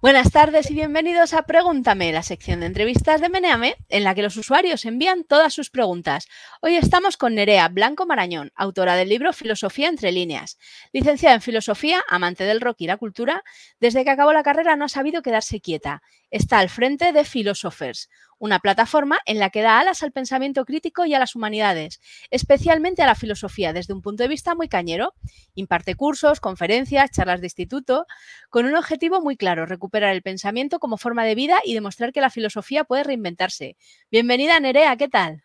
Buenas 0.00 0.30
tardes 0.30 0.70
y 0.70 0.74
bienvenidos 0.74 1.34
a 1.34 1.42
Pregúntame, 1.42 2.12
la 2.12 2.22
sección 2.22 2.60
de 2.60 2.66
entrevistas 2.66 3.20
de 3.20 3.28
Meneame, 3.28 3.74
en 3.88 4.04
la 4.04 4.14
que 4.14 4.22
los 4.22 4.36
usuarios 4.36 4.84
envían 4.84 5.24
todas 5.24 5.52
sus 5.52 5.70
preguntas. 5.70 6.28
Hoy 6.62 6.76
estamos 6.76 7.16
con 7.16 7.34
Nerea 7.34 7.66
Blanco 7.66 8.06
Marañón, 8.06 8.52
autora 8.54 8.94
del 8.94 9.08
libro 9.08 9.32
Filosofía 9.32 9.88
entre 9.88 10.12
líneas. 10.12 10.56
Licenciada 10.92 11.34
en 11.34 11.42
Filosofía, 11.42 12.00
amante 12.08 12.44
del 12.44 12.60
rock 12.60 12.76
y 12.82 12.86
la 12.86 12.96
cultura, 12.96 13.42
desde 13.80 14.04
que 14.04 14.10
acabó 14.10 14.32
la 14.32 14.44
carrera 14.44 14.76
no 14.76 14.84
ha 14.84 14.88
sabido 14.88 15.20
quedarse 15.20 15.60
quieta. 15.60 16.00
Está 16.30 16.60
al 16.60 16.68
frente 16.68 17.12
de 17.12 17.24
Philosophers, 17.24 18.08
una 18.38 18.58
plataforma 18.58 19.18
en 19.26 19.38
la 19.38 19.50
que 19.50 19.62
da 19.62 19.78
alas 19.78 20.02
al 20.02 20.12
pensamiento 20.12 20.64
crítico 20.64 21.04
y 21.04 21.14
a 21.14 21.18
las 21.18 21.34
humanidades, 21.34 22.00
especialmente 22.30 23.02
a 23.02 23.06
la 23.06 23.14
filosofía 23.14 23.72
desde 23.72 23.94
un 23.94 24.02
punto 24.02 24.22
de 24.22 24.28
vista 24.28 24.54
muy 24.54 24.68
cañero. 24.68 25.14
Imparte 25.54 25.94
cursos, 25.94 26.40
conferencias, 26.40 27.10
charlas 27.10 27.40
de 27.40 27.46
instituto, 27.46 28.06
con 28.50 28.66
un 28.66 28.76
objetivo 28.76 29.20
muy 29.20 29.36
claro, 29.36 29.66
recuperar 29.66 30.14
el 30.14 30.22
pensamiento 30.22 30.78
como 30.78 30.98
forma 30.98 31.24
de 31.24 31.34
vida 31.34 31.60
y 31.64 31.74
demostrar 31.74 32.12
que 32.12 32.20
la 32.20 32.30
filosofía 32.30 32.84
puede 32.84 33.04
reinventarse. 33.04 33.76
Bienvenida, 34.10 34.58
Nerea, 34.60 34.96
¿qué 34.96 35.08
tal? 35.08 35.44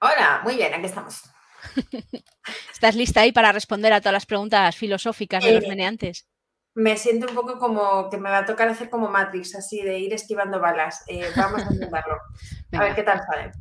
Hola, 0.00 0.40
muy 0.44 0.56
bien, 0.56 0.72
aquí 0.72 0.86
estamos. 0.86 1.22
¿Estás 2.72 2.94
lista 2.94 3.20
ahí 3.20 3.32
para 3.32 3.52
responder 3.52 3.92
a 3.92 4.00
todas 4.00 4.14
las 4.14 4.26
preguntas 4.26 4.74
filosóficas 4.76 5.44
de 5.44 5.52
los 5.52 5.64
eh, 5.64 5.68
meneantes? 5.68 6.29
Me 6.74 6.96
siento 6.96 7.26
un 7.26 7.34
poco 7.34 7.58
como 7.58 8.08
que 8.10 8.18
me 8.18 8.30
va 8.30 8.38
a 8.38 8.46
tocar 8.46 8.68
hacer 8.68 8.90
como 8.90 9.08
Matrix, 9.08 9.56
así 9.56 9.82
de 9.82 9.98
ir 9.98 10.14
esquivando 10.14 10.60
balas. 10.60 11.02
Eh, 11.08 11.28
vamos 11.36 11.62
a 11.66 11.72
intentarlo. 11.72 12.18
a 12.72 12.80
ver 12.80 12.94
qué 12.94 13.02
tal 13.02 13.20
sale. 13.26 13.52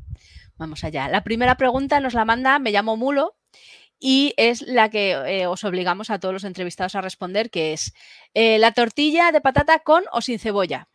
Vamos 0.57 0.83
allá. 0.83 1.07
La 1.07 1.23
primera 1.23 1.55
pregunta 1.55 1.99
nos 1.99 2.13
la 2.13 2.25
manda, 2.25 2.59
me 2.59 2.71
llamo 2.71 2.97
Mulo, 2.97 3.37
y 3.97 4.33
es 4.37 4.61
la 4.61 4.89
que 4.89 5.11
eh, 5.11 5.47
os 5.47 5.63
obligamos 5.63 6.09
a 6.09 6.19
todos 6.19 6.33
los 6.33 6.43
entrevistados 6.43 6.95
a 6.95 7.01
responder, 7.01 7.49
que 7.49 7.73
es 7.73 7.93
eh, 8.33 8.59
la 8.59 8.73
tortilla 8.73 9.31
de 9.31 9.41
patata 9.41 9.79
con 9.79 10.03
o 10.11 10.21
sin 10.21 10.39
cebolla. 10.39 10.87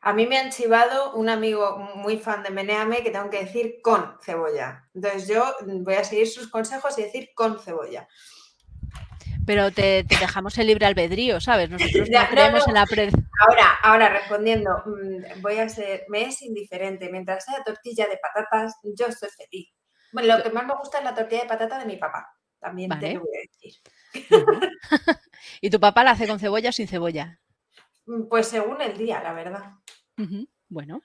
A 0.00 0.12
mí 0.12 0.26
me 0.26 0.36
han 0.36 0.50
chivado 0.50 1.14
un 1.14 1.28
amigo 1.28 1.78
muy 1.94 2.18
fan 2.18 2.42
de 2.42 2.50
Meneame 2.50 3.04
que 3.04 3.10
tengo 3.10 3.30
que 3.30 3.44
decir 3.44 3.76
con 3.82 4.16
cebolla. 4.20 4.88
Entonces 4.94 5.28
yo 5.28 5.44
voy 5.64 5.94
a 5.94 6.04
seguir 6.04 6.26
sus 6.26 6.48
consejos 6.48 6.98
y 6.98 7.02
decir 7.02 7.30
con 7.34 7.60
cebolla 7.60 8.08
pero 9.46 9.70
te, 9.70 10.04
dejamos 10.04 10.56
el 10.58 10.66
libre 10.66 10.86
albedrío, 10.86 11.40
¿sabes? 11.40 11.70
Nosotros 11.70 12.08
no 12.10 12.28
creemos 12.30 12.66
en 12.68 12.74
la 12.74 12.86
Ahora, 13.48 13.74
ahora 13.82 14.08
respondiendo, 14.08 14.70
mm, 14.86 15.40
voy 15.40 15.58
a 15.58 15.68
ser, 15.68 16.04
me 16.08 16.22
es 16.26 16.42
indiferente. 16.42 17.10
Mientras 17.10 17.44
sea 17.44 17.62
tortilla 17.64 18.06
de 18.06 18.18
patatas, 18.18 18.76
yo 18.82 19.06
estoy 19.06 19.30
feliz. 19.30 19.68
Bueno, 20.12 20.36
lo 20.36 20.42
que 20.42 20.50
más 20.50 20.66
me 20.66 20.74
gusta 20.74 20.98
es 20.98 21.04
la 21.04 21.14
tortilla 21.14 21.42
de 21.42 21.48
patata 21.48 21.78
de 21.78 21.86
mi 21.86 21.96
papá. 21.96 22.28
También 22.58 22.90
te 23.00 23.14
lo 23.14 23.20
voy 23.20 23.30
a 23.36 23.40
decir. 23.40 23.74
¿Y 25.60 25.70
tu 25.70 25.80
papá 25.80 26.04
la 26.04 26.12
hace 26.12 26.28
con 26.28 26.38
cebolla 26.38 26.68
o 26.68 26.72
sin 26.72 26.86
cebolla? 26.86 27.40
Mm, 28.06 28.28
pues 28.28 28.48
según 28.48 28.80
el 28.80 28.96
día, 28.96 29.22
la 29.22 29.32
verdad. 29.32 29.72
Bueno, 30.68 31.02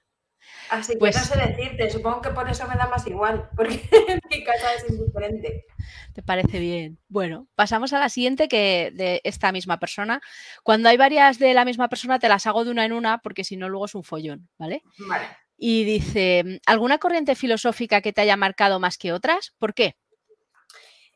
Así 0.69 0.93
que 0.93 0.95
no 0.95 0.99
pues 0.99 1.15
sé 1.15 1.37
decirte, 1.37 1.89
supongo 1.89 2.21
que 2.21 2.29
por 2.29 2.49
eso 2.49 2.67
me 2.67 2.75
da 2.75 2.87
más 2.87 3.05
igual, 3.07 3.49
porque 3.55 3.81
mi 4.29 4.43
casa 4.43 4.73
es 4.75 4.89
indiferente. 4.89 5.65
¿Te 6.13 6.21
parece 6.21 6.59
bien? 6.59 6.99
Bueno, 7.07 7.47
pasamos 7.55 7.93
a 7.93 7.99
la 7.99 8.09
siguiente 8.09 8.47
que 8.47 8.91
de 8.93 9.21
esta 9.23 9.51
misma 9.51 9.79
persona. 9.79 10.21
Cuando 10.63 10.89
hay 10.89 10.97
varias 10.97 11.39
de 11.39 11.53
la 11.53 11.65
misma 11.65 11.89
persona, 11.89 12.19
te 12.19 12.29
las 12.29 12.47
hago 12.47 12.65
de 12.65 12.71
una 12.71 12.85
en 12.85 12.93
una, 12.93 13.19
porque 13.19 13.43
si 13.43 13.57
no, 13.57 13.69
luego 13.69 13.85
es 13.85 13.95
un 13.95 14.03
follón, 14.03 14.49
¿vale? 14.57 14.83
Vale. 15.07 15.25
Y 15.57 15.85
dice, 15.85 16.59
¿alguna 16.65 16.97
corriente 16.97 17.35
filosófica 17.35 18.01
que 18.01 18.13
te 18.13 18.21
haya 18.21 18.37
marcado 18.37 18.79
más 18.79 18.97
que 18.97 19.11
otras? 19.11 19.53
¿Por 19.57 19.73
qué? 19.73 19.95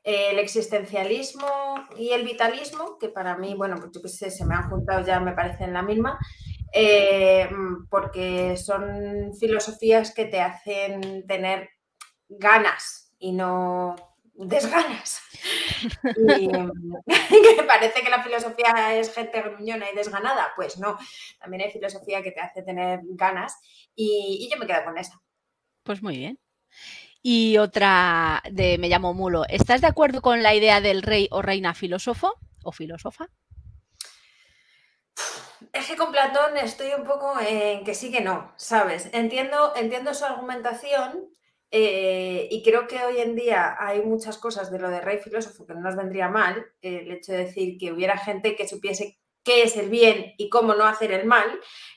el 0.04 0.40
existencialismo 0.40 1.46
y 1.98 2.10
el 2.10 2.24
vitalismo, 2.24 2.98
que 2.98 3.10
para 3.10 3.38
mí, 3.38 3.54
bueno, 3.56 3.76
pues 3.80 3.92
yo 3.94 4.02
qué 4.02 4.10
sé, 4.10 4.32
se 4.32 4.46
me 4.46 4.56
han 4.56 4.70
juntado 4.70 5.06
ya, 5.06 5.20
me 5.20 5.34
parecen 5.34 5.74
la 5.74 5.84
misma, 5.84 6.18
eh, 6.72 7.50
porque 7.90 8.58
son 8.58 9.34
filosofías 9.40 10.14
que 10.14 10.26
te 10.26 10.40
hacen 10.40 11.26
tener 11.28 11.70
ganas 12.30 13.14
y 13.20 13.34
no 13.34 13.96
desganas. 14.34 15.22
Y 16.16 16.48
que 17.58 17.64
parece 17.68 18.04
que 18.04 18.10
la 18.10 18.22
filosofía 18.22 18.96
es 18.96 19.12
gente 19.14 19.42
gruñona 19.42 19.90
y 19.90 19.96
desganada. 19.96 20.52
Pues 20.56 20.78
no, 20.78 20.98
también 21.40 21.64
hay 21.64 21.72
filosofía 21.72 22.22
que 22.22 22.32
te 22.32 22.40
hace 22.40 22.62
tener 22.62 23.00
ganas 23.04 23.56
y, 23.96 24.48
yo 24.52 24.60
me 24.60 24.68
quedo 24.68 24.84
con 24.84 24.98
esa. 25.00 25.20
Pues 25.84 26.04
muy 26.04 26.18
bien. 26.18 26.40
Y 27.24 27.58
otra 27.58 28.44
de 28.52 28.78
Me 28.78 28.90
llamo 28.90 29.16
Mulo. 29.16 29.44
¿Estás 29.50 29.82
de 29.82 29.88
acuerdo 29.88 30.22
con 30.22 30.44
la 30.44 30.54
idea 30.54 30.82
del 30.82 31.02
rey 31.02 31.28
o 31.32 31.42
reina 31.42 31.74
filósofo 31.74 32.36
o 32.64 32.72
filósofa? 32.72 33.30
Es 35.74 35.88
que 35.88 35.96
con 35.96 36.12
Platón 36.12 36.58
estoy 36.58 36.92
un 36.98 37.06
poco 37.06 37.34
en 37.40 37.84
que 37.86 37.96
sí 37.96 38.12
que 38.12 38.22
no, 38.22 38.54
¿sabes? 38.58 39.10
Entiendo, 39.14 39.74
entiendo 39.76 40.14
su 40.14 40.26
argumentación 40.26 41.30
eh, 41.72 42.50
y 42.52 42.62
creo 42.62 42.88
que 42.88 43.00
hoy 43.06 43.20
en 43.20 43.36
día 43.36 43.78
hay 43.80 44.02
muchas 44.02 44.38
cosas 44.38 44.70
de 44.70 44.80
lo 44.80 44.90
de 44.90 45.00
rey 45.00 45.20
filósofo 45.20 45.66
que 45.66 45.74
no 45.74 45.80
nos 45.80 45.96
vendría 45.96 46.28
mal. 46.28 46.66
el 46.82 47.12
hecho 47.12 47.32
de 47.32 47.46
decir 47.46 47.78
que 47.78 47.94
hubiera 47.94 48.18
gente 48.18 48.56
que 48.58 48.68
supiese 48.68 49.22
qué 49.44 49.64
es 49.64 49.78
el 49.78 49.90
bien 49.90 50.34
y 50.38 50.50
cómo 50.50 50.76
no 50.76 50.86
hacer 50.86 51.12
el 51.12 51.26
mal, 51.26 51.48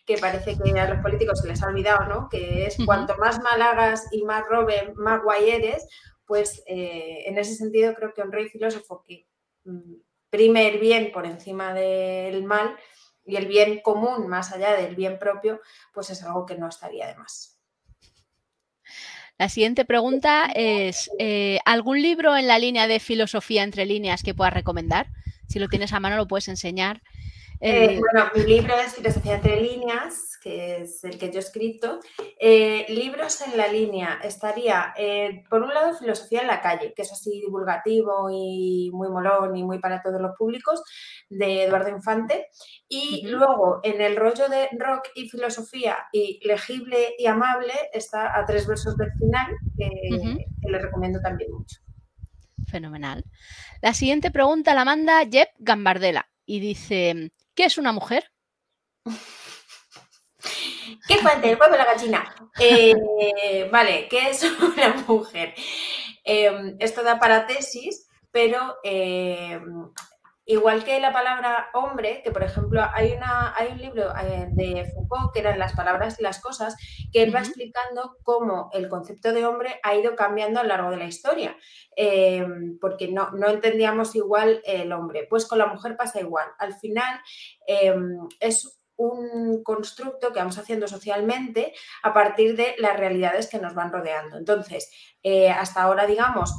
que 0.07 0.19
parece 0.19 0.57
que 0.57 0.79
a 0.79 0.89
los 0.89 1.03
políticos 1.03 1.41
se 1.41 1.49
les 1.49 1.63
ha 1.63 1.69
olvidado, 1.69 2.07
¿no? 2.09 2.29
Que 2.31 2.67
es 2.67 2.77
cuanto 2.87 3.17
más 3.19 3.43
mal 3.43 3.61
hagas 3.61 4.07
y 4.13 4.23
más 4.23 4.45
robe, 4.49 4.93
más 4.97 5.23
guay 5.23 5.51
eres, 5.51 5.87
pues 6.27 6.63
eh, 6.67 7.25
en 7.27 7.37
ese 7.39 7.55
sentido 7.55 7.95
creo 7.95 8.15
que 8.15 8.23
un 8.23 8.33
rey 8.33 8.49
filósofo 8.49 9.03
que 9.07 9.27
mm, 9.65 9.95
prime 10.31 10.69
el 10.69 10.79
bien 10.79 11.13
por 11.13 11.27
encima 11.27 11.75
del 11.75 12.45
mal, 12.45 12.77
y 13.25 13.37
el 13.37 13.47
bien 13.47 13.81
común 13.83 14.29
más 14.29 14.53
allá 14.53 14.75
del 14.77 14.97
bien 14.97 15.19
propio, 15.19 15.61
pues 15.93 16.11
es 16.11 16.23
algo 16.23 16.47
que 16.47 16.57
no 16.57 16.69
estaría 16.69 17.07
de 17.07 17.17
más. 17.17 17.59
La 19.39 19.49
siguiente 19.49 19.85
pregunta 19.85 20.51
es, 20.55 21.11
eh, 21.19 21.59
¿algún 21.65 22.01
libro 22.01 22.37
en 22.37 22.47
la 22.47 22.59
línea 22.59 22.87
de 22.87 23.01
filosofía 23.01 23.65
entre 23.65 23.85
líneas 23.85 24.23
que 24.23 24.35
puedas 24.35 24.55
recomendar? 24.55 25.09
Si 25.49 25.59
lo 25.59 25.69
tienes 25.69 25.93
a 25.93 26.01
mano 26.01 26.17
lo 26.17 26.29
puedes 26.29 26.49
enseñar. 26.49 27.03
Eh, 27.61 27.99
bueno, 27.99 28.31
mi 28.35 28.43
libro 28.43 28.75
es 28.77 28.95
Filosofía 28.95 29.37
entre 29.37 29.61
líneas, 29.61 30.39
que 30.43 30.83
es 30.83 31.03
el 31.05 31.19
que 31.19 31.31
yo 31.31 31.37
he 31.37 31.43
escrito. 31.43 32.01
Eh, 32.39 32.85
libros 32.89 33.41
en 33.41 33.57
la 33.57 33.69
línea 33.69 34.21
estaría, 34.23 34.93
eh, 34.99 35.45
por 35.49 35.63
un 35.63 35.73
lado, 35.73 35.97
Filosofía 35.97 36.43
en 36.43 36.49
la 36.49 36.61
calle, 36.61 36.93
que 36.95 37.03
es 37.03 37.13
así 37.13 37.41
divulgativo 37.41 38.29
y 38.31 38.91
muy 38.93 39.09
molón 39.09 39.57
y 39.57 39.65
muy 39.65 39.79
para 39.79 40.03
todos 40.03 40.21
los 40.21 40.37
públicos, 40.37 40.83
de 41.31 41.65
Eduardo 41.65 41.89
Infante. 41.89 42.49
Y 42.89 43.27
luego, 43.27 43.81
en 43.83 44.01
el 44.01 44.17
rollo 44.17 44.49
de 44.49 44.69
rock 44.79 45.09
y 45.15 45.29
filosofía 45.29 45.97
y 46.13 46.47
legible 46.47 47.15
y 47.19 47.27
amable, 47.27 47.73
está 47.93 48.39
a 48.39 48.45
tres 48.45 48.67
versos 48.67 48.97
del 48.97 49.13
final, 49.13 49.57
que, 49.77 50.45
le 50.69 50.79
recomiendo 50.79 51.21
también 51.21 51.53
mucho. 51.53 51.79
Fenomenal. 52.67 53.25
La 53.81 53.95
siguiente 53.95 54.31
pregunta 54.31 54.75
la 54.75 54.85
manda 54.85 55.25
Jeb 55.25 55.49
Gambardella 55.59 56.29
y 56.47 56.61
dice, 56.61 57.33
¿qué 57.55 57.65
es 57.65 57.79
una 57.79 57.93
mujer? 57.93 58.31
¿Qué 61.09 61.17
fuente? 61.19 61.51
El 61.51 61.59
pueblo 61.59 61.77
de 61.77 61.85
la 61.85 61.95
gallina. 61.95 62.35
Eh, 62.59 63.69
vale, 63.71 64.09
¿qué 64.09 64.31
es 64.31 64.43
una 64.61 64.95
mujer? 65.07 65.55
Em, 66.25 66.77
esto 66.79 67.03
da 67.03 67.19
para 67.19 67.47
tesis, 67.47 68.09
pero 68.31 68.77
em, 68.83 69.93
igual 70.47 70.85
que 70.85 71.01
la 71.01 71.13
palabra 71.13 71.71
hombre, 71.75 72.21
que 72.23 72.31
por 72.31 72.43
ejemplo 72.43 72.83
hay, 72.93 73.13
una, 73.13 73.55
hay 73.57 73.73
un 73.73 73.79
libro 73.79 74.13
eh, 74.17 74.49
de 74.51 74.91
Foucault 74.93 75.33
que 75.33 75.41
eran 75.41 75.59
las 75.59 75.75
palabras 75.75 76.19
y 76.19 76.23
las 76.23 76.41
cosas, 76.41 76.77
que 77.13 77.23
él 77.23 77.35
va 77.35 77.41
explicando 77.41 78.17
cómo 78.23 78.71
el 78.73 78.89
concepto 78.89 79.33
de 79.33 79.47
hombre 79.47 79.81
ha 79.83 79.95
ido 79.95 80.17
cambiando 80.17 80.61
a 80.61 80.63
lo 80.63 80.69
largo 80.69 80.91
de 80.91 80.97
la 80.99 81.07
historia, 81.07 81.57
em, 81.97 82.79
porque 82.81 83.09
no, 83.09 83.31
no, 83.33 83.49
entendíamos 83.49 84.15
igual 84.15 84.61
el 84.65 84.93
hombre. 84.93 85.27
Pues 85.29 85.47
con 85.47 85.59
la 85.59 85.67
mujer 85.67 85.97
pasa 85.97 86.21
igual. 86.21 86.49
Al 86.59 86.75
final 86.75 87.21
es 88.41 88.81
un 88.97 89.63
constructo 89.63 90.33
que 90.33 90.39
vamos 90.39 90.59
haciendo 90.59 90.87
socialmente 90.87 91.75
a 92.03 92.13
partir 92.13 92.57
de 92.57 92.75
las 92.79 92.97
realidades 92.97 93.49
que 93.49 93.59
nos 93.59 93.75
van 93.75 93.93
rodeando. 93.93 94.37
Entonces, 94.37 94.91
eh, 95.23 95.51
hasta 95.51 95.83
ahora, 95.83 96.07
digamos, 96.07 96.53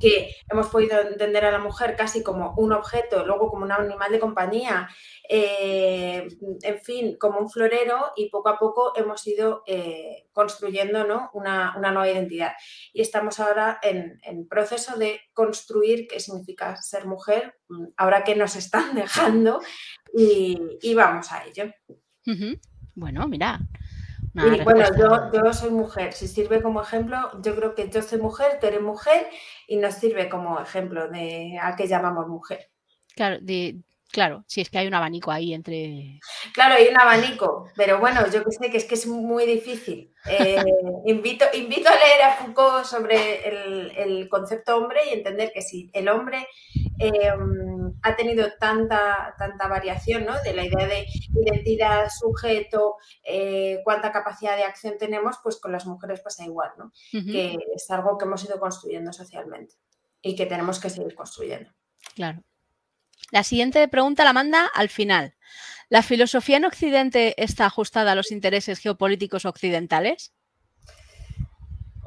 que 0.00 0.34
hemos 0.50 0.68
podido 0.68 1.00
entender 1.00 1.44
a 1.44 1.50
la 1.50 1.58
mujer 1.58 1.96
casi 1.96 2.22
como 2.22 2.54
un 2.56 2.72
objeto, 2.72 3.24
luego 3.24 3.48
como 3.48 3.64
un 3.64 3.72
animal 3.72 4.10
de 4.10 4.20
compañía, 4.20 4.88
eh, 5.28 6.28
en 6.62 6.80
fin, 6.80 7.16
como 7.18 7.38
un 7.38 7.50
florero 7.50 8.12
y 8.16 8.28
poco 8.30 8.48
a 8.48 8.58
poco 8.58 8.92
hemos 8.96 9.26
ido 9.26 9.62
eh, 9.66 10.26
construyendo 10.32 11.30
una, 11.32 11.74
nueva 11.76 12.08
identidad. 12.08 12.52
Y 12.92 13.00
estamos 13.00 13.40
ahora 13.40 13.78
en, 13.82 14.18
proceso 14.48 14.96
de 14.96 15.20
construir 15.32 16.06
qué 16.08 16.20
significa 16.20 16.76
ser 16.76 17.06
mujer, 17.06 17.54
ahora 17.96 18.24
que 18.24 18.36
nos 18.36 18.56
están 18.56 18.94
dejando 18.94 19.60
y, 20.12 20.94
vamos 20.94 21.32
a 21.32 21.44
ello. 21.44 21.72
Bueno, 22.94 23.28
mira, 23.28 23.60
bueno, 24.64 24.84
yo, 25.32 25.52
soy 25.52 25.70
mujer. 25.70 26.12
Si 26.12 26.28
sirve 26.28 26.62
como 26.62 26.82
ejemplo, 26.82 27.18
yo 27.42 27.56
creo 27.56 27.74
que 27.74 27.88
yo 27.88 28.02
soy 28.02 28.20
mujer, 28.20 28.58
tú 28.60 28.66
eres 28.66 28.82
mujer 28.82 29.26
y 29.66 29.76
nos 29.76 29.94
sirve 29.94 30.28
como 30.28 30.60
ejemplo 30.60 31.08
de 31.08 31.58
a 31.60 31.76
qué 31.76 31.86
llamamos 31.86 32.28
mujer. 32.28 32.70
Claro, 33.14 33.38
de, 33.40 33.80
Claro, 34.12 34.44
si 34.46 34.60
es 34.60 34.70
que 34.70 34.78
hay 34.78 34.86
un 34.86 34.94
abanico 34.94 35.30
ahí 35.30 35.52
entre. 35.52 36.20
Claro, 36.54 36.76
hay 36.76 36.88
un 36.88 36.98
abanico, 36.98 37.68
pero 37.76 37.98
bueno, 37.98 38.20
yo 38.32 38.44
que 38.44 38.52
sé 38.52 38.70
que 38.70 38.78
es 38.78 38.84
que 38.84 38.94
es 38.94 39.06
muy 39.06 39.44
difícil. 39.46 40.12
Eh, 40.28 40.62
invito, 41.06 41.44
invito 41.52 41.88
a 41.88 41.94
leer 41.94 42.22
a 42.22 42.36
Foucault 42.36 42.84
sobre 42.84 43.46
el, 44.02 44.28
concepto 44.28 44.76
hombre 44.76 45.00
y 45.08 45.14
entender 45.14 45.50
que 45.52 45.60
si 45.60 45.90
el 45.92 46.08
hombre 46.08 46.48
em, 46.98 47.75
ha 48.02 48.16
tenido 48.16 48.52
tanta, 48.58 49.34
tanta 49.38 49.68
variación 49.68 50.24
¿no? 50.24 50.40
de 50.42 50.54
la 50.54 50.64
idea 50.64 50.86
de 50.86 51.06
identidad, 51.34 52.08
sujeto, 52.08 52.96
eh, 53.24 53.80
cuánta 53.84 54.12
capacidad 54.12 54.56
de 54.56 54.64
acción 54.64 54.94
tenemos, 54.98 55.36
pues 55.42 55.56
con 55.56 55.72
las 55.72 55.86
mujeres 55.86 56.20
pasa 56.20 56.44
igual, 56.44 56.70
¿no? 56.78 56.92
Que 57.10 57.56
es 57.74 57.90
algo 57.90 58.16
que 58.18 58.24
hemos 58.24 58.44
ido 58.44 58.58
construyendo 58.60 59.12
socialmente 59.12 59.74
y 60.22 60.36
que 60.36 60.46
tenemos 60.46 60.80
que 60.80 60.90
seguir 60.90 61.14
construyendo. 61.14 61.70
Claro. 62.14 62.42
La 63.30 63.42
siguiente 63.42 63.86
pregunta 63.88 64.24
la 64.24 64.32
manda 64.32 64.66
al 64.66 64.88
final. 64.88 65.34
¿La 65.88 66.02
filosofía 66.02 66.56
en 66.56 66.64
Occidente 66.64 67.34
está 67.42 67.66
ajustada 67.66 68.12
a 68.12 68.14
los 68.14 68.30
intereses 68.30 68.78
geopolíticos 68.78 69.44
occidentales? 69.44 70.32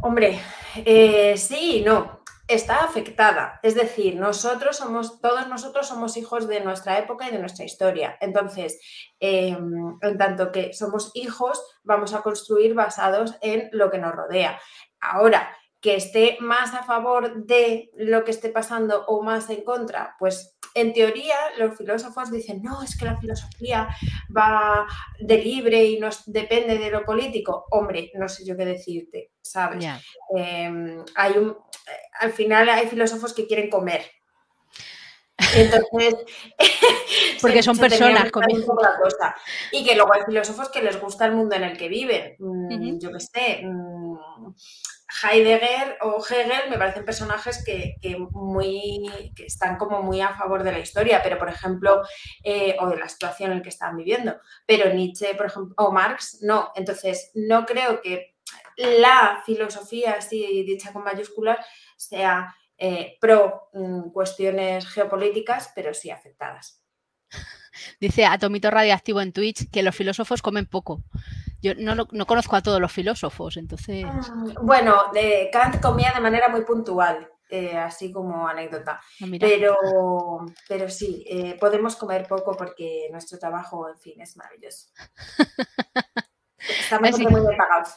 Hombre, 0.02 0.40
eh, 0.86 1.36
sí 1.38 1.78
y 1.78 1.82
no. 1.82 2.19
Está 2.50 2.84
afectada. 2.84 3.60
Es 3.62 3.76
decir, 3.76 4.16
nosotros 4.16 4.76
somos, 4.76 5.22
todos 5.22 5.48
nosotros 5.48 5.88
somos 5.88 6.18
hijos 6.18 6.48
de 6.48 6.62
nuestra 6.62 6.98
época 6.98 7.28
y 7.28 7.32
de 7.32 7.38
nuestra 7.38 7.64
historia. 7.64 8.18
Entonces, 8.22 8.82
em, 9.20 9.98
en 10.02 10.18
tanto 10.18 10.52
que 10.52 10.74
somos 10.74 11.12
hijos, 11.14 11.64
vamos 11.84 12.16
a 12.16 12.24
construir 12.24 12.74
basados 12.74 13.36
en 13.42 13.70
lo 13.72 13.92
que 13.92 14.00
nos 14.00 14.16
rodea. 14.16 14.60
Ahora, 15.00 15.56
que 15.80 15.96
esté 15.96 16.38
más 16.42 16.74
a 16.74 16.84
favor 16.84 17.46
de 17.46 17.92
lo 17.96 18.26
que 18.26 18.32
esté 18.32 18.50
pasando 18.50 19.06
o 19.06 19.22
más 19.22 19.50
en 19.52 19.64
contra, 19.64 20.16
pues 20.18 20.58
en 20.74 20.94
teoría 20.94 21.36
los 21.58 21.78
filósofos 21.78 22.32
dicen, 22.32 22.62
no, 22.62 22.82
es 22.84 22.98
que 22.98 23.06
la 23.06 23.18
filosofía 23.18 23.88
va 24.36 24.86
de 25.20 25.38
libre 25.38 25.84
y 25.84 26.00
no 26.00 26.10
depende 26.26 26.78
de 26.78 26.92
lo 26.92 27.04
político. 27.04 27.66
Hombre, 27.72 28.12
no 28.16 28.28
sé 28.28 28.46
yo 28.46 28.56
qué 28.58 28.66
decirte, 28.66 29.32
¿sabes? 29.42 29.86
Em, 30.36 31.04
hay 31.16 31.38
un, 31.38 31.56
al 32.20 32.32
final 32.34 32.70
hay 32.70 32.88
filósofos 32.88 33.34
que 33.34 33.48
quieren 33.48 33.70
comer. 33.70 34.04
Entonces, 35.56 36.16
porque 37.42 37.64
son 37.64 37.78
personas 37.78 38.32
cosa. 38.32 39.36
Y 39.72 39.86
que 39.86 39.96
luego 39.96 40.14
hay 40.14 40.24
filósofos 40.24 40.70
que 40.70 40.82
les 40.82 41.00
gusta 41.00 41.26
el 41.26 41.34
mundo 41.34 41.56
en 41.56 41.64
el 41.64 41.78
que 41.78 41.88
viven. 41.88 42.36
Mm, 42.40 43.00
yo 43.00 43.12
qué 43.12 43.20
sé, 43.20 43.62
mm, 43.64 44.18
Heidegger 45.24 45.98
o 46.02 46.24
Hegel 46.24 46.70
me 46.70 46.78
parecen 46.78 47.06
personajes 47.06 47.64
que, 47.64 47.98
muy, 48.32 49.10
que 49.36 49.46
están 49.46 49.78
como 49.78 50.04
muy 50.04 50.22
a 50.22 50.36
favor 50.36 50.64
de 50.64 50.72
la 50.72 50.80
historia, 50.80 51.22
pero 51.24 51.38
por 51.38 51.50
ejemplo, 51.50 52.04
eh, 52.44 52.76
o 52.80 52.88
de 52.88 52.98
la 52.98 53.10
situación 53.10 53.52
en 53.52 53.58
la 53.58 53.64
que 53.64 53.70
están 53.70 53.98
viviendo. 53.98 54.38
Pero 54.66 54.94
Nietzsche, 54.94 55.34
por 55.36 55.48
ejemplo, 55.48 55.74
o 55.78 55.92
Marx, 55.92 56.40
no. 56.42 56.72
Entonces, 56.76 57.32
no 57.34 57.66
creo 57.66 58.02
que 58.02 58.36
la 58.78 59.42
filosofía, 59.46 60.14
así 60.14 60.64
dicha 60.64 60.94
con 60.94 61.04
mayúsculas, 61.04 61.58
sea 61.98 62.56
eh, 62.78 63.18
pro 63.20 63.70
mm, 63.74 64.12
cuestiones 64.12 64.88
geopolíticas, 64.88 65.72
pero 65.76 65.94
sí 65.94 66.10
afectadas. 66.12 66.82
Dice 68.00 68.26
Atomito 68.26 68.72
Radiactivo 68.72 69.22
en 69.22 69.34
Twitch 69.34 69.70
que 69.70 69.84
los 69.84 69.96
filósofos 69.96 70.42
comen 70.42 70.66
poco. 70.66 71.04
Yo 71.62 71.74
no, 71.76 72.08
conozco 72.26 72.56
a 72.56 72.62
todos 72.62 72.80
los 72.80 72.92
filósofos, 72.92 73.58
entonces. 73.58 74.06
Mm, 74.06 74.66
bueno, 74.66 74.96
Kant 75.52 75.82
comía 75.82 76.14
de 76.14 76.22
manera 76.22 76.48
muy 76.48 76.62
puntual, 76.62 77.30
eh, 77.50 77.78
así 77.78 78.14
como 78.14 78.48
anécdota. 78.48 79.02
Ah, 79.22 79.26
pero, 79.40 79.76
pero 80.68 80.90
sí, 80.90 81.26
eh, 81.28 81.58
podemos 81.60 81.98
comer 81.98 82.28
poco 82.28 82.56
porque 82.56 83.10
nuestro 83.12 83.38
trabajo, 83.38 83.90
en 83.90 83.98
fin, 83.98 84.22
es 84.22 84.38
maravilloso. 84.38 84.88
Estamos 86.58 87.20
muy 87.20 87.42
bien 87.42 87.58
pagados. 87.58 87.90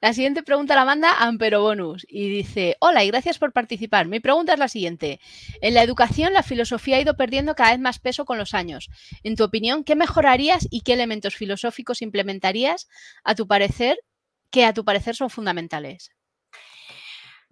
La 0.00 0.12
siguiente 0.12 0.42
pregunta 0.42 0.74
la 0.74 0.84
manda 0.84 1.12
Ampero 1.18 1.62
Bonus 1.62 2.06
y 2.08 2.28
dice, 2.28 2.76
hola 2.80 3.04
y 3.04 3.08
gracias 3.08 3.38
por 3.38 3.52
participar. 3.52 4.08
Mi 4.08 4.20
pregunta 4.20 4.54
es 4.54 4.58
la 4.58 4.68
siguiente. 4.68 5.20
En 5.60 5.74
la 5.74 5.82
educación 5.82 6.32
la 6.32 6.42
filosofía 6.42 6.96
ha 6.96 7.00
ido 7.00 7.16
perdiendo 7.16 7.54
cada 7.54 7.72
vez 7.72 7.80
más 7.80 7.98
peso 7.98 8.24
con 8.24 8.38
los 8.38 8.54
años. 8.54 8.88
En 9.22 9.36
tu 9.36 9.44
opinión, 9.44 9.84
¿qué 9.84 9.96
mejorarías 9.96 10.66
y 10.70 10.80
qué 10.80 10.94
elementos 10.94 11.36
filosóficos 11.36 12.02
implementarías 12.02 12.88
a 13.24 13.34
tu 13.34 13.46
parecer 13.46 13.98
que 14.50 14.64
a 14.64 14.72
tu 14.72 14.84
parecer 14.84 15.14
son 15.14 15.30
fundamentales? 15.30 16.10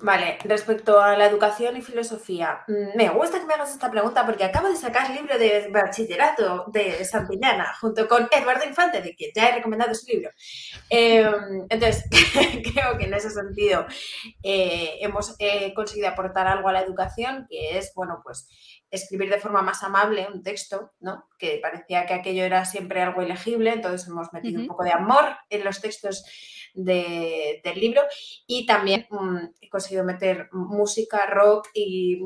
Vale, 0.00 0.38
respecto 0.44 1.00
a 1.00 1.16
la 1.16 1.26
educación 1.26 1.76
y 1.76 1.82
filosofía, 1.82 2.62
mm, 2.68 2.96
me 2.96 3.08
gusta 3.08 3.40
que 3.40 3.46
me 3.46 3.54
hagas 3.54 3.72
esta 3.72 3.90
pregunta 3.90 4.24
porque 4.24 4.44
acabo 4.44 4.68
de 4.68 4.76
sacar 4.76 5.10
el 5.10 5.16
libro 5.16 5.36
de 5.36 5.68
bachillerato 5.72 6.66
de 6.68 7.04
Santillana 7.04 7.74
junto 7.80 8.06
con 8.06 8.28
Eduardo 8.30 8.64
Infante, 8.64 9.02
de 9.02 9.16
quien 9.16 9.32
ya 9.34 9.48
he 9.48 9.56
recomendado 9.56 9.92
su 9.96 10.06
libro. 10.06 10.30
Em, 10.88 11.66
entonces, 11.68 12.04
creo 12.72 12.96
que 12.96 13.06
en 13.06 13.14
ese 13.14 13.30
sentido 13.30 13.86
eh, 14.44 14.98
hemos 15.00 15.36
conseguido 15.74 16.08
aportar 16.08 16.46
algo 16.46 16.68
a 16.68 16.72
la 16.74 16.82
educación, 16.82 17.48
que 17.50 17.76
es, 17.76 17.92
bueno, 17.96 18.20
pues 18.22 18.48
escribir 18.92 19.30
de 19.30 19.40
forma 19.40 19.62
más 19.62 19.82
amable 19.82 20.28
un 20.32 20.44
texto, 20.44 20.92
¿no? 21.00 21.26
Que 21.40 21.58
parecía 21.60 22.06
que 22.06 22.14
aquello 22.14 22.44
era 22.44 22.64
siempre 22.64 23.02
algo 23.02 23.20
ilegible, 23.20 23.72
entonces 23.72 24.06
hemos 24.06 24.32
metido 24.32 24.60
un 24.60 24.68
poco 24.68 24.84
de 24.84 24.92
amor 24.92 25.24
en 25.50 25.64
los 25.64 25.80
textos 25.80 26.24
del 26.84 27.80
libro 27.80 28.02
y 28.46 28.66
también 28.66 29.06
mm, 29.10 29.38
he 29.60 29.68
conseguido 29.68 30.04
meter 30.04 30.48
música, 30.52 31.26
rock 31.26 31.68
y 31.74 32.20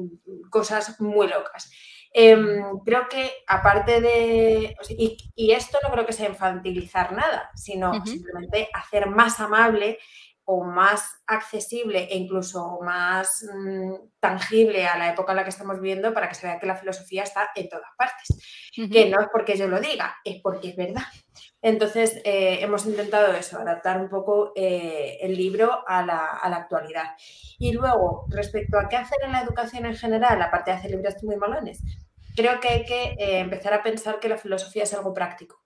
cosas 0.51 1.01
muy 1.01 1.29
locas. 1.29 1.71
Em, 2.15 2.79
creo 2.85 3.09
que 3.09 3.31
aparte 3.47 4.03
de, 4.03 4.77
y, 4.91 5.53
esto 5.53 5.79
no 5.83 5.91
creo 5.91 6.05
que 6.05 6.13
sea 6.13 6.29
infantilizar 6.29 7.13
nada, 7.13 7.51
sino 7.55 8.05
simplemente 8.05 8.69
hacer 8.75 9.07
más 9.09 9.41
amable 9.41 9.99
o 10.45 10.65
más 10.65 11.23
accesible 11.27 12.09
e 12.11 12.17
incluso 12.17 12.81
más 12.83 13.47
mm, 13.51 13.95
tangible 14.21 14.87
a 14.87 14.99
la 14.99 15.11
época 15.11 15.33
en 15.33 15.37
la 15.37 15.45
que 15.45 15.51
estamos 15.51 15.77
viviendo 15.81 16.13
para 16.13 16.29
que 16.29 16.35
se 16.35 16.47
vea 16.47 16.59
que 16.59 16.67
la 16.67 16.77
filosofía 16.77 17.23
está 17.23 17.51
en 17.55 17.69
todas 17.69 17.91
partes. 17.97 18.37
Que 18.75 19.09
no 19.09 19.21
es 19.21 19.29
porque 19.33 19.57
yo 19.57 19.69
lo 19.69 19.81
diga, 19.81 20.17
es 20.25 20.41
porque 20.43 20.71
es 20.71 20.77
verdad. 20.77 21.05
Entonces, 21.63 22.21
eh, 22.25 22.59
hemos 22.61 22.87
intentado 22.87 23.33
eso, 23.35 23.57
adaptar 23.57 24.01
un 24.01 24.09
poco 24.09 24.53
eh, 24.57 25.19
el 25.21 25.37
libro 25.37 25.85
a 25.87 26.05
la, 26.05 26.57
actualidad. 26.57 27.15
Y 27.59 27.73
luego, 27.73 28.27
respecto 28.29 28.79
a 28.79 28.89
qué 28.89 28.97
hacer 28.97 29.19
en 29.25 29.31
la 29.31 29.43
educación 29.43 29.87
en 29.87 29.95
general, 29.95 30.43
aparte 30.43 30.73
de 30.73 30.77
hacer 30.79 30.91
libros 30.91 31.23
muy 31.23 31.37
malones, 31.37 31.81
creo 32.35 32.59
que 32.59 32.69
hay 32.69 32.85
que 32.85 33.03
eh, 33.13 33.39
empezar 33.39 33.73
a 33.75 33.83
pensar 33.85 34.19
que 34.19 34.29
la 34.29 34.39
filosofía 34.39 34.83
es 34.83 34.93
algo 34.93 35.15
práctico. 35.15 35.63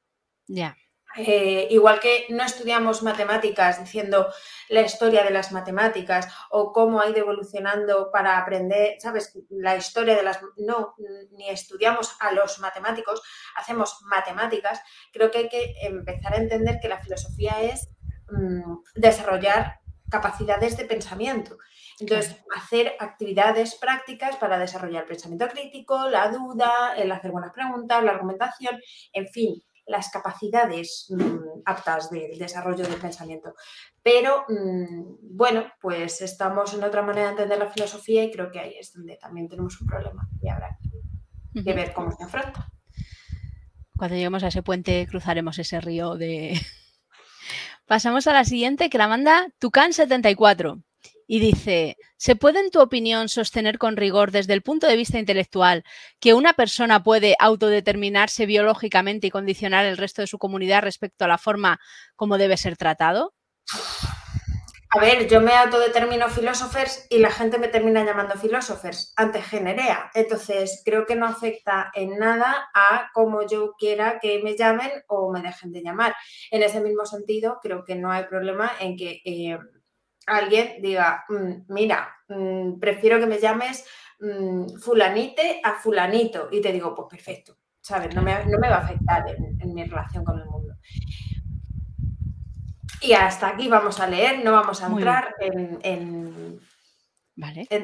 Ya. 0.47 0.77
Eh, 1.17 1.69
igual 1.71 1.99
que 2.01 2.27
no 2.29 2.45
estudiamos 2.45 3.03
matemáticas 3.03 3.81
diciendo 3.81 4.29
la 4.69 4.83
historia 4.83 5.25
de 5.25 5.31
las 5.31 5.51
matemáticas 5.51 6.29
o 6.51 6.73
cómo 6.73 7.01
ha 7.01 7.09
ido 7.09 7.19
evolucionando 7.19 8.11
para 8.11 8.39
aprender, 8.39 8.97
¿sabes? 9.01 9.33
La 9.49 9.77
historia 9.77 10.15
de 10.15 10.23
las... 10.23 10.41
No, 10.57 10.95
ni 11.33 11.49
estudiamos 11.49 12.17
a 12.21 12.33
los 12.33 12.59
matemáticos, 12.59 13.23
hacemos 13.57 13.99
matemáticas. 14.03 14.81
Creo 15.13 15.31
que 15.31 15.39
hay 15.39 15.49
que 15.49 15.75
empezar 15.83 16.35
a 16.35 16.39
entender 16.39 16.79
que 16.81 16.89
la 16.89 17.01
filosofía 17.01 17.63
es 17.63 17.89
mm, 18.29 18.79
desarrollar 18.95 19.81
capacidades 20.11 20.77
de 20.77 20.85
pensamiento. 20.85 21.59
Entonces, 21.99 22.37
hacer 22.55 22.95
actividades 23.01 23.75
prácticas 23.77 24.37
para 24.37 24.59
desarrollar 24.59 25.03
el 25.03 25.09
pensamiento 25.09 25.49
crítico, 25.49 26.09
la 26.09 26.29
duda, 26.29 26.95
el 26.97 27.11
hacer 27.11 27.33
buenas 27.33 27.53
preguntas, 27.53 28.05
la 28.05 28.13
argumentación, 28.13 28.79
en 29.13 29.29
fin, 29.29 29.63
las 29.87 30.11
capacidades 30.11 31.07
mm, 31.11 31.63
aptas 31.65 32.11
del 32.11 32.39
desarrollo 32.39 32.87
del 32.87 33.01
pensamiento. 33.01 33.55
Pero 34.03 34.45
mm, 34.49 35.37
bueno, 35.37 35.67
pues 35.81 36.21
estamos 36.23 36.75
en 36.75 36.85
otra 36.85 37.03
manera 37.03 37.27
de 37.27 37.33
entender 37.33 37.59
la 37.59 37.71
filosofía 37.71 38.25
y 38.25 38.31
creo 38.31 38.51
que 38.51 38.61
ahí 38.61 38.75
es 38.79 38.93
donde 38.93 39.17
también 39.17 39.49
tenemos 39.49 39.81
un 39.81 39.87
problema 39.87 40.29
y 40.41 40.49
habrá 40.49 40.77
que 41.53 41.73
ver 41.73 41.93
cómo 41.93 42.13
se 42.13 42.25
afronta. 42.25 42.69
Cuando 43.97 44.17
lleguemos 44.17 44.43
a 44.43 44.49
ese 44.49 44.63
puente 44.63 45.07
cruzaremos 45.09 45.59
ese 45.59 45.81
río 45.81 46.17
de... 46.17 46.61
Pasamos 47.87 48.27
a 48.27 48.33
la 48.33 48.45
siguiente 48.45 48.91
que 48.91 48.99
la 48.99 49.09
manda 49.09 49.47
Tucán74 49.61 50.83
y 51.27 51.41
dice, 51.41 51.97
¿se 52.17 52.37
puede 52.37 52.61
en 52.61 52.71
tu 52.71 52.81
opinión 52.81 53.29
sostener 53.29 53.79
con 53.79 53.97
rigor 53.97 54.31
desde 54.31 54.53
el 54.53 54.63
punto 54.63 54.87
de 54.87 54.97
vista 54.97 55.19
intelectual 55.19 55.85
que 56.21 56.35
una 56.35 56.53
persona 56.53 57.03
puede 57.03 57.37
autodeterminarse 57.39 58.47
biológicamente 58.47 59.27
y 59.27 59.31
condicionar 59.31 59.87
el 59.87 59.97
resto 59.97 60.23
de 60.23 60.29
su 60.29 60.39
comunidad 60.39 60.83
respecto 60.83 61.25
a 61.25 61.29
la 61.29 61.39
forma 61.39 61.81
como 62.15 62.39
debe 62.39 62.57
ser 62.57 62.77
tratado? 62.77 63.35
A 64.97 65.01
ver, 65.01 65.29
yo 65.29 65.41
me 65.41 65.53
autodetermino 65.53 66.29
filósofers 66.29 67.07
y 67.11 67.19
la 67.19 67.31
gente 67.31 67.59
me 67.59 67.69
termina 67.69 68.05
llamando 68.05 68.35
filósofers 68.37 69.13
ante 69.17 69.43
generea. 69.43 70.11
Entonces, 70.15 70.81
creo 70.85 71.05
que 71.05 71.17
no 71.17 71.27
afecta 71.27 71.91
en 71.93 72.19
nada 72.19 72.71
a 72.73 73.11
cómo 73.13 73.47
yo 73.47 73.75
quiera 73.79 74.21
que 74.21 74.41
me 74.43 74.57
llamen 74.57 74.91
o 75.09 75.31
me 75.33 75.43
dejen 75.43 75.73
de 75.73 75.83
llamar. 75.83 76.15
En 76.51 76.63
ese 76.63 76.81
mismo 76.81 77.05
sentido, 77.05 77.59
creo 77.61 77.85
que 77.85 77.97
no 77.97 78.11
hay 78.11 78.25
problema 78.25 78.71
en 78.81 78.97
que... 78.97 79.21
Eh, 79.25 79.59
alguien 80.27 80.83
diga, 80.83 81.25
mm, 81.29 81.73
mira, 81.73 82.15
mm, 82.29 82.79
prefiero 82.79 83.19
que 83.19 83.27
me 83.27 83.39
llames 83.39 83.85
mm, 84.21 84.79
fulanite 84.79 85.61
a 85.63 85.75
fulanito 85.75 86.49
y 86.51 86.61
te 86.61 86.73
digo, 86.73 86.95
pues 86.95 87.09
perfecto, 87.09 87.59
¿sabes? 87.81 88.15
No 88.15 88.23
me, 88.23 88.35
va 88.35 88.77
a 88.77 88.85
afectar 88.85 89.25
en, 89.29 89.75
mi 89.75 89.85
relación 89.85 90.25
con 90.25 90.39
el 90.39 90.47
mundo. 90.47 90.75
Y 93.01 93.13
hasta 93.13 93.49
aquí 93.49 93.69
vamos 93.69 94.01
a 94.01 94.07
leer, 94.07 94.45
no 94.45 94.53
vamos 94.53 94.83
a 94.83 94.87
entrar 94.87 95.35
en, 95.41 95.79
en 95.83 96.61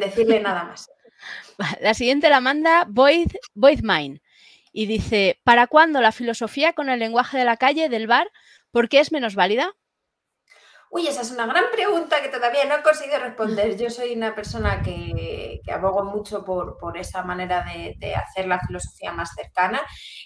decirle 0.00 0.40
nada 0.40 0.64
más. 0.64 0.90
La 1.80 1.94
siguiente 1.94 2.30
la 2.30 2.40
manda 2.40 2.86
Void, 2.88 3.30
Void 3.54 3.80
Mine 3.82 4.20
y 4.72 4.86
dice, 4.86 5.38
¿para 5.44 5.66
cuándo 5.66 6.00
la 6.00 6.12
filosofía 6.12 6.72
con 6.72 6.88
el 6.88 6.98
lenguaje 6.98 7.38
de 7.38 7.44
la 7.44 7.58
calle, 7.58 7.88
del 7.88 8.06
bar, 8.06 8.30
por 8.70 8.88
qué 8.88 9.00
es 9.00 9.12
menos 9.12 9.34
válida? 9.34 9.74
Uy, 10.94 11.06
esa 11.06 11.22
es 11.22 11.30
una 11.30 11.46
gran 11.46 11.64
pregunta 11.72 12.20
que 12.20 12.28
todavía 12.28 12.66
no 12.66 12.74
he 12.74 12.82
conseguido 12.82 13.18
responder. 13.18 13.78
Yo 13.78 13.88
soy 13.88 14.14
una 14.14 14.34
persona 14.34 14.82
que, 14.82 15.62
abogo 15.72 16.04
mucho 16.04 16.44
por, 16.44 16.98
esa 16.98 17.22
manera 17.22 17.64
de, 17.64 18.14
hacer 18.14 18.46
la 18.46 18.60
filosofía 18.60 19.10
más 19.10 19.30
cercana, 19.34 19.80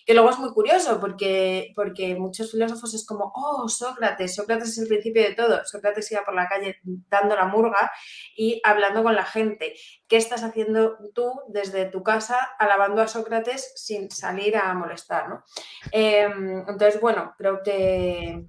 que 0.04 0.12
luego 0.12 0.30
es 0.30 0.38
muy 0.40 0.50
curioso 0.52 0.98
porque, 0.98 1.72
porque 1.76 2.16
muchos 2.16 2.50
filósofos 2.50 2.94
es 2.94 3.06
como, 3.06 3.32
oh, 3.32 3.68
Sócrates, 3.68 4.34
Sócrates 4.34 4.70
es 4.70 4.78
el 4.78 4.88
principio 4.88 5.22
de 5.22 5.36
todo. 5.36 5.64
Sócrates 5.64 6.10
iba 6.10 6.24
por 6.24 6.34
la 6.34 6.48
calle 6.48 6.80
dando 6.82 7.36
la 7.36 7.46
murga 7.46 7.92
y 8.36 8.60
hablando 8.64 9.04
con 9.04 9.14
la 9.14 9.24
gente. 9.24 9.72
¿Qué 10.08 10.16
estás 10.16 10.42
haciendo 10.42 10.98
tú 11.14 11.30
desde 11.46 11.84
tu 11.84 12.02
casa 12.02 12.40
alabando 12.58 13.02
a 13.02 13.06
Sócrates 13.06 13.72
sin 13.76 14.10
salir 14.10 14.56
a 14.56 14.74
molestar? 14.74 15.28
¿no? 15.28 15.44
Em, 15.92 16.64
entonces, 16.68 17.00
bueno, 17.00 17.34
creo 17.38 17.62
que 17.62 18.44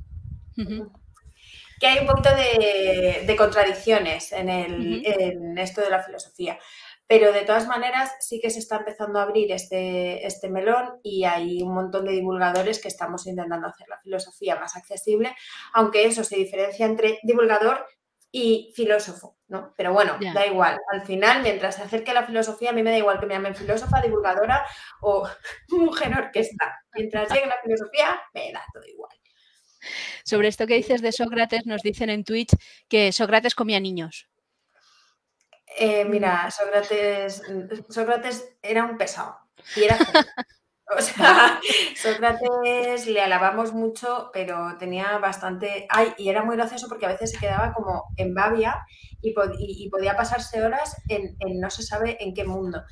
que 1.79 1.87
hay 1.87 1.99
un 1.99 2.07
poquito 2.07 2.29
de, 2.29 3.35
contradicciones 3.37 4.31
en, 4.31 5.57
esto 5.57 5.81
de 5.81 5.89
la 5.89 6.03
filosofía. 6.03 6.57
Pero 7.09 7.31
de 7.31 7.43
todas 7.43 7.67
maneras 7.67 8.11
sí 8.19 8.41
que 8.41 8.49
se 8.49 8.59
está 8.59 8.77
empezando 8.77 9.19
a 9.19 9.23
abrir 9.23 9.51
este, 9.53 10.27
este 10.27 10.49
melón 10.49 10.99
y 11.03 11.23
hay 11.23 11.61
un 11.61 11.73
montón 11.73 12.03
de 12.05 12.11
divulgadores 12.11 12.81
que 12.81 12.89
estamos 12.89 13.25
intentando 13.27 13.67
hacer 13.67 13.87
la 13.87 13.99
filosofía 13.99 14.57
más 14.57 14.75
accesible, 14.75 15.33
aunque 15.73 16.05
eso 16.05 16.25
se 16.25 16.35
diferencia 16.35 16.85
entre 16.85 17.19
divulgador 17.23 17.85
y 18.31 18.73
filósofo, 18.75 19.37
¿no? 19.47 19.73
Pero 19.77 19.93
bueno, 19.93 20.17
da 20.33 20.45
igual. 20.45 20.77
Al 20.91 21.05
final, 21.05 21.41
mientras 21.43 21.75
se 21.75 21.83
acerque 21.83 22.13
la 22.13 22.25
filosofía, 22.25 22.71
a 22.71 22.73
mí 22.73 22.83
me 22.83 22.91
da 22.91 22.97
igual 22.97 23.19
que 23.19 23.25
me 23.25 23.33
llamen 23.33 23.55
filósofa, 23.55 24.01
divulgadora 24.01 24.65
o 25.01 25.27
mujer 25.69 26.13
orquesta. 26.15 26.77
Mientras 26.93 27.31
llegue 27.31 27.47
la 27.47 27.61
filosofía, 27.63 28.21
me 28.33 28.51
da 28.51 28.63
todo 28.73 28.85
igual. 28.85 29.16
Sobre 30.23 30.47
esto 30.47 30.67
que 30.67 30.75
dices 30.75 31.01
de 31.01 31.11
Sócrates, 31.11 31.65
nos 31.65 31.81
dicen 31.81 32.09
en 32.09 32.23
Twitch 32.23 32.51
que 32.87 33.11
Sócrates 33.11 33.55
comía 33.55 33.79
niños. 33.79 34.27
Eh, 35.77 36.05
mira, 36.05 36.49
Sócrates, 36.49 37.43
Sócrates 37.89 38.57
era 38.61 38.83
un 38.83 38.97
pesado 38.97 39.37
y 39.75 39.83
era 39.83 39.97
O 40.95 41.01
sea, 41.01 41.59
Sócrates 41.95 43.07
le 43.07 43.21
alabamos 43.21 43.73
mucho, 43.73 44.29
pero 44.31 44.77
tenía 44.77 45.17
bastante. 45.17 45.85
Ay, 45.89 46.13
y 46.17 46.29
era 46.29 46.43
muy 46.43 46.55
gracioso 46.55 46.87
porque 46.87 47.05
a 47.05 47.09
veces 47.09 47.31
se 47.31 47.39
quedaba 47.39 47.73
como 47.73 48.05
en 48.15 48.33
babia 48.33 48.85
y, 49.21 49.33
podía 49.89 50.15
pasarse 50.15 50.61
horas 50.61 50.95
en, 51.09 51.35
no 51.59 51.69
se 51.69 51.83
sabe 51.83 52.17
en 52.23 52.33
qué 52.33 52.45
mundo. 52.45 52.83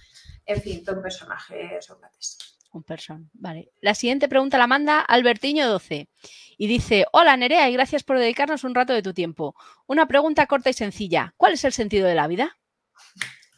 En 0.46 0.62
fin, 0.62 0.84
todo 0.84 0.98
un 0.98 1.01
personaje, 1.01 1.82
Sócrates. 1.82 2.54
Un 2.75 2.84
person, 2.84 3.29
vale. 3.34 3.72
La 3.79 3.96
siguiente 3.96 4.27
pregunta 4.27 4.58
la 4.58 4.67
manda 4.67 5.00
Albertiño 5.00 5.65
12 5.65 6.10
y 6.58 6.67
dice: 6.67 7.05
Hola 7.13 7.38
Nerea 7.38 7.70
y 7.70 7.74
gracias 7.74 8.03
por 8.03 8.20
dedicarnos 8.20 8.65
un 8.65 8.75
rato 8.75 8.91
de 8.91 9.01
tu 9.01 9.13
tiempo. 9.13 9.55
Una 9.88 10.08
pregunta 10.08 10.46
corta 10.46 10.70
y 10.70 10.74
sencilla: 10.74 11.34
¿Cuál 11.38 11.53
es 11.53 11.63
el 11.63 11.72
sentido 11.72 12.05
de 12.05 12.15
la 12.15 12.27
vida? 12.27 12.58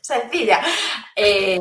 Sencilla. 0.01 0.61
Eh, 1.15 1.59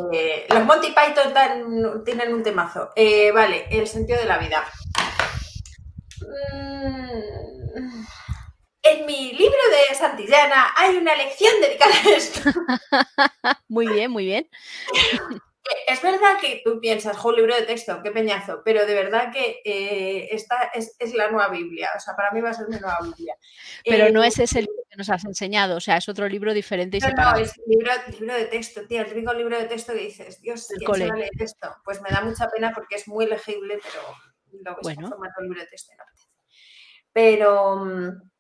los 0.51 0.65
Monty 0.67 0.89
Python 0.89 2.05
tienen 2.05 2.35
un 2.35 2.43
temazo. 2.43 2.91
Eh, 2.95 3.33
vale, 3.33 3.67
el 3.71 3.87
sentido 3.87 4.19
de 4.19 4.27
la 4.27 4.37
vida. 4.37 4.63
Mm, 6.53 8.05
en 8.83 9.07
mi 9.07 9.33
libro 9.33 9.59
de 9.71 9.95
Santillana 9.95 10.75
hay 10.77 10.95
una 10.97 11.15
lección 11.17 11.55
dedicada 11.63 11.95
a 11.95 12.11
esto. 12.11 12.51
muy 13.69 13.87
bien, 13.89 14.11
muy 14.11 14.27
bien. 14.27 14.47
Es 15.87 16.03
verdad 16.03 16.39
que 16.41 16.63
tú 16.65 16.81
piensas, 16.81 17.23
un 17.25 17.37
libro 17.37 17.55
de 17.55 17.63
texto, 17.63 18.01
qué 18.03 18.11
peñazo, 18.11 18.63
pero 18.65 18.87
de 18.87 18.95
verdad 18.95 19.33
que 19.33 19.61
eh, 19.65 20.29
esta 20.31 20.71
es, 20.75 20.97
la 21.15 21.31
nueva 21.31 21.49
Biblia. 21.49 21.91
O 21.97 22.01
sea, 22.01 22.15
para 22.15 22.31
mí 22.31 22.41
va 22.41 22.51
a 22.51 22.55
ser 22.55 22.69
mi 22.69 22.79
nueva 22.79 22.99
Biblia. 23.03 23.37
Pero 23.85 24.11
no 24.11 24.23
eh, 24.23 24.29
es 24.29 24.39
ese 24.39 24.61
libro 24.61 24.83
que 24.89 24.97
nos 24.97 25.11
has 25.11 25.25
enseñado, 25.25 25.77
o 25.77 25.81
sea, 25.81 25.97
es 25.97 26.09
otro 26.09 26.29
libro 26.29 26.55
diferente 26.55 26.99
y 26.99 27.01
no, 27.01 27.09
separado. 27.09 27.39
No, 27.39 27.45
es 27.45 27.53
libro, 27.67 27.93
libro 28.19 28.35
de 28.35 28.45
texto, 28.47 28.87
tía, 28.87 29.03
el 29.03 29.11
rico 29.11 29.33
libro 29.33 29.59
de 29.59 29.65
texto 29.65 29.93
que 29.93 30.01
dices, 30.01 30.41
Dios, 30.41 30.69
¿quién 30.69 30.95
se 30.95 31.09
va 31.09 31.15
a 31.15 31.19
leer 31.19 31.31
esto? 31.39 31.75
Pues 31.85 32.01
me 32.03 32.11
da 32.11 32.21
mucha 32.21 32.49
pena 32.49 32.73
porque 32.75 32.97
es 32.97 33.09
muy 33.09 33.27
legible, 33.27 33.81
pero 33.83 34.03
lo 34.63 34.77
ves 34.77 34.83
bueno. 34.83 35.09
formato 35.09 35.41
libro 35.43 35.61
de 35.61 35.67
texto 35.67 35.93
no 35.97 36.05
Pero 37.13 37.77
mm, 37.85 38.31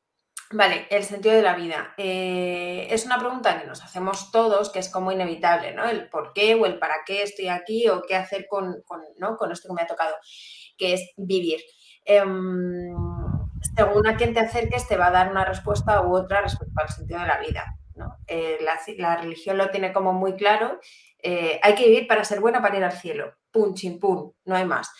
Vale, 0.52 0.86
el 0.90 1.02
sentido 1.02 1.34
de 1.34 1.42
la 1.42 1.56
vida. 1.56 1.94
Eh, 1.96 2.86
es 2.90 3.04
una 3.04 3.18
pregunta 3.18 3.60
que 3.60 3.66
nos 3.66 3.82
hacemos 3.82 4.30
todos, 4.30 4.70
que 4.70 4.78
es 4.78 4.88
como 4.88 5.10
inevitable, 5.10 5.74
¿no? 5.74 5.88
El 5.88 6.08
por 6.08 6.32
qué 6.32 6.54
o 6.54 6.66
el 6.66 6.78
para 6.78 6.98
qué 7.04 7.22
estoy 7.22 7.48
aquí 7.48 7.88
o 7.88 8.02
qué 8.02 8.14
hacer 8.14 8.46
con, 8.48 8.76
esto 9.50 9.68
que 9.68 9.74
me 9.74 9.82
ha 9.82 9.86
tocado, 9.86 10.14
que 10.78 10.94
es 10.94 11.12
vivir. 11.16 11.60
Em, 12.04 12.94
según 13.74 14.06
a 14.06 14.16
quien 14.16 14.34
te 14.34 14.40
acerques, 14.40 14.86
te 14.86 14.96
va 14.96 15.08
a 15.08 15.10
dar 15.10 15.30
una 15.30 15.44
respuesta 15.44 16.02
u 16.02 16.14
otra 16.14 16.42
respecto 16.42 16.80
al 16.80 16.90
sentido 16.90 17.20
de 17.20 17.26
la 17.26 17.40
vida. 17.40 17.64
Eh, 18.28 18.58
la, 18.98 19.16
religión 19.16 19.58
lo 19.58 19.70
tiene 19.70 19.92
como 19.92 20.12
muy 20.12 20.36
claro. 20.36 20.78
Eh, 21.22 21.58
hay 21.62 21.74
que 21.74 21.86
vivir 21.86 22.06
para 22.06 22.24
ser 22.24 22.40
buena, 22.40 22.62
para 22.62 22.76
ir 22.76 22.84
al 22.84 22.92
cielo. 22.92 23.34
Pum, 23.50 23.74
chim, 23.74 23.98
pum, 23.98 24.32
no 24.44 24.54
hay 24.54 24.64
más. 24.64 24.92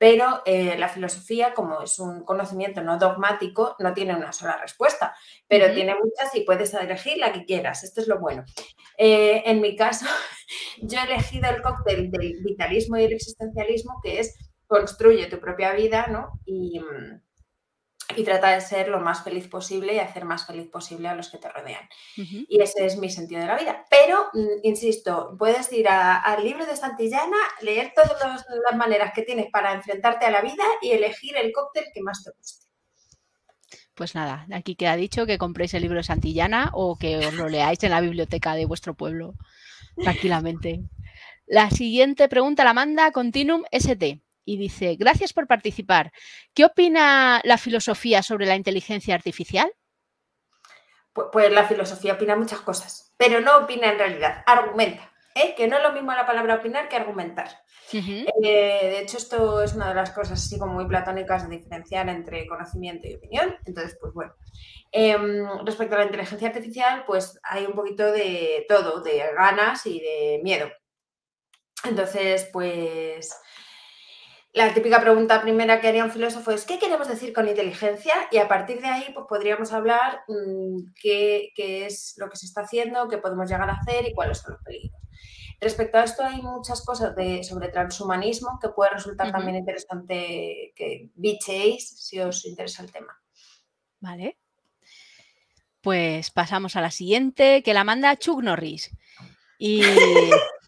Pero 0.00 0.40
eh, 0.46 0.78
la 0.78 0.88
filosofía, 0.88 1.52
como 1.52 1.82
es 1.82 1.98
un 1.98 2.24
conocimiento 2.24 2.80
no 2.80 2.96
dogmático, 2.96 3.76
no 3.80 3.92
tiene 3.92 4.16
una 4.16 4.32
sola 4.32 4.56
respuesta, 4.56 5.14
pero 5.46 5.74
tiene 5.74 5.94
muchas 5.94 6.34
y 6.34 6.40
puedes 6.40 6.72
elegir 6.72 7.18
la 7.18 7.34
que 7.34 7.44
quieras. 7.44 7.84
Esto 7.84 8.00
es 8.00 8.08
lo 8.08 8.18
bueno. 8.18 8.42
Eh, 8.96 9.42
en 9.44 9.60
mi 9.60 9.76
caso, 9.76 10.06
yo 10.80 11.00
he 11.00 11.02
elegido 11.02 11.50
el 11.50 11.60
cóctel 11.60 12.10
del 12.10 12.42
vitalismo 12.42 12.96
y 12.96 13.04
el 13.04 13.12
existencialismo, 13.12 14.00
que 14.02 14.20
es 14.20 14.34
construye 14.66 15.26
tu 15.26 15.38
propia 15.38 15.74
vida, 15.74 16.06
¿no? 16.06 16.40
Y, 16.46 16.80
mm, 16.80 17.20
y 18.16 18.24
trata 18.24 18.50
de 18.50 18.60
ser 18.60 18.88
lo 18.88 19.00
más 19.00 19.22
feliz 19.22 19.48
posible 19.48 19.94
y 19.94 19.98
hacer 19.98 20.24
más 20.24 20.46
feliz 20.46 20.68
posible 20.68 21.08
a 21.08 21.14
los 21.14 21.28
que 21.28 21.38
te 21.38 21.48
rodean. 21.48 21.88
Y 22.16 22.60
ese 22.60 22.86
es 22.86 22.96
mi 22.98 23.10
sentido 23.10 23.40
de 23.40 23.46
la 23.46 23.58
vida. 23.58 23.84
Pero, 23.90 24.26
mm, 24.32 24.60
insisto, 24.64 25.34
puedes 25.38 25.72
ir 25.72 25.88
al 25.88 26.44
libro 26.44 26.66
de 26.66 26.76
Santillana, 26.76 27.36
leer 27.62 27.92
todas 27.94 28.44
las 28.64 28.76
maneras 28.76 29.12
que 29.14 29.22
tienes 29.22 29.50
para 29.50 29.72
enfrentarte 29.72 30.26
a 30.26 30.30
la 30.30 30.42
vida 30.42 30.64
y 30.82 30.90
elegir 30.92 31.36
el 31.36 31.52
cóctel 31.52 31.84
que 31.92 32.02
más 32.02 32.22
te 32.24 32.30
guste. 32.36 32.66
Pues 33.94 34.14
nada, 34.14 34.46
aquí 34.52 34.76
queda 34.76 34.96
dicho 34.96 35.26
que 35.26 35.38
compréis 35.38 35.74
el 35.74 35.82
libro 35.82 35.98
de 35.98 36.04
Santillana 36.04 36.70
o 36.72 36.96
que 36.96 37.18
os 37.18 37.34
lo 37.34 37.48
leáis 37.48 37.82
en 37.82 37.90
la 37.90 38.00
biblioteca 38.00 38.54
de 38.54 38.64
vuestro 38.64 38.94
pueblo 38.94 39.34
tranquilamente. 39.96 40.80
La 41.46 41.68
siguiente 41.70 42.28
pregunta 42.28 42.64
la 42.64 42.72
manda 42.72 43.10
Continuum 43.10 43.64
ST 43.70 44.22
y 44.44 44.56
dice, 44.56 44.96
gracias 44.98 45.32
por 45.32 45.46
participar. 45.46 46.12
¿Qué 46.54 46.64
opina 46.64 47.40
la 47.44 47.58
filosofía 47.58 48.22
sobre 48.22 48.46
la 48.46 48.56
inteligencia 48.56 49.14
artificial? 49.14 49.72
Pues, 51.12 51.28
pues 51.32 51.52
la 51.52 51.66
filosofía 51.66 52.14
opina 52.14 52.36
muchas 52.36 52.60
cosas, 52.60 53.14
pero 53.16 53.40
no 53.40 53.58
opina 53.58 53.90
en 53.90 53.98
realidad, 53.98 54.42
argumenta. 54.46 55.10
¿eh? 55.34 55.54
Que 55.56 55.68
no 55.68 55.76
es 55.76 55.82
lo 55.82 55.92
mismo 55.92 56.12
la 56.12 56.26
palabra 56.26 56.56
opinar 56.56 56.88
que 56.88 56.96
argumentar. 56.96 57.48
Eh, 57.92 58.38
de 58.42 59.00
hecho, 59.00 59.16
esto 59.16 59.62
es 59.62 59.74
una 59.74 59.88
de 59.88 59.94
las 59.94 60.12
cosas 60.12 60.44
así 60.44 60.58
como 60.58 60.74
muy 60.74 60.86
platónicas 60.86 61.48
de 61.48 61.56
diferenciar 61.56 62.08
entre 62.08 62.46
conocimiento 62.46 63.08
y 63.08 63.16
opinión. 63.16 63.56
Entonces, 63.64 63.96
pues 64.00 64.12
bueno. 64.14 64.34
Em, 64.92 65.64
respecto 65.64 65.94
a 65.94 65.98
la 65.98 66.04
inteligencia 66.04 66.48
artificial, 66.48 67.04
pues 67.06 67.38
hay 67.42 67.66
un 67.66 67.74
poquito 67.74 68.10
de 68.12 68.64
todo, 68.68 69.02
de 69.02 69.18
ganas 69.36 69.86
y 69.86 70.00
de 70.00 70.40
miedo. 70.42 70.70
Entonces, 71.84 72.48
pues 72.52 73.36
la 74.52 74.74
típica 74.74 75.00
pregunta 75.00 75.42
primera 75.42 75.80
que 75.80 75.88
haría 75.88 76.04
un 76.04 76.10
filósofo 76.10 76.50
es 76.50 76.64
¿qué 76.64 76.78
queremos 76.78 77.06
decir 77.06 77.32
con 77.32 77.48
inteligencia? 77.48 78.14
Y 78.32 78.38
a 78.38 78.48
partir 78.48 78.80
de 78.80 78.88
ahí 78.88 79.04
pues, 79.14 79.26
podríamos 79.28 79.72
hablar 79.72 80.22
mm, 80.26 80.92
qué, 81.00 81.52
es 81.56 82.14
lo 82.16 82.28
que 82.28 82.36
se 82.36 82.46
está 82.46 82.62
haciendo, 82.62 83.08
qué 83.08 83.18
podemos 83.18 83.48
llegar 83.48 83.70
a 83.70 83.74
hacer 83.74 84.06
y 84.06 84.14
cuáles 84.14 84.38
son 84.38 84.54
los 84.54 84.62
peligros. 84.62 85.00
Respecto 85.60 85.98
a 85.98 86.04
esto 86.04 86.24
hay 86.24 86.40
muchas 86.40 86.84
cosas 86.84 87.14
de, 87.14 87.44
sobre 87.44 87.68
transhumanismo 87.68 88.58
que 88.60 88.70
puede 88.70 88.90
resultar 88.92 89.30
también 89.30 89.56
interesante 89.56 90.72
que 90.74 91.10
bicheéis 91.14 91.88
si 92.00 92.18
os 92.18 92.46
interesa 92.46 92.82
el 92.82 92.90
tema. 92.90 93.20
Vale. 94.00 94.38
Pues 95.82 96.30
pasamos 96.30 96.76
a 96.76 96.80
la 96.80 96.90
siguiente, 96.90 97.62
que 97.62 97.74
la 97.74 97.84
manda 97.84 98.16
Chuck 98.16 98.42
Norris. 98.42 98.90
Y 99.58 99.82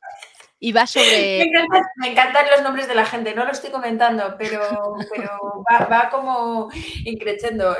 y 0.64 0.70
va 0.70 0.86
sobre... 0.86 1.50
Me, 1.96 2.10
encantan 2.12 2.46
los 2.48 2.62
nombres 2.62 2.86
de 2.86 2.94
la 2.94 3.04
gente, 3.04 3.34
no 3.34 3.44
lo 3.44 3.50
estoy 3.50 3.70
comentando, 3.70 4.36
pero, 4.38 4.60
pero 5.12 5.64
va, 5.68 6.08
como 6.08 6.70
increciendo 7.04 7.76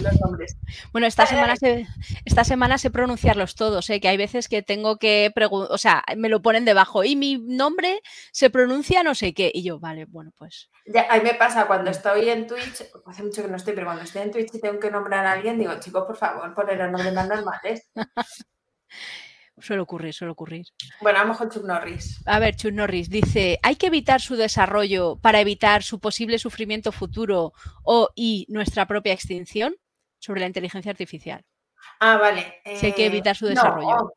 los 0.00 0.20
nombres. 0.20 0.56
Bueno, 0.90 1.06
esta 1.06 1.26
semana, 1.26 1.54
se, 1.54 1.86
esta 2.24 2.42
semana 2.42 2.78
sé 2.78 2.90
pronunciarlos 2.90 3.54
todos, 3.54 3.88
¿eh? 3.88 4.00
que 4.00 4.08
hay 4.08 4.16
veces 4.16 4.48
que 4.48 4.62
tengo 4.62 4.96
que 4.96 5.30
preguntar, 5.32 5.72
o 5.72 5.78
sea, 5.78 6.02
me 6.16 6.28
lo 6.28 6.42
ponen 6.42 6.64
debajo 6.64 7.04
y 7.04 7.14
mi 7.14 7.38
nombre 7.38 8.02
se 8.32 8.50
pronuncia 8.50 9.04
no 9.04 9.14
sé 9.14 9.32
qué. 9.32 9.52
Y 9.54 9.62
yo, 9.62 9.78
vale, 9.78 10.06
bueno, 10.06 10.32
pues... 10.36 10.70
Ya, 10.86 11.06
a 11.08 11.18
mí 11.18 11.22
me 11.22 11.34
pasa 11.34 11.68
cuando 11.68 11.92
estoy 11.92 12.30
en 12.30 12.48
Twitch, 12.48 12.82
hace 13.06 13.22
mucho 13.22 13.42
que 13.42 13.48
no 13.48 13.56
estoy, 13.56 13.74
pero 13.74 13.86
cuando 13.86 14.02
estoy 14.02 14.22
en 14.22 14.32
Twitch 14.32 14.52
y 14.52 14.60
tengo 14.60 14.80
que 14.80 14.90
nombrar 14.90 15.24
a 15.24 15.32
alguien, 15.32 15.56
digo, 15.56 15.78
chicos, 15.78 16.04
por 16.04 16.16
favor, 16.16 16.52
poner 16.52 16.78
los 16.78 16.90
nombres 16.90 17.14
más 17.14 17.28
normales. 17.28 17.92
Suele 19.62 19.82
ocurrir, 19.82 20.12
suele 20.12 20.32
ocurrir. 20.32 20.66
Bueno, 21.00 21.20
a 21.20 21.22
lo 21.22 21.28
mejor 21.28 21.48
Chuck 21.48 21.64
Norris. 21.64 22.20
A 22.26 22.40
ver, 22.40 22.56
Chuck 22.56 22.72
Norris 22.72 23.08
dice, 23.08 23.60
¿hay 23.62 23.76
que 23.76 23.86
evitar 23.86 24.20
su 24.20 24.34
desarrollo 24.34 25.16
para 25.22 25.40
evitar 25.40 25.84
su 25.84 26.00
posible 26.00 26.40
sufrimiento 26.40 26.90
futuro 26.90 27.52
o 27.84 28.08
y 28.16 28.44
nuestra 28.48 28.86
propia 28.86 29.12
extinción? 29.12 29.76
Sobre 30.18 30.40
la 30.40 30.46
inteligencia 30.46 30.90
artificial. 30.90 31.44
Ah, 32.00 32.16
vale. 32.16 32.60
Si 32.76 32.86
hay 32.86 32.92
que 32.92 33.06
evitar 33.06 33.36
su 33.36 33.46
eh, 33.46 33.50
desarrollo. 33.50 34.12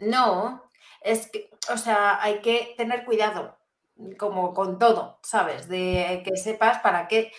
No, 0.00 0.70
es 1.00 1.28
que, 1.30 1.50
o 1.72 1.76
sea, 1.76 2.22
hay 2.22 2.40
que 2.40 2.74
tener 2.76 3.04
cuidado, 3.04 3.58
como 4.18 4.54
con 4.54 4.78
todo, 4.78 5.20
¿sabes? 5.22 5.68
De 5.68 6.22
que 6.24 6.36
sepas 6.36 6.78
para 6.78 7.08
qué. 7.08 7.32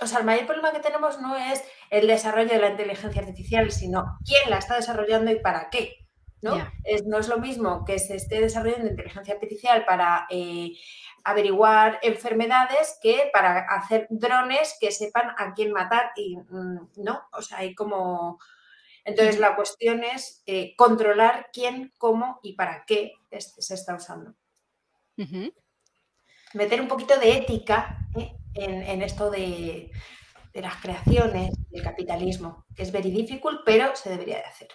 O 0.00 0.06
sea, 0.06 0.18
el 0.18 0.24
mayor 0.24 0.46
problema 0.46 0.72
que 0.72 0.80
tenemos 0.80 1.20
no 1.20 1.36
es 1.36 1.62
el 1.90 2.06
desarrollo 2.06 2.48
de 2.48 2.58
la 2.58 2.70
inteligencia 2.70 3.20
artificial, 3.20 3.70
sino 3.70 4.18
quién 4.24 4.50
la 4.50 4.58
está 4.58 4.76
desarrollando 4.76 5.30
y 5.30 5.40
para 5.40 5.70
qué. 5.70 6.03
¿No? 6.44 6.70
Es, 6.84 7.06
no 7.06 7.18
es 7.18 7.28
lo 7.28 7.38
mismo 7.38 7.84
que 7.86 7.98
se 7.98 8.16
esté 8.16 8.38
desarrollando 8.40 8.90
inteligencia 8.90 9.32
artificial 9.32 9.86
para 9.86 10.26
eh, 10.28 10.72
averiguar 11.24 11.98
enfermedades 12.02 12.98
que 13.02 13.30
para 13.32 13.60
hacer 13.60 14.06
drones 14.10 14.76
que 14.78 14.92
sepan 14.92 15.30
a 15.38 15.54
quién 15.54 15.72
matar 15.72 16.12
y 16.16 16.36
mm, 16.36 16.90
no, 16.98 17.22
o 17.32 17.42
sea, 17.42 17.58
hay 17.58 17.74
como... 17.74 18.38
Entonces 19.06 19.38
la 19.38 19.56
cuestión 19.56 20.04
es 20.04 20.42
eh, 20.46 20.74
controlar 20.76 21.48
quién, 21.52 21.92
cómo 21.98 22.40
y 22.42 22.54
para 22.54 22.84
qué 22.86 23.12
se 23.38 23.74
está 23.74 23.94
usando. 23.94 24.34
Meter 26.54 26.80
un 26.80 26.88
poquito 26.88 27.18
de 27.18 27.36
ética 27.36 27.98
¿eh? 28.16 28.32
en, 28.54 29.02
esto 29.02 29.30
de, 29.30 29.90
de 30.54 30.60
las 30.60 30.76
creaciones, 30.76 31.52
del 31.70 31.82
capitalismo, 31.82 32.64
que 32.74 32.82
es 32.82 32.92
very 32.92 33.10
difficult, 33.10 33.60
pero 33.64 33.94
se 33.94 34.08
debería 34.08 34.36
de 34.36 34.44
hacer 34.44 34.68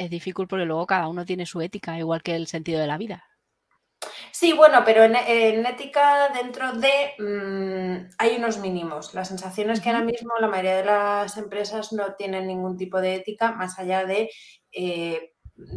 es 0.00 0.10
difícil 0.10 0.46
porque 0.48 0.64
luego 0.64 0.86
cada 0.86 1.08
uno 1.08 1.24
tiene 1.26 1.44
su 1.44 1.60
ética, 1.60 1.98
igual 1.98 2.22
que 2.22 2.34
el 2.34 2.46
sentido 2.46 2.80
de 2.80 2.86
la 2.86 2.96
vida. 2.96 3.26
Sí, 4.32 4.54
bueno, 4.54 4.82
pero 4.84 5.04
en, 5.04 5.14
ética 5.66 6.30
dentro 6.32 6.72
de 6.72 7.12
mm, 7.18 8.14
hay 8.16 8.36
unos 8.36 8.58
mínimos. 8.58 9.12
La 9.12 9.26
sensación 9.26 9.70
es 9.70 9.80
que 9.80 9.90
ahora 9.90 10.02
mismo 10.02 10.32
la 10.40 10.48
mayoría 10.48 10.76
de 10.76 10.84
las 10.84 11.36
empresas 11.36 11.92
no 11.92 12.14
tienen 12.14 12.46
ningún 12.46 12.78
tipo 12.78 12.98
de 12.98 13.16
ética 13.16 13.52
más 13.52 13.78
allá 13.78 14.06
de 14.06 14.30
eh, 14.72 15.34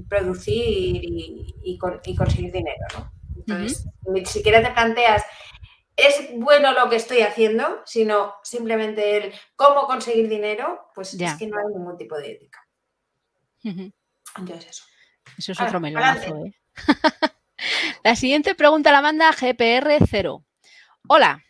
producir 0.08 1.02
y, 1.04 1.78
conseguir 1.78 2.54
dinero, 2.54 2.86
¿no? 2.94 3.12
Entonces, 3.36 3.86
ni 4.08 4.26
siquiera 4.26 4.62
te 4.62 4.72
planteas 4.72 5.24
es 5.96 6.30
bueno 6.36 6.72
lo 6.74 6.90
que 6.90 6.96
estoy 6.96 7.22
haciendo, 7.22 7.82
sino 7.86 8.36
simplemente 8.44 9.18
el 9.18 9.34
cómo 9.56 9.86
conseguir 9.86 10.28
dinero, 10.28 10.90
pues 10.96 11.14
es 11.14 11.36
que 11.36 11.48
no 11.48 11.58
hay 11.58 11.66
ningún 11.76 11.98
tipo 11.98 12.18
de 12.18 12.32
ética. 12.32 12.60
Entonces 14.38 14.70
eso. 14.70 14.84
Eso 15.38 15.52
es 15.52 15.62
otro 15.62 15.80
melonazo, 15.80 16.46
¿eh? 16.46 16.54
la 18.04 18.16
siguiente 18.16 18.56
pregunta 18.56 18.92
la 18.92 19.02
manda 19.02 19.32
GPR0. 19.32 20.44
Hola, 21.08 21.44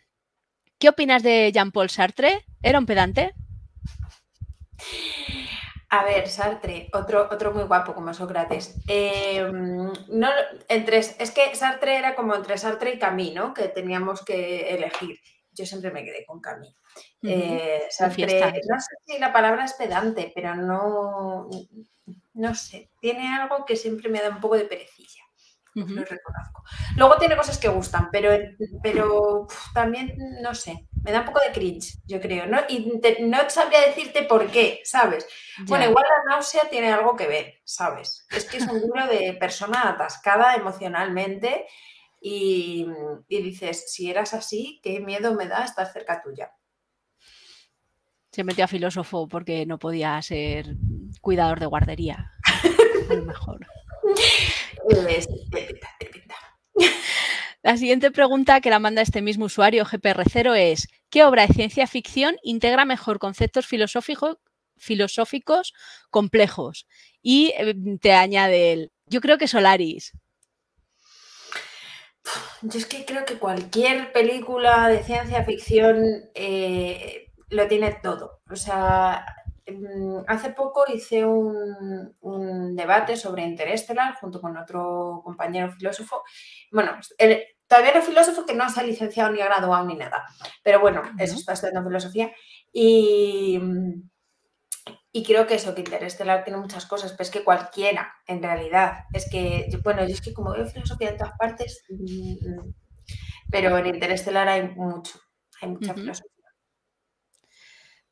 ¿qué 0.78 0.88
opinas 0.88 1.22
de 1.22 1.50
Jean-Paul 1.52 1.90
Sartre? 1.90 2.44
¿Era 2.62 2.78
un 2.78 2.86
pedante? 2.86 3.34
A 5.90 6.02
ver, 6.02 6.28
Sartre, 6.28 6.88
otro, 6.92 7.28
otro 7.30 7.52
muy 7.52 7.64
guapo 7.64 7.94
como 7.94 8.12
Sócrates. 8.12 8.74
Em, 8.88 9.92
no, 10.08 10.28
entre, 10.68 10.98
es 10.98 11.30
que 11.30 11.54
Sartre 11.54 11.96
era 11.96 12.16
como 12.16 12.34
entre 12.34 12.58
Sartre 12.58 12.94
y 12.94 12.98
Camus, 12.98 13.32
¿no? 13.32 13.54
Que 13.54 13.68
teníamos 13.68 14.24
que 14.24 14.74
elegir. 14.74 15.20
Yo 15.54 15.66
siempre 15.66 15.90
me 15.90 16.04
quedé 16.04 16.24
con 16.26 16.40
Camus. 16.40 16.74
Eh, 17.22 17.86
Sartre, 17.90 18.62
no 18.68 18.80
sé 18.80 18.96
si 19.06 19.18
la 19.18 19.32
palabra 19.32 19.64
es 19.64 19.72
pedante, 19.74 20.32
pero 20.34 20.54
no, 20.54 21.48
no 22.34 22.54
sé, 22.54 22.90
tiene 23.00 23.34
algo 23.34 23.64
que 23.64 23.76
siempre 23.76 24.08
me 24.08 24.20
da 24.20 24.30
un 24.30 24.40
poco 24.40 24.56
de 24.56 24.64
perecilla. 24.64 25.24
Lo 25.74 26.04
reconozco. 26.04 26.62
Luego 26.96 27.16
tiene 27.16 27.36
cosas 27.36 27.58
que 27.58 27.66
gustan, 27.68 28.08
pero, 28.12 28.30
pero 28.80 29.48
también, 29.72 30.16
no 30.40 30.54
sé, 30.54 30.86
me 31.02 31.10
da 31.10 31.20
un 31.20 31.26
poco 31.26 31.40
de 31.40 31.52
cringe, 31.52 31.98
yo 32.06 32.20
creo. 32.20 32.46
¿no? 32.46 32.60
Y 32.68 33.00
no 33.22 33.50
sabría 33.50 33.80
decirte 33.80 34.22
por 34.22 34.48
qué, 34.52 34.80
¿sabes? 34.84 35.26
Bueno, 35.66 35.86
igual 35.86 36.04
la 36.08 36.34
náusea 36.34 36.68
tiene 36.70 36.92
algo 36.92 37.16
que 37.16 37.26
ver, 37.26 37.60
¿sabes? 37.64 38.24
Es 38.30 38.44
que 38.44 38.58
es 38.58 38.68
un 38.68 38.80
libro 38.80 39.06
de 39.08 39.34
persona 39.34 39.88
atascada 39.88 40.54
emocionalmente 40.54 41.66
y, 42.26 42.86
y 43.28 43.42
dices, 43.42 43.92
si 43.92 44.10
eras 44.10 44.32
así, 44.32 44.80
qué 44.82 44.98
miedo 44.98 45.34
me 45.34 45.46
da 45.46 45.62
estar 45.62 45.92
cerca 45.92 46.22
tuya. 46.22 46.52
Se 48.32 48.44
metió 48.44 48.64
a 48.64 48.68
filósofo 48.68 49.28
porque 49.28 49.66
no 49.66 49.78
podía 49.78 50.20
ser 50.22 50.74
cuidador 51.20 51.60
de 51.60 51.66
guardería. 51.66 52.32
A 53.10 53.14
lo 53.14 53.26
mejor. 53.26 53.66
La 57.62 57.76
siguiente 57.76 58.10
pregunta 58.10 58.62
que 58.62 58.70
la 58.70 58.78
manda 58.78 59.02
este 59.02 59.20
mismo 59.20 59.44
usuario, 59.44 59.84
GPR0, 59.84 60.56
es: 60.56 60.88
¿Qué 61.10 61.24
obra 61.24 61.46
de 61.46 61.52
ciencia 61.52 61.86
ficción 61.86 62.36
integra 62.42 62.86
mejor 62.86 63.18
conceptos 63.18 63.66
filosóficos, 63.66 64.38
filosóficos 64.78 65.74
complejos? 66.08 66.86
Y 67.20 67.52
eh, 67.58 67.74
te 68.00 68.14
añade 68.14 68.72
él: 68.72 68.92
Yo 69.06 69.20
creo 69.20 69.36
que 69.36 69.46
Solaris. 69.46 70.12
Yo 72.62 72.78
es 72.78 72.86
que 72.86 73.04
creo 73.04 73.24
que 73.24 73.38
cualquier 73.38 74.12
película 74.12 74.88
de 74.88 75.02
ciencia 75.02 75.44
ficción 75.44 76.30
eh, 76.34 77.30
lo 77.50 77.68
tiene 77.68 77.92
todo. 78.02 78.40
O 78.50 78.56
sea, 78.56 79.24
Mm, 79.66 80.24
hace 80.26 80.50
poco 80.50 80.84
hice 80.92 81.24
un, 81.24 82.76
debate 82.76 83.16
sobre 83.16 83.44
Interestelar 83.44 84.14
junto 84.16 84.40
con 84.40 84.56
otro 84.56 85.22
compañero 85.24 85.72
filósofo. 85.72 86.22
Bueno, 86.70 86.92
todavía 87.66 87.94
no 87.94 88.02
filósofo 88.02 88.44
que 88.44 88.54
no 88.54 88.68
se 88.68 88.80
ha 88.80 88.82
licenciado 88.82 89.32
ni 89.32 89.40
ha 89.40 89.46
graduado 89.46 89.86
ni 89.86 89.94
nada, 89.94 90.24
pero 90.62 90.80
bueno, 90.80 91.02
eso 91.18 91.36
está 91.36 91.54
estudiando 91.54 91.84
filosofía. 91.84 92.32
Y, 92.72 93.58
y 95.16 95.22
creo 95.22 95.46
que 95.46 95.54
eso, 95.54 95.76
que 95.76 95.82
Interestelar 95.82 96.42
tiene 96.42 96.58
muchas 96.58 96.86
cosas, 96.86 97.12
pero 97.12 97.22
es 97.22 97.30
que 97.30 97.44
cualquiera, 97.44 98.12
en 98.26 98.42
realidad. 98.42 99.04
Es 99.12 99.30
que, 99.30 99.68
bueno, 99.84 100.04
yo 100.04 100.12
es 100.12 100.20
que 100.20 100.34
como 100.34 100.50
veo 100.50 100.66
filosofía 100.66 101.10
en 101.10 101.16
todas 101.16 101.38
partes, 101.38 101.84
mm, 101.88 102.70
pero 103.48 103.78
en 103.78 103.86
Interestelar 103.86 104.48
hay 104.48 104.70
mucho, 104.70 105.20
hay 105.62 105.68
mucha 105.68 105.94
filosofía. 105.94 106.30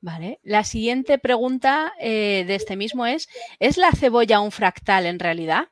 Vale. 0.00 0.38
La 0.44 0.62
siguiente 0.62 1.18
pregunta 1.18 1.92
eh, 1.98 2.44
de 2.46 2.54
este 2.54 2.76
mismo 2.76 3.04
es, 3.04 3.28
¿es 3.58 3.78
la 3.78 3.90
cebolla 3.90 4.38
un 4.38 4.52
fractal 4.52 5.06
en 5.06 5.18
realidad? 5.18 5.70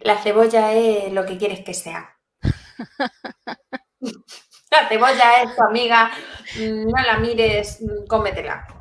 La 0.00 0.16
cebolla 0.16 0.72
es 0.72 1.12
lo 1.12 1.26
que 1.26 1.36
quieres 1.36 1.60
que 1.60 1.74
sea. 1.74 2.16
la 4.00 4.88
cebolla 4.88 5.42
es 5.42 5.54
tu 5.54 5.62
amiga, 5.62 6.10
no 6.58 7.02
la 7.02 7.18
mires, 7.18 7.84
cómetela. 8.08 8.79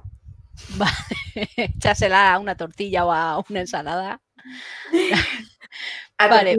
Vale, 0.77 1.49
échasela 1.55 2.33
a 2.33 2.39
una 2.39 2.55
tortilla 2.55 3.05
o 3.05 3.11
a 3.11 3.43
una 3.49 3.61
ensalada. 3.61 4.21
A, 6.17 6.27
vale. 6.27 6.57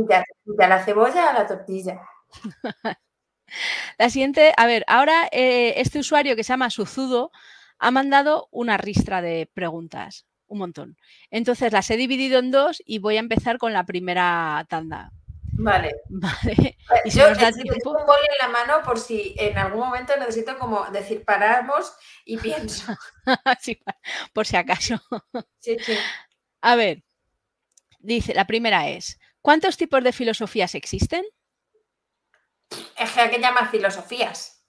a 0.59 0.69
la 0.69 0.85
cebolla 0.85 1.31
a 1.31 1.33
la 1.35 1.47
tortilla. 1.47 2.01
La 3.99 4.09
siguiente, 4.09 4.53
a 4.57 4.67
ver, 4.67 4.85
ahora 4.87 5.29
eh, 5.33 5.75
este 5.77 5.99
usuario 5.99 6.37
que 6.37 6.45
se 6.45 6.53
llama 6.53 6.71
Suzudo 6.71 7.31
ha 7.79 7.91
mandado 7.91 8.49
una 8.51 8.77
ristra 8.77 9.21
de 9.21 9.51
preguntas, 9.53 10.27
un 10.47 10.59
montón. 10.59 10.97
Entonces 11.31 11.73
las 11.73 11.91
he 11.91 11.97
dividido 11.97 12.39
en 12.39 12.51
dos 12.51 12.83
y 12.87 12.99
voy 12.99 13.17
a 13.17 13.21
empezar 13.21 13.59
con 13.59 13.73
la 13.73 13.85
primera 13.85 14.65
tanda. 14.69 15.13
Vale. 15.65 15.95
Vale. 16.09 16.77
Y 17.05 17.11
si 17.11 17.19
Yo 17.19 17.31
necesito 17.35 17.91
un 17.91 18.07
boli 18.07 18.27
en 18.33 18.39
la 18.39 18.49
mano 18.49 18.83
por 18.83 18.99
si 18.99 19.35
en 19.39 19.59
algún 19.59 19.81
momento 19.81 20.17
necesito 20.17 20.59
como 20.59 20.87
decir 20.91 21.25
paramos 21.25 21.93
y 22.25 22.37
pienso. 22.39 22.95
por 24.33 24.47
si 24.47 24.57
acaso. 24.57 25.01
Sí, 25.59 25.77
sí. 25.79 25.97
A 26.63 26.77
ver, 26.77 27.03
dice, 27.99 28.35
la 28.35 28.47
primera 28.47 28.89
es, 28.89 29.19
¿cuántos 29.43 29.77
tipos 29.77 30.03
de 30.03 30.13
filosofías 30.13 30.75
existen? 30.75 31.25
Es 32.97 33.11
que 33.11 33.39
llama 33.39 33.69
filosofías. 33.69 34.65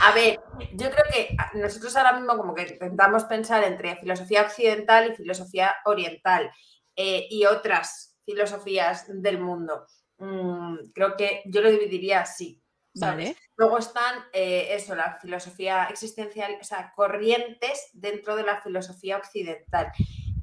A 0.00 0.12
ver, 0.12 0.40
yo 0.78 0.90
creo 0.90 1.04
que 1.12 1.36
nosotros 1.58 1.96
ahora 1.96 2.12
mismo 2.12 2.36
como 2.36 2.54
que 2.54 2.62
intentamos 2.62 3.24
pensar 3.24 3.64
entre 3.64 3.96
filosofía 3.96 4.42
occidental 4.42 5.10
y 5.10 5.16
filosofía 5.16 5.74
oriental 5.84 6.50
eh, 6.94 7.26
y 7.28 7.44
otras 7.46 8.16
filosofías 8.24 9.06
del 9.08 9.40
mundo. 9.40 9.86
Mm, 10.18 10.90
creo 10.94 11.16
que 11.16 11.42
yo 11.46 11.62
lo 11.62 11.70
dividiría 11.70 12.20
así. 12.20 12.62
Luego 13.56 13.78
están 13.78 14.24
eh, 14.32 14.68
eso, 14.70 14.94
la 14.94 15.18
filosofía 15.20 15.84
existencial, 15.84 16.56
o 16.60 16.64
sea, 16.64 16.92
corrientes 16.94 17.90
dentro 17.92 18.34
de 18.36 18.42
la 18.42 18.60
filosofía 18.60 19.16
occidental. 19.16 19.92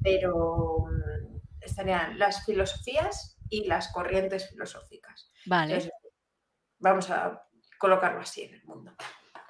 Pero 0.01 0.85
mm, 0.89 1.37
estarían 1.61 2.19
las 2.19 2.45
filosofías 2.45 3.37
y 3.49 3.65
las 3.65 3.91
corrientes 3.91 4.49
filosóficas. 4.49 5.31
Vale. 5.45 5.91
vamos 6.79 7.09
a 7.09 7.41
colocarlo 7.77 8.19
así 8.19 8.43
en 8.43 8.55
el 8.55 8.63
mundo. 8.65 8.95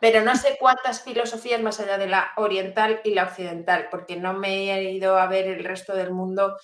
Pero 0.06 0.24
no 0.24 0.36
sé 0.36 0.56
cuántas 0.60 1.02
filosofías 1.02 1.64
más 1.64 1.80
allá 1.80 1.98
de 1.98 2.06
la 2.06 2.32
oriental 2.38 3.02
y 3.04 3.16
la 3.16 3.24
occidental, 3.24 3.88
porque 3.90 4.16
no 4.16 4.36
me 4.36 4.72
he 4.72 4.92
ido 4.92 5.18
a 5.18 5.26
ver 5.26 5.48
el 5.48 5.64
resto 5.64 5.96
del 5.96 6.12
mundo 6.14 6.58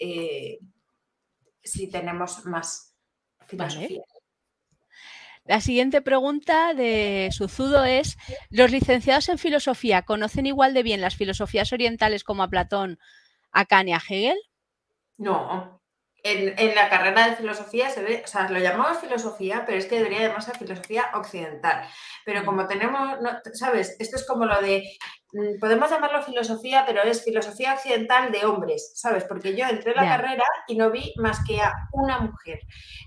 eh, 0.00 0.58
si 1.62 1.88
tenemos 1.88 2.44
más 2.44 2.96
filosofías. 3.46 4.02
La 5.44 5.60
siguiente 5.60 6.02
pregunta 6.02 6.74
de 6.74 7.28
Suzudo 7.30 7.84
es, 7.84 8.16
¿los 8.50 8.72
licenciados 8.72 9.28
en 9.28 9.38
filosofía 9.38 10.02
conocen 10.02 10.46
igual 10.46 10.74
de 10.74 10.82
bien 10.82 11.00
las 11.00 11.14
filosofías 11.14 11.72
orientales 11.72 12.24
como 12.24 12.42
a 12.42 12.48
Platón, 12.48 12.98
a 13.52 13.64
Kant 13.66 13.90
y 13.90 13.92
a 13.92 14.02
Hegel? 14.08 14.38
No, 15.18 15.77
en, 16.22 16.74
la 16.74 16.88
carrera 16.88 17.28
de 17.28 17.36
filosofía 17.36 17.90
se 17.90 18.02
ve, 18.02 18.22
o 18.24 18.26
sea, 18.26 18.48
lo 18.48 18.58
llamamos 18.58 18.98
filosofía, 18.98 19.64
pero 19.64 19.78
es 19.78 19.86
que 19.86 19.96
debería 19.96 20.22
llamarse 20.22 20.52
filosofía 20.52 21.10
occidental. 21.14 21.86
Pero 22.24 22.44
como 22.44 22.66
tenemos, 22.66 23.18
¿sabes? 23.54 23.96
Esto 23.98 24.16
es 24.16 24.26
como 24.26 24.44
lo 24.44 24.60
de, 24.60 24.82
mm, 25.32 25.58
podemos 25.60 25.90
llamarlo 25.90 26.22
filosofía, 26.22 26.84
pero 26.86 27.02
es 27.02 27.24
filosofía 27.24 27.74
occidental 27.74 28.32
de 28.32 28.44
hombres, 28.44 28.92
¿sabes? 28.94 29.24
Porque 29.24 29.56
yo 29.56 29.66
entré 29.66 29.92
en 29.92 29.96
la 29.96 30.16
carrera 30.16 30.44
y 30.66 30.76
no 30.76 30.90
vi 30.90 31.12
más 31.16 31.38
que 31.46 31.60
a 31.60 31.72
una 31.92 32.18
mujer. 32.20 32.60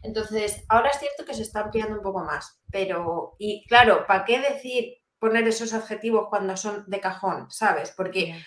Entonces, 0.04 0.63
ahora 0.69 0.89
es 0.89 1.00
cierto 1.00 1.26
que 1.26 1.34
se 1.34 1.43
está 1.43 1.62
ampliando 1.62 1.95
un 1.95 2.02
poco 2.02 2.24
más, 2.24 2.62
pero, 2.71 3.36
y 3.38 3.65
claro, 3.67 4.06
¿para 4.08 4.26
qué 4.26 4.39
decir 4.39 5.02
poner 5.19 5.47
esos 5.47 5.74
adjetivos 5.74 6.28
cuando 6.30 6.58
son 6.58 6.84
de 6.88 7.00
cajón, 7.00 7.52
¿sabes? 7.52 7.93
Porque 7.95 8.43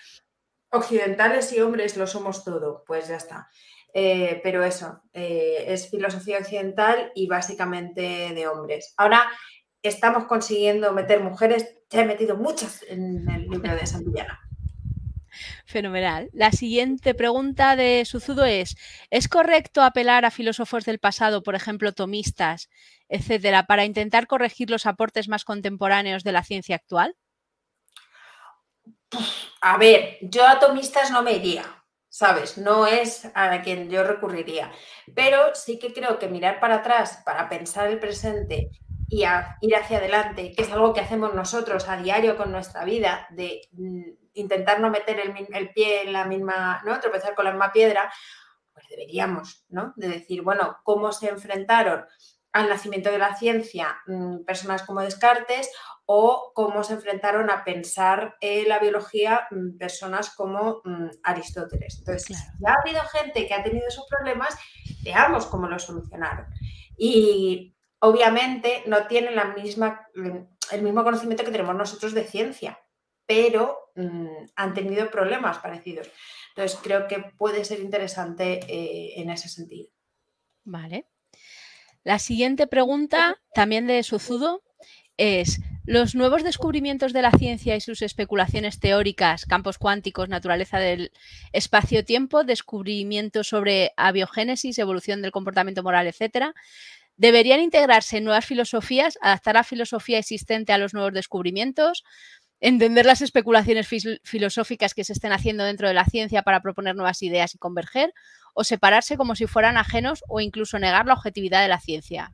occidentales 0.71 1.53
y 1.53 1.61
hombres 1.61 1.95
lo 1.95 2.05
somos 2.05 2.43
todo, 2.43 2.83
pues 2.85 3.07
ya 3.07 3.15
está. 3.15 3.49
Eh, 3.97 4.41
pero 4.43 4.61
eso, 4.61 5.01
eh, 5.13 5.63
es 5.69 5.89
filosofía 5.89 6.39
occidental 6.39 7.13
y 7.15 7.27
básicamente 7.27 8.01
de 8.35 8.45
hombres. 8.45 8.93
Ahora 8.97 9.23
estamos 9.81 10.25
consiguiendo 10.25 10.91
meter 10.91 11.21
mujeres, 11.21 11.77
ya 11.89 12.01
he 12.01 12.05
metido 12.05 12.35
muchas 12.35 12.83
en 12.89 13.25
el 13.29 13.47
libro 13.47 13.73
de 13.73 13.85
Santillana. 13.87 14.41
Fenomenal. 15.65 16.29
La 16.33 16.51
siguiente 16.51 17.13
pregunta 17.13 17.77
de 17.77 18.03
Suzudo 18.03 18.43
es, 18.43 18.75
¿es 19.11 19.29
correcto 19.29 19.81
apelar 19.81 20.25
a 20.25 20.31
filósofos 20.31 20.83
del 20.83 20.99
pasado, 20.99 21.41
por 21.41 21.55
ejemplo, 21.55 21.93
tomistas, 21.93 22.69
etcétera, 23.07 23.65
para 23.65 23.85
intentar 23.85 24.27
corregir 24.27 24.69
los 24.69 24.85
aportes 24.85 25.29
más 25.29 25.45
contemporáneos 25.45 26.25
de 26.25 26.33
la 26.33 26.43
ciencia 26.43 26.75
actual? 26.75 27.15
A 29.61 29.77
ver, 29.77 30.17
yo 30.19 30.45
a 30.45 30.59
tomistas 30.59 31.11
no 31.11 31.23
me 31.23 31.31
iría. 31.31 31.84
¿Sabes? 32.15 32.57
No 32.57 32.87
es 32.87 33.29
a 33.33 33.61
quien 33.61 33.89
yo 33.89 34.01
recurriría. 34.05 34.71
Pero 35.13 35.53
sí 35.53 35.77
que 35.77 35.91
creo 35.91 36.17
que 36.17 36.29
mirar 36.29 36.61
para 36.61 36.75
atrás 36.75 37.21
para 37.25 37.49
pensar 37.49 37.89
el 37.89 37.99
presente 37.99 38.71
y 39.09 39.25
ir 39.59 39.75
hacia 39.75 39.97
adelante, 39.97 40.53
que 40.55 40.63
es 40.63 40.71
algo 40.71 40.93
que 40.93 41.01
hacemos 41.01 41.33
nosotros 41.33 41.89
a 41.89 41.97
diario 41.97 42.37
con 42.37 42.53
nuestra 42.53 42.85
vida, 42.85 43.27
de 43.31 43.67
mm, 43.73 44.03
intentar 44.33 44.79
no 44.79 44.89
meter 44.89 45.19
el, 45.19 45.69
pie 45.73 46.03
en 46.03 46.13
la 46.13 46.23
misma, 46.23 46.81
¿no? 46.85 46.97
Tropezar 47.01 47.35
con 47.35 47.43
la 47.43 47.51
misma 47.51 47.73
piedra, 47.73 48.09
pues 48.73 48.85
deberíamos, 48.89 49.65
¿no? 49.67 49.91
De 49.97 50.07
decir, 50.07 50.41
bueno, 50.41 50.77
cómo 50.83 51.11
se 51.11 51.27
enfrentaron 51.27 52.05
al 52.55 52.69
nacimiento 52.69 53.11
de 53.11 53.17
la 53.17 53.35
ciencia 53.35 53.97
mm, 54.07 54.45
personas 54.45 54.83
como 54.83 55.01
Descartes 55.01 55.69
o 56.05 56.53
cómo 56.55 56.85
se 56.85 56.93
enfrentaron 56.93 57.49
a 57.49 57.65
pensar 57.65 58.37
la 58.41 58.79
biología 58.79 59.45
mm, 59.51 59.77
personas 59.77 60.29
como 60.29 60.81
mm, 60.85 61.09
Aristóteles. 61.23 61.99
Entonces, 61.99 62.37
ya 62.61 62.69
ha 62.69 62.81
habido 62.81 63.01
gente 63.01 63.45
que 63.45 63.53
ha 63.53 63.61
tenido 63.61 63.85
esos 63.85 64.05
problemas, 64.07 64.57
veamos 65.03 65.47
cómo 65.47 65.67
lo 65.67 65.77
solucionaron. 65.79 66.45
Y 66.97 67.75
obviamente 67.99 68.83
no 68.87 69.05
tienen 69.07 69.35
la 69.35 69.53
misma, 69.53 70.07
el 70.71 70.81
mismo 70.81 71.03
conocimiento 71.03 71.43
que 71.43 71.51
tenemos 71.51 71.75
nosotros 71.75 72.13
de 72.13 72.23
ciencia, 72.23 72.79
pero 73.25 73.91
han 74.55 74.73
tenido 74.73 75.09
problemas 75.09 75.57
parecidos. 75.57 76.09
Entonces, 76.55 76.79
creo 76.81 77.07
que 77.07 77.19
puede 77.37 77.65
ser 77.65 77.81
interesante 77.81 78.59
eh, 78.69 79.19
en 79.19 79.29
ese 79.29 79.49
sentido. 79.49 79.89
Vale. 80.63 81.09
La 82.05 82.19
siguiente 82.19 82.67
pregunta, 82.67 83.41
también 83.55 83.87
de 83.87 84.03
Suzudo, 84.03 84.61
es, 85.17 85.59
¿los 85.85 86.13
nuevos 86.13 86.43
descubrimientos 86.43 87.13
de 87.13 87.23
la 87.23 87.31
ciencia 87.31 87.75
y 87.75 87.81
sus 87.81 88.03
especulaciones 88.03 88.79
teóricas, 88.79 89.45
campos 89.45 89.79
cuánticos, 89.79 90.29
naturaleza 90.29 90.77
del 90.77 91.11
espacio-tiempo, 91.51 92.43
descubrimientos 92.43 93.47
sobre 93.47 93.91
abiogénesis, 93.97 94.77
evolución 94.77 95.23
del 95.23 95.31
comportamiento 95.31 95.81
moral, 95.81 96.05
etcétera, 96.05 96.53
deberían 97.17 97.59
integrarse 97.59 98.17
en 98.17 98.25
nuevas 98.25 98.45
filosofías, 98.45 99.17
adaptar 99.19 99.55
la 99.55 99.63
filosofía 99.63 100.19
existente 100.19 100.73
a 100.73 100.77
los 100.77 100.93
nuevos 100.93 101.11
descubrimientos, 101.11 102.03
entender 102.59 103.07
las 103.07 103.21
especulaciones 103.21 103.87
filosóficas 104.23 104.93
que 104.93 105.03
se 105.03 105.13
estén 105.13 105.31
haciendo 105.31 105.63
dentro 105.63 105.87
de 105.87 105.95
la 105.95 106.05
ciencia 106.05 106.43
para 106.43 106.61
proponer 106.61 106.95
nuevas 106.95 107.23
ideas 107.23 107.55
y 107.55 107.57
converger, 107.57 108.13
o 108.55 108.63
separarse 108.63 109.17
como 109.17 109.35
si 109.35 109.45
fueran 109.45 109.77
ajenos 109.77 110.23
o 110.27 110.39
incluso 110.39 110.79
negar 110.79 111.05
la 111.05 111.13
objetividad 111.13 111.61
de 111.61 111.67
la 111.67 111.79
ciencia. 111.79 112.31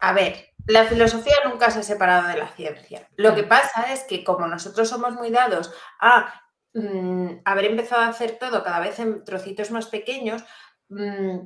A 0.00 0.12
ver, 0.12 0.48
la 0.66 0.84
filosofía 0.84 1.36
nunca 1.44 1.70
se 1.70 1.80
ha 1.80 1.82
separado 1.82 2.26
de 2.26 2.38
la 2.38 2.48
ciencia. 2.48 3.06
Lo 3.16 3.34
que 3.34 3.44
pasa 3.44 3.92
es 3.92 4.04
que 4.04 4.24
como 4.24 4.46
nosotros 4.46 4.88
somos 4.88 5.14
muy 5.14 5.30
dados 5.30 5.72
a 6.00 6.42
mm, 6.72 7.40
haber 7.44 7.66
empezado 7.66 8.02
a 8.02 8.08
hacer 8.08 8.38
todo 8.40 8.64
cada 8.64 8.80
vez 8.80 8.98
en 8.98 9.22
trocitos 9.24 9.70
más 9.70 9.86
pequeños, 9.86 10.42
mm, 10.88 11.40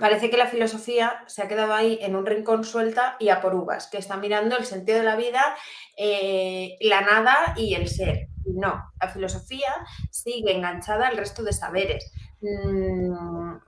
parece 0.00 0.30
que 0.30 0.36
la 0.36 0.48
filosofía 0.48 1.22
se 1.26 1.42
ha 1.42 1.48
quedado 1.48 1.74
ahí 1.74 1.98
en 2.02 2.16
un 2.16 2.26
rincón 2.26 2.64
suelta 2.64 3.16
y 3.20 3.28
a 3.28 3.40
por 3.40 3.54
uvas, 3.54 3.88
que 3.88 3.98
está 3.98 4.16
mirando 4.16 4.56
el 4.56 4.64
sentido 4.64 4.98
de 4.98 5.04
la 5.04 5.16
vida, 5.16 5.56
eh, 5.96 6.76
la 6.80 7.02
nada 7.02 7.54
y 7.56 7.74
el 7.74 7.88
ser. 7.88 8.28
No, 8.46 8.90
la 9.00 9.08
filosofía 9.08 9.86
sigue 10.10 10.52
enganchada 10.56 11.06
al 11.06 11.16
resto 11.16 11.44
de 11.44 11.52
saberes. 11.52 12.12
Mm, 12.40 13.58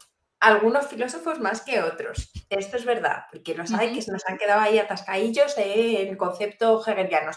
algunos 0.41 0.87
filósofos 0.89 1.41
más 1.41 1.63
que 1.63 1.83
otros. 1.83 2.31
Esto 2.51 2.77
es 2.77 2.85
verdad, 2.85 3.27
porque 3.31 3.55
los 3.55 3.73
hay 3.73 3.93
que 3.93 4.03
se 4.03 4.13
nos 4.13 4.27
han 4.27 4.39
quedado 4.39 4.61
ahí 4.61 4.79
atascadillos 4.79 5.55
en 5.57 6.17
conceptos 6.17 6.87
hegelianos. 6.89 7.37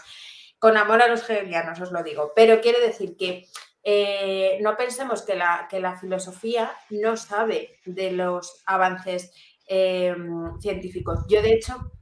Con 0.58 0.76
amor 0.76 1.02
a 1.02 1.08
los 1.08 1.28
hegelianos, 1.28 1.80
os 1.80 1.92
lo 1.92 2.02
digo. 2.02 2.32
Pero 2.34 2.60
quiere 2.60 2.80
decir 2.80 3.16
que 3.16 3.46
eh, 3.84 4.58
no 4.62 4.76
pensemos 4.76 5.22
que 5.22 5.36
la, 5.36 5.68
que 5.70 5.78
la, 5.78 5.96
filosofía 5.96 6.72
no 6.90 7.16
sabe 7.16 7.78
de 7.84 8.10
los 8.10 8.62
avances 8.66 9.32
eh, 9.68 10.16
científicos. 10.60 11.20
Yo, 11.28 11.42
de 11.42 11.52
hecho, 11.52 11.92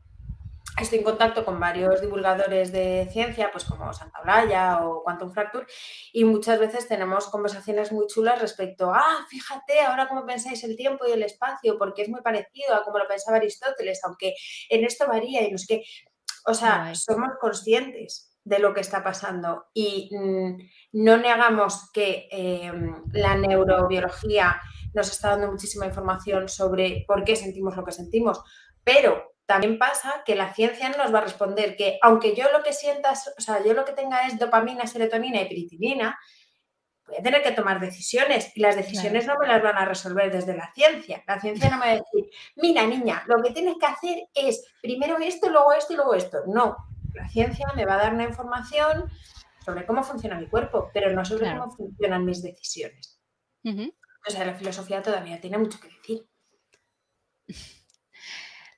estoy 0.81 0.99
en 0.99 1.05
contacto 1.05 1.45
con 1.45 1.61
varios 1.61 2.01
divulgadores 2.01 2.73
de 2.73 3.09
ciencia, 3.13 3.51
pues 3.53 3.65
como 3.65 3.93
Santa 3.93 4.21
Blaya 4.23 4.85
o 4.85 5.03
Quantum 5.03 5.33
Fracture, 5.33 5.67
y 6.13 6.25
muchas 6.25 6.59
veces 6.59 6.89
tenemos 6.89 7.29
conversaciones 7.29 7.93
muy 7.93 8.07
chulas 8.07 8.41
respecto 8.41 8.93
a, 8.93 8.99
ah, 8.99 9.27
fíjate, 9.29 9.81
ahora 9.81 10.09
cómo 10.09 10.27
pensáis 10.27 10.65
el 10.65 10.77
tiempo 10.77 11.07
y 11.07 11.13
el 11.13 11.23
espacio, 11.23 11.79
porque 11.79 12.03
es 12.03 12.09
muy 12.09 12.23
parecido 12.23 12.75
a 12.75 12.83
como 12.83 12.99
lo 12.99 13.07
pensaba 13.07 13.37
Aristóteles, 13.37 14.01
aunque 14.05 14.35
en 14.69 14.85
esto 14.85 15.07
varía 15.07 15.47
y 15.47 15.51
no 15.51 15.57
es 15.57 15.67
que, 15.67 15.85
o 16.47 16.55
sea, 16.55 16.95
somos 16.95 17.31
conscientes 17.41 18.35
de 18.45 18.59
lo 18.59 18.75
que 18.75 18.81
está 18.81 19.03
pasando 19.03 19.67
y 19.73 20.11
mm, 20.15 20.59
no 20.93 21.17
negamos 21.17 21.91
que 21.93 22.29
em, 22.31 23.03
la 23.13 23.37
neurobiología 23.37 24.61
nos 24.93 25.11
está 25.11 25.31
dando 25.31 25.51
muchísima 25.51 25.87
información 25.87 26.49
sobre 26.49 27.05
por 27.09 27.25
qué 27.25 27.37
sentimos 27.37 27.75
lo 27.75 27.85
que 27.85 27.93
sentimos, 27.93 28.43
pero 28.85 29.34
también 29.47 29.79
pasa 29.79 30.23
que 30.25 30.35
la 30.35 30.55
ciencia 30.55 30.89
nos 30.91 31.13
va 31.13 31.19
a 31.19 31.23
responder 31.23 31.77
que 31.77 31.99
aunque 32.03 32.35
yo 32.35 32.51
lo 32.53 32.63
que 32.63 32.73
sientas, 32.73 33.33
o 33.37 33.41
sea, 33.41 33.63
yo 33.63 33.75
lo 33.75 33.85
que 33.85 33.93
tenga 33.93 34.27
es 34.27 34.39
dopamina, 34.39 34.87
serotonina 34.87 35.43
y 35.43 35.49
piritinina, 35.49 36.19
voy 37.07 37.17
a 37.19 37.23
tener 37.23 37.43
que 37.43 37.53
tomar 37.53 37.81
decisiones 37.81 38.57
y 38.57 38.61
las 38.61 38.77
decisiones 38.77 39.27
no 39.27 39.35
me 39.39 39.47
las 39.47 39.63
van 39.63 39.77
a 39.77 39.85
resolver 39.85 40.33
desde 40.33 40.57
la 40.57 40.73
ciencia. 40.73 41.23
La 41.27 41.39
ciencia 41.41 41.69
no 41.69 41.77
me 41.77 41.87
va 41.87 41.93
a 41.93 41.97
decir, 41.97 42.31
mira 42.57 42.87
niña, 42.87 43.23
lo 43.27 43.43
que 43.43 43.53
tienes 43.53 43.75
que 43.79 43.87
hacer 43.87 44.19
es 44.35 44.65
primero 44.81 45.19
esto, 45.19 45.51
luego 45.51 45.73
esto 45.73 45.93
y 45.93 45.97
luego 45.97 46.15
esto. 46.15 46.39
No, 46.47 46.77
la 47.13 47.29
ciencia 47.29 47.67
me 47.77 47.85
va 47.85 47.95
a 47.95 47.99
dar 47.99 48.15
una 48.15 48.25
información 48.25 49.11
sobre 49.65 49.87
cómo 49.87 50.03
funciona 50.03 50.39
mi 50.39 50.49
cuerpo, 50.49 50.91
pero 50.93 51.13
no 51.13 51.25
sobre 51.25 51.51
cómo 51.51 51.71
funcionan 51.71 52.25
mis 52.25 52.43
decisiones. 52.43 53.21
O 54.27 54.31
sea, 54.31 54.45
la 54.47 54.55
filosofía 54.55 55.03
todavía 55.03 55.41
tiene 55.41 55.59
mucho 55.59 55.79
que 55.81 55.89
decir. 55.89 56.27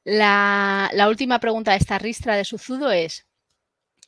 La, 0.07 0.89
la 0.93 1.09
última 1.09 1.41
pregunta 1.41 1.73
de 1.73 1.79
esta 1.79 1.99
ristra 1.99 2.37
de 2.37 2.45
Suzudo 2.45 2.93
es, 2.93 3.27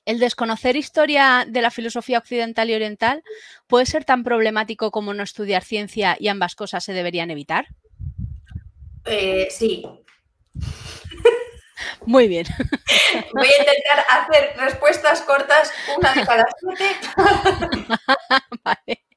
¿el 0.05 0.21
desconocer 0.21 0.77
historia 0.77 1.45
de 1.45 1.61
la 1.61 1.73
filosofía 1.73 2.19
occidental 2.19 2.71
y 2.71 2.75
oriental 2.77 3.25
puede 3.67 3.85
ser 3.85 4.05
tan 4.05 4.23
problemático 4.23 4.93
como 4.93 5.13
no 5.13 5.25
estudiar 5.25 5.65
ciencia 5.65 6.17
y 6.21 6.29
ambas 6.29 6.55
cosas 6.55 6.85
se 6.85 6.93
deberían 6.93 7.33
evitar? 7.33 7.67
Eh, 9.07 9.49
sí. 9.51 9.85
Muy 12.07 12.29
bien. 12.29 12.47
Voy 13.35 13.49
a 13.49 13.59
intentar 13.59 14.05
hacer 14.09 14.57
respuestas 14.57 15.21
cortas, 15.23 15.73
una 15.99 16.15
de 16.15 16.25
cada 16.25 16.47
siete. 16.61 16.97
vale. 18.65 19.08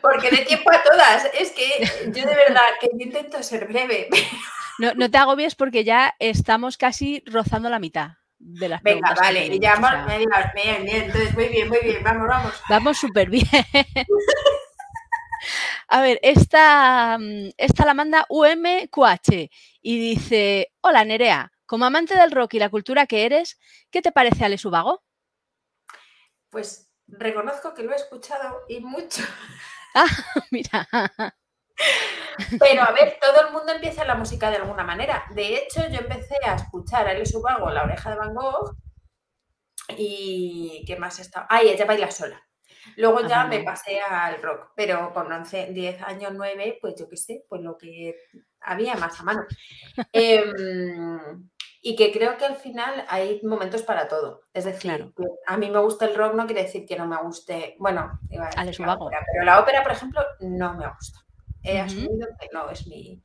Porque 0.00 0.30
de 0.30 0.44
tiempo 0.44 0.70
a 0.70 0.82
todas. 0.82 1.26
Es 1.38 1.52
que 1.52 1.84
yo 2.06 2.26
de 2.26 2.34
verdad 2.34 2.62
que 2.80 2.88
yo 2.92 3.06
intento 3.06 3.42
ser 3.42 3.66
breve. 3.66 4.08
No, 4.78 4.94
no 4.94 5.10
te 5.10 5.18
agobies 5.18 5.56
porque 5.56 5.84
ya 5.84 6.14
estamos 6.18 6.78
casi 6.78 7.22
rozando 7.26 7.68
la 7.68 7.78
mitad 7.78 8.12
de 8.38 8.66
las 8.66 8.82
Venga, 8.82 9.14
vale, 9.14 9.58
ya 9.58 9.76
vamos, 9.76 10.06
bien, 10.54 10.84
bien, 10.86 11.02
entonces 11.04 11.34
muy 11.34 11.48
bien, 11.48 11.68
muy 11.68 11.80
bien, 11.82 12.02
vamos, 12.02 12.26
vamos. 12.26 12.54
Vamos 12.66 12.96
súper 12.96 13.28
bien. 13.28 13.46
A 15.88 16.00
ver, 16.00 16.18
esta, 16.22 17.18
mm, 17.18 17.50
esta 17.58 17.84
la 17.84 17.94
manda 17.94 18.24
UMQH 18.30 19.50
y 19.82 19.98
dice, 19.98 20.72
hola 20.80 21.04
Nerea, 21.04 21.52
como 21.66 21.84
amante 21.84 22.16
del 22.16 22.30
rock 22.30 22.54
y 22.54 22.58
la 22.58 22.70
cultura 22.70 23.06
que 23.06 23.26
eres, 23.26 23.58
¿qué 23.90 24.00
te 24.00 24.12
parece 24.12 24.44
Ale 24.44 24.56
Subago? 24.56 25.02
Pues 26.48 26.89
reconozco 27.12 27.74
que 27.74 27.82
lo 27.82 27.92
he 27.92 27.96
escuchado 27.96 28.62
y 28.68 28.80
mucho. 28.80 29.22
Ah, 29.92 30.06
mira. 30.52 30.86
Pero 32.60 32.82
a 32.82 32.92
ver, 32.92 33.18
todo 33.20 33.48
el 33.48 33.52
mundo 33.52 33.72
empieza 33.72 34.04
la 34.04 34.14
música 34.14 34.48
de 34.48 34.58
alguna 34.58 34.84
manera. 34.84 35.24
De 35.34 35.56
hecho, 35.56 35.80
yo 35.88 35.98
empecé 35.98 36.36
a 36.46 36.54
escuchar 36.54 37.08
a 37.08 37.10
Ale 37.10 37.26
Subago, 37.26 37.70
La 37.70 37.82
oreja 37.82 38.10
de 38.10 38.16
Van 38.16 38.32
Gogh, 38.32 38.76
y 39.96 40.84
¿qué 40.86 40.96
más 40.96 41.18
está? 41.18 41.46
Ay, 41.48 41.70
ella 41.70 41.84
baila 41.84 42.10
sola. 42.10 42.40
Luego 42.96 43.26
ya 43.26 43.46
me 43.46 43.62
pasé 43.62 44.00
al 44.00 44.40
rock, 44.42 44.72
pero 44.74 45.12
con 45.12 45.30
11, 45.30 45.72
10 45.72 46.02
años, 46.02 46.32
9, 46.34 46.78
pues 46.80 46.94
yo 46.98 47.08
qué 47.08 47.16
sé, 47.16 47.44
pues 47.48 47.60
lo 47.62 47.76
que 47.76 48.16
había 48.60 48.94
más 48.94 49.20
a 49.20 49.24
mano. 49.24 49.46
Em, 50.12 51.50
y 51.82 51.96
que 51.96 52.12
creo 52.12 52.36
que 52.36 52.44
al 52.44 52.56
final 52.56 53.04
hay 53.08 53.40
momentos 53.42 53.82
para 53.82 54.08
todo. 54.08 54.42
Es 54.52 54.64
decir, 54.64 55.12
a 55.46 55.56
mí 55.56 55.70
me 55.70 55.78
gusta 55.78 56.06
el 56.06 56.14
rock, 56.14 56.34
no 56.34 56.46
quiere 56.46 56.64
decir 56.64 56.84
que 56.86 56.96
no 56.96 57.06
me 57.06 57.16
guste, 57.22 57.76
bueno, 57.78 58.20
iba 58.28 58.50
a 58.54 58.64
decir 58.64 58.86
la 58.86 58.94
ópera, 58.94 59.24
pero 59.32 59.44
la 59.44 59.60
ópera, 59.60 59.82
por 59.82 59.92
ejemplo, 59.92 60.20
no 60.40 60.74
me 60.74 60.88
gusta. 60.88 61.20
He 61.62 61.78
asumido 61.78 62.28
que 62.38 62.48
no 62.52 62.70
es 62.70 62.86
mi, 62.86 63.22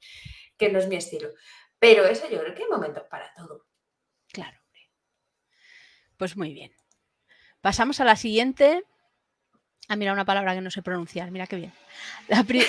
que 0.57 0.71
no 0.71 0.79
es 0.79 0.87
mi 0.87 0.95
estilo. 0.95 1.29
Pero 1.79 2.05
eso 2.05 2.29
yo 2.29 2.39
creo 2.39 2.53
que 2.53 2.63
hay 2.63 2.69
momentos 2.69 3.03
para 3.09 3.33
todo. 3.33 3.65
Claro. 4.31 4.57
Pues 6.17 6.37
muy 6.37 6.53
bien. 6.53 6.71
Pasamos 7.61 7.99
a 7.99 8.05
la 8.05 8.15
siguiente, 8.15 8.83
Ah, 9.87 9.95
mira, 9.95 10.13
una 10.13 10.25
palabra 10.25 10.55
que 10.55 10.61
no 10.61 10.71
sé 10.71 10.81
pronunciar, 10.81 11.29
mira 11.29 11.45
qué 11.45 11.57
bien. 11.57 11.73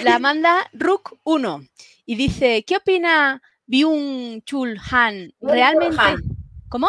La, 0.05 0.19
manda 0.19 0.69
Rook 0.73 1.19
1 1.25 1.67
y 2.05 2.17
dice, 2.17 2.63
¿qué 2.67 2.77
opina 2.77 3.43
Byung 3.67 4.43
Chul 4.43 4.79
Han? 4.91 5.35
¿Realmente? 5.41 6.23
¿Cómo? 6.69 6.89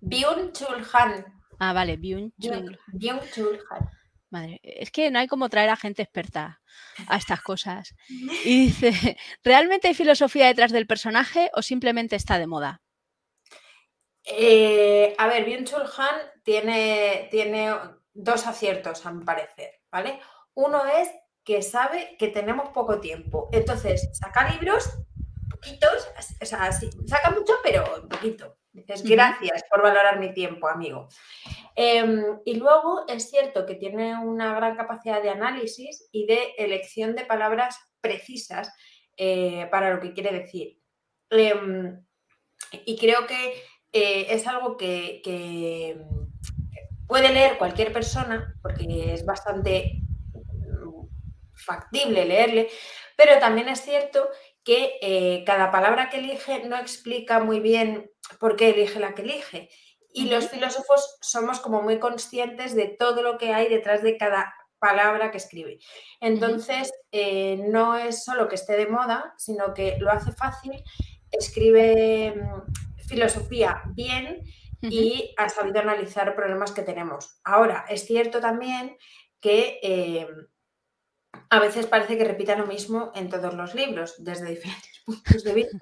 Byung 0.00 0.52
Chul 0.52 0.84
Han. 0.92 1.24
Ah, 1.58 1.72
vale, 1.72 1.96
Byung 1.96 2.32
Chul. 2.40 2.78
Byung 2.88 3.20
Chul 3.32 3.60
Han. 3.70 3.88
Madre, 4.30 4.60
es 4.62 4.90
que 4.90 5.10
no 5.10 5.20
hay 5.20 5.28
como 5.28 5.48
traer 5.48 5.70
a 5.70 5.76
gente 5.76 6.02
experta 6.02 6.60
a 7.06 7.16
estas 7.16 7.40
cosas. 7.40 7.94
Y 8.44 8.66
dice, 8.66 9.16
¿realmente 9.44 9.86
hay 9.88 9.94
filosofía 9.94 10.46
detrás 10.46 10.72
del 10.72 10.88
personaje 10.88 11.50
o 11.54 11.62
simplemente 11.62 12.16
está 12.16 12.38
de 12.38 12.48
moda? 12.48 12.82
Eh, 14.24 15.14
a 15.16 15.28
ver, 15.28 15.44
Byung 15.44 15.64
Chul 15.64 15.84
Han 15.96 16.42
tiene, 16.42 17.28
tiene 17.30 17.72
dos 18.12 18.46
aciertos, 18.48 19.06
a 19.06 19.12
mi 19.12 19.24
parecer, 19.24 19.80
¿vale? 19.90 20.20
Uno 20.54 20.84
es 20.84 21.08
que 21.44 21.62
sabe 21.62 22.16
que 22.18 22.26
tenemos 22.26 22.70
poco 22.70 22.98
tiempo. 22.98 23.48
Entonces, 23.52 24.08
saca 24.18 24.50
libros, 24.50 24.90
poquitos, 25.66 26.08
o 26.40 26.44
sea, 26.44 26.70
saca 26.72 27.30
mucho, 27.30 27.54
pero 27.62 28.08
poquito. 28.08 28.56
Dices, 28.72 29.02
gracias 29.04 29.64
por 29.70 29.82
valorar 29.82 30.20
mi 30.20 30.34
tiempo, 30.34 30.68
amigo. 30.68 31.08
Em, 31.74 32.40
y 32.44 32.56
luego 32.56 33.06
es 33.08 33.30
cierto 33.30 33.64
que 33.64 33.74
tiene 33.74 34.18
una 34.18 34.54
gran 34.54 34.76
capacidad 34.76 35.22
de 35.22 35.30
análisis 35.30 36.08
y 36.12 36.26
de 36.26 36.54
elección 36.58 37.14
de 37.14 37.24
palabras 37.24 37.78
precisas 38.02 38.70
eh, 39.16 39.66
para 39.70 39.94
lo 39.94 40.00
que 40.00 40.12
quiere 40.12 40.38
decir. 40.38 40.78
Em, 41.30 42.04
y 42.84 42.98
creo 42.98 43.26
que 43.26 43.62
eh, 43.92 44.26
es 44.28 44.46
algo 44.46 44.76
que 44.76 45.22
puede 47.06 47.32
leer 47.32 47.56
cualquier 47.56 47.92
persona, 47.92 48.54
porque 48.60 49.14
es 49.14 49.24
bastante 49.24 50.02
mm, 50.34 51.06
factible 51.54 52.26
leerle, 52.26 52.68
pero 53.16 53.38
también 53.38 53.68
es 53.68 53.80
cierto 53.80 54.28
que 54.66 54.98
eh, 55.00 55.44
cada 55.46 55.70
palabra 55.70 56.10
que 56.10 56.18
elige 56.18 56.64
no 56.64 56.76
explica 56.76 57.38
muy 57.38 57.60
bien 57.60 58.10
por 58.40 58.56
qué 58.56 58.70
elige 58.70 58.98
la 58.98 59.14
que 59.14 59.22
elige. 59.22 59.68
Y 60.12 60.28
los 60.28 60.50
filósofos 60.50 61.18
somos 61.20 61.60
como 61.60 61.82
muy 61.82 62.00
conscientes 62.00 62.74
de 62.74 62.88
todo 62.88 63.22
lo 63.22 63.38
que 63.38 63.54
hay 63.54 63.68
detrás 63.68 64.02
de 64.02 64.16
cada 64.16 64.52
palabra 64.80 65.30
que 65.30 65.36
escribe. 65.36 65.78
Entonces, 66.20 66.92
eh, 67.12 67.62
no 67.68 67.96
es 67.96 68.24
solo 68.24 68.48
que 68.48 68.56
esté 68.56 68.76
de 68.76 68.88
moda, 68.88 69.34
sino 69.38 69.72
que 69.72 69.98
lo 70.00 70.10
hace 70.10 70.32
fácil, 70.32 70.82
escribe 71.30 72.34
mm, 72.34 73.06
filosofía 73.06 73.82
bien 73.94 74.42
y 74.82 75.32
ha 75.36 75.48
sabido 75.48 75.78
analizar 75.78 76.34
problemas 76.34 76.72
que 76.72 76.82
tenemos. 76.82 77.38
Ahora, 77.44 77.84
es 77.88 78.04
cierto 78.04 78.40
también 78.40 78.96
que 79.40 79.78
eh, 79.80 80.26
a 81.50 81.60
veces 81.60 81.86
parece 81.86 82.16
que 82.16 82.24
repita 82.24 82.56
lo 82.56 82.66
mismo 82.66 83.12
en 83.14 83.28
todos 83.28 83.54
los 83.54 83.74
libros, 83.74 84.14
desde 84.18 84.50
diferentes 84.50 85.02
puntos 85.04 85.44
de 85.44 85.54
vista, 85.54 85.78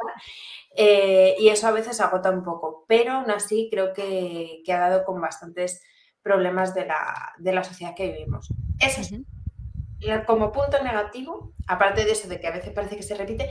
eh, 0.76 1.36
y 1.38 1.48
eso 1.48 1.68
a 1.68 1.72
veces 1.72 2.00
agota 2.00 2.30
un 2.30 2.42
poco, 2.42 2.84
pero 2.88 3.12
aún 3.12 3.30
así 3.30 3.68
creo 3.70 3.92
que, 3.92 4.62
ha 4.68 4.78
dado 4.78 5.04
con 5.04 5.20
bastantes 5.20 5.82
problemas 6.22 6.74
de 6.74 6.86
la, 6.86 7.64
sociedad 7.64 7.94
que 7.94 8.10
vivimos. 8.10 8.48
Eso 8.80 9.02
sí. 9.02 9.24
Como 10.26 10.52
punto 10.52 10.82
negativo, 10.82 11.54
aparte 11.66 12.04
de 12.04 12.12
eso 12.12 12.28
de 12.28 12.38
que 12.38 12.46
a 12.46 12.50
veces 12.50 12.72
parece 12.74 12.96
que 12.96 13.02
se 13.02 13.14
repite, 13.14 13.48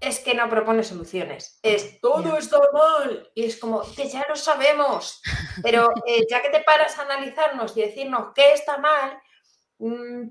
es 0.00 0.20
que 0.20 0.34
no 0.34 0.48
propone 0.48 0.82
soluciones. 0.82 1.58
Es 1.62 2.00
todo 2.00 2.36
está 2.36 2.58
mal. 2.72 3.30
Y 3.34 3.44
es 3.44 3.58
como, 3.58 3.82
que 3.94 4.08
ya 4.08 4.24
lo 4.28 4.36
sabemos. 4.36 5.22
Pero 5.62 5.88
eh, 6.06 6.26
ya 6.28 6.42
que 6.42 6.50
te 6.50 6.60
paras 6.60 6.98
a 6.98 7.02
analizarnos 7.02 7.76
y 7.76 7.82
decirnos 7.82 8.28
qué 8.34 8.52
está 8.52 8.78
mal, 8.78 9.18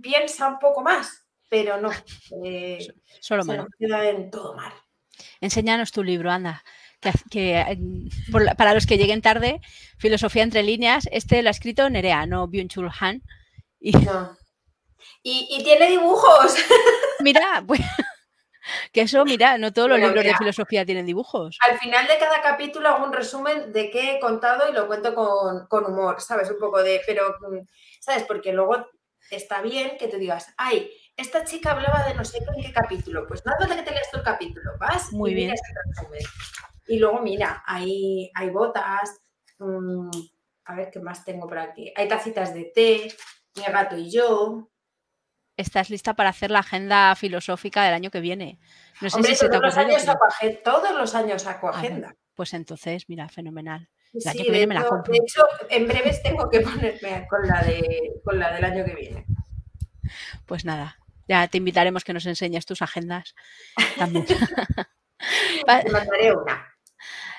piensa 0.02 0.48
un 0.48 0.60
poco 0.60 0.82
más. 0.82 1.26
Pero 1.50 1.80
no. 1.80 1.92
Eh, 2.44 2.86
Solo 3.20 3.44
se 3.44 3.58
nos 3.58 3.68
queda 3.78 4.10
en 4.10 4.32
todo 4.32 4.56
mal. 4.56 4.74
Enséñanos 5.42 5.92
tu 5.92 6.04
libro, 6.04 6.32
anda. 6.32 6.64
Que, 7.30 7.78
para 8.58 8.74
los 8.74 8.88
que 8.88 8.98
lleguen 8.98 9.22
tarde, 9.22 9.62
Filosofía 10.00 10.42
entre 10.42 10.64
líneas, 10.64 11.08
este 11.12 11.44
lo 11.44 11.50
ha 11.50 11.52
escrito 11.52 11.88
Nerea, 11.90 12.26
no 12.26 12.48
Byung-Chul 12.48 12.92
Han. 13.00 13.22
Y... 13.80 13.96
Y, 15.22 15.48
y 15.50 15.64
tiene 15.64 15.90
dibujos. 15.90 16.56
Mira, 17.20 17.64
pues 17.66 17.82
que 18.92 19.02
eso, 19.02 19.24
mira, 19.26 19.58
no 19.58 19.74
todos 19.74 19.90
los 19.90 20.00
libros 20.00 20.24
de 20.24 20.36
filosofía 20.36 20.86
tienen 20.86 21.06
dibujos. 21.06 21.58
Al 21.62 21.78
final 21.80 22.08
de 22.08 22.18
cada 22.18 22.42
capítulo 22.42 22.90
hago 22.90 23.06
un 23.06 23.14
resumen 23.14 23.72
de 23.72 23.90
qué 23.92 24.14
he 24.14 24.20
contado 24.20 24.70
y 24.70 24.74
lo 24.74 24.88
cuento 24.88 25.14
con, 25.14 25.86
humor, 25.86 26.22
¿sabes? 26.22 26.50
Un 26.50 26.60
poco 26.60 26.82
de, 26.82 27.02
pero, 27.06 27.36
mm, 27.42 27.68
¿sabes? 28.00 28.24
Porque 28.24 28.54
luego 28.54 28.88
está 29.32 29.62
bien 29.62 29.98
que 29.98 30.08
te 30.08 30.18
digas, 30.18 30.54
ay, 30.58 30.92
esta 31.18 31.44
chica 31.46 31.72
hablaba 31.72 32.08
de 32.08 32.14
no 32.14 32.26
sé 32.26 32.38
en 32.38 32.64
qué 32.64 32.74
capítulo. 32.74 33.26
Pues 33.28 33.46
no 33.46 33.54
hace 33.54 33.76
que 33.76 33.84
te 33.84 33.92
leas 33.92 34.12
todo 34.12 34.22
el 34.22 34.26
capítulo, 34.26 34.72
vas 34.80 35.12
Muy 35.12 35.32
y 35.32 35.36
bien. 35.36 35.56
Y 36.88 37.00
luego, 37.00 37.20
mira, 37.22 37.64
hay, 37.66 38.32
hay 38.36 38.50
botas, 38.50 39.20
mm, 39.60 40.10
a 40.66 40.76
ver 40.76 40.92
qué 40.92 41.00
más 41.00 41.24
tengo 41.24 41.48
por 41.48 41.58
aquí. 41.58 41.92
Hay 41.96 42.08
tacitas 42.08 42.54
de 42.54 42.66
té, 42.66 43.16
mi 43.56 43.64
gato 43.64 43.98
y 43.98 44.12
yo, 44.12 44.70
estás 45.58 45.90
lista 45.90 46.14
para 46.14 46.30
hacer 46.30 46.52
la 46.52 46.60
agenda 46.60 47.16
filosófica 47.16 47.84
del 47.84 47.94
año 47.94 48.12
que 48.12 48.20
viene. 48.20 48.60
No 49.02 49.10
sé 49.10 49.36
si 49.36 49.48
todos, 49.48 49.62
los 49.62 49.78
años 49.78 50.02
saco, 50.02 50.26
todos 50.64 50.96
los 50.96 51.16
años 51.16 51.42
saco 51.42 51.70
agenda. 51.70 52.16
pues 52.34 52.54
entonces, 52.54 53.06
mira, 53.08 53.30
fenomenal. 53.30 53.90
El 54.23 54.28
año 54.28 54.43
que 54.43 54.51
viene 54.51 54.67
me 54.67 54.75
la 54.75 54.86
compro. 54.86 55.12
De 55.12 55.19
hecho, 55.19 55.41
en 55.69 55.88
breves 55.88 56.21
tengo 56.23 56.49
que 56.49 56.62
ponerme 56.62 57.28
con 57.30 57.47
la, 57.47 57.62
de, 57.63 58.13
con 58.23 58.39
la 58.39 58.54
del 58.54 58.63
año 58.63 58.86
que 58.86 58.95
viene. 58.95 59.25
Pues 60.45 60.65
nada, 60.65 60.97
ya 61.28 61.47
te 61.47 61.58
invitaremos 61.58 62.04
que 62.04 62.13
nos 62.13 62.25
enseñes 62.25 62.65
tus 62.65 62.82
agendas 62.82 63.36
también. 63.97 64.25
te 65.86 65.91
mandaré 65.91 66.36
una. 66.36 66.75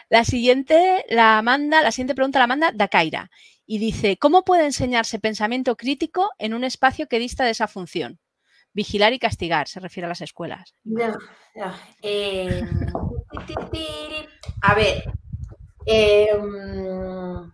La 0.08 0.24
siguiente 0.24 1.04
la 1.08 1.42
manda, 1.42 1.82
la 1.82 1.90
siguiente 1.90 2.14
pregunta 2.14 2.38
la 2.38 2.46
manda 2.46 2.72
Dakaira 2.72 3.30
y 3.66 3.78
dice, 3.78 4.16
¿cómo 4.16 4.44
puede 4.44 4.64
enseñarse 4.64 5.18
pensamiento 5.18 5.76
crítico 5.76 6.30
en 6.38 6.54
un 6.54 6.62
espacio 6.62 7.08
que 7.08 7.18
dista 7.18 7.44
de 7.44 7.50
esa 7.50 7.66
función? 7.66 8.20
Vigilar 8.72 9.12
y 9.12 9.18
castigar, 9.18 9.68
se 9.68 9.80
refiere 9.80 10.04
a 10.04 10.08
las 10.10 10.20
escuelas. 10.20 10.74
Em, 12.02 12.68
a 14.62 14.74
ver, 14.74 15.02
em, 15.87 17.53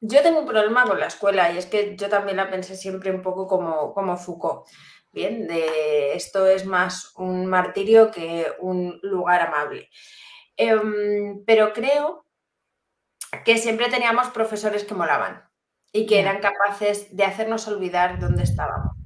yo 0.00 0.22
tengo 0.22 0.40
un 0.40 0.46
problema 0.46 0.84
con 0.84 1.00
la 1.00 1.06
escuela 1.06 1.52
y 1.52 1.58
es 1.58 1.66
que 1.66 1.96
yo 1.96 2.08
también 2.08 2.36
la 2.36 2.50
pensé 2.50 2.76
siempre 2.76 3.10
un 3.10 3.22
poco 3.22 3.46
como, 3.46 3.92
como 3.94 4.16
Foucault. 4.16 4.66
Bien, 5.12 5.46
de 5.46 6.14
esto 6.14 6.46
es 6.46 6.64
más 6.64 7.12
un 7.16 7.46
martirio 7.46 8.10
que 8.10 8.46
un 8.60 8.98
lugar 9.02 9.42
amable. 9.42 9.90
Em, 10.56 11.44
pero 11.44 11.72
creo 11.72 12.26
que 13.44 13.58
siempre 13.58 13.88
teníamos 13.88 14.28
profesores 14.28 14.84
que 14.84 14.94
molaban 14.94 15.42
y 15.92 16.06
que 16.06 16.20
eran 16.20 16.40
capaces 16.40 17.14
de 17.14 17.24
hacernos 17.24 17.68
olvidar 17.68 18.18
dónde 18.18 18.42
estábamos. 18.42 18.96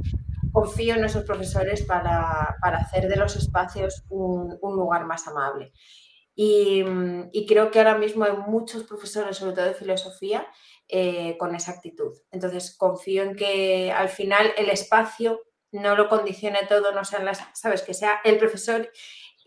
Confío 0.52 0.94
en 0.94 1.04
esos 1.04 1.24
profesores 1.24 1.84
para, 1.84 2.56
hacer 2.62 3.08
de 3.08 3.16
los 3.16 3.36
espacios 3.36 4.04
un, 4.08 4.58
lugar 4.62 5.04
más 5.04 5.26
amable. 5.28 5.72
Y, 6.38 6.84
creo 7.48 7.70
que 7.70 7.78
ahora 7.78 7.96
mismo 7.96 8.24
hay 8.24 8.36
muchos 8.46 8.84
profesores, 8.84 9.38
sobre 9.38 9.54
todo 9.54 9.64
de 9.64 9.74
filosofía, 9.74 10.46
eh, 10.86 11.36
con 11.38 11.54
esa 11.54 11.72
actitud. 11.72 12.12
Entonces, 12.30 12.76
confío 12.76 13.22
en 13.22 13.34
que 13.34 13.90
al 13.90 14.10
final 14.10 14.52
el 14.58 14.68
espacio 14.68 15.40
no 15.72 15.96
lo 15.96 16.08
condicione 16.08 16.60
todo, 16.68 16.92
no 16.92 17.04
sean 17.04 17.24
las, 17.24 17.42
sabes, 17.54 17.82
que 17.82 17.94
sea 17.94 18.20
el 18.22 18.38
profesor 18.38 18.90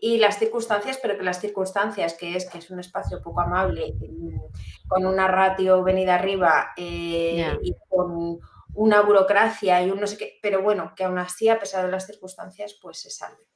y 0.00 0.18
las 0.18 0.38
circunstancias, 0.38 0.98
pero 1.00 1.16
que 1.16 1.22
las 1.22 1.40
circunstancias, 1.40 2.14
que 2.14 2.34
es 2.34 2.48
que 2.50 2.58
es 2.58 2.70
un 2.70 2.80
espacio 2.80 3.22
poco 3.22 3.40
amable, 3.40 3.94
mm, 3.98 4.88
con 4.88 5.06
una 5.06 5.28
ratio 5.28 5.82
venida 5.84 6.16
arriba 6.16 6.72
eh, 6.76 7.56
y 7.62 7.74
con 7.88 8.40
una 8.74 9.02
burocracia 9.02 9.82
y 9.82 9.90
un 9.90 10.00
no 10.00 10.06
sé 10.06 10.16
qué, 10.16 10.38
pero 10.42 10.62
bueno, 10.62 10.92
que 10.96 11.04
aún 11.04 11.18
así, 11.18 11.48
a 11.48 11.58
pesar 11.58 11.84
de 11.84 11.92
las 11.92 12.06
circunstancias, 12.06 12.76
pues 12.80 12.98
se 12.98 13.10
salve. 13.10 13.50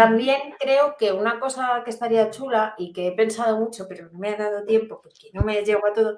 También 0.00 0.54
creo 0.58 0.96
que 0.96 1.12
una 1.12 1.38
cosa 1.38 1.82
que 1.84 1.90
estaría 1.90 2.30
chula 2.30 2.74
y 2.78 2.90
que 2.94 3.08
he 3.08 3.12
pensado 3.12 3.58
mucho, 3.58 3.86
pero 3.86 4.08
no 4.10 4.18
me 4.18 4.30
ha 4.30 4.36
dado 4.36 4.64
tiempo 4.64 4.98
porque 5.02 5.28
no 5.34 5.42
me 5.42 5.62
llego 5.62 5.86
a 5.86 5.92
todo, 5.92 6.16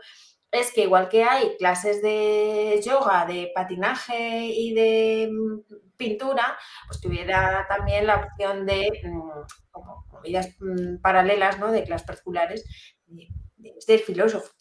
es 0.52 0.72
que 0.72 0.82
igual 0.82 1.08
que 1.08 1.24
hay 1.24 1.56
clases 1.56 2.00
de 2.00 2.80
yoga, 2.84 3.26
de 3.26 3.50
patinaje 3.52 4.46
y 4.46 4.72
de 4.72 5.30
mm, 5.32 5.96
pintura, 5.96 6.56
pues 6.86 7.00
tuviera 7.00 7.66
también 7.68 8.06
la 8.06 8.18
opción 8.20 8.66
de 8.66 8.88
mm, 9.02 9.70
como 9.72 10.06
movidas 10.12 10.54
mm, 10.60 10.98
paralelas, 11.02 11.58
¿no? 11.58 11.72
De 11.72 11.82
clases 11.82 12.06
particulares 12.06 12.64
de, 13.06 13.98
filósofo. 13.98 14.52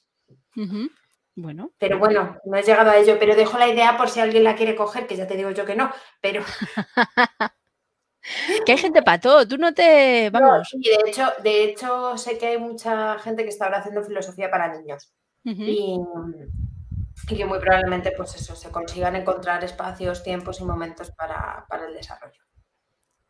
Bueno. 1.35 1.73
Pero 1.77 1.99
bueno, 1.99 2.39
no 2.43 2.57
he 2.57 2.63
llegado 2.63 2.89
a 2.89 2.97
ello, 2.97 3.17
pero 3.19 3.35
dejo 3.35 3.59
la 3.59 3.67
idea 3.67 3.97
por 3.97 4.09
si 4.09 4.19
alguien 4.19 4.43
la 4.43 4.55
quiere 4.55 4.75
coger, 4.75 5.05
que 5.05 5.15
ya 5.15 5.27
te 5.27 5.37
digo 5.37 5.51
yo 5.51 5.63
que 5.63 5.75
no, 5.75 5.91
pero. 6.21 6.43
que 8.65 8.71
hay 8.71 8.77
gente 8.77 9.01
para 9.01 9.19
todo, 9.19 9.47
tú 9.47 9.57
no 9.57 9.73
te. 9.73 10.29
Vamos. 10.29 10.69
de 10.73 11.09
hecho, 11.09 11.29
de 11.43 11.63
hecho, 11.63 12.17
sé 12.17 12.37
que 12.37 12.47
hay 12.47 12.57
mucha 12.57 13.17
gente 13.19 13.43
que 13.43 13.49
está 13.49 13.65
ahora 13.65 13.79
haciendo 13.79 14.03
filosofía 14.03 14.49
para 14.49 14.75
niños 14.77 15.13
y, 15.43 15.97
que 17.27 17.45
muy 17.45 17.59
probablemente 17.59 18.11
pues 18.15 18.35
eso, 18.35 18.55
se 18.55 18.71
consigan 18.71 19.15
encontrar 19.15 19.63
espacios, 19.63 20.23
tiempos 20.23 20.59
y 20.59 20.65
momentos 20.65 21.11
para, 21.11 21.65
el 21.87 21.93
desarrollo. 21.93 22.41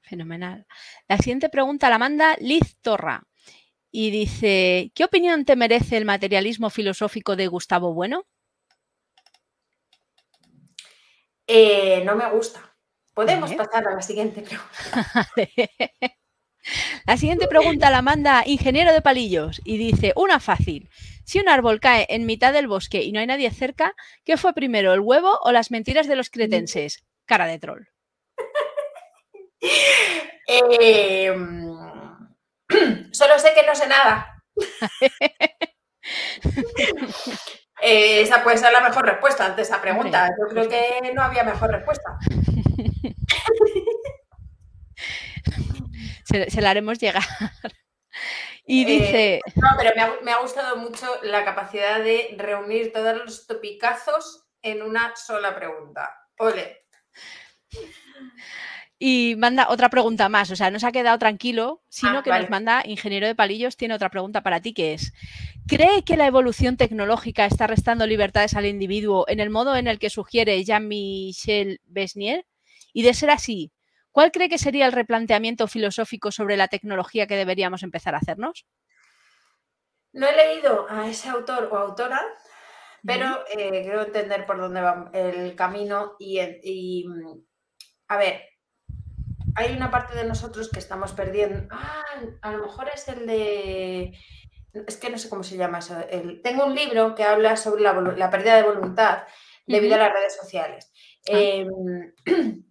Fenomenal. 0.02 0.66
La 1.08 1.18
siguiente 1.18 1.50
pregunta 1.50 1.90
la 1.90 1.98
manda 1.98 2.36
Liz 2.40 2.78
Torra 2.82 3.24
y 3.92 4.12
dice, 4.12 4.92
¿qué 4.96 5.04
opinión 5.04 5.46
te 5.46 5.56
merece 5.56 5.98
el 5.98 6.06
materialismo 6.06 6.70
filosófico 6.70 7.36
de 7.36 7.48
Gustavo 7.48 7.94
Bueno? 7.94 8.26
Eh, 11.48 12.02
no 12.06 12.16
me 12.16 12.30
gusta. 12.32 12.71
Podemos 13.14 13.54
pasar 13.54 13.88
a 13.88 13.96
la 13.96 14.02
siguiente 14.02 14.42
pregunta. 14.42 15.30
la 17.06 17.18
siguiente 17.18 17.48
pregunta 17.48 17.90
la 17.90 18.02
manda 18.02 18.44
Ingeniero 18.46 18.94
de 18.94 19.02
Palillos 19.02 19.62
y 19.66 19.78
dice, 19.78 20.14
una 20.16 20.40
fácil. 20.40 20.90
Si 21.26 21.40
un 21.40 21.50
árbol 21.50 21.80
cae 21.80 22.06
en 22.10 22.26
mitad 22.26 22.54
del 22.54 22.68
bosque 22.68 23.04
y 23.04 23.12
no 23.12 23.20
hay 23.20 23.28
nadie 23.28 23.52
cerca, 23.52 23.94
¿qué 24.24 24.38
fue 24.38 24.54
primero, 24.54 24.94
el 24.94 25.02
huevo 25.02 25.40
o 25.42 25.52
las 25.52 25.72
mentiras 25.72 26.08
de 26.08 26.16
los 26.16 26.30
cretenses? 26.30 27.06
Cara 27.26 27.46
de 27.48 27.60
troll. 27.60 27.84
Em, 30.48 31.68
solo 33.14 33.40
sé 33.40 33.54
que 33.54 33.66
no 33.66 33.76
sé 33.76 33.88
nada. 33.88 34.44
Eh, 37.84 38.22
esa 38.22 38.44
puede 38.44 38.58
ser 38.58 38.72
la 38.72 38.82
mejor 38.82 39.04
respuesta 39.06 39.44
ante 39.44 39.64
esa 39.64 39.82
pregunta. 39.82 40.30
Yo 40.40 40.48
creo 40.48 40.70
que 40.70 41.12
no 41.16 41.24
había 41.24 41.44
mejor 41.44 41.72
respuesta. 41.72 42.16
Se 46.24 46.62
la 46.62 46.70
haremos 46.70 47.00
llegar. 47.00 47.24
Y 48.66 48.84
eh, 48.84 48.86
dice... 48.86 49.42
no, 49.56 49.70
pero 49.78 49.92
me 50.24 50.32
ha, 50.32 50.40
gustado 50.40 50.78
mucho 50.78 51.06
la 51.24 51.44
capacidad 51.44 52.00
de 52.04 52.36
reunir 52.38 52.92
todos 52.94 53.18
los 53.18 53.48
topicazos 53.48 54.46
en 54.62 54.82
una 54.82 55.16
sola 55.16 55.56
pregunta. 55.56 56.10
Ole. 56.38 56.86
Y 59.00 59.36
manda 59.38 59.70
otra 59.70 59.90
pregunta 59.90 60.30
más, 60.30 60.52
o 60.52 60.56
sea, 60.56 60.70
no 60.70 60.80
se 60.80 60.86
ha 60.86 60.92
quedado 60.92 61.18
tranquilo, 61.18 61.82
sino 61.90 62.20
ah, 62.20 62.24
que 62.24 62.30
nos 62.30 62.52
manda, 62.52 62.84
ingeniero 62.86 63.26
de 63.26 63.34
palillos, 63.34 63.76
tiene 63.76 63.96
otra 63.96 64.12
pregunta 64.12 64.44
para 64.44 64.62
ti 64.62 64.74
que 64.74 64.94
es, 64.94 65.12
¿cree 65.68 66.04
que 66.04 66.18
la 66.18 66.28
evolución 66.28 66.78
tecnológica 66.78 67.48
está 67.48 67.66
restando 67.66 68.06
libertades 68.06 68.54
al 68.54 68.68
individuo 68.68 69.26
en 69.28 69.40
el 69.40 69.50
modo 69.50 69.76
en 69.76 69.88
el 69.88 69.98
que 69.98 70.12
sugiere 70.12 70.64
Jean-Michel 70.64 71.82
Besnier? 71.86 72.46
Y 72.94 73.02
de 73.02 73.16
ser 73.16 73.32
así, 73.32 73.72
¿Cuál 74.12 74.32
cree 74.32 74.50
que 74.50 74.58
sería 74.58 74.86
el 74.86 74.92
replanteamiento 74.92 75.68
filosófico 75.68 76.32
sobre 76.32 76.58
la 76.58 76.68
tecnología 76.68 77.28
que 77.28 77.38
deberíamos 77.38 77.84
empezar 77.84 78.14
a 78.16 78.20
hacernos? 78.20 78.66
No 80.14 80.28
he 80.28 80.36
leído 80.36 80.86
a 80.90 81.08
ese 81.08 81.30
autor 81.30 81.70
o 81.72 81.78
autora, 81.78 82.22
pero 83.06 83.44
eh, 83.50 83.84
quiero 83.84 84.04
entender 84.04 84.46
por 84.46 84.58
dónde 84.58 84.82
va 84.82 85.10
el 85.14 85.56
camino 85.56 86.16
y, 86.20 87.06
a 88.08 88.18
ver, 88.18 88.42
hay 89.56 89.74
una 89.74 89.90
parte 89.90 90.16
de 90.16 90.26
nosotros 90.26 90.70
que 90.70 90.80
estamos 90.80 91.14
perdiendo. 91.14 91.68
Ah, 91.72 92.04
a 92.42 92.52
lo 92.52 92.66
mejor 92.66 92.90
es 92.94 93.08
el 93.08 93.26
de. 93.26 94.18
Es 94.74 94.98
que 94.98 95.10
no 95.10 95.18
sé 95.18 95.30
cómo 95.30 95.44
se 95.44 95.58
llama 95.58 95.80
eso. 95.80 95.96
tengo 96.44 96.66
un 96.66 96.76
libro 96.76 97.16
que 97.16 97.24
habla 97.24 97.56
sobre 97.58 97.84
la, 97.84 98.30
pérdida 98.30 98.56
de 98.56 98.64
voluntad 98.64 99.24
debido 99.66 99.96
a 99.96 100.00
las 100.00 100.14
redes 100.14 100.36
sociales. 100.36 100.92
Ah. 101.30 101.38
Em, 101.38 102.14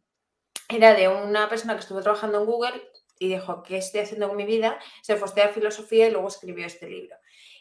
era 0.70 0.94
de 0.94 1.08
una 1.08 1.48
persona 1.48 1.74
que 1.74 1.80
estuvo 1.80 2.00
trabajando 2.00 2.40
en 2.40 2.46
Google 2.46 2.90
y 3.18 3.28
dijo, 3.28 3.62
¿qué 3.62 3.78
estoy 3.78 4.00
haciendo 4.00 4.28
con 4.28 4.36
mi 4.36 4.46
vida? 4.46 4.78
Se 5.02 5.16
fue 5.16 5.42
a 5.42 5.48
filosofía 5.48 6.08
y 6.08 6.10
luego 6.10 6.28
escribió 6.28 6.66
este 6.66 6.88
libro. 6.88 7.16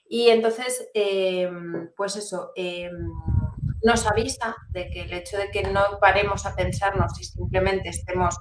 Y 0.08 0.30
entonces, 0.30 0.90
em, 0.94 1.92
pues 1.96 2.16
eso, 2.16 2.52
em, 2.56 2.92
nos 3.84 4.06
avisa 4.08 4.56
de 4.70 4.90
que 4.90 5.02
el 5.02 5.14
hecho 5.14 5.38
de 5.38 5.52
que 5.52 5.64
no 5.64 6.00
paremos 6.02 6.46
a 6.46 6.56
pensarnos 6.56 7.20
y 7.20 7.24
simplemente 7.24 7.90
estemos 7.90 8.38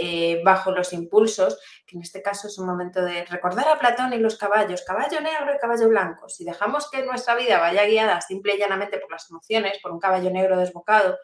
eh, 0.00 0.40
bajo 0.44 0.70
los 0.70 0.92
impulsos, 0.92 1.58
que 1.84 1.96
en 1.96 2.02
este 2.02 2.22
caso 2.22 2.46
es 2.46 2.56
un 2.58 2.66
momento 2.66 3.02
de 3.02 3.24
recordar 3.24 3.66
a 3.66 3.80
Platón 3.80 4.12
y 4.12 4.18
los 4.18 4.36
caballos, 4.36 4.84
caballo 4.86 5.20
negro 5.20 5.52
y 5.52 5.58
caballo 5.58 5.88
blanco. 5.88 6.28
Si 6.28 6.44
dejamos 6.44 6.88
que 6.88 7.04
nuestra 7.04 7.34
vida 7.34 7.58
vaya 7.58 7.84
guiada 7.84 8.20
simple 8.20 8.54
y 8.54 8.58
llanamente 8.58 8.98
por 8.98 9.10
las 9.10 9.28
emociones, 9.28 9.78
por 9.82 9.90
un 9.90 9.98
caballo 9.98 10.30
negro 10.30 10.56
desbocado, 10.56 11.18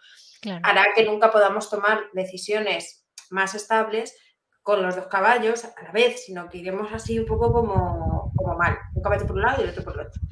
hará 0.63 0.87
que 0.95 1.05
nunca 1.05 1.31
podamos 1.31 1.71
tomar 1.71 2.01
decisiones 2.13 3.07
más 3.31 3.55
estables 3.55 4.17
con 4.63 4.83
los 4.83 4.97
dos 4.97 5.09
caballos 5.09 5.65
a 5.65 5.83
la 5.83 5.93
vez, 5.93 6.25
sino 6.25 6.49
que 6.49 6.59
iremos 6.59 6.91
así 6.93 7.19
un 7.19 7.27
poco 7.27 7.53
como, 7.53 8.33
mal, 8.59 8.79
un 8.95 9.03
caballo 9.03 9.27
por 9.27 9.37
un 9.37 9.43
lado 9.43 9.61
y 9.61 9.65
el 9.65 9.71
otro 9.71 9.85
por 9.85 9.95
el 9.95 10.07
otro. 10.07 10.23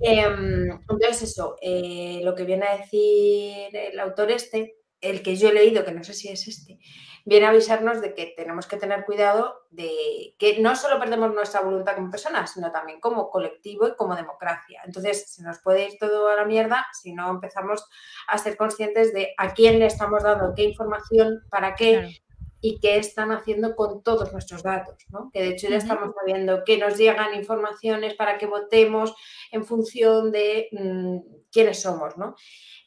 Em, 0.00 0.72
entonces, 0.72 1.22
eso, 1.22 1.56
eh, 1.60 2.20
lo 2.24 2.34
que 2.34 2.44
viene 2.44 2.66
a 2.66 2.78
decir 2.78 3.68
el 3.72 4.00
autor 4.00 4.30
este, 4.30 4.76
el 5.00 5.22
que 5.22 5.36
yo 5.36 5.50
he 5.50 5.52
leído, 5.52 5.84
que 5.84 5.92
no 5.92 6.02
sé 6.02 6.14
si 6.14 6.28
es 6.28 6.48
este, 6.48 6.78
viene 7.24 7.46
a 7.46 7.50
avisarnos 7.50 8.00
de 8.00 8.14
que 8.14 8.32
tenemos 8.36 8.66
que 8.66 8.76
tener 8.76 9.04
cuidado 9.04 9.66
de 9.70 10.34
que 10.38 10.60
no 10.60 10.74
solo 10.76 10.98
perdemos 10.98 11.32
nuestra 11.34 11.60
voluntad 11.60 11.94
como 11.94 12.10
personas, 12.10 12.52
sino 12.52 12.72
también 12.72 13.00
como 13.00 13.30
colectivo 13.30 13.88
y 13.88 13.96
como 13.96 14.16
democracia. 14.16 14.82
Entonces, 14.84 15.32
se 15.32 15.42
nos 15.42 15.58
puede 15.58 15.86
ir 15.86 15.98
todo 15.98 16.28
a 16.28 16.36
la 16.36 16.44
mierda 16.44 16.86
si 16.92 17.12
no 17.12 17.30
empezamos 17.30 17.88
a 18.28 18.38
ser 18.38 18.56
conscientes 18.56 19.12
de 19.12 19.34
a 19.36 19.54
quién 19.54 19.78
le 19.78 19.86
estamos 19.86 20.22
dando 20.22 20.54
qué 20.54 20.64
información, 20.64 21.42
para 21.50 21.74
qué. 21.74 22.20
y 22.62 22.78
qué 22.78 22.98
están 22.98 23.32
haciendo 23.32 23.74
con 23.74 24.02
todos 24.02 24.34
nuestros 24.34 24.62
datos, 24.62 25.06
¿no? 25.08 25.30
Que 25.32 25.40
de 25.40 25.48
hecho 25.48 25.68
ya 25.68 25.78
estamos 25.78 26.14
sabiendo 26.14 26.62
que 26.62 26.76
nos 26.76 26.98
llegan 26.98 27.34
informaciones 27.34 28.12
para 28.12 28.36
que 28.36 28.46
votemos 28.46 29.14
en 29.50 29.64
función 29.64 30.30
de 30.30 30.68
mm, 30.72 31.18
quiénes 31.50 31.80
somos, 31.80 32.18
¿no? 32.18 32.34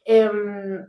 Em, 0.04 0.84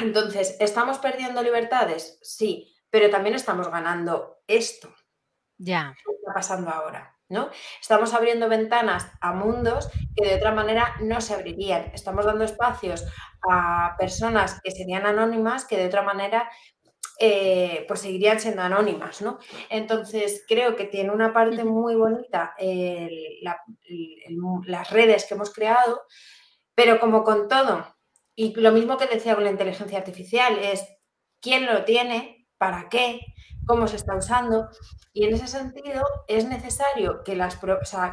entonces, 0.00 0.56
¿estamos 0.60 0.98
perdiendo 0.98 1.42
libertades? 1.42 2.18
Sí, 2.22 2.76
pero 2.90 3.10
también 3.10 3.34
estamos 3.34 3.68
ganando 3.70 4.42
esto. 4.46 4.92
Ya. 5.58 5.94
¿Qué 6.04 6.12
está 6.12 6.34
pasando 6.34 6.70
ahora? 6.70 7.16
¿no? 7.30 7.48
Estamos 7.80 8.12
abriendo 8.12 8.48
ventanas 8.48 9.10
a 9.20 9.32
mundos 9.32 9.88
que 10.16 10.28
de 10.28 10.34
otra 10.34 10.52
manera 10.52 10.96
no 11.00 11.20
se 11.20 11.32
abrirían. 11.32 11.92
Estamos 11.94 12.26
dando 12.26 12.44
espacios 12.44 13.06
a 13.48 13.94
personas 13.98 14.60
que 14.62 14.72
serían 14.72 15.06
anónimas 15.06 15.64
que 15.64 15.76
de 15.76 15.86
otra 15.86 16.02
manera 16.02 16.50
eh, 17.20 17.84
pues 17.86 18.00
seguirían 18.00 18.40
siendo 18.40 18.62
anónimas, 18.62 19.22
¿no? 19.22 19.38
Entonces, 19.68 20.44
creo 20.48 20.74
que 20.74 20.86
tiene 20.86 21.12
una 21.12 21.32
parte 21.32 21.64
muy 21.64 21.94
bonita 21.94 22.54
las 24.66 24.90
redes 24.90 25.26
que 25.26 25.34
hemos 25.34 25.52
creado, 25.52 26.02
pero 26.74 26.98
como 26.98 27.22
con 27.22 27.46
todo, 27.46 27.94
y 28.34 28.54
lo 28.54 28.72
mismo 28.72 28.96
que 28.96 29.06
decía 29.06 29.34
con 29.34 29.44
la 29.44 29.50
inteligencia 29.50 29.98
artificial, 29.98 30.58
es 30.58 30.84
quién 31.40 31.66
lo 31.66 31.84
tiene, 31.84 32.48
para 32.58 32.88
qué, 32.88 33.20
cómo 33.66 33.86
se 33.86 33.96
está 33.96 34.16
usando. 34.16 34.68
Y 35.12 35.24
en 35.24 35.34
ese 35.34 35.46
sentido 35.46 36.02
es 36.28 36.46
necesario 36.46 37.22
que, 37.24 37.34
las, 37.34 37.58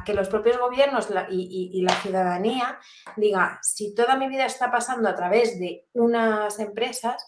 que 0.06 0.14
los 0.14 0.30
propios 0.30 0.58
gobiernos 0.58 1.10
y, 1.30 1.82
la 1.82 1.94
ciudadanía 1.96 2.80
diga, 3.16 3.60
si 3.62 3.94
toda 3.94 4.16
mi 4.16 4.28
vida 4.28 4.46
está 4.46 4.72
pasando 4.72 5.10
a 5.10 5.16
través 5.16 5.60
de 5.60 5.88
unas 5.94 6.60
empresas 6.60 7.24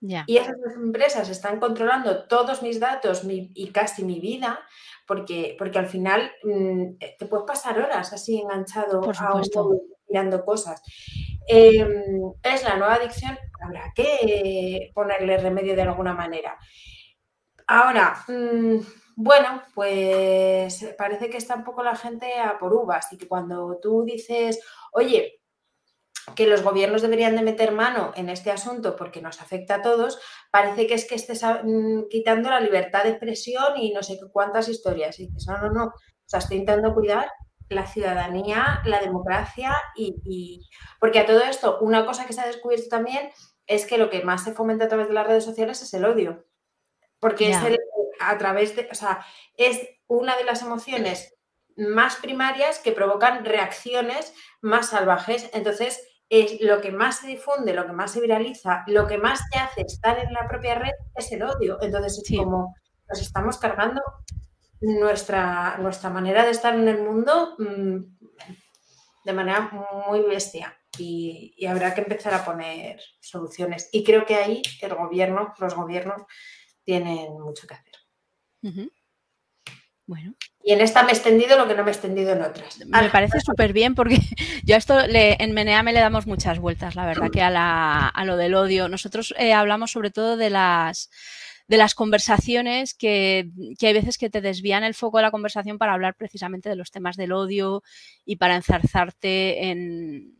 y 0.00 0.36
esas 0.36 0.56
empresas 0.76 1.28
están 1.28 1.60
controlando 1.60 2.26
todos 2.26 2.62
mis 2.62 2.80
datos 2.80 3.22
y 3.24 3.70
casi 3.70 4.04
mi 4.04 4.20
vida, 4.20 4.60
porque, 5.06 5.54
porque 5.58 5.78
al 5.78 5.86
final 5.86 6.30
mm, 6.42 6.98
te 7.18 7.26
puedes 7.26 7.46
pasar 7.46 7.78
horas 7.78 8.12
así 8.12 8.40
enganchado 8.40 9.00
a 9.18 9.34
un 9.34 9.80
mirando 10.08 10.44
cosas. 10.44 10.82
Em, 11.46 12.32
es 12.42 12.64
la 12.64 12.76
nueva 12.76 12.94
adicción, 12.94 13.38
habrá 13.60 13.92
que 13.94 14.90
ponerle 14.94 15.38
remedio 15.38 15.74
de 15.74 15.82
alguna 15.82 16.14
manera. 16.14 16.58
Ahora, 17.66 18.24
mm, 18.28 18.78
bueno, 19.16 19.62
pues 19.74 20.94
parece 20.96 21.30
que 21.30 21.38
está 21.38 21.54
un 21.54 21.64
poco 21.64 21.82
la 21.82 21.96
gente 21.96 22.34
a 22.38 22.58
por 22.58 22.72
uvas 22.72 23.12
y 23.12 23.18
que 23.18 23.28
cuando 23.28 23.78
tú 23.80 24.04
dices, 24.04 24.60
oye, 24.92 25.40
que 26.36 26.46
los 26.46 26.62
gobiernos 26.62 27.02
deberían 27.02 27.36
de 27.36 27.42
meter 27.42 27.72
mano 27.72 28.12
en 28.14 28.28
este 28.28 28.50
asunto 28.50 28.96
porque 28.96 29.20
nos 29.20 29.40
afecta 29.42 29.76
a 29.76 29.82
todos, 29.82 30.20
parece 30.50 30.86
que 30.86 30.94
es 30.94 31.06
que 31.06 31.16
estés 31.16 31.42
mm, 31.42 32.08
quitando 32.08 32.50
la 32.50 32.60
libertad 32.60 33.04
de 33.04 33.10
expresión 33.10 33.76
y 33.76 33.92
no 33.92 34.02
sé 34.02 34.18
cuántas 34.32 34.68
historias. 34.68 35.18
Y 35.18 35.26
dices, 35.26 35.46
no, 35.48 35.58
no, 35.58 35.70
no, 35.70 35.84
o 35.86 35.94
sea, 36.24 36.38
estoy 36.38 36.58
intentando 36.58 36.94
cuidar 36.94 37.30
la 37.72 37.86
ciudadanía, 37.86 38.80
la 38.84 39.00
democracia 39.00 39.74
y, 39.96 40.60
Porque 41.00 41.18
a 41.18 41.26
todo 41.26 41.40
esto, 41.40 41.78
una 41.80 42.06
cosa 42.06 42.26
que 42.26 42.32
se 42.32 42.40
ha 42.40 42.46
descubierto 42.46 42.88
también 42.88 43.30
es 43.66 43.86
que 43.86 43.98
lo 43.98 44.10
que 44.10 44.22
más 44.22 44.44
se 44.44 44.52
fomenta 44.52 44.84
a 44.84 44.88
través 44.88 45.08
de 45.08 45.14
las 45.14 45.26
redes 45.26 45.44
sociales 45.44 45.82
es 45.82 45.92
el 45.94 46.04
odio. 46.04 46.46
Porque 47.18 47.50
es 47.50 47.58
a 48.20 48.38
través 48.38 48.76
de, 48.76 48.88
o 48.90 48.94
sea, 48.94 49.24
es 49.56 49.80
una 50.06 50.36
de 50.36 50.44
las 50.44 50.62
emociones 50.62 51.34
más 51.76 52.16
primarias 52.16 52.78
que 52.78 52.92
provocan 52.92 53.44
reacciones 53.44 54.34
más 54.60 54.90
salvajes. 54.90 55.50
Entonces, 55.52 56.02
es 56.28 56.60
lo 56.60 56.80
que 56.80 56.92
más 56.92 57.20
se 57.20 57.26
difunde, 57.26 57.74
lo 57.74 57.86
que 57.86 57.92
más 57.92 58.12
se 58.12 58.20
viraliza, 58.20 58.84
lo 58.86 59.06
que 59.06 59.18
más 59.18 59.40
te 59.50 59.58
hace 59.58 59.82
estar 59.82 60.18
en 60.18 60.32
la 60.32 60.48
propia 60.48 60.76
red 60.76 60.92
es 61.14 61.30
el 61.32 61.42
odio. 61.42 61.78
Entonces, 61.80 62.22
es 62.22 62.38
como 62.38 62.74
nos 63.08 63.20
estamos 63.20 63.58
cargando 63.58 64.00
nuestra, 64.82 65.78
nuestra 65.78 66.10
manera 66.10 66.44
de 66.44 66.50
estar 66.50 66.74
en 66.74 66.88
el 66.88 67.02
mundo 67.02 67.54
mm, 67.58 67.98
de 69.24 69.32
manera 69.32 69.70
muy 70.08 70.20
bestia. 70.22 70.76
Y, 70.98 71.54
y, 71.56 71.66
habrá 71.66 71.94
que 71.94 72.02
empezar 72.02 72.34
a 72.34 72.44
poner 72.44 73.00
soluciones. 73.20 73.88
Y 73.92 74.04
creo 74.04 74.26
que 74.26 74.34
ahí 74.34 74.60
el 74.82 74.94
gobierno, 74.94 75.54
los 75.58 75.74
gobiernos 75.74 76.22
tienen 76.84 77.32
mucho 77.40 77.66
que 77.66 77.74
hacer. 77.74 77.94
Bueno. 80.06 80.34
Y 80.62 80.72
en 80.72 80.80
esta 80.80 81.02
me 81.02 81.10
he 81.10 81.14
extendido 81.14 81.56
lo 81.56 81.66
que 81.66 81.74
no 81.74 81.82
me 81.82 81.90
he 81.90 81.94
extendido 81.94 82.32
en 82.32 82.42
otras. 82.42 82.78
Me 82.86 83.08
parece 83.08 83.40
súper 83.40 83.72
bien 83.72 83.94
porque 83.94 84.18
yo 84.64 84.74
a 84.74 84.78
esto 84.78 84.98
en 85.08 85.54
Meneame 85.54 85.92
le 85.92 86.00
damos 86.00 86.26
muchas 86.26 86.58
vueltas, 86.58 86.94
la 86.94 87.06
verdad, 87.06 87.30
que 87.30 87.42
a, 87.42 87.50
la, 87.50 88.08
a 88.08 88.24
lo 88.24 88.36
del 88.36 88.54
odio. 88.54 88.88
Nosotros 88.88 89.34
eh, 89.38 89.54
hablamos 89.54 89.92
sobre 89.92 90.10
todo 90.10 90.36
de 90.36 90.50
las 90.50 91.10
de 91.68 91.76
las 91.76 91.94
conversaciones 91.94 92.94
que, 92.94 93.50
que, 93.78 93.86
hay 93.86 93.92
veces 93.92 94.18
que 94.18 94.30
te 94.30 94.40
desvían 94.40 94.84
el 94.84 94.94
foco 94.94 95.18
de 95.18 95.24
la 95.24 95.30
conversación 95.30 95.78
para 95.78 95.94
hablar 95.94 96.14
precisamente 96.16 96.68
de 96.68 96.76
los 96.76 96.90
temas 96.90 97.16
del 97.16 97.32
odio 97.32 97.82
y 98.24 98.36
para 98.36 98.56
enzarzarte 98.56 99.70
en, 99.70 100.36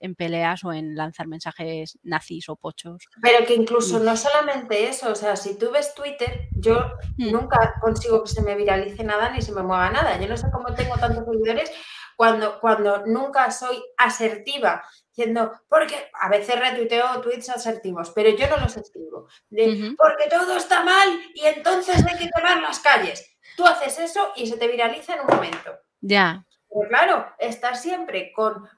en 0.00 0.14
peleas 0.14 0.64
o 0.64 0.72
en 0.72 0.94
lanzar 0.94 1.26
mensajes 1.26 1.98
nazis 2.02 2.48
o 2.48 2.56
pochos. 2.56 3.04
Pero 3.22 3.46
que 3.46 3.54
incluso 3.54 3.98
no 4.00 4.16
solamente 4.16 4.88
eso, 4.88 5.10
o 5.10 5.14
sea, 5.14 5.36
si 5.36 5.58
tú 5.58 5.70
ves 5.70 5.94
Twitter, 5.94 6.48
yo 6.52 6.76
hmm. 7.16 7.32
nunca 7.32 7.74
consigo 7.80 8.22
que 8.22 8.30
se 8.30 8.42
me 8.42 8.54
viralice 8.54 9.04
nada 9.04 9.30
ni 9.30 9.42
se 9.42 9.52
me 9.52 9.62
mueva 9.62 9.90
nada. 9.90 10.20
Yo 10.20 10.28
no 10.28 10.36
sé 10.36 10.46
cómo 10.52 10.74
tengo 10.74 10.96
tantos 10.96 11.24
seguidores 11.24 11.70
cuando, 12.16 12.60
cuando 12.60 13.04
nunca 13.06 13.50
soy 13.50 13.82
asertiva, 13.98 14.82
diciendo, 15.16 15.52
porque 15.68 16.10
a 16.12 16.28
veces 16.28 16.58
retuiteo 16.58 17.20
tweets 17.22 17.48
asertivos, 17.48 18.10
pero 18.10 18.30
yo 18.30 18.48
no 18.48 18.58
los 18.58 18.76
escribo. 18.76 19.28
Porque 19.48 20.28
todo 20.28 20.56
está 20.56 20.84
mal 20.84 21.08
y 21.34 21.46
entonces 21.46 22.04
hay 22.06 22.18
que 22.18 22.30
quemar 22.30 22.60
las 22.60 22.80
calles. 22.80 23.26
Tú 23.56 23.66
haces 23.66 23.98
eso 23.98 24.32
y 24.36 24.46
se 24.46 24.58
te 24.58 24.68
viraliza 24.68 25.14
en 25.14 25.20
un 25.20 25.34
momento. 25.34 25.74
Ya. 26.02 26.44
Pues 26.68 26.88
claro, 26.90 27.26
estar 27.38 27.76
siempre 27.76 28.30
con... 28.32 28.68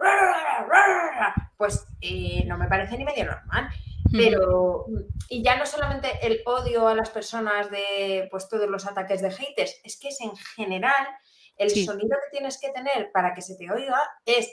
Pues 1.57 1.84
eh, 2.01 2.45
no 2.47 2.57
me 2.57 2.68
parece 2.68 2.97
ni 2.97 3.05
medio 3.05 3.24
normal. 3.24 3.68
Pero, 4.11 4.86
y 5.28 5.43
ya 5.43 5.57
no 5.57 5.66
solamente 5.66 6.09
el 6.22 6.41
odio 6.47 6.89
a 6.89 6.95
las 6.95 7.11
personas 7.11 7.70
de 7.70 8.28
pues 8.30 8.49
todos 8.49 8.66
los 8.70 8.86
ataques 8.86 9.20
de 9.20 9.30
haters, 9.30 9.80
es 9.84 9.99
que 9.99 10.09
es 10.09 10.20
en 10.22 10.34
general 10.57 11.09
el 11.59 11.70
sonido 11.84 12.16
que 12.16 12.39
tienes 12.39 12.59
que 12.59 12.70
tener 12.70 13.11
para 13.12 13.34
que 13.34 13.43
se 13.43 13.57
te 13.57 13.70
oiga 13.70 14.01
es 14.24 14.51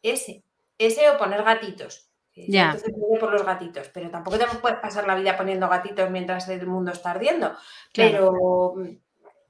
ese, 0.00 0.43
ese 0.78 1.08
o 1.10 1.18
poner 1.18 1.42
gatitos. 1.42 2.10
Ya. 2.34 2.72
Entonces 2.72 2.94
por 3.20 3.32
los 3.32 3.44
gatitos, 3.44 3.88
pero 3.94 4.10
tampoco 4.10 4.38
te 4.38 4.46
puedes 4.46 4.78
pasar 4.78 5.06
la 5.06 5.14
vida 5.14 5.36
poniendo 5.36 5.68
gatitos 5.68 6.10
mientras 6.10 6.48
el 6.48 6.66
mundo 6.66 6.90
está 6.90 7.12
ardiendo. 7.12 7.54
Pero 7.92 8.74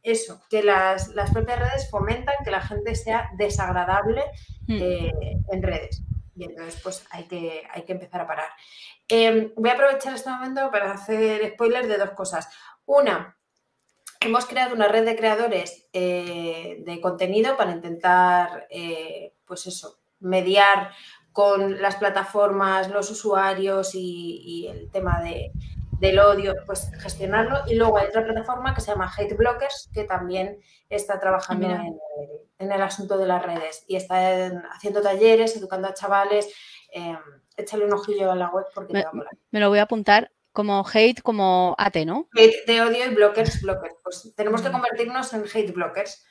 eso, 0.03 0.43
que 0.51 0.63
las, 0.63 1.11
propias 1.33 1.59
redes 1.59 1.91
fomentan 1.91 2.35
que 2.45 2.51
la 2.51 2.61
gente 2.61 2.95
sea 2.95 3.31
desagradable 3.39 4.23
hmm. 4.67 4.79
eh, 4.79 5.13
en 5.51 5.63
redes. 5.63 6.03
Y 6.37 6.45
entonces, 6.45 6.79
pues 6.83 7.07
hay 7.11 7.25
que, 7.25 7.63
hay 7.71 7.83
que 7.83 7.93
empezar 7.93 8.21
a 8.21 8.27
parar. 8.27 8.49
Em, 9.09 9.53
voy 9.57 9.71
a 9.71 9.75
aprovechar 9.75 10.15
este 10.15 10.31
momento 10.31 10.71
para 10.71 10.93
hacer 10.93 11.53
spoilers 11.53 11.89
de 11.89 11.97
dos 11.97 12.11
cosas. 12.11 12.49
Una, 12.85 13.37
hemos 14.21 14.45
creado 14.47 14.75
una 14.75 14.89
red 14.89 15.05
de 15.05 15.17
creadores 15.17 15.89
eh, 15.93 16.83
de 16.85 17.01
contenido 17.01 17.57
para 17.57 17.73
intentar, 17.73 18.67
eh, 18.69 19.35
pues 19.47 19.67
eso, 19.67 20.01
mediar 20.25 20.91
con 21.33 21.81
las 21.81 21.97
plataformas, 21.97 22.91
los 22.91 23.11
usuarios 23.11 23.95
y 23.95 24.69
el 24.69 24.91
tema 24.91 25.21
de, 25.23 25.53
del 26.05 26.19
odio, 26.19 26.55
pues 26.67 26.91
gestionarlo. 26.99 27.63
Y 27.67 27.75
luego 27.75 27.99
hay 27.99 28.09
otra 28.09 28.25
plataforma 28.25 28.75
que 28.75 28.81
se 28.81 28.93
llama 28.93 29.13
Hate 29.17 29.37
Blockers, 29.37 29.91
que 29.93 30.05
también 30.05 30.59
está 30.89 31.19
trabajando 31.19 31.69
en 32.59 32.73
el, 32.73 32.83
asunto 32.83 33.19
de 33.19 33.27
las 33.27 33.45
redes 33.45 33.85
y 33.87 33.97
está 33.97 34.47
haciendo 34.73 35.03
talleres, 35.03 35.57
educando 35.57 35.89
a 35.89 35.95
chavales. 35.95 36.53
Eh, 36.93 37.17
échale 37.57 37.85
un 37.85 37.93
ojillo 37.93 38.31
a 38.31 38.37
la 38.37 38.51
web 38.51 38.67
porque 38.75 38.93
me, 38.93 39.01
te 39.01 39.05
va 39.05 39.11
a 39.11 39.15
molar. 39.15 39.33
Me 39.51 39.61
lo 39.61 39.69
voy 39.69 39.79
a 39.79 39.83
apuntar 39.83 40.31
como 40.53 40.85
hate, 40.87 41.21
como 41.23 41.75
AT, 41.79 41.97
¿no? 42.07 42.29
Hate 42.35 42.65
de 42.67 42.83
odio 42.83 43.07
y 43.07 43.15
blockers, 43.15 43.63
blockers. 43.63 43.95
Pues 44.03 44.33
tenemos 44.37 44.63
que 44.63 44.71
convertirnos 44.71 45.33
en 45.33 45.45
hate 45.53 45.73
blockers. 45.73 46.25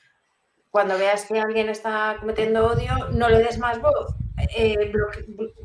Cuando 0.74 0.98
veas 0.98 1.26
que 1.26 1.40
alguien 1.40 1.70
está 1.70 2.18
cometiendo 2.20 2.66
odio, 2.66 2.98
no 3.12 3.30
le 3.30 3.44
des 3.44 3.60
más 3.60 3.80
voz. 3.80 4.16
Eh, 4.58 4.92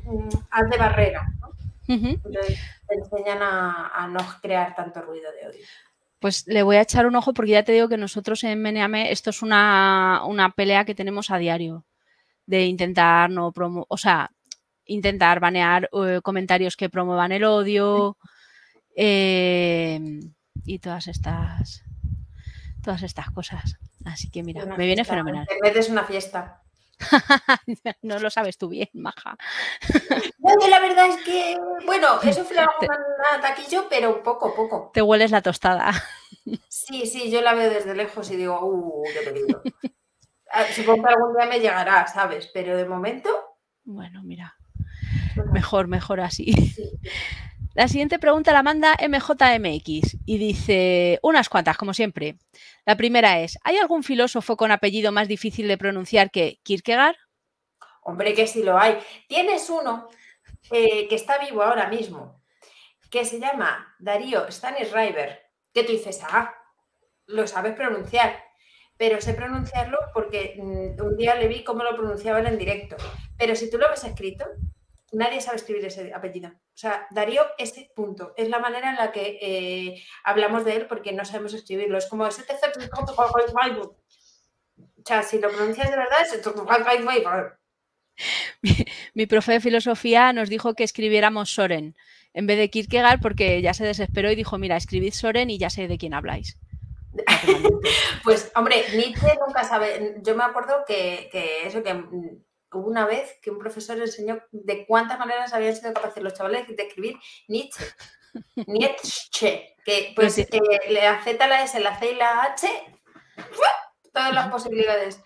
mm, 0.04 0.28
haz 0.50 0.68
de 0.68 0.76
barrera. 0.76 1.32
¿no? 1.40 1.48
Entonces, 1.86 2.58
te 2.86 2.94
enseñan 2.94 3.38
a, 3.40 4.06
no 4.10 4.18
crear 4.42 4.74
tanto 4.74 5.00
ruido 5.00 5.32
de 5.32 5.48
odio. 5.48 5.64
Pues 6.18 6.46
le 6.46 6.62
voy 6.62 6.76
a 6.76 6.82
echar 6.82 7.06
un 7.06 7.16
ojo 7.16 7.32
porque 7.32 7.52
ya 7.52 7.62
te 7.62 7.72
digo 7.72 7.88
que 7.88 7.96
nosotros 7.96 8.44
en 8.44 8.60
Meneame 8.60 9.10
esto 9.10 9.30
es 9.30 9.40
una, 9.40 10.52
pelea 10.54 10.84
que 10.84 10.94
tenemos 10.94 11.30
a 11.30 11.38
diario 11.38 11.86
de 12.44 12.66
intentar 12.66 13.30
no 13.30 13.50
promo 13.52 13.86
o 13.88 13.96
sea, 13.96 14.30
intentar 14.84 15.40
banear 15.40 15.88
eh, 15.90 16.20
comentarios 16.22 16.76
que 16.76 16.90
promuevan 16.90 17.32
el 17.32 17.44
odio 17.44 18.18
em, 18.94 20.20
y 20.66 20.78
todas 20.80 21.06
estas 21.08 21.82
todas 22.82 23.02
estas 23.02 23.30
cosas. 23.30 23.78
Así 24.04 24.30
que 24.30 24.42
mira, 24.42 24.64
me 24.64 24.86
viene 24.86 25.04
fenomenal. 25.04 25.46
vez 25.62 25.76
es 25.76 25.88
una 25.88 26.04
fiesta. 26.04 26.62
no 28.02 28.18
lo 28.18 28.30
sabes 28.30 28.58
tú 28.58 28.68
bien, 28.68 28.88
maja. 28.92 29.36
la 30.70 30.80
verdad 30.80 31.06
es 31.06 31.16
que, 31.24 31.58
bueno, 31.86 32.20
eso 32.22 32.44
fue 32.44 32.56
un 32.58 32.66
taquillo, 33.40 33.86
pero 33.88 34.22
poco, 34.22 34.54
poco. 34.54 34.90
Te 34.92 35.02
hueles 35.02 35.30
la 35.30 35.42
tostada. 35.42 35.92
Sí, 36.68 37.06
sí, 37.06 37.30
yo 37.30 37.42
la 37.42 37.54
veo 37.54 37.70
desde 37.70 37.94
lejos 37.94 38.30
y 38.30 38.36
digo, 38.36 38.58
uh, 38.62 39.04
qué 39.12 39.30
peligro. 39.30 39.62
Ah, 40.50 40.64
supongo 40.74 41.04
que 41.04 41.14
algún 41.14 41.36
día 41.36 41.46
me 41.46 41.60
llegará, 41.60 42.06
¿sabes? 42.06 42.48
Pero 42.52 42.76
de 42.76 42.86
momento. 42.86 43.28
Bueno, 43.84 44.22
mira. 44.22 44.56
Mejor, 45.52 45.88
mejor 45.88 46.20
así. 46.20 46.52
La 47.78 47.86
siguiente 47.86 48.18
pregunta 48.18 48.52
la 48.52 48.64
manda 48.64 48.96
MJMX 49.00 50.16
y 50.26 50.38
dice 50.38 51.20
unas 51.22 51.48
cuantas, 51.48 51.76
como 51.76 51.94
siempre. 51.94 52.36
La 52.84 52.96
primera 52.96 53.38
es, 53.38 53.56
¿hay 53.62 53.76
algún 53.76 54.02
filósofo 54.02 54.56
con 54.56 54.72
apellido 54.72 55.12
más 55.12 55.28
difícil 55.28 55.68
de 55.68 55.78
pronunciar 55.78 56.32
que 56.32 56.58
Kierkegaard? 56.64 57.14
Hombre, 58.02 58.34
que 58.34 58.48
sí 58.48 58.64
lo 58.64 58.76
hay. 58.76 58.98
Tienes 59.28 59.70
uno 59.70 60.08
eh, 60.72 61.06
que 61.06 61.14
está 61.14 61.38
vivo 61.38 61.62
ahora 61.62 61.88
mismo, 61.88 62.42
que 63.12 63.24
se 63.24 63.38
llama 63.38 63.94
Darío 64.00 64.44
River, 64.92 65.40
que 65.72 65.84
tú 65.84 65.92
dices, 65.92 66.20
ah, 66.28 66.52
lo 67.26 67.46
sabes 67.46 67.76
pronunciar, 67.76 68.42
pero 68.96 69.20
sé 69.20 69.34
pronunciarlo 69.34 69.98
porque 70.12 70.56
mm, 70.60 71.00
un 71.00 71.16
día 71.16 71.36
le 71.36 71.46
vi 71.46 71.62
cómo 71.62 71.84
lo 71.84 71.94
pronunciaban 71.94 72.48
en 72.48 72.58
directo. 72.58 72.96
Pero 73.36 73.54
si 73.54 73.70
tú 73.70 73.78
lo 73.78 73.88
ves 73.88 74.02
escrito, 74.02 74.46
nadie 75.12 75.40
sabe 75.40 75.56
escribir 75.56 75.84
ese 75.84 76.12
apellido. 76.12 76.48
O 76.48 76.76
sea, 76.76 77.06
Darío 77.10 77.42
ese 77.58 77.90
punto. 77.94 78.34
Es 78.36 78.48
la 78.48 78.58
manera 78.58 78.90
en 78.90 78.96
la 78.96 79.12
que 79.12 79.38
eh, 79.40 80.02
hablamos 80.24 80.64
de 80.64 80.76
él 80.76 80.86
porque 80.86 81.12
no 81.12 81.24
sabemos 81.24 81.54
escribirlo. 81.54 81.98
Es 81.98 82.06
como 82.06 82.26
ese 82.26 82.42
tercer... 82.42 82.72
O 83.76 83.96
sea, 85.04 85.22
si 85.22 85.38
lo 85.38 85.48
pronuncias 85.48 85.90
de 85.90 85.96
verdad, 85.96 86.22
es... 86.22 86.32
Mi, 88.62 88.72
mi 89.14 89.26
profe 89.26 89.52
de 89.52 89.60
filosofía 89.60 90.32
nos 90.32 90.48
dijo 90.48 90.74
que 90.74 90.82
escribiéramos 90.82 91.50
Soren 91.50 91.94
en 92.34 92.46
vez 92.46 92.58
de 92.58 92.70
Kierkegaard 92.70 93.20
porque 93.20 93.60
ya 93.62 93.74
se 93.74 93.84
desesperó 93.84 94.30
y 94.30 94.36
dijo, 94.36 94.58
mira, 94.58 94.76
escribid 94.76 95.12
Soren 95.12 95.50
y 95.50 95.58
ya 95.58 95.70
sé 95.70 95.88
de 95.88 95.98
quién 95.98 96.14
habláis. 96.14 96.56
pues, 98.24 98.52
hombre, 98.54 98.84
Nietzsche 98.94 99.38
nunca 99.44 99.64
sabe. 99.64 100.16
Yo 100.22 100.36
me 100.36 100.44
acuerdo 100.44 100.84
que, 100.86 101.30
eso, 101.64 101.82
que 101.82 102.04
hubo 102.72 102.88
una 102.88 103.06
vez 103.06 103.38
que 103.42 103.50
un 103.50 103.58
profesor 103.58 103.98
enseñó 103.98 104.42
de 104.52 104.86
cuántas 104.86 105.18
maneras 105.18 105.52
habían 105.52 105.74
sido 105.74 105.92
capaces 105.92 106.22
los 106.22 106.34
chavales 106.34 106.66
de 106.68 106.82
escribir 106.82 107.16
Nietzsche. 107.48 107.84
Nietzsche, 108.66 109.76
que 109.84 110.12
pues 110.14 110.36
la 110.90 111.22
Z, 111.22 111.46
la 111.46 111.62
S, 111.62 111.80
la 111.80 111.98
C 111.98 112.12
y 112.12 112.14
la 112.14 112.42
H, 112.42 112.68
todas 114.12 114.34
las 114.34 114.48
posibilidades 114.48 115.20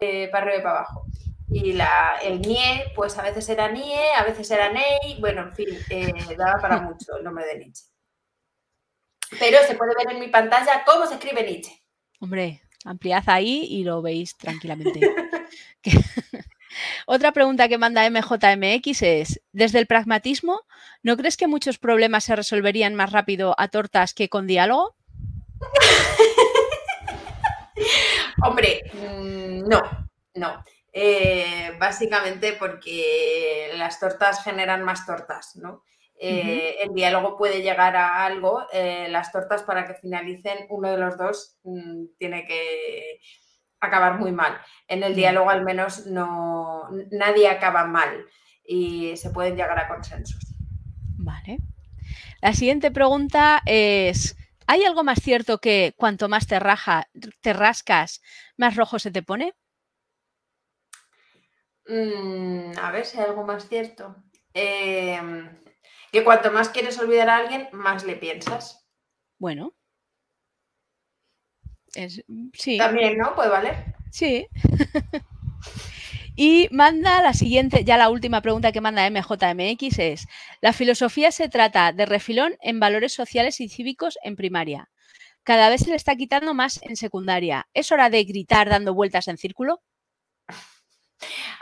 eh, 0.00 0.28
para 0.28 0.46
arriba 0.46 0.58
y 0.58 0.62
para 0.62 0.78
abajo. 0.78 1.04
Y 1.50 1.72
la, 1.72 2.18
el 2.22 2.40
NIE, 2.40 2.92
pues 2.94 3.16
a 3.16 3.22
veces 3.22 3.48
era 3.48 3.68
NIE, 3.68 4.12
a 4.14 4.24
veces 4.24 4.50
era 4.50 4.70
NEI, 4.70 5.18
bueno, 5.18 5.42
en 5.42 5.54
fin, 5.54 5.68
eh, 5.88 6.12
daba 6.36 6.60
para 6.60 6.80
mucho 6.82 7.16
el 7.16 7.24
nombre 7.24 7.46
de 7.46 7.58
Nietzsche. 7.58 7.86
Pero 9.38 9.58
se 9.66 9.74
puede 9.74 9.92
ver 9.96 10.14
en 10.14 10.20
mi 10.20 10.28
pantalla 10.28 10.84
cómo 10.84 11.06
se 11.06 11.14
escribe 11.14 11.42
Nietzsche. 11.44 11.82
Hombre, 12.20 12.62
ampliad 12.84 13.24
ahí 13.26 13.66
y 13.68 13.84
lo 13.84 14.02
veis 14.02 14.36
tranquilamente. 14.36 15.00
Otra 17.06 17.32
pregunta 17.32 17.68
que 17.68 17.78
manda 17.78 18.08
MJMX 18.08 19.02
es, 19.02 19.40
desde 19.52 19.78
el 19.78 19.86
pragmatismo, 19.86 20.62
¿no 21.02 21.16
crees 21.16 21.36
que 21.36 21.46
muchos 21.46 21.78
problemas 21.78 22.24
se 22.24 22.36
resolverían 22.36 22.94
más 22.94 23.12
rápido 23.12 23.54
a 23.58 23.68
tortas 23.68 24.14
que 24.14 24.28
con 24.28 24.46
diálogo? 24.46 24.96
Hombre, 28.42 28.82
mm, 28.92 29.68
no, 29.68 29.82
no. 30.34 30.64
Eh, 30.92 31.72
básicamente 31.78 32.54
porque 32.54 33.70
las 33.76 34.00
tortas 34.00 34.42
generan 34.42 34.82
más 34.82 35.06
tortas, 35.06 35.54
¿no? 35.56 35.84
Eh, 36.20 36.78
el 36.82 36.94
diálogo 36.94 37.36
puede 37.36 37.62
llegar 37.62 37.94
a 37.94 38.24
algo, 38.24 38.66
eh, 38.72 39.06
las 39.08 39.30
tortas 39.30 39.62
para 39.62 39.86
que 39.86 39.94
finalicen 39.94 40.66
uno 40.68 40.90
de 40.90 40.98
los 40.98 41.16
dos 41.16 41.58
mm, 41.62 42.06
tiene 42.18 42.44
que 42.44 43.20
acabar 43.80 44.18
muy 44.18 44.32
mal. 44.32 44.58
En 44.86 45.02
el 45.02 45.14
diálogo 45.14 45.50
al 45.50 45.64
menos 45.64 46.06
no 46.06 46.88
nadie 47.10 47.48
acaba 47.48 47.84
mal 47.84 48.26
y 48.64 49.16
se 49.16 49.30
pueden 49.30 49.56
llegar 49.56 49.78
a 49.78 49.88
consensos. 49.88 50.40
Vale. 51.16 51.58
La 52.40 52.52
siguiente 52.52 52.90
pregunta 52.90 53.62
es, 53.66 54.36
¿hay 54.66 54.84
algo 54.84 55.02
más 55.04 55.20
cierto 55.20 55.58
que 55.58 55.94
cuanto 55.96 56.28
más 56.28 56.46
te, 56.46 56.58
raja, 56.58 57.08
te 57.40 57.52
rascas, 57.52 58.22
más 58.56 58.76
rojo 58.76 58.98
se 58.98 59.10
te 59.10 59.22
pone? 59.22 59.54
Mm, 61.86 62.72
a 62.80 62.90
ver 62.90 63.06
si 63.06 63.18
hay 63.18 63.24
algo 63.24 63.44
más 63.44 63.68
cierto. 63.68 64.14
Em, 64.52 65.58
que 66.12 66.22
cuanto 66.24 66.52
más 66.52 66.68
quieres 66.68 66.98
olvidar 66.98 67.28
a 67.30 67.36
alguien, 67.36 67.68
más 67.72 68.04
le 68.04 68.16
piensas. 68.16 68.86
Bueno. 69.38 69.77
Sí. 72.54 72.78
También, 72.78 73.18
¿no? 73.18 73.34
Puede 73.34 73.48
valer. 73.48 73.94
Sí. 74.10 74.46
y 76.36 76.68
manda 76.70 77.22
la 77.22 77.32
siguiente, 77.32 77.84
ya 77.84 77.96
la 77.96 78.10
última 78.10 78.40
pregunta 78.40 78.72
que 78.72 78.80
manda 78.80 79.08
MJMX 79.10 79.98
es, 79.98 80.28
¿la 80.60 80.72
filosofía 80.72 81.32
se 81.32 81.48
trata 81.48 81.92
de 81.92 82.06
refilón 82.06 82.56
en 82.60 82.80
valores 82.80 83.12
sociales 83.12 83.60
y 83.60 83.68
cívicos 83.68 84.18
en 84.22 84.36
primaria? 84.36 84.90
Cada 85.42 85.70
vez 85.70 85.80
se 85.80 85.90
le 85.90 85.96
está 85.96 86.14
quitando 86.14 86.52
más 86.52 86.78
en 86.82 86.96
secundaria. 86.96 87.68
¿Es 87.72 87.90
hora 87.90 88.10
de 88.10 88.24
gritar 88.24 88.68
dando 88.68 88.92
vueltas 88.92 89.28
en 89.28 89.38
círculo? 89.38 89.80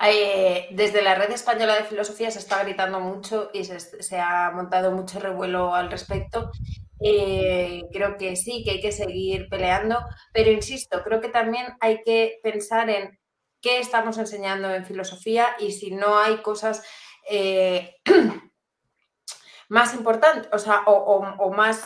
Eh, 0.05 0.69
desde 0.73 1.03
la 1.03 1.15
Red 1.15 1.31
Española 1.31 1.77
de 1.77 1.85
Filosofía 1.85 2.31
se 2.31 2.39
está 2.39 2.63
gritando 2.63 3.01
mucho 3.01 3.51
y 3.55 3.65
se, 3.65 4.21
ha 4.21 4.51
montado 4.51 4.93
mucho 4.93 5.19
revuelo 5.19 5.75
al 5.75 5.91
respecto. 5.91 6.51
Eh, 7.01 7.83
creo 7.93 8.17
que 8.17 8.37
sí, 8.37 8.63
que 8.65 8.73
hay 8.73 8.81
que 8.81 8.93
seguir 8.93 9.49
peleando, 9.49 9.99
pero 10.33 10.51
insisto, 10.51 11.03
creo 11.05 11.21
que 11.21 11.29
también 11.29 11.67
hay 11.81 12.03
que 12.03 12.39
pensar 12.43 12.89
en 12.89 13.19
qué 13.61 13.79
estamos 13.81 14.19
enseñando 14.19 14.75
en 14.75 14.87
filosofía 14.87 15.57
y 15.59 15.73
si 15.73 15.91
no 15.91 16.19
hay 16.19 16.39
cosas 16.39 16.83
eh, 17.29 17.97
más 19.69 19.95
importantes, 19.95 20.49
o 20.53 20.59
sea, 20.59 20.85
o 20.87 21.51
más 21.53 21.85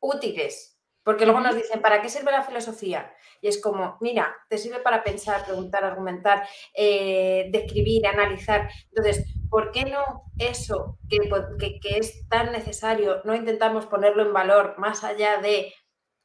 útiles 0.00 0.74
porque 1.04 1.26
luego 1.26 1.40
nos 1.40 1.54
dicen, 1.54 1.82
¿para 1.82 2.00
qué 2.00 2.08
sirve 2.08 2.32
la 2.32 2.42
filosofía? 2.42 3.12
Y 3.42 3.48
es 3.48 3.60
como, 3.60 3.98
mira, 4.00 4.34
te 4.48 4.56
sirve 4.56 4.80
para 4.80 5.04
pensar, 5.04 5.44
preguntar, 5.44 5.84
argumentar, 5.84 6.48
eh, 6.72 7.48
describir, 7.50 8.06
analizar. 8.06 8.70
Entonces, 8.88 9.26
¿por 9.54 9.70
qué 9.70 9.84
no 9.84 10.24
eso 10.36 10.98
que, 11.08 11.78
es 11.96 12.28
tan 12.28 12.50
necesario, 12.50 13.22
no 13.22 13.36
intentamos 13.36 13.86
ponerlo 13.86 14.24
en 14.24 14.32
valor 14.32 14.74
más 14.78 15.04
allá 15.04 15.40
de 15.40 15.72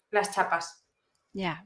las 0.09 0.33
chapas? 0.33 0.83
Ya. 1.31 1.63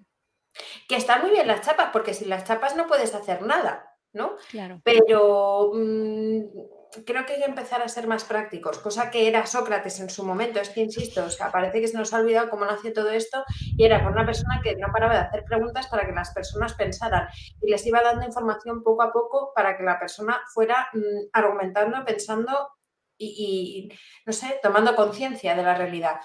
Que 0.90 0.98
están 0.98 1.22
muy 1.22 1.32
bien 1.32 1.48
las 1.48 1.62
chapas, 1.62 1.92
porque 1.94 2.14
sin 2.14 2.28
las 2.28 2.44
chapas 2.44 2.76
no 2.76 2.86
puedes 2.86 3.16
hacer 3.16 3.44
nada, 3.44 3.96
¿no? 4.12 4.36
Claro. 4.50 4.82
Pero 4.84 5.72
mm, 5.74 6.42
creo 7.06 7.26
que 7.26 7.34
hay 7.34 7.40
que 7.40 7.46
empezar 7.46 7.82
a 7.82 7.88
ser 7.88 8.08
más 8.08 8.24
prácticos, 8.24 8.80
cosa 8.80 9.10
que 9.10 9.28
era 9.28 9.46
Sócrates 9.46 10.00
en 10.00 10.10
su 10.10 10.24
momento. 10.24 10.60
Es 10.60 10.70
que, 10.70 10.82
insisto, 10.82 11.26
o 11.26 11.30
sea, 11.30 11.52
parece 11.52 11.82
que 11.82 11.88
se 11.88 11.98
nos 11.98 12.14
ha 12.14 12.20
olvidado 12.20 12.50
cómo 12.50 12.66
nació 12.66 12.94
todo 12.94 13.10
esto 13.10 13.44
y 13.78 13.84
era 13.84 14.04
con 14.04 14.14
una 14.14 14.26
persona 14.26 14.62
que 14.64 14.76
no 14.76 14.88
paraba 14.92 15.14
de 15.14 15.22
hacer 15.22 15.44
preguntas 15.46 15.88
para 15.88 16.06
que 16.06 16.14
las 16.14 16.34
personas 16.34 16.74
pensaran 16.74 17.28
y 17.62 17.70
les 17.70 17.86
iba 17.86 18.02
dando 18.02 18.26
información 18.26 18.84
poco 18.84 19.04
a 19.04 19.12
poco 19.12 19.52
para 19.56 19.78
que 19.78 19.84
la 19.84 20.00
persona 20.00 20.42
fuera 20.54 20.90
mm, 20.94 21.30
argumentando, 21.34 22.04
pensando 22.06 22.70
y, 23.18 23.90
no 24.26 24.34
sé, 24.34 24.60
tomando 24.62 24.96
conciencia 24.96 25.56
de 25.56 25.64
la 25.64 25.76
realidad. 25.76 26.20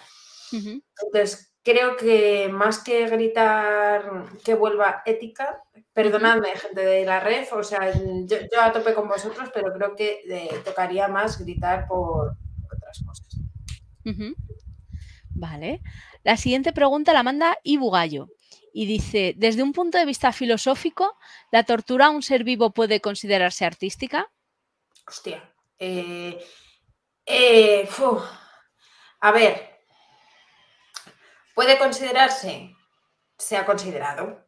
Entonces, 0.53 1.55
creo 1.69 1.97
que 1.99 2.49
más 2.49 2.83
que 2.83 3.07
gritar 3.09 4.25
que 4.43 4.55
vuelva 4.55 5.03
ética, 5.05 5.63
perdonadme, 5.93 6.57
gente 6.57 6.81
de 6.81 7.05
la 7.05 7.21
red, 7.21 7.47
o 7.53 7.63
sea, 7.63 7.93
yo, 7.93 8.39
a 8.59 8.73
tope 8.73 8.95
con 8.95 9.07
vosotros, 9.07 9.51
pero 9.53 9.71
creo 9.75 9.95
que 9.95 10.23
eh, 10.27 10.63
tocaría 10.65 11.09
más 11.09 11.39
gritar 11.39 11.87
por 11.87 12.37
otras 12.75 13.03
cosas. 13.07 13.37
Vale. 15.35 15.83
La 16.25 16.39
siguiente 16.39 16.73
pregunta 16.73 17.13
la 17.13 17.23
manda 17.23 17.59
Ibugallo 17.63 18.31
y 18.73 18.87
dice, 18.87 19.35
desde 19.37 19.63
un 19.63 19.75
punto 19.75 19.99
de 19.99 20.07
vista 20.07 20.33
filosófico, 20.33 21.19
¿la 21.51 21.65
tortura 21.65 22.07
a 22.07 22.11
un 22.11 22.23
ser 22.23 22.45
vivo 22.45 22.71
puede 22.71 23.03
considerarse 23.03 23.67
artística? 23.67 24.31
Hostia. 25.07 25.53
Eh, 25.79 26.43
eh, 27.27 27.89
a 29.21 29.33
ver, 29.33 29.78
¿Puede 31.59 31.77
considerarse? 31.77 32.73
Se 33.37 33.57
ha 33.57 33.67
considerado. 33.67 34.45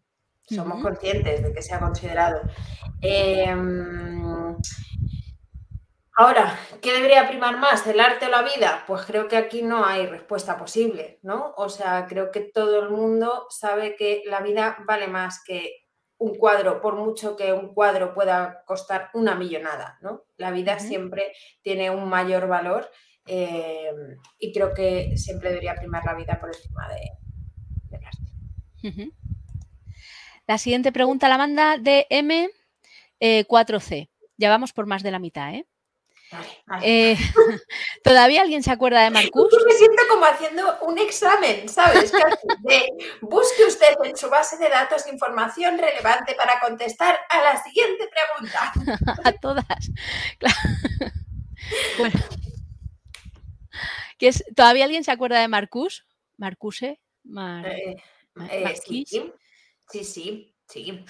Somos 0.49 0.81
conscientes 0.81 1.43
de 1.43 1.53
que 1.53 1.61
se 1.61 1.75
ha 1.75 1.81
considerado. 1.81 2.41
Em, 3.03 4.57
ahora, 6.15 6.57
¿qué 6.81 6.93
debería 6.93 7.27
primar 7.27 7.59
más, 7.59 7.85
el 7.89 7.99
arte 7.99 8.27
o 8.27 8.29
la 8.29 8.43
vida? 8.43 8.85
Pues 8.87 9.07
creo 9.07 9.27
que 9.27 9.37
aquí 9.37 9.63
no 9.63 9.85
hay 9.85 10.07
respuesta 10.07 10.57
posible, 10.57 11.19
¿no? 11.23 11.53
O 11.57 11.69
sea, 11.69 12.07
creo 12.07 12.31
que 12.31 12.43
todo 12.43 12.79
el 12.79 12.91
mundo 12.91 13.49
sabe 13.51 13.97
que 13.97 14.23
la 14.27 14.41
vida 14.41 14.77
vale 14.87 15.09
más 15.09 15.43
que 15.43 15.89
un 16.17 16.37
cuadro, 16.37 16.81
por 16.81 16.95
mucho 16.95 17.35
que 17.35 17.53
un 17.53 17.75
cuadro 17.75 18.15
pueda 18.15 18.63
costar 18.67 19.11
una 19.15 19.35
millonada, 19.35 19.99
¿no? 20.01 20.27
La 20.37 20.53
vida 20.53 20.79
siempre 20.79 21.33
tiene 21.63 21.91
un 21.91 22.09
mayor 22.09 22.47
valor 22.47 22.89
eh, 23.33 23.93
y 24.41 24.53
creo 24.53 24.75
que 24.75 25.17
siempre 25.17 25.51
debería 25.51 25.77
primar 25.77 26.05
la 26.05 26.15
vida 26.15 26.41
por 26.41 26.49
encima 26.49 26.89
de, 26.89 27.11
del 27.85 28.05
arte. 28.05 29.13
La 30.49 30.59
siguiente 30.59 30.91
pregunta 30.91 31.29
la 31.29 31.39
manda 31.39 31.79
de 31.79 32.09
M4C. 32.11 33.93
Eh, 33.93 34.09
ya 34.37 34.51
vamos 34.51 34.73
por 34.73 34.87
más 34.87 35.05
de 35.05 35.13
la 35.13 35.21
mitad, 35.21 35.55
¿eh? 35.55 35.65
eh 36.83 37.17
¿Todavía 38.03 38.43
alguien 38.43 38.65
se 38.65 38.73
acuerda 38.73 39.03
de 39.03 39.11
Marcus? 39.11 39.49
Yo 39.53 39.65
me 39.65 39.75
siento 39.75 40.03
como 40.09 40.25
haciendo 40.25 40.79
un 40.83 40.99
examen, 40.99 41.69
¿sabes? 41.69 42.13
busque 43.21 43.65
usted 43.65 43.95
en 44.03 44.17
su 44.17 44.29
base 44.29 44.57
de 44.59 44.69
datos 44.71 45.07
información 45.07 45.79
relevante 45.79 46.35
para 46.35 46.59
contestar 46.59 47.17
a 47.29 47.43
la 47.43 47.63
siguiente 47.63 48.09
pregunta. 48.09 49.21
a 49.25 49.33
todas. 49.35 49.65
Bueno, 51.99 52.19
es, 54.19 54.45
¿Todavía 54.55 54.85
alguien 54.85 55.05
se 55.05 55.13
acuerda 55.13 55.41
de 55.41 55.49
Marcus? 55.49 56.07
Marcuse, 56.37 57.01
eh, 57.65 57.97
eh, 58.51 58.75
sí, 58.83 59.05
sí, 59.07 59.33
sí, 59.89 60.55
sí. 60.67 61.05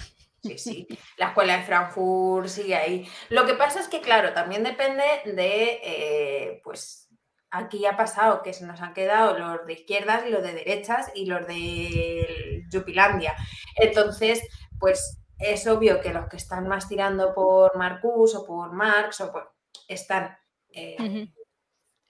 Sí, 0.57 0.87
La 1.17 1.27
escuela 1.27 1.57
de 1.57 1.63
Frankfurt 1.63 2.47
sigue 2.47 2.75
ahí. 2.75 3.07
Lo 3.29 3.45
que 3.45 3.53
pasa 3.53 3.79
es 3.79 3.87
que, 3.87 4.01
claro, 4.01 4.33
también 4.33 4.63
depende 4.63 5.03
de, 5.25 5.79
eh, 5.83 6.61
pues, 6.63 7.09
aquí 7.51 7.85
ha 7.85 7.95
pasado 7.95 8.41
que 8.41 8.53
se 8.53 8.65
nos 8.65 8.81
han 8.81 8.93
quedado 8.93 9.37
los 9.37 9.67
de 9.67 9.73
izquierdas 9.73 10.25
y 10.25 10.29
los 10.29 10.41
de 10.41 10.53
derechas 10.53 11.11
y 11.13 11.25
los 11.25 11.45
de 11.45 12.63
Jupilandia. 12.71 13.35
Entonces, 13.75 14.41
pues 14.79 15.19
es 15.37 15.67
obvio 15.67 16.01
que 16.01 16.13
los 16.13 16.27
que 16.27 16.37
están 16.37 16.67
más 16.67 16.87
tirando 16.87 17.33
por 17.33 17.77
Marcus 17.77 18.35
o 18.35 18.45
por 18.45 18.71
Marx 18.71 19.21
o 19.21 19.31
por, 19.31 19.53
están. 19.87 20.37
Eh, 20.71 21.27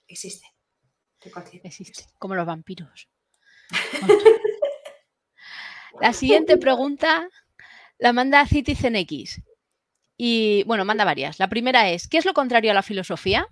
existe. 0.06 0.46
Existe, 1.62 2.06
como 2.18 2.34
los 2.34 2.46
vampiros. 2.46 3.08
La 6.00 6.12
siguiente 6.12 6.56
pregunta 6.56 7.28
la 7.98 8.12
manda 8.12 8.46
Citizen 8.46 8.96
X. 8.96 9.40
Y 10.16 10.64
bueno, 10.64 10.84
manda 10.84 11.04
varias. 11.04 11.38
La 11.38 11.48
primera 11.48 11.90
es, 11.90 12.08
¿qué 12.08 12.18
es 12.18 12.24
lo 12.24 12.34
contrario 12.34 12.70
a 12.70 12.74
la 12.74 12.82
filosofía? 12.82 13.46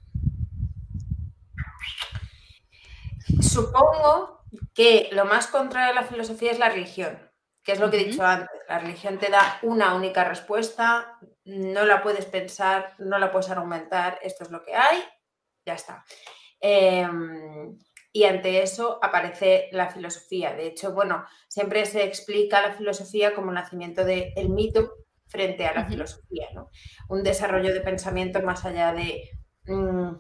Supongo 3.41 4.45
que 4.75 5.09
lo 5.13 5.25
más 5.25 5.47
contrario 5.47 5.93
a 5.93 5.95
la 5.95 6.07
filosofía 6.07 6.51
es 6.51 6.59
la 6.59 6.69
religión, 6.69 7.19
que 7.63 7.73
es 7.73 7.81
lo 7.81 7.91
que 7.91 8.01
he 8.01 8.05
dicho 8.05 8.25
antes. 8.25 8.49
La 8.69 8.79
religión 8.79 9.19
te 9.19 9.31
da 9.31 9.59
una 9.63 9.95
única 9.95 10.25
respuesta, 10.25 11.19
no 11.45 11.85
la 11.85 12.03
puedes 12.03 12.25
pensar, 12.27 12.95
no 12.99 13.19
la 13.19 13.31
puedes 13.31 13.51
argumentar, 13.51 14.19
esto 14.23 14.45
es 14.45 14.51
lo 14.51 14.63
que 14.63 14.75
hay, 14.75 15.03
ya 15.65 15.75
está. 15.75 16.05
Em, 16.61 17.79
y 18.13 18.25
ante 18.25 18.63
eso 18.63 18.99
aparece 19.03 19.69
la 19.73 19.91
filosofía. 19.91 20.55
De 20.55 20.67
hecho, 20.67 20.93
bueno, 20.93 21.25
siempre 21.49 21.87
se 21.87 22.05
explica 22.05 22.61
la 22.61 22.75
filosofía 22.75 23.35
como 23.35 23.53
nacimiento 23.53 24.05
del 24.05 24.49
mito 24.49 24.93
frente 25.29 25.65
a 25.67 25.75
la 25.75 25.87
filosofía, 25.87 26.49
¿no? 26.55 26.71
Un 27.09 27.23
desarrollo 27.23 27.73
de 27.73 27.81
pensamiento 27.81 28.43
más 28.43 28.65
allá 28.65 28.93
de, 28.93 29.31
mm, 29.65 30.11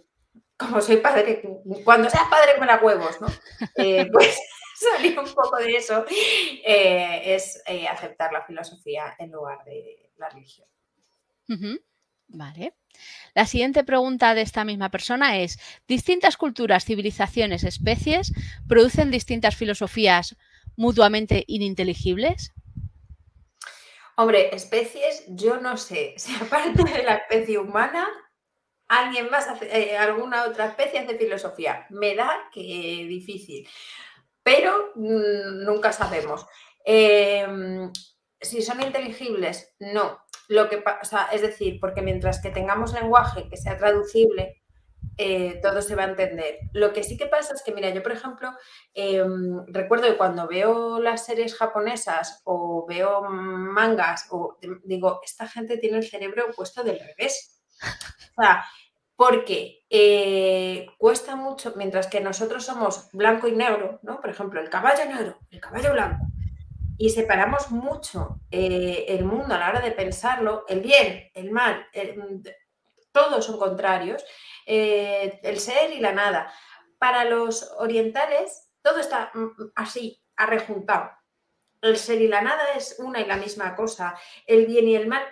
como 0.56 0.80
soy 0.80 0.98
padre, 0.98 1.42
cuando 1.84 2.08
seas 2.08 2.28
padre 2.30 2.60
me 2.60 2.66
la 2.66 2.80
huevos, 2.80 3.20
¿no? 3.20 3.26
Eh, 3.76 4.08
pues 4.12 4.38
salir 4.76 5.18
un 5.18 5.26
poco 5.34 5.56
de 5.56 5.76
eso 5.76 6.04
eh, 6.08 7.34
es 7.34 7.60
eh, 7.66 7.88
aceptar 7.88 8.32
la 8.32 8.46
filosofía 8.46 9.14
en 9.18 9.32
lugar 9.32 9.64
de 9.64 10.12
la 10.16 10.28
religión. 10.28 10.68
Vale. 12.28 12.74
La 13.34 13.46
siguiente 13.46 13.84
pregunta 13.84 14.34
de 14.34 14.42
esta 14.42 14.64
misma 14.64 14.90
persona 14.90 15.38
es, 15.38 15.58
¿distintas 15.86 16.36
culturas, 16.36 16.84
civilizaciones, 16.84 17.64
especies 17.64 18.32
producen 18.68 19.10
distintas 19.10 19.56
filosofías 19.56 20.36
mutuamente 20.76 21.44
ininteligibles? 21.46 22.52
Hombre, 24.16 24.54
especies, 24.54 25.24
yo 25.28 25.60
no 25.60 25.76
sé 25.76 26.14
si 26.18 26.34
aparte 26.34 26.84
de 26.84 27.04
la 27.04 27.16
especie 27.16 27.58
humana, 27.58 28.06
alguien 28.88 29.30
más, 29.30 29.48
hace, 29.48 29.66
eh, 29.66 29.96
alguna 29.96 30.44
otra 30.44 30.66
especie 30.66 31.00
hace 31.00 31.16
filosofía. 31.16 31.86
Me 31.90 32.14
da 32.14 32.50
que 32.52 32.60
difícil, 33.08 33.68
pero 34.42 34.92
mm, 34.96 35.64
nunca 35.64 35.92
sabemos. 35.92 36.44
Em, 36.84 37.90
si 38.40 38.62
son 38.62 38.82
inteligibles, 38.82 39.74
no. 39.78 40.18
Lo 40.50 40.68
que 40.68 40.78
pasa, 40.78 41.28
es 41.32 41.42
decir, 41.42 41.78
porque 41.78 42.02
mientras 42.02 42.42
que 42.42 42.50
tengamos 42.50 42.92
lenguaje 42.92 43.48
que 43.48 43.56
sea 43.56 43.78
traducible, 43.78 44.60
eh, 45.16 45.60
todo 45.62 45.80
se 45.80 45.94
va 45.94 46.02
a 46.02 46.08
entender. 46.08 46.58
Lo 46.72 46.92
que 46.92 47.04
sí 47.04 47.16
que 47.16 47.26
pasa 47.26 47.54
es 47.54 47.62
que, 47.62 47.72
mira, 47.72 47.88
yo 47.90 48.02
por 48.02 48.10
ejemplo, 48.10 48.50
em, 48.92 49.64
recuerdo 49.68 50.08
que 50.08 50.16
cuando 50.16 50.48
veo 50.48 50.98
las 50.98 51.24
series 51.24 51.54
japonesas 51.54 52.42
o 52.42 52.84
veo 52.88 53.22
mangas, 53.22 54.26
o 54.30 54.58
digo, 54.82 55.20
esta 55.24 55.46
gente 55.46 55.78
tiene 55.78 55.98
el 55.98 56.08
cerebro 56.08 56.46
puesto 56.56 56.82
del 56.82 56.98
revés. 56.98 57.62
O 58.36 58.42
sea, 58.42 58.64
porque 59.14 59.84
eh, 59.88 60.86
cuesta 60.98 61.36
mucho, 61.36 61.74
mientras 61.76 62.08
que 62.08 62.20
nosotros 62.20 62.64
somos 62.64 63.08
blanco 63.12 63.46
y 63.46 63.52
negro, 63.52 64.00
¿no? 64.02 64.20
Por 64.20 64.30
ejemplo, 64.30 64.60
el 64.60 64.70
caballo 64.70 65.04
negro, 65.04 65.38
el 65.50 65.60
caballo 65.60 65.92
blanco, 65.92 66.26
y 67.00 67.08
separamos 67.08 67.70
mucho 67.70 68.40
eh, 68.50 69.06
el 69.08 69.24
mundo 69.24 69.54
a 69.54 69.58
la 69.58 69.70
hora 69.70 69.80
de 69.80 69.92
pensarlo, 69.92 70.66
el 70.68 70.80
bien, 70.80 71.30
el 71.32 71.50
mal, 71.50 71.86
todos 73.10 73.46
son 73.46 73.58
contrarios, 73.58 74.22
eh, 74.66 75.40
el 75.42 75.58
ser 75.58 75.92
y 75.92 76.00
la 76.00 76.12
nada. 76.12 76.52
Para 76.98 77.24
los 77.24 77.72
orientales, 77.78 78.70
todo 78.82 78.98
está 78.98 79.30
mm, 79.32 79.44
mm, 79.44 79.72
así, 79.76 80.22
arrejuntado. 80.36 81.10
El 81.80 81.96
ser 81.96 82.20
y 82.20 82.28
la 82.28 82.42
nada 82.42 82.74
es 82.76 82.96
una 82.98 83.18
y 83.22 83.24
la 83.24 83.38
misma 83.38 83.74
cosa, 83.74 84.14
el 84.46 84.66
bien 84.66 84.86
y 84.86 84.94
el 84.94 85.06
mal. 85.06 85.22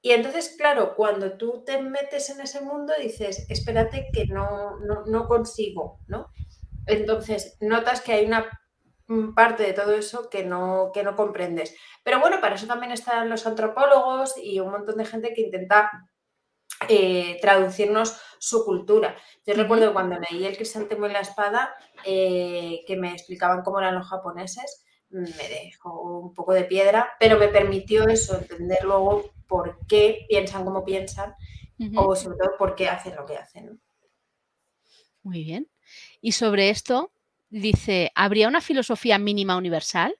Y 0.00 0.12
entonces, 0.12 0.54
claro, 0.56 0.94
cuando 0.94 1.36
tú 1.36 1.64
te 1.64 1.82
metes 1.82 2.30
en 2.30 2.42
ese 2.42 2.60
mundo, 2.60 2.92
dices, 2.96 3.44
espérate 3.48 4.08
que 4.12 4.26
no, 4.26 4.78
no, 4.78 5.04
no 5.04 5.26
consigo, 5.26 5.98
¿no? 6.06 6.30
Entonces, 6.86 7.56
notas 7.60 8.00
que 8.02 8.12
hay 8.12 8.24
una 8.24 8.59
parte 9.34 9.64
de 9.64 9.72
todo 9.72 9.92
eso 9.94 10.28
que 10.30 10.44
no, 10.44 10.90
que 10.92 11.02
no 11.02 11.16
comprendes. 11.16 11.74
Pero 12.04 12.20
bueno, 12.20 12.40
para 12.40 12.54
eso 12.54 12.66
también 12.66 12.92
están 12.92 13.28
los 13.28 13.46
antropólogos 13.46 14.34
y 14.36 14.60
un 14.60 14.70
montón 14.70 14.96
de 14.96 15.04
gente 15.04 15.34
que 15.34 15.42
intenta 15.42 15.90
eh, 16.88 17.38
traducirnos 17.40 18.18
su 18.38 18.64
cultura. 18.64 19.16
Yo 19.44 19.54
recuerdo 19.54 19.92
cuando 19.92 20.18
leí 20.18 20.44
El 20.44 20.56
crisantemo 20.56 21.06
y 21.06 21.12
la 21.12 21.20
espada, 21.20 21.74
eh, 22.04 22.82
que 22.86 22.96
me 22.96 23.12
explicaban 23.12 23.62
cómo 23.62 23.80
eran 23.80 23.96
los 23.96 24.08
japoneses, 24.08 24.84
me 25.10 25.48
dejó 25.48 26.00
un 26.20 26.34
poco 26.34 26.52
de 26.52 26.64
piedra, 26.64 27.10
pero 27.18 27.36
me 27.36 27.48
permitió 27.48 28.08
eso, 28.08 28.38
entender 28.38 28.78
luego 28.84 29.30
por 29.48 29.84
qué 29.88 30.24
piensan 30.28 30.64
como 30.64 30.84
piensan 30.84 31.34
o 31.96 32.14
sobre 32.14 32.38
todo 32.38 32.56
por 32.56 32.74
qué 32.76 32.88
hacen 32.88 33.16
lo 33.16 33.26
que 33.26 33.36
hacen. 33.36 33.80
Muy 35.22 35.44
bien. 35.44 35.68
Y 36.20 36.32
sobre 36.32 36.70
esto, 36.70 37.12
dice, 37.50 38.12
¿habría 38.14 38.48
una 38.48 38.60
filosofía 38.60 39.18
mínima 39.18 39.56
universal? 39.56 40.16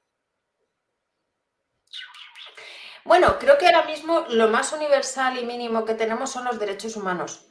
Bueno, 3.05 3.39
creo 3.39 3.57
que 3.57 3.67
ahora 3.67 3.87
mismo 3.87 4.27
lo 4.29 4.49
más 4.49 4.73
universal 4.73 5.39
y 5.39 5.47
mínimo 5.47 5.85
que 5.85 5.95
tenemos 5.95 6.31
son 6.31 6.45
los 6.45 6.59
derechos 6.59 6.97
humanos. 6.97 7.47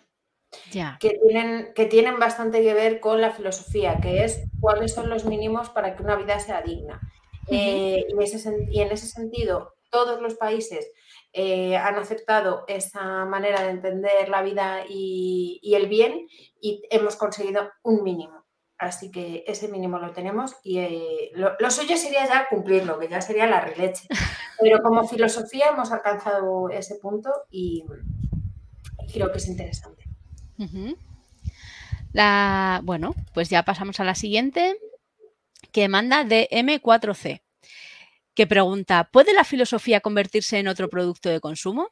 Ya. 0.72 0.98
Que, 1.00 1.20
tienen, 1.22 1.74
que 1.74 1.86
tienen 1.86 2.20
bastante 2.20 2.62
que 2.62 2.74
ver 2.74 3.00
con 3.00 3.22
la 3.22 3.32
filosofía, 3.32 4.00
que 4.02 4.24
es 4.24 4.44
cuáles 4.60 4.94
son 4.94 5.10
los 5.10 5.26
mínimos 5.26 5.70
para 5.70 5.96
que 5.96 6.04
una 6.04 6.16
vida 6.16 6.40
sea 6.40 6.62
digna. 6.62 7.02
Eh, 7.52 8.06
y, 8.08 8.80
en 8.80 8.92
ese 8.92 9.08
sentido, 9.08 9.76
todos 9.90 10.22
los 10.22 10.36
países 10.36 10.92
eh, 11.34 11.76
han 11.78 11.96
aceptado 11.96 12.64
esa 12.68 13.26
manera 13.26 13.64
de 13.64 13.72
entender 13.72 14.30
la 14.30 14.44
vida 14.44 14.86
y, 14.88 15.60
y 15.64 15.76
el 15.76 15.88
bien 15.88 16.28
y 16.62 16.84
hemos 16.92 17.16
conseguido 17.16 17.72
un 17.84 18.04
mínimo. 18.04 18.39
Así 18.80 19.12
que 19.12 19.44
ese 19.46 19.68
mínimo 19.68 20.00
lo 20.00 20.12
tenemos 20.12 20.56
y 20.64 20.80
eh, 20.80 21.32
lo, 21.34 21.70
suyo 21.70 21.98
sería 21.98 22.26
ya 22.26 22.48
cumplirlo, 22.50 22.98
que 22.98 23.10
ya 23.10 23.20
sería 23.20 23.46
la 23.46 23.60
releche. 23.60 24.08
Pero 24.62 24.82
como 24.82 25.06
filosofía 25.06 25.68
hemos 25.68 25.92
alcanzado 25.92 26.70
ese 26.70 26.96
punto 26.96 27.30
y, 27.52 27.84
creo 29.12 29.30
que 29.34 29.38
es 29.38 29.48
interesante. 29.50 30.06
la, 32.14 32.80
bueno, 32.84 33.14
pues 33.34 33.50
ya 33.50 33.64
pasamos 33.64 34.00
a 34.00 34.06
la 34.06 34.16
siguiente, 34.16 34.78
que 35.74 35.90
manda 35.90 36.24
de 36.24 36.48
M4C, 36.50 37.42
que 38.34 38.48
pregunta, 38.48 39.10
¿puede 39.12 39.34
la 39.34 39.44
filosofía 39.44 40.00
convertirse 40.00 40.58
en 40.58 40.70
otro 40.70 40.90
producto 40.90 41.28
de 41.28 41.42
consumo? 41.42 41.90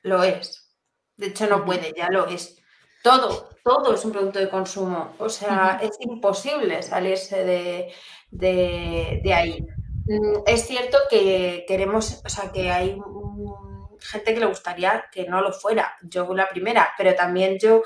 Lo 0.00 0.24
es. 0.24 0.74
De 1.18 1.26
hecho, 1.26 1.46
no 1.46 1.66
puede, 1.66 1.92
ya 1.94 2.08
lo 2.08 2.26
es. 2.28 2.59
Todo, 3.02 3.48
todo 3.64 3.94
es 3.94 4.04
un 4.04 4.12
producto 4.12 4.38
de 4.38 4.50
consumo. 4.50 5.14
O 5.18 5.28
sea, 5.28 5.80
es 5.82 5.96
imposible 6.00 6.82
salirse 6.82 7.92
de, 8.30 9.32
ahí. 9.34 9.66
Mm, 10.06 10.42
es 10.46 10.66
cierto 10.66 10.98
que 11.08 11.64
queremos, 11.66 12.20
o 12.24 12.28
sea, 12.28 12.52
que 12.52 12.70
hay 12.70 12.98
gente 14.00 14.34
que 14.34 14.40
le 14.40 14.46
gustaría 14.46 15.06
que 15.12 15.26
no 15.26 15.40
lo 15.40 15.52
fuera. 15.52 15.96
Yo 16.02 16.32
la 16.34 16.48
primera, 16.48 16.92
pero 16.96 17.14
también 17.14 17.58
yo 17.58 17.82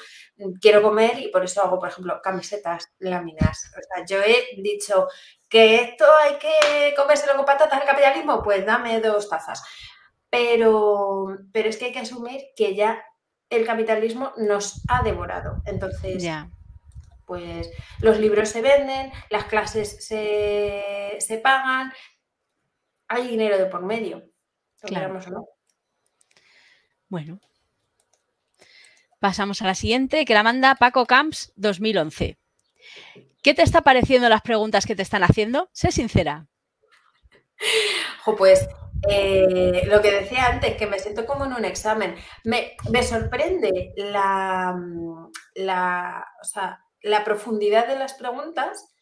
quiero 0.60 0.82
comer 0.82 1.18
y 1.18 1.28
por 1.28 1.44
eso 1.44 1.62
hago, 1.62 1.78
por 1.78 1.88
ejemplo, 1.88 2.20
camisetas, 2.22 2.92
láminas. 2.98 3.72
O 3.76 3.80
sea, 3.82 4.04
yo 4.06 4.22
he 4.22 4.60
dicho 4.62 5.08
que 5.48 5.76
esto 5.76 6.04
hay 6.22 6.38
que 6.38 6.94
comérselo 6.96 7.36
con 7.36 7.44
patatas 7.44 7.80
al 7.80 7.86
capitalismo, 7.86 8.42
pues 8.42 8.64
dame 8.66 9.00
dos 9.00 9.28
tazas. 9.28 9.62
Pero, 10.30 11.26
pero 11.52 11.68
es 11.68 11.76
que 11.76 11.86
hay 11.86 11.92
que 11.92 12.00
asumir 12.00 12.46
que 12.56 12.74
ya 12.74 13.00
el 13.50 13.66
capitalismo 13.66 14.32
nos 14.36 14.82
ha 14.88 15.02
devorado. 15.02 15.62
Entonces, 15.66 16.24
pues 17.26 17.70
los 18.00 18.18
libros 18.18 18.48
se 18.48 18.62
venden, 18.62 19.12
las 19.30 19.44
clases 19.44 20.04
se, 20.04 21.40
pagan, 21.42 21.92
hay 23.08 23.28
dinero 23.28 23.58
de 23.58 23.66
por 23.66 23.82
medio. 23.82 24.24
Claro. 24.82 25.18
Bueno. 27.08 27.40
Pasamos 29.18 29.62
a 29.62 29.66
la 29.66 29.74
siguiente, 29.74 30.26
que 30.26 30.34
la 30.34 30.42
manda 30.42 30.74
Paco 30.74 31.06
Camps 31.06 31.52
2011. 31.56 32.36
¿Qué 33.42 33.54
te 33.54 33.62
está 33.62 33.80
pareciendo 33.80 34.28
las 34.28 34.42
preguntas 34.42 34.84
que 34.84 34.94
te 34.94 35.02
están 35.02 35.22
haciendo? 35.22 35.70
Sé 35.72 35.92
sincera. 35.92 36.46
pues 38.36 38.68
eh, 39.08 39.82
lo 39.86 40.00
que 40.02 40.10
decía 40.12 40.46
antes, 40.46 40.76
que 40.76 40.86
me 40.86 40.98
siento 40.98 41.26
como 41.26 41.44
en 41.44 41.52
un 41.52 41.64
examen. 41.64 42.16
Me, 42.44 42.76
sorprende 43.02 43.92
la, 43.96 44.76
la, 45.54 46.26
la, 47.02 47.24
profundidad 47.24 47.86
de 47.86 47.98
las 47.98 48.14
preguntas 48.14 48.94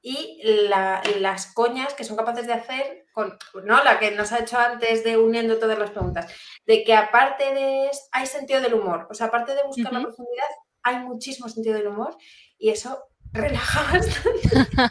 y 0.00 0.42
las 0.44 1.52
coñas 1.54 1.94
que 1.94 2.04
son 2.04 2.16
capaces 2.16 2.46
de 2.48 2.54
hacer 2.54 3.04
con 3.12 3.38
¿no? 3.64 3.84
la 3.84 4.00
que 4.00 4.10
nos 4.10 4.32
ha 4.32 4.40
hecho 4.40 4.58
antes 4.58 5.04
de 5.04 5.16
uniendo 5.16 5.58
todas 5.58 5.78
las 5.78 5.90
preguntas. 5.90 6.32
De 6.66 6.82
que 6.82 6.94
aparte 6.94 7.54
de 7.54 7.90
hay 8.10 8.26
sentido 8.26 8.60
del 8.60 8.74
humor, 8.74 9.06
o 9.10 9.14
sea, 9.14 9.28
aparte 9.28 9.54
de 9.54 9.62
buscar 9.62 9.92
la 9.92 10.02
profundidad, 10.02 10.48
hay 10.82 10.98
muchísimo 10.98 11.48
sentido 11.48 11.76
del 11.76 11.86
humor 11.86 12.16
y 12.58 12.70
eso 12.70 13.04
relaja 13.32 13.92
bastante. 13.92 14.84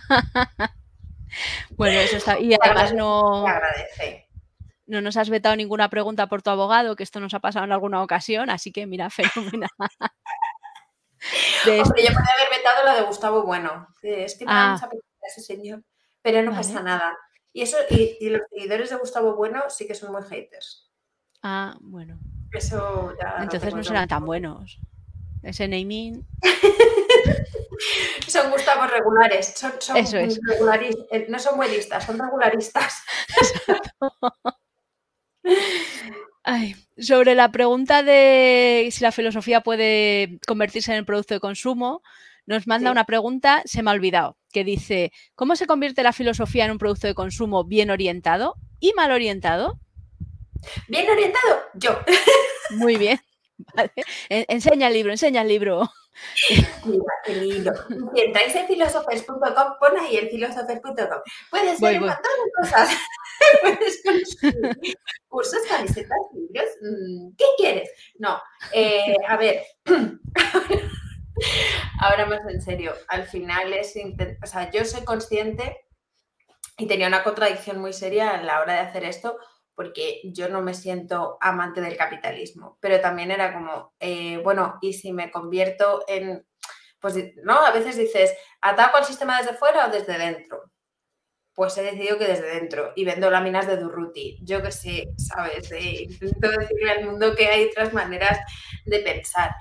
bueno, 1.72 2.00
eso 2.00 2.18
está. 2.18 2.40
Y 2.40 2.54
además 2.54 2.94
no. 2.94 3.46
No 4.92 5.00
nos 5.00 5.16
has 5.16 5.30
vetado 5.30 5.56
ninguna 5.56 5.90
pregunta 5.90 6.28
por 6.28 6.42
tu 6.42 6.50
abogado, 6.50 6.98
que 6.98 7.04
esto 7.04 7.22
nos 7.22 7.34
ha 7.34 7.40
pasado 7.40 7.64
en 7.64 7.72
alguna 7.72 8.04
ocasión, 8.04 8.50
así 8.50 8.74
que 8.74 8.86
mira, 8.86 9.10
fenomenal. 9.10 9.70
Hombre, 11.64 11.78
yo 11.78 11.84
podría 11.86 12.10
haber 12.10 12.50
vetado 12.52 12.84
la 12.84 12.96
de 12.96 13.04
Gustavo 13.04 13.44
Bueno. 13.44 13.88
Es 14.02 14.38
que 14.38 14.44
me 14.44 14.52
da 14.52 14.72
ah. 14.72 14.74
mucha 14.74 14.90
pena 14.90 15.02
ese 15.22 15.40
señor, 15.40 15.82
pero 16.22 16.44
no 16.44 16.52
pasa 16.52 16.84
nada. 16.84 17.18
Y 17.54 17.62
eso, 17.62 17.78
y, 17.90 18.30
los 18.30 18.42
seguidores 18.50 18.90
de 18.90 18.98
Gustavo 18.98 19.36
Bueno 19.36 19.64
sí 19.70 19.88
que 19.88 19.96
son 19.96 20.12
muy 20.12 20.24
haters. 20.24 20.92
Ah, 21.42 21.78
bueno. 21.80 22.20
Eso 22.52 23.16
ya. 23.18 23.44
Entonces 23.44 23.74
no 23.74 23.86
serán 23.86 24.10
tan 24.10 24.26
buenos. 24.26 24.78
Ese 25.42 25.70
naming. 25.70 26.28
son 28.28 28.52
Gustavos 28.52 28.92
regulares. 28.92 29.54
Son, 29.56 29.72
son 29.80 29.96
Eso 29.96 30.18
es. 30.18 30.38
Eh, 31.12 31.28
no 31.30 31.40
son 31.40 31.56
buenistas, 31.56 32.06
son 32.06 32.20
regularistas. 32.20 33.04
sobre 36.98 37.36
la 37.36 37.52
pregunta 37.52 38.04
de 38.04 38.90
si 38.92 39.04
la 39.04 39.12
filosofía 39.12 39.62
puede 39.62 40.40
convertirse 40.48 40.92
en 40.92 41.00
el 41.00 41.06
producto 41.06 41.34
de 41.34 41.40
consumo, 41.40 42.02
nos 42.46 42.68
manda 42.68 42.92
una 42.92 43.06
pregunta, 43.06 43.62
se 43.66 43.84
me 43.84 43.92
ha 43.92 43.94
olvidado, 43.94 44.38
que 44.52 44.64
dice, 44.64 45.12
¿cómo 45.36 45.56
se 45.56 45.68
convierte 45.68 46.04
la 46.04 46.14
filosofía 46.14 46.66
en 46.66 46.72
un 46.72 46.78
producto 46.78 47.08
de 47.08 47.14
consumo 47.14 47.64
bien 47.64 47.92
orientado 47.92 48.56
y 48.80 48.94
mal 48.94 49.12
orientado? 49.12 49.80
Bien 50.88 51.10
orientado, 51.10 51.62
yo. 51.76 52.00
Muy 52.72 52.98
bien. 52.98 53.20
Enseña 54.30 54.88
el 54.88 54.94
libro, 54.94 55.12
enseña 55.12 55.42
el 55.42 55.48
libro. 55.48 55.92
Qué 57.26 57.36
lindo. 57.36 57.74
Si 58.14 58.22
entráis 58.22 58.56
en 58.56 58.68
filosofers.com, 58.68 59.78
pon 59.80 60.00
ahí 60.00 60.18
el 60.18 60.30
filosofers.com. 60.30 61.22
Puedes 61.50 61.80
ver 61.80 62.02
un 62.02 62.08
montón 62.08 62.32
de 62.46 62.52
cosas. 62.62 62.90
Puedes 63.62 64.04
consumir 64.04 64.98
cursos, 65.28 65.60
camisetas, 65.68 66.20
libros. 66.34 66.70
Mm, 66.82 67.36
¿Qué 67.38 67.46
quieres? 67.58 67.90
No. 68.20 68.42
Eh, 68.74 69.16
a 69.28 69.38
ver. 69.38 69.64
Ahora 72.02 72.26
más 72.26 72.42
en 72.50 72.62
serio. 72.62 72.94
Al 73.08 73.26
final 73.26 73.74
es. 73.74 73.94
O 74.44 74.48
sea, 74.48 74.70
yo 74.72 74.86
soy 74.86 75.04
consciente 75.04 75.86
y 76.78 76.88
tenía 76.88 77.08
una 77.08 77.24
contradicción 77.24 77.80
muy 77.80 77.94
seria 77.94 78.32
a 78.32 78.44
la 78.44 78.60
hora 78.60 78.74
de 78.74 78.80
hacer 78.80 79.04
esto 79.04 79.38
porque 79.76 80.22
yo 80.24 80.50
no 80.50 80.62
me 80.62 80.74
siento 80.74 81.38
amante 81.42 81.82
del 81.82 81.98
capitalismo, 81.98 82.78
pero 82.82 83.00
también 83.00 83.32
era 83.32 83.54
como, 83.54 83.94
eh, 84.00 84.38
bueno, 84.44 84.78
¿y 84.82 84.94
si 84.94 85.14
me 85.14 85.32
convierto 85.32 86.04
en, 86.08 86.46
pues, 87.00 87.16
¿no? 87.44 87.66
A 87.66 87.72
veces 87.72 87.98
dices, 87.98 88.34
¿ataco 88.62 88.98
al 88.98 89.06
sistema 89.06 89.40
desde 89.42 89.56
fuera 89.58 89.88
o 89.88 89.92
desde 89.92 90.18
dentro? 90.18 90.72
Pues 91.54 91.78
he 91.78 91.84
decidido 91.84 92.18
que 92.18 92.28
desde 92.28 92.60
dentro 92.60 92.94
y 92.96 93.04
vendo 93.06 93.30
láminas 93.30 93.68
de 93.68 93.78
Durruti. 93.78 94.40
Yo 94.42 94.62
que 94.62 94.72
sé, 94.72 95.10
¿sabes? 95.18 95.70
Intento 95.80 96.50
decirle 96.50 96.92
al 96.92 97.06
mundo 97.06 97.36
que 97.36 97.48
hay 97.48 97.66
otras 97.66 97.94
maneras 97.94 98.40
de 98.86 99.00
pensar. 99.00 99.52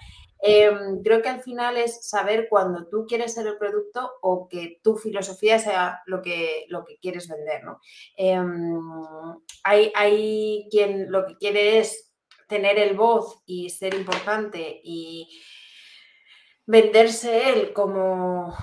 Em, 0.43 1.03
creo 1.03 1.21
que 1.21 1.29
al 1.29 1.43
final 1.43 1.77
es 1.77 2.09
saber 2.09 2.49
cuándo 2.49 2.87
tú 2.89 3.05
quieres 3.07 3.35
ser 3.35 3.47
el 3.47 3.59
producto 3.59 4.13
o 4.23 4.49
que 4.49 4.81
tu 4.83 4.97
filosofía 4.97 5.59
sea 5.59 6.01
lo 6.07 6.23
que, 6.23 6.65
lo 6.69 6.85
que 6.85 6.99
quieres 6.99 7.29
vender. 7.29 7.63
¿no? 7.63 7.81
Em, 8.17 8.81
hay, 9.65 9.93
hay, 9.95 10.67
quien 10.71 11.11
lo 11.13 11.27
que 11.27 11.37
quiere 11.37 11.79
es 11.79 12.11
tener 12.49 12.79
el 12.79 12.97
voz 12.97 13.43
y 13.47 13.69
ser 13.71 13.95
importante 13.95 14.81
y 14.83 15.29
venderse 16.67 17.51
él 17.51 17.73
como, 17.73 18.55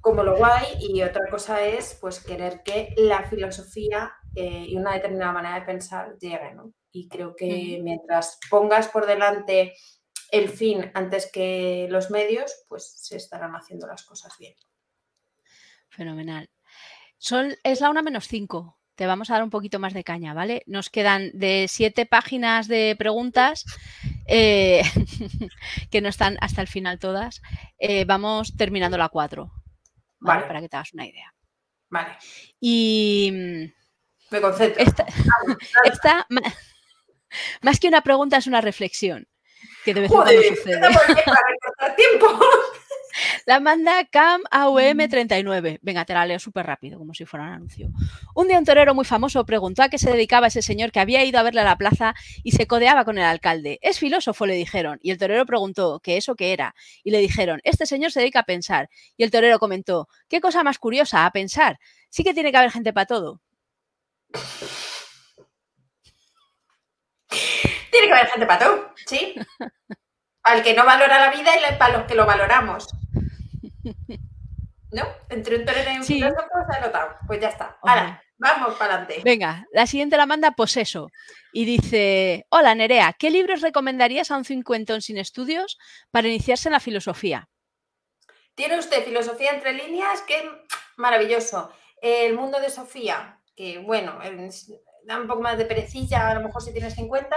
como 0.00 0.22
lo 0.22 0.36
guay 0.36 0.64
y 0.80 1.02
otra 1.02 1.28
cosa 1.30 1.66
es 1.66 1.98
pues 2.00 2.22
querer 2.22 2.62
que 2.62 2.94
la 2.96 3.24
filosofía 3.24 4.12
eh, 4.36 4.66
y 4.68 4.76
una 4.76 4.94
determinada 4.94 5.32
manera 5.32 5.60
de 5.60 5.66
pensar 5.66 6.16
llegue. 6.18 6.54
¿no? 6.54 6.72
Y 6.92 7.08
creo 7.08 7.34
que 7.34 7.80
mientras 7.82 8.38
pongas 8.48 8.86
por 8.88 9.06
delante 9.06 9.74
el 10.34 10.48
fin 10.48 10.90
antes 10.94 11.30
que 11.32 11.86
los 11.90 12.10
medios, 12.10 12.64
pues 12.68 12.92
se 12.96 13.16
estarán 13.16 13.54
haciendo 13.54 13.86
las 13.86 14.02
cosas 14.02 14.36
bien. 14.36 14.54
Fenomenal. 15.88 16.50
Son, 17.18 17.54
es 17.62 17.80
la 17.80 17.88
una 17.88 18.02
menos 18.02 18.26
cinco. 18.26 18.80
Te 18.96 19.06
vamos 19.06 19.30
a 19.30 19.34
dar 19.34 19.44
un 19.44 19.50
poquito 19.50 19.78
más 19.78 19.94
de 19.94 20.02
caña, 20.02 20.34
¿vale? 20.34 20.64
Nos 20.66 20.90
quedan 20.90 21.30
de 21.34 21.66
siete 21.68 22.04
páginas 22.04 22.66
de 22.66 22.96
preguntas, 22.98 23.64
eh, 24.26 24.82
que 25.92 26.00
no 26.00 26.08
están 26.08 26.36
hasta 26.40 26.62
el 26.62 26.68
final 26.68 26.98
todas. 26.98 27.40
Eh, 27.78 28.04
vamos 28.04 28.56
terminando 28.56 28.98
la 28.98 29.10
cuatro, 29.10 29.52
¿vale? 30.18 30.46
Para 30.46 30.60
que 30.60 30.68
te 30.68 30.76
hagas 30.76 30.94
una 30.94 31.06
idea. 31.06 31.32
Vale. 31.90 32.16
Y. 32.60 33.32
Me 34.30 34.40
concentro. 34.40 34.82
esta, 34.82 36.26
más 37.62 37.78
que 37.78 37.86
una 37.86 38.02
pregunta, 38.02 38.38
es 38.38 38.48
una 38.48 38.60
reflexión 38.60 39.28
que 39.84 39.94
de 39.94 40.00
vez 40.02 40.10
sucede. 40.10 40.80
tiempo. 41.96 42.40
La 43.46 43.60
manda 43.60 44.04
Cam 44.10 44.42
AUM39. 44.50 45.78
Venga, 45.82 46.04
te 46.04 46.14
la 46.14 46.26
leo 46.26 46.38
súper 46.38 46.66
rápido, 46.66 46.98
como 46.98 47.14
si 47.14 47.24
fuera 47.24 47.44
un 47.46 47.52
anuncio. 47.52 47.90
Un 48.34 48.48
día 48.48 48.58
un 48.58 48.64
torero 48.64 48.94
muy 48.94 49.04
famoso 49.04 49.44
preguntó 49.44 49.82
a 49.82 49.88
qué 49.88 49.98
se 49.98 50.10
dedicaba 50.10 50.48
ese 50.48 50.62
señor 50.62 50.90
que 50.92 51.00
había 51.00 51.24
ido 51.24 51.38
a 51.38 51.42
verle 51.42 51.60
a 51.60 51.64
la 51.64 51.76
plaza 51.76 52.14
y 52.42 52.52
se 52.52 52.66
codeaba 52.66 53.04
con 53.04 53.18
el 53.18 53.24
alcalde. 53.24 53.78
Es 53.82 53.98
filósofo, 53.98 54.46
le 54.46 54.54
dijeron. 54.54 54.98
Y 55.02 55.10
el 55.10 55.18
torero 55.18 55.46
preguntó 55.46 56.00
qué 56.02 56.16
eso 56.16 56.34
qué 56.34 56.52
era. 56.52 56.74
Y 57.02 57.10
le 57.10 57.18
dijeron, 57.18 57.60
este 57.64 57.86
señor 57.86 58.12
se 58.12 58.20
dedica 58.20 58.40
a 58.40 58.44
pensar. 58.44 58.88
Y 59.16 59.22
el 59.22 59.30
torero 59.30 59.58
comentó, 59.58 60.08
qué 60.28 60.40
cosa 60.40 60.64
más 60.64 60.78
curiosa, 60.78 61.24
a 61.24 61.30
pensar. 61.30 61.78
Sí 62.10 62.24
que 62.24 62.34
tiene 62.34 62.50
que 62.50 62.58
haber 62.58 62.70
gente 62.70 62.92
para 62.92 63.06
todo. 63.06 63.40
Tiene 67.94 68.08
que 68.08 68.12
haber 68.12 68.26
gente 68.26 68.46
para 68.46 68.64
todo, 68.64 68.92
¿sí? 69.06 69.36
Al 70.42 70.64
que 70.64 70.74
no 70.74 70.84
valora 70.84 71.20
la 71.20 71.30
vida 71.30 71.52
y 71.56 71.78
para 71.78 71.98
los 71.98 72.06
que 72.08 72.16
lo 72.16 72.26
valoramos. 72.26 72.88
¿No? 74.90 75.04
Entre 75.28 75.54
un 75.54 75.64
torero 75.64 75.92
y 75.92 75.98
un 75.98 76.04
filósofo 76.04 76.48
se 76.68 76.76
ha 76.76 76.80
notado. 76.80 77.16
Pues 77.24 77.40
ya 77.40 77.50
está. 77.50 77.78
Ahora, 77.82 78.20
vamos 78.36 78.74
para 78.74 78.94
adelante. 78.94 79.22
Venga, 79.24 79.64
la 79.72 79.86
siguiente 79.86 80.16
la 80.16 80.26
manda 80.26 80.50
Poseso 80.50 81.12
y 81.52 81.66
dice: 81.66 82.46
Hola 82.48 82.74
Nerea, 82.74 83.12
¿qué 83.12 83.30
libros 83.30 83.60
recomendarías 83.60 84.32
a 84.32 84.38
un 84.38 84.44
cincuentón 84.44 85.00
sin 85.00 85.16
estudios 85.16 85.78
para 86.10 86.26
iniciarse 86.26 86.68
en 86.68 86.72
la 86.72 86.80
filosofía? 86.80 87.48
Tiene 88.56 88.76
usted 88.76 89.04
filosofía 89.04 89.52
entre 89.52 89.72
líneas, 89.72 90.20
que 90.22 90.42
maravilloso. 90.96 91.70
El 92.02 92.34
mundo 92.34 92.58
de 92.58 92.70
Sofía, 92.70 93.38
que 93.54 93.78
bueno, 93.78 94.18
da 95.04 95.20
un 95.20 95.28
poco 95.28 95.42
más 95.42 95.56
de 95.58 95.64
perecilla, 95.64 96.28
a 96.28 96.34
lo 96.34 96.40
mejor 96.40 96.60
si 96.60 96.72
tienes 96.72 96.94
50, 96.94 97.36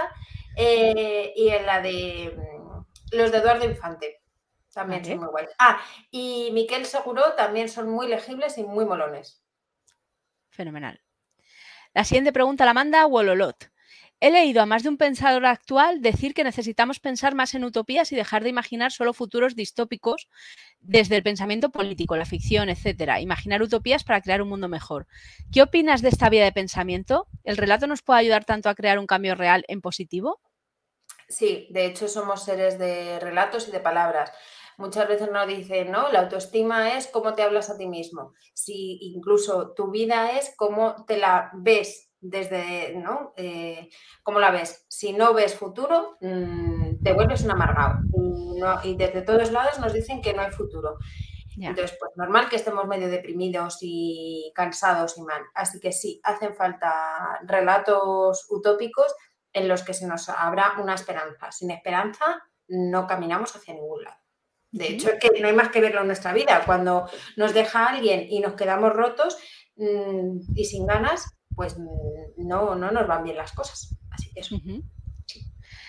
eh, 0.58 1.32
y 1.36 1.48
en 1.48 1.66
la 1.66 1.80
de 1.80 2.34
mm, 2.36 3.16
los 3.16 3.30
de 3.30 3.38
Eduardo 3.38 3.64
Infante. 3.64 4.20
También 4.74 5.04
son 5.04 5.18
muy 5.18 5.28
guays. 5.28 5.50
Ah, 5.58 5.80
y 6.10 6.50
Miquel 6.52 6.84
Seguro 6.84 7.32
también 7.36 7.68
son 7.68 7.90
muy 7.90 8.06
legibles 8.06 8.58
y 8.58 8.64
muy 8.64 8.84
molones. 8.84 9.42
Fenomenal. 10.50 11.00
La 11.94 12.04
siguiente 12.04 12.32
pregunta 12.32 12.64
la 12.64 12.74
manda 12.74 13.06
Wololot. 13.06 13.70
He 14.20 14.32
leído 14.32 14.60
a 14.60 14.66
más 14.66 14.82
de 14.82 14.88
un 14.88 14.96
pensador 14.96 15.46
actual 15.46 16.02
decir 16.02 16.34
que 16.34 16.42
necesitamos 16.42 16.98
pensar 16.98 17.36
más 17.36 17.54
en 17.54 17.62
utopías 17.62 18.10
y 18.10 18.16
dejar 18.16 18.42
de 18.42 18.50
imaginar 18.50 18.90
solo 18.90 19.12
futuros 19.12 19.54
distópicos 19.54 20.28
desde 20.80 21.16
el 21.16 21.22
pensamiento 21.22 21.70
político, 21.70 22.16
la 22.16 22.24
ficción, 22.24 22.68
etcétera. 22.68 23.20
Imaginar 23.20 23.62
utopías 23.62 24.02
para 24.02 24.20
crear 24.20 24.42
un 24.42 24.48
mundo 24.48 24.68
mejor. 24.68 25.06
¿Qué 25.52 25.62
opinas 25.62 26.02
de 26.02 26.08
esta 26.08 26.28
vía 26.30 26.44
de 26.44 26.52
pensamiento? 26.52 27.28
¿El 27.44 27.56
relato 27.56 27.86
nos 27.86 28.02
puede 28.02 28.20
ayudar 28.20 28.44
tanto 28.44 28.68
a 28.68 28.74
crear 28.74 28.98
un 28.98 29.06
cambio 29.06 29.36
real 29.36 29.64
en 29.68 29.80
positivo? 29.80 30.40
Sí, 31.28 31.68
de 31.70 31.86
hecho 31.86 32.08
somos 32.08 32.44
seres 32.44 32.78
de 32.78 33.20
relatos 33.20 33.68
y 33.68 33.70
de 33.70 33.80
palabras. 33.80 34.32
Muchas 34.78 35.08
veces 35.08 35.30
nos 35.30 35.46
dicen, 35.46 35.90
¿no? 35.90 36.10
La 36.10 36.20
autoestima 36.20 36.96
es 36.96 37.08
cómo 37.08 37.34
te 37.34 37.42
hablas 37.42 37.68
a 37.68 37.76
ti 37.76 37.86
mismo. 37.86 38.32
Si 38.54 38.98
incluso 39.02 39.72
tu 39.74 39.90
vida 39.90 40.38
es 40.38 40.54
cómo 40.56 41.04
te 41.04 41.18
la 41.18 41.50
ves 41.54 42.10
desde, 42.20 42.94
¿no? 42.94 43.32
Eh, 43.36 43.88
¿Cómo 44.22 44.38
la 44.40 44.50
ves? 44.50 44.86
Si 44.88 45.12
no 45.12 45.34
ves 45.34 45.54
futuro, 45.54 46.16
mm, 46.20 47.02
te 47.02 47.12
vuelves 47.12 47.42
un 47.42 47.50
amargado. 47.50 47.98
y 48.82 48.96
desde 48.96 49.22
todos 49.22 49.52
lados 49.52 49.78
nos 49.78 49.92
dicen 49.92 50.20
que 50.20 50.34
no 50.34 50.42
hay 50.42 50.50
futuro. 50.50 50.98
Entonces, 51.60 51.96
pues 51.98 52.12
normal 52.16 52.48
que 52.48 52.56
estemos 52.56 52.86
medio 52.86 53.08
deprimidos 53.08 53.78
y 53.82 54.52
cansados 54.54 55.18
y 55.18 55.22
mal. 55.22 55.42
Así 55.54 55.80
que 55.80 55.92
sí, 55.92 56.20
hacen 56.22 56.54
falta 56.54 57.40
relatos 57.44 58.46
utópicos 58.50 59.14
en 59.52 59.68
los 59.68 59.82
que 59.82 59.94
se 59.94 60.06
nos 60.06 60.28
abra 60.28 60.74
una 60.78 60.94
esperanza. 60.94 61.50
Sin 61.52 61.70
esperanza 61.70 62.42
no 62.68 63.06
caminamos 63.06 63.54
hacia 63.56 63.74
ningún 63.74 64.04
lado. 64.04 64.16
De 64.70 64.88
hecho, 64.88 65.10
es 65.10 65.18
que 65.18 65.40
no 65.40 65.48
hay 65.48 65.54
más 65.54 65.70
que 65.70 65.80
verlo 65.80 66.02
en 66.02 66.06
nuestra 66.08 66.32
vida. 66.32 66.62
Cuando 66.66 67.08
nos 67.36 67.54
deja 67.54 67.86
alguien 67.86 68.26
y 68.28 68.40
nos 68.40 68.54
quedamos 68.54 68.92
rotos 68.92 69.38
mm, 69.76 70.40
y 70.54 70.64
sin 70.64 70.86
ganas, 70.86 71.38
pues 71.54 71.78
mm, 71.78 72.46
no, 72.46 72.74
no 72.74 72.90
nos 72.90 73.06
van 73.06 73.24
bien 73.24 73.36
las 73.36 73.52
cosas. 73.52 73.96
Así 74.10 74.30
que 74.32 74.40
eso. 74.40 74.56
sí, 75.26 75.40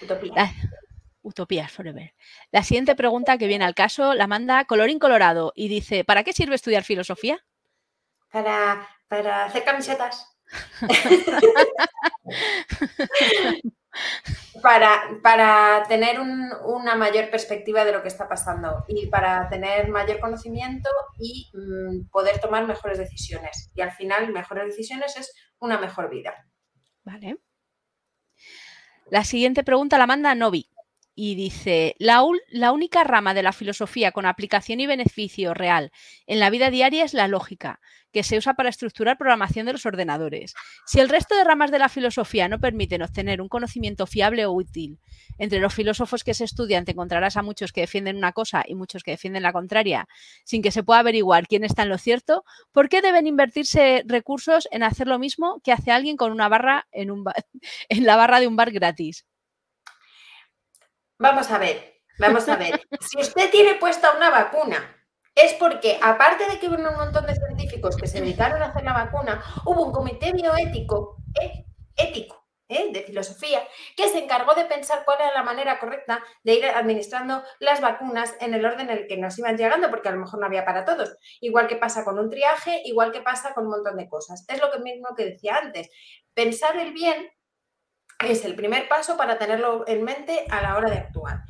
utopía. 0.01 0.33
Ah, 0.37 0.51
utopías 1.21 1.71
forever. 1.71 2.13
La 2.51 2.63
siguiente 2.63 2.95
pregunta 2.95 3.37
que 3.37 3.47
viene 3.47 3.65
al 3.65 3.75
caso 3.75 4.13
la 4.13 4.27
manda 4.27 4.63
Colorín 4.65 4.99
Colorado 4.99 5.51
y 5.55 5.67
dice: 5.67 6.05
¿Para 6.05 6.23
qué 6.23 6.31
sirve 6.31 6.55
estudiar 6.55 6.83
filosofía? 6.83 7.45
Para, 8.31 8.87
para 9.09 9.45
hacer 9.45 9.65
camisetas. 9.65 10.38
Para, 14.61 15.01
para, 15.21 15.83
tener 15.87 16.19
una 16.19 16.95
mayor 16.95 17.29
perspectiva 17.29 17.85
de 17.85 17.91
lo 17.91 18.01
que 18.01 18.07
está 18.07 18.27
pasando 18.27 18.85
y 18.87 19.07
para 19.07 19.49
tener 19.49 19.89
mayor 19.89 20.19
conocimiento 20.19 20.89
y 21.19 21.51
mm, 21.53 22.09
poder 22.09 22.39
tomar 22.39 22.67
mejores 22.67 22.97
decisiones. 22.97 23.71
Y 23.75 23.81
al 23.81 23.91
final, 23.91 24.31
mejores 24.31 24.65
decisiones 24.65 25.17
es 25.17 25.33
una 25.59 25.77
mejor 25.79 26.09
vida. 26.09 26.33
Vale. 27.03 27.37
La 29.09 29.23
siguiente 29.23 29.63
pregunta 29.63 29.97
la 29.97 30.07
manda 30.07 30.35
Novi 30.35 30.68
y 31.21 31.35
dice, 31.35 31.97
la, 31.99 32.23
única 32.71 33.03
rama 33.03 33.33
de 33.33 33.43
la 33.43 33.51
filosofía 33.51 34.13
con 34.13 34.25
aplicación 34.25 34.79
y 34.79 34.87
beneficio 34.87 35.53
real 35.53 35.91
en 36.27 36.39
la 36.39 36.49
vida 36.49 36.69
diaria 36.69 37.03
es 37.03 37.13
la 37.13 37.27
lógica, 37.27 37.81
que 38.13 38.23
se 38.23 38.37
usa 38.37 38.53
para 38.53 38.69
estructurar 38.69 39.17
programación 39.17 39.65
de 39.65 39.73
los 39.73 39.85
ordenadores. 39.85 40.53
Si 40.85 41.01
el 41.01 41.09
resto 41.09 41.35
de 41.35 41.43
ramas 41.43 41.71
de 41.71 41.79
la 41.79 41.89
filosofía 41.89 42.47
no 42.47 42.61
permiten 42.61 43.01
obtener 43.01 43.41
un 43.41 43.49
conocimiento 43.49 44.07
fiable 44.07 44.45
o 44.45 44.53
útil, 44.53 44.97
entre 45.37 45.59
los 45.59 45.73
filósofos 45.73 46.23
que 46.23 46.33
se 46.33 46.45
estudian 46.45 46.85
te 46.85 46.93
encontrarás 46.93 47.35
a 47.35 47.43
muchos 47.43 47.73
que 47.73 47.81
defienden 47.81 48.15
una 48.15 48.31
cosa 48.31 48.63
y 48.65 48.75
muchos 48.75 49.03
que 49.03 49.11
defienden 49.11 49.43
la 49.43 49.51
contraria, 49.51 50.07
sin 50.45 50.61
que 50.61 50.71
se 50.71 50.83
pueda 50.83 51.01
averiguar 51.01 51.47
quién 51.47 51.65
está 51.65 51.83
en 51.83 51.89
lo 51.89 51.97
cierto, 51.97 52.45
¿por 52.71 52.87
qué 52.87 53.01
deben 53.01 53.27
invertirse 53.27 54.03
recursos 54.05 54.69
en 54.71 54.83
hacer 54.83 55.07
lo 55.09 55.19
mismo 55.19 55.59
que 55.65 55.73
hace 55.73 55.91
alguien 55.91 56.15
con 56.15 56.31
una 56.31 56.47
barra 56.47 56.87
en 56.93 57.09
la 58.05 58.15
barra 58.15 58.39
de 58.39 58.47
un 58.47 58.55
bar 58.55 58.71
gratis? 58.71 59.25
Vamos 61.21 61.51
a 61.51 61.57
ver, 61.57 61.99
vamos 62.17 62.47
a 62.47 62.55
ver. 62.55 62.81
Si 63.01 63.19
usted 63.19 63.51
tiene 63.51 63.75
puesta 63.75 64.13
una 64.15 64.29
vacuna, 64.29 64.95
es 65.35 65.53
porque, 65.55 65.99
aparte 66.01 66.47
de 66.49 66.57
que 66.57 66.69
hubo 66.69 66.75
un 66.75 66.95
montón 66.95 67.25
de 67.25 67.35
científicos 67.35 67.97
que 67.97 68.07
se 68.07 68.21
dedicaron 68.21 68.61
a 68.61 68.67
hacer 68.67 68.85
la 68.85 68.93
vacuna, 68.93 69.43
hubo 69.65 69.87
un 69.87 69.91
comité 69.91 70.31
bioético, 70.31 71.17
¿eh? 71.41 71.65
ético, 71.97 72.47
¿eh? 72.69 72.93
de 72.93 73.01
filosofía, 73.01 73.61
que 73.97 74.07
se 74.07 74.19
encargó 74.23 74.55
de 74.55 74.63
pensar 74.63 75.03
cuál 75.03 75.19
era 75.19 75.33
la 75.33 75.43
manera 75.43 75.77
correcta 75.77 76.23
de 76.43 76.53
ir 76.53 76.65
administrando 76.67 77.43
las 77.59 77.81
vacunas 77.81 78.37
en 78.39 78.53
el 78.53 78.65
orden 78.65 78.89
en 78.89 78.99
el 78.99 79.07
que 79.07 79.17
nos 79.17 79.37
iban 79.39 79.57
llegando, 79.57 79.89
porque 79.89 80.07
a 80.07 80.13
lo 80.13 80.21
mejor 80.21 80.39
no 80.39 80.45
había 80.45 80.63
para 80.63 80.85
todos. 80.85 81.17
Igual 81.41 81.67
que 81.67 81.75
pasa 81.75 82.05
con 82.05 82.17
un 82.17 82.29
triaje, 82.29 82.81
igual 82.85 83.11
que 83.11 83.19
pasa 83.19 83.53
con 83.53 83.65
un 83.65 83.71
montón 83.71 83.97
de 83.97 84.07
cosas. 84.07 84.45
Es 84.47 84.61
lo 84.61 84.69
mismo 84.79 85.09
que 85.17 85.25
decía 85.25 85.57
antes. 85.57 85.89
Pensar 86.33 86.77
el 86.77 86.93
bien 86.93 87.29
es 88.27 88.43
el 88.45 88.55
primer 88.55 88.87
paso 88.87 89.17
para 89.17 89.37
tenerlo 89.37 89.85
en 89.87 90.03
mente 90.03 90.45
a 90.49 90.61
la 90.61 90.77
hora 90.77 90.89
de 90.89 90.97
actuar. 90.97 91.43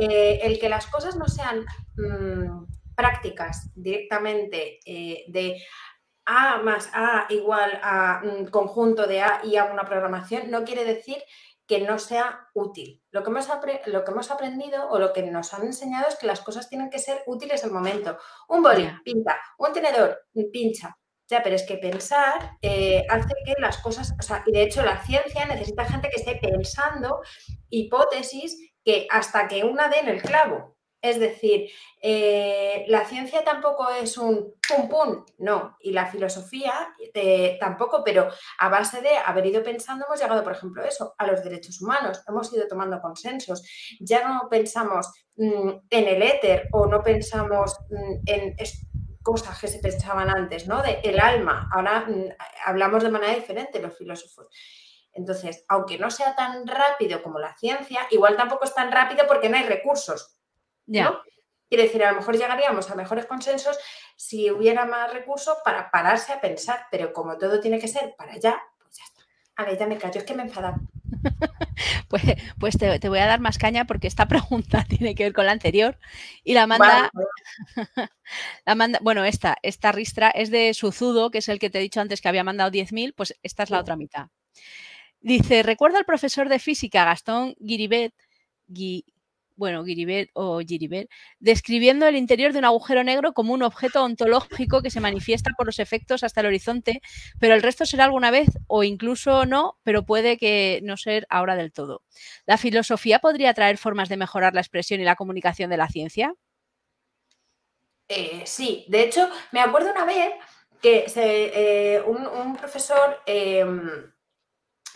Eh, 0.00 0.40
el 0.42 0.58
que 0.58 0.68
las 0.68 0.86
cosas 0.86 1.16
no 1.16 1.26
sean 1.26 1.64
mm, 1.96 2.66
prácticas 2.94 3.70
directamente 3.74 4.78
eh, 4.84 5.24
de 5.28 5.62
A 6.26 6.58
más 6.58 6.90
A 6.92 7.26
igual 7.30 7.80
a 7.82 8.20
un 8.22 8.46
conjunto 8.46 9.06
de 9.06 9.22
A 9.22 9.40
y 9.44 9.56
hago 9.56 9.72
una 9.72 9.84
programación, 9.84 10.50
no 10.50 10.64
quiere 10.64 10.84
decir 10.84 11.16
que 11.66 11.80
no 11.80 11.98
sea 11.98 12.48
útil. 12.52 13.00
Lo 13.12 13.22
que, 13.22 13.30
hemos 13.30 13.48
lo 13.86 14.04
que 14.04 14.10
hemos 14.10 14.30
aprendido 14.30 14.88
o 14.90 14.98
lo 14.98 15.12
que 15.12 15.22
nos 15.22 15.54
han 15.54 15.62
enseñado 15.62 16.08
es 16.08 16.16
que 16.16 16.26
las 16.26 16.40
cosas 16.40 16.68
tienen 16.68 16.90
que 16.90 16.98
ser 16.98 17.22
útiles 17.26 17.62
al 17.62 17.70
momento. 17.70 18.18
Un 18.48 18.60
boli, 18.60 18.90
pinta. 19.04 19.40
Un 19.56 19.72
tenedor, 19.72 20.18
pincha. 20.52 20.98
Ya, 21.30 21.44
pero 21.44 21.54
es 21.54 21.62
que 21.62 21.78
pensar 21.78 22.58
eh, 22.60 23.06
hace 23.08 23.32
que 23.44 23.54
las 23.60 23.78
cosas, 23.78 24.12
o 24.18 24.22
sea, 24.22 24.42
y 24.46 24.52
de 24.52 24.62
hecho 24.62 24.82
la 24.82 25.00
ciencia 25.04 25.46
necesita 25.46 25.84
gente 25.84 26.10
que 26.10 26.20
esté 26.20 26.40
pensando 26.42 27.20
hipótesis 27.68 28.58
que 28.84 29.06
hasta 29.10 29.46
que 29.46 29.62
una 29.62 29.88
dé 29.88 30.00
en 30.00 30.08
el 30.08 30.22
clavo. 30.22 30.76
Es 31.02 31.18
decir, 31.18 31.70
eh, 32.02 32.84
la 32.88 33.06
ciencia 33.06 33.42
tampoco 33.42 33.88
es 33.88 34.18
un 34.18 34.54
pum 34.68 34.88
pum, 34.88 35.24
no, 35.38 35.76
y 35.80 35.92
la 35.92 36.06
filosofía 36.06 36.94
eh, 37.14 37.56
tampoco, 37.58 38.02
pero 38.04 38.28
a 38.58 38.68
base 38.68 39.00
de 39.00 39.16
haber 39.16 39.46
ido 39.46 39.62
pensando 39.62 40.04
hemos 40.06 40.20
llegado, 40.20 40.42
por 40.42 40.52
ejemplo, 40.52 40.84
eso, 40.84 41.14
a 41.16 41.26
los 41.26 41.42
derechos 41.42 41.80
humanos, 41.80 42.22
hemos 42.28 42.52
ido 42.52 42.66
tomando 42.68 43.00
consensos, 43.00 43.62
ya 43.98 44.28
no 44.28 44.48
pensamos 44.50 45.10
mm, 45.36 45.70
en 45.88 46.08
el 46.08 46.22
éter 46.22 46.68
o 46.72 46.86
no 46.86 47.02
pensamos 47.02 47.78
mm, 47.88 48.14
en 48.26 48.54
cosas 49.22 49.58
que 49.58 49.68
se 49.68 49.78
pensaban 49.78 50.30
antes, 50.30 50.66
¿no? 50.66 50.82
De 50.82 51.00
el 51.04 51.20
alma. 51.20 51.68
Ahora 51.72 52.06
mm, 52.06 52.28
hablamos 52.66 53.02
de 53.02 53.10
manera 53.10 53.34
diferente 53.34 53.80
los 53.80 53.96
filósofos. 53.96 54.46
Entonces, 55.12 55.64
aunque 55.68 55.98
no 55.98 56.10
sea 56.10 56.34
tan 56.34 56.66
rápido 56.66 57.22
como 57.22 57.38
la 57.38 57.56
ciencia, 57.56 58.06
igual 58.10 58.36
tampoco 58.36 58.64
es 58.64 58.74
tan 58.74 58.92
rápido 58.92 59.26
porque 59.26 59.48
no 59.48 59.56
hay 59.56 59.64
recursos. 59.64 60.40
¿no? 60.86 61.20
Quiere 61.68 61.84
decir, 61.84 62.04
a 62.04 62.10
lo 62.10 62.18
mejor 62.18 62.36
llegaríamos 62.36 62.90
a 62.90 62.96
mejores 62.96 63.26
consensos 63.26 63.78
si 64.16 64.50
hubiera 64.50 64.84
más 64.86 65.12
recursos 65.12 65.58
para 65.64 65.90
pararse 65.90 66.32
a 66.32 66.40
pensar, 66.40 66.86
pero 66.90 67.12
como 67.12 67.38
todo 67.38 67.60
tiene 67.60 67.78
que 67.78 67.88
ser 67.88 68.14
para 68.16 68.32
allá, 68.32 68.60
pues 68.78 68.96
ya 68.96 69.04
está. 69.04 69.22
Vale, 69.56 69.78
ya 69.78 69.86
me 69.86 69.98
callo, 69.98 70.18
es 70.18 70.26
que 70.26 70.34
me 70.34 70.42
enfada. 70.42 70.76
pues, 72.08 72.22
pues 72.58 72.78
te, 72.78 73.08
voy 73.08 73.18
a 73.18 73.26
dar 73.26 73.40
más 73.40 73.58
caña 73.58 73.86
porque 73.86 74.06
esta 74.06 74.26
pregunta 74.28 74.84
tiene 74.88 75.14
que 75.14 75.24
ver 75.24 75.32
con 75.32 75.46
la 75.46 75.52
anterior 75.52 75.98
y 76.44 76.54
la 76.54 76.66
manda, 76.66 77.10
la 78.66 78.74
manda 78.74 78.98
bueno, 79.02 79.24
esta, 79.24 79.56
esta 79.62 79.92
ristra 79.92 80.30
es 80.30 80.50
de 80.50 80.74
Suzudo, 80.74 81.30
que 81.30 81.38
es 81.38 81.48
el 81.48 81.58
que 81.58 81.70
te 81.70 81.78
he 81.78 81.82
dicho 81.82 82.00
antes 82.00 82.20
que 82.20 82.28
había 82.28 82.44
mandado 82.44 82.70
10.000, 82.70 83.14
pues 83.14 83.38
esta 83.42 83.62
es 83.62 83.70
la 83.70 83.80
otra 83.80 83.96
mitad. 83.96 84.28
Dice, 85.20 85.62
recuerda 85.62 85.98
al 85.98 86.06
profesor 86.06 86.48
de 86.48 86.58
física 86.58 87.04
Gastón 87.04 87.54
Giribet, 87.64 88.14
bueno, 89.60 89.84
Giribet 89.84 90.30
o 90.32 90.60
Giribet, 90.60 91.10
describiendo 91.38 92.06
el 92.06 92.16
interior 92.16 92.54
de 92.54 92.60
un 92.60 92.64
agujero 92.64 93.04
negro 93.04 93.34
como 93.34 93.52
un 93.52 93.62
objeto 93.62 94.02
ontológico 94.02 94.80
que 94.80 94.90
se 94.90 95.00
manifiesta 95.00 95.50
por 95.54 95.66
los 95.66 95.78
efectos 95.78 96.24
hasta 96.24 96.40
el 96.40 96.46
horizonte, 96.46 97.02
pero 97.38 97.54
el 97.54 97.62
resto 97.62 97.84
será 97.84 98.06
alguna 98.06 98.30
vez 98.30 98.48
o 98.68 98.84
incluso 98.84 99.44
no, 99.44 99.78
pero 99.82 100.06
puede 100.06 100.38
que 100.38 100.80
no 100.82 100.96
ser 100.96 101.26
ahora 101.28 101.56
del 101.56 101.72
todo. 101.72 102.02
¿La 102.46 102.56
filosofía 102.56 103.18
podría 103.18 103.52
traer 103.52 103.76
formas 103.76 104.08
de 104.08 104.16
mejorar 104.16 104.54
la 104.54 104.62
expresión 104.62 104.98
y 105.02 105.04
la 105.04 105.14
comunicación 105.14 105.68
de 105.68 105.76
la 105.76 105.88
ciencia? 105.88 106.34
Eh, 108.08 108.42
sí, 108.46 108.86
de 108.88 109.02
hecho, 109.02 109.28
me 109.52 109.60
acuerdo 109.60 109.90
una 109.90 110.06
vez 110.06 110.32
que 110.80 111.04
eh, 111.14 112.02
un, 112.06 112.56
profesor 112.56 113.20
em, 113.26 114.10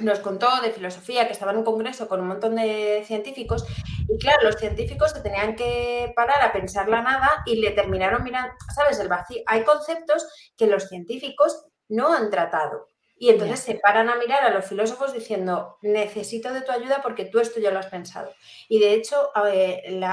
nos 0.01 0.19
contó 0.21 0.49
de 0.61 0.73
filosofía 0.73 1.27
que 1.27 1.33
estaba 1.33 1.53
en 1.53 1.59
un 1.59 1.65
congreso 1.65 2.09
con 2.09 2.21
un 2.21 2.29
montón 2.29 2.57
de 2.57 3.05
científicos 3.07 3.65
y 4.09 4.19
claro, 4.19 4.43
los 4.43 4.57
científicos 4.57 5.13
se 5.13 5.21
tenían 5.21 5.57
que 5.57 6.13
parar 6.17 6.43
a 6.43 6.53
pensar 6.53 6.89
la 6.89 7.03
nada 7.03 7.43
y 7.47 7.57
le 7.57 7.71
terminaron 7.71 8.25
mirando, 8.25 8.53
¿sabes? 8.75 8.99
El 8.99 9.09
vacío. 9.09 9.43
Hay 9.47 9.63
conceptos 9.63 10.27
que 10.57 10.67
los 10.67 10.89
científicos 10.89 11.67
no 11.89 12.13
han 12.13 12.31
tratado 12.31 12.89
y 13.17 13.31
entonces 13.31 13.61
se 13.61 13.77
paran 13.77 14.09
a 14.09 14.17
mirar 14.17 14.43
a 14.43 14.51
los 14.51 14.67
filósofos 14.67 15.13
diciendo, 15.13 15.79
necesito 15.83 16.53
de 16.53 16.63
tu 16.63 16.73
ayuda 16.73 17.01
porque 17.01 17.25
tú 17.25 17.39
esto 17.39 17.61
ya 17.61 17.71
lo 17.71 17.79
has 17.79 17.87
pensado. 17.87 18.35
Y 18.69 18.81
de 18.81 18.95
hecho, 18.95 19.31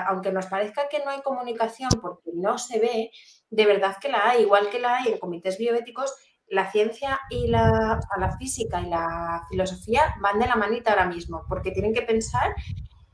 aunque 0.07 0.32
nos 0.32 0.45
parezca 0.45 0.88
que 0.88 0.99
no 1.03 1.09
hay 1.09 1.21
comunicación 1.21 1.89
porque 2.01 2.29
no 2.34 2.57
se 2.59 2.79
ve, 2.79 3.11
de 3.49 3.65
verdad 3.65 3.97
que 3.99 4.09
la 4.09 4.29
hay, 4.29 4.43
igual 4.43 4.69
que 4.69 4.79
la 4.79 4.97
hay 4.97 5.11
en 5.11 5.17
comités 5.17 5.57
bioéticos 5.57 6.15
la 6.51 6.69
ciencia 6.69 7.19
y 7.29 7.47
la, 7.47 7.99
la 8.19 8.37
física 8.37 8.81
y 8.81 8.89
la 8.89 9.45
filosofía 9.49 10.15
van 10.21 10.37
de 10.37 10.47
la 10.47 10.55
manita 10.55 10.91
ahora 10.91 11.07
mismo, 11.07 11.45
porque 11.47 11.71
tienen 11.71 11.93
que 11.93 12.01
pensar 12.01 12.53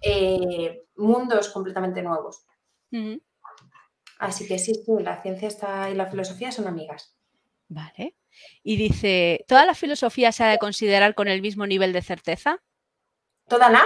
eh, 0.01 0.83
mundos 0.95 1.49
completamente 1.49 2.01
nuevos. 2.01 2.45
Así 4.19 4.47
que 4.47 4.57
sí, 4.57 4.73
la 5.01 5.21
ciencia 5.21 5.47
está 5.47 5.89
y 5.89 5.93
la 5.93 6.07
filosofía 6.07 6.51
son 6.51 6.67
amigas. 6.67 7.15
Vale. 7.67 8.15
Y 8.63 8.75
dice, 8.75 9.45
¿toda 9.47 9.65
la 9.65 9.75
filosofía 9.75 10.31
se 10.31 10.43
ha 10.43 10.47
de 10.47 10.57
considerar 10.57 11.13
con 11.13 11.27
el 11.27 11.41
mismo 11.41 11.67
nivel 11.67 11.93
de 11.93 12.01
certeza? 12.01 12.59
¿Toda 13.47 13.69
la? 13.69 13.81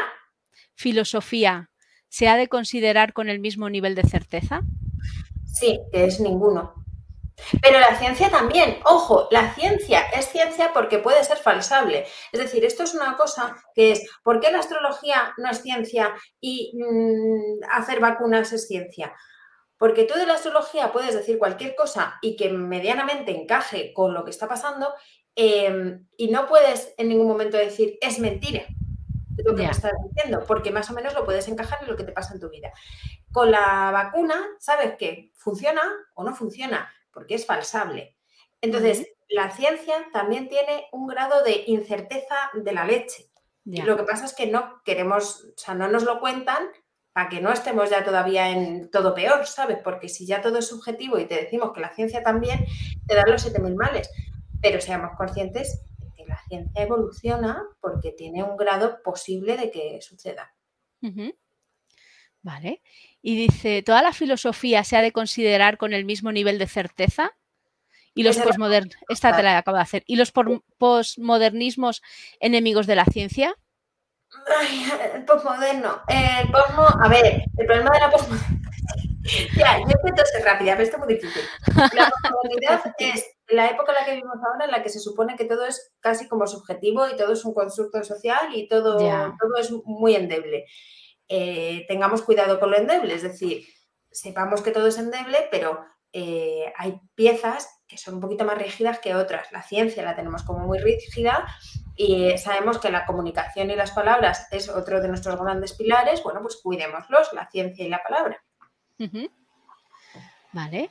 Filosofía 0.75 1.71
se 2.07 2.29
ha 2.29 2.37
de 2.37 2.47
considerar 2.47 3.11
con 3.11 3.27
el 3.27 3.39
mismo 3.39 3.69
nivel 3.69 3.95
de 3.95 4.03
certeza? 4.03 4.61
Sí, 5.45 5.79
que 5.91 6.05
es 6.05 6.21
ninguno. 6.21 6.80
Pero 7.61 7.79
la 7.79 7.97
ciencia 7.97 8.29
también, 8.29 8.79
ojo, 8.85 9.27
la 9.31 9.53
ciencia 9.53 10.01
es 10.15 10.25
ciencia 10.25 10.71
porque 10.73 10.99
puede 10.99 11.23
ser 11.23 11.37
falsable. 11.37 12.05
Es 12.31 12.39
decir, 12.39 12.65
esto 12.65 12.83
es 12.83 12.93
una 12.93 13.15
cosa 13.17 13.55
que 13.73 13.91
es, 13.91 14.09
¿por 14.23 14.39
qué 14.39 14.51
la 14.51 14.59
astrología 14.59 15.33
no 15.37 15.49
es 15.49 15.61
ciencia 15.61 16.13
y 16.39 16.73
mm, 16.75 17.63
hacer 17.71 17.99
vacunas 17.99 18.51
es 18.53 18.67
ciencia? 18.67 19.13
Porque 19.77 20.03
tú 20.03 20.13
de 20.13 20.27
la 20.27 20.35
astrología 20.35 20.91
puedes 20.91 21.15
decir 21.15 21.39
cualquier 21.39 21.75
cosa 21.75 22.19
y 22.21 22.35
que 22.35 22.49
medianamente 22.49 23.31
encaje 23.31 23.93
con 23.93 24.13
lo 24.13 24.23
que 24.23 24.29
está 24.29 24.47
pasando 24.47 24.93
em, 25.35 26.05
y 26.17 26.29
no 26.29 26.47
puedes 26.47 26.93
en 26.97 27.09
ningún 27.09 27.27
momento 27.27 27.57
decir 27.57 27.97
es 28.01 28.19
mentira 28.19 28.65
lo 29.43 29.55
que 29.55 29.63
me 29.63 29.69
estás 29.69 29.93
diciendo, 30.07 30.43
porque 30.47 30.71
más 30.71 30.89
o 30.89 30.93
menos 30.93 31.13
lo 31.13 31.25
puedes 31.25 31.47
encajar 31.47 31.79
en 31.81 31.87
lo 31.87 31.95
que 31.95 32.03
te 32.03 32.11
pasa 32.11 32.33
en 32.33 32.39
tu 32.39 32.49
vida. 32.49 32.71
Con 33.31 33.51
la 33.51 33.91
vacuna, 33.91 34.35
¿sabes 34.59 34.95
qué? 34.97 35.31
¿Funciona 35.35 35.81
o 36.15 36.23
no 36.23 36.35
funciona? 36.35 36.91
Porque 37.13 37.35
es 37.35 37.45
falsable. 37.45 38.17
Entonces, 38.61 39.07
la 39.29 39.51
ciencia 39.51 40.07
también 40.11 40.49
tiene 40.49 40.87
un 40.91 41.07
grado 41.07 41.43
de 41.43 41.63
incerteza 41.67 42.51
de 42.53 42.73
la 42.73 42.85
leche. 42.85 43.31
Lo 43.63 43.95
que 43.95 44.03
pasa 44.03 44.25
es 44.25 44.33
que 44.33 44.47
no 44.47 44.81
queremos, 44.83 45.45
o 45.45 45.57
sea, 45.57 45.73
no 45.73 45.87
nos 45.87 46.03
lo 46.03 46.19
cuentan 46.19 46.67
para 47.13 47.29
que 47.29 47.41
no 47.41 47.51
estemos 47.51 47.89
ya 47.89 48.03
todavía 48.03 48.49
en 48.49 48.89
todo 48.89 49.13
peor, 49.13 49.45
¿sabes? 49.45 49.77
Porque 49.83 50.09
si 50.09 50.25
ya 50.25 50.41
todo 50.41 50.59
es 50.59 50.67
subjetivo 50.67 51.19
y 51.19 51.25
te 51.25 51.35
decimos 51.35 51.71
que 51.73 51.81
la 51.81 51.93
ciencia 51.93 52.23
también 52.23 52.65
te 53.07 53.15
da 53.15 53.25
los 53.25 53.45
7.000 53.45 53.75
males, 53.75 54.09
pero 54.61 54.79
seamos 54.79 55.15
conscientes 55.17 55.83
de 55.99 56.11
que 56.15 56.25
la 56.25 56.41
ciencia 56.47 56.83
evoluciona 56.83 57.63
porque 57.81 58.11
tiene 58.11 58.43
un 58.43 58.57
grado 58.57 59.01
posible 59.03 59.57
de 59.57 59.71
que 59.71 60.01
suceda. 60.01 60.53
Vale. 62.41 62.81
Y 63.21 63.35
dice, 63.35 63.83
¿toda 63.83 64.01
la 64.01 64.13
filosofía 64.13 64.83
se 64.83 64.97
ha 64.97 65.01
de 65.01 65.11
considerar 65.11 65.77
con 65.77 65.93
el 65.93 66.05
mismo 66.05 66.31
nivel 66.31 66.57
de 66.57 66.67
certeza? 66.67 67.31
Y 68.13 68.23
los 68.23 68.37
posmodernismos, 68.37 69.03
esta 69.09 69.35
te 69.35 69.43
la 69.43 69.57
acabo 69.57 69.77
de 69.77 69.83
hacer. 69.83 70.03
¿Y 70.05 70.17
los 70.17 70.33
posmodernismos 70.77 72.01
enemigos 72.39 72.87
de 72.87 72.95
la 72.95 73.05
ciencia? 73.05 73.55
el 75.13 75.25
posmoderno. 75.25 76.01
El 76.07 76.51
posmo, 76.51 76.83
a 76.83 77.07
ver, 77.09 77.43
el 77.57 77.65
problema 77.65 77.91
de 77.91 77.99
la 77.99 78.11
posmodernidad. 78.11 78.61
Ya, 79.55 79.77
yo 79.77 79.85
intento 79.85 80.23
ser 80.25 80.43
rápida, 80.43 80.71
pero 80.71 80.83
esto 80.83 80.97
es 80.97 81.05
muy 81.05 81.13
difícil. 81.13 81.43
La 81.93 82.09
posmodernidad 82.09 82.81
es 82.97 83.23
la 83.49 83.67
época 83.67 83.91
en 83.91 83.99
la 83.99 84.05
que 84.05 84.11
vivimos 84.15 84.37
ahora, 84.43 84.65
en 84.65 84.71
la 84.71 84.81
que 84.81 84.89
se 84.89 84.99
supone 84.99 85.35
que 85.35 85.45
todo 85.45 85.63
es 85.67 85.93
casi 85.99 86.27
como 86.27 86.47
subjetivo 86.47 87.07
y 87.07 87.15
todo 87.15 87.33
es 87.33 87.45
un 87.45 87.53
constructo 87.53 88.03
social 88.03 88.49
y 88.55 88.67
todo, 88.67 88.97
todo 88.97 89.57
es 89.59 89.71
muy 89.85 90.15
endeble. 90.15 90.65
Eh, 91.33 91.85
tengamos 91.87 92.23
cuidado 92.23 92.59
con 92.59 92.71
lo 92.71 92.77
endeble, 92.77 93.13
es 93.13 93.23
decir, 93.23 93.65
sepamos 94.11 94.61
que 94.61 94.71
todo 94.71 94.87
es 94.87 94.97
endeble, 94.97 95.47
pero 95.49 95.79
eh, 96.11 96.73
hay 96.75 96.99
piezas 97.15 97.69
que 97.87 97.97
son 97.97 98.15
un 98.15 98.19
poquito 98.19 98.43
más 98.43 98.57
rígidas 98.57 98.99
que 98.99 99.15
otras. 99.15 99.49
La 99.53 99.63
ciencia 99.63 100.03
la 100.03 100.13
tenemos 100.13 100.43
como 100.43 100.67
muy 100.67 100.79
rígida 100.79 101.47
y 101.95 102.37
sabemos 102.37 102.79
que 102.79 102.91
la 102.91 103.05
comunicación 103.05 103.71
y 103.71 103.77
las 103.77 103.91
palabras 103.91 104.45
es 104.51 104.67
otro 104.67 104.99
de 104.99 105.07
nuestros 105.07 105.39
grandes 105.39 105.71
pilares. 105.71 106.21
Bueno, 106.21 106.41
pues 106.41 106.59
cuidémoslos, 106.61 107.31
la 107.31 107.49
ciencia 107.49 107.85
y 107.85 107.89
la 107.89 108.03
palabra. 108.03 108.43
Vale. 110.51 110.89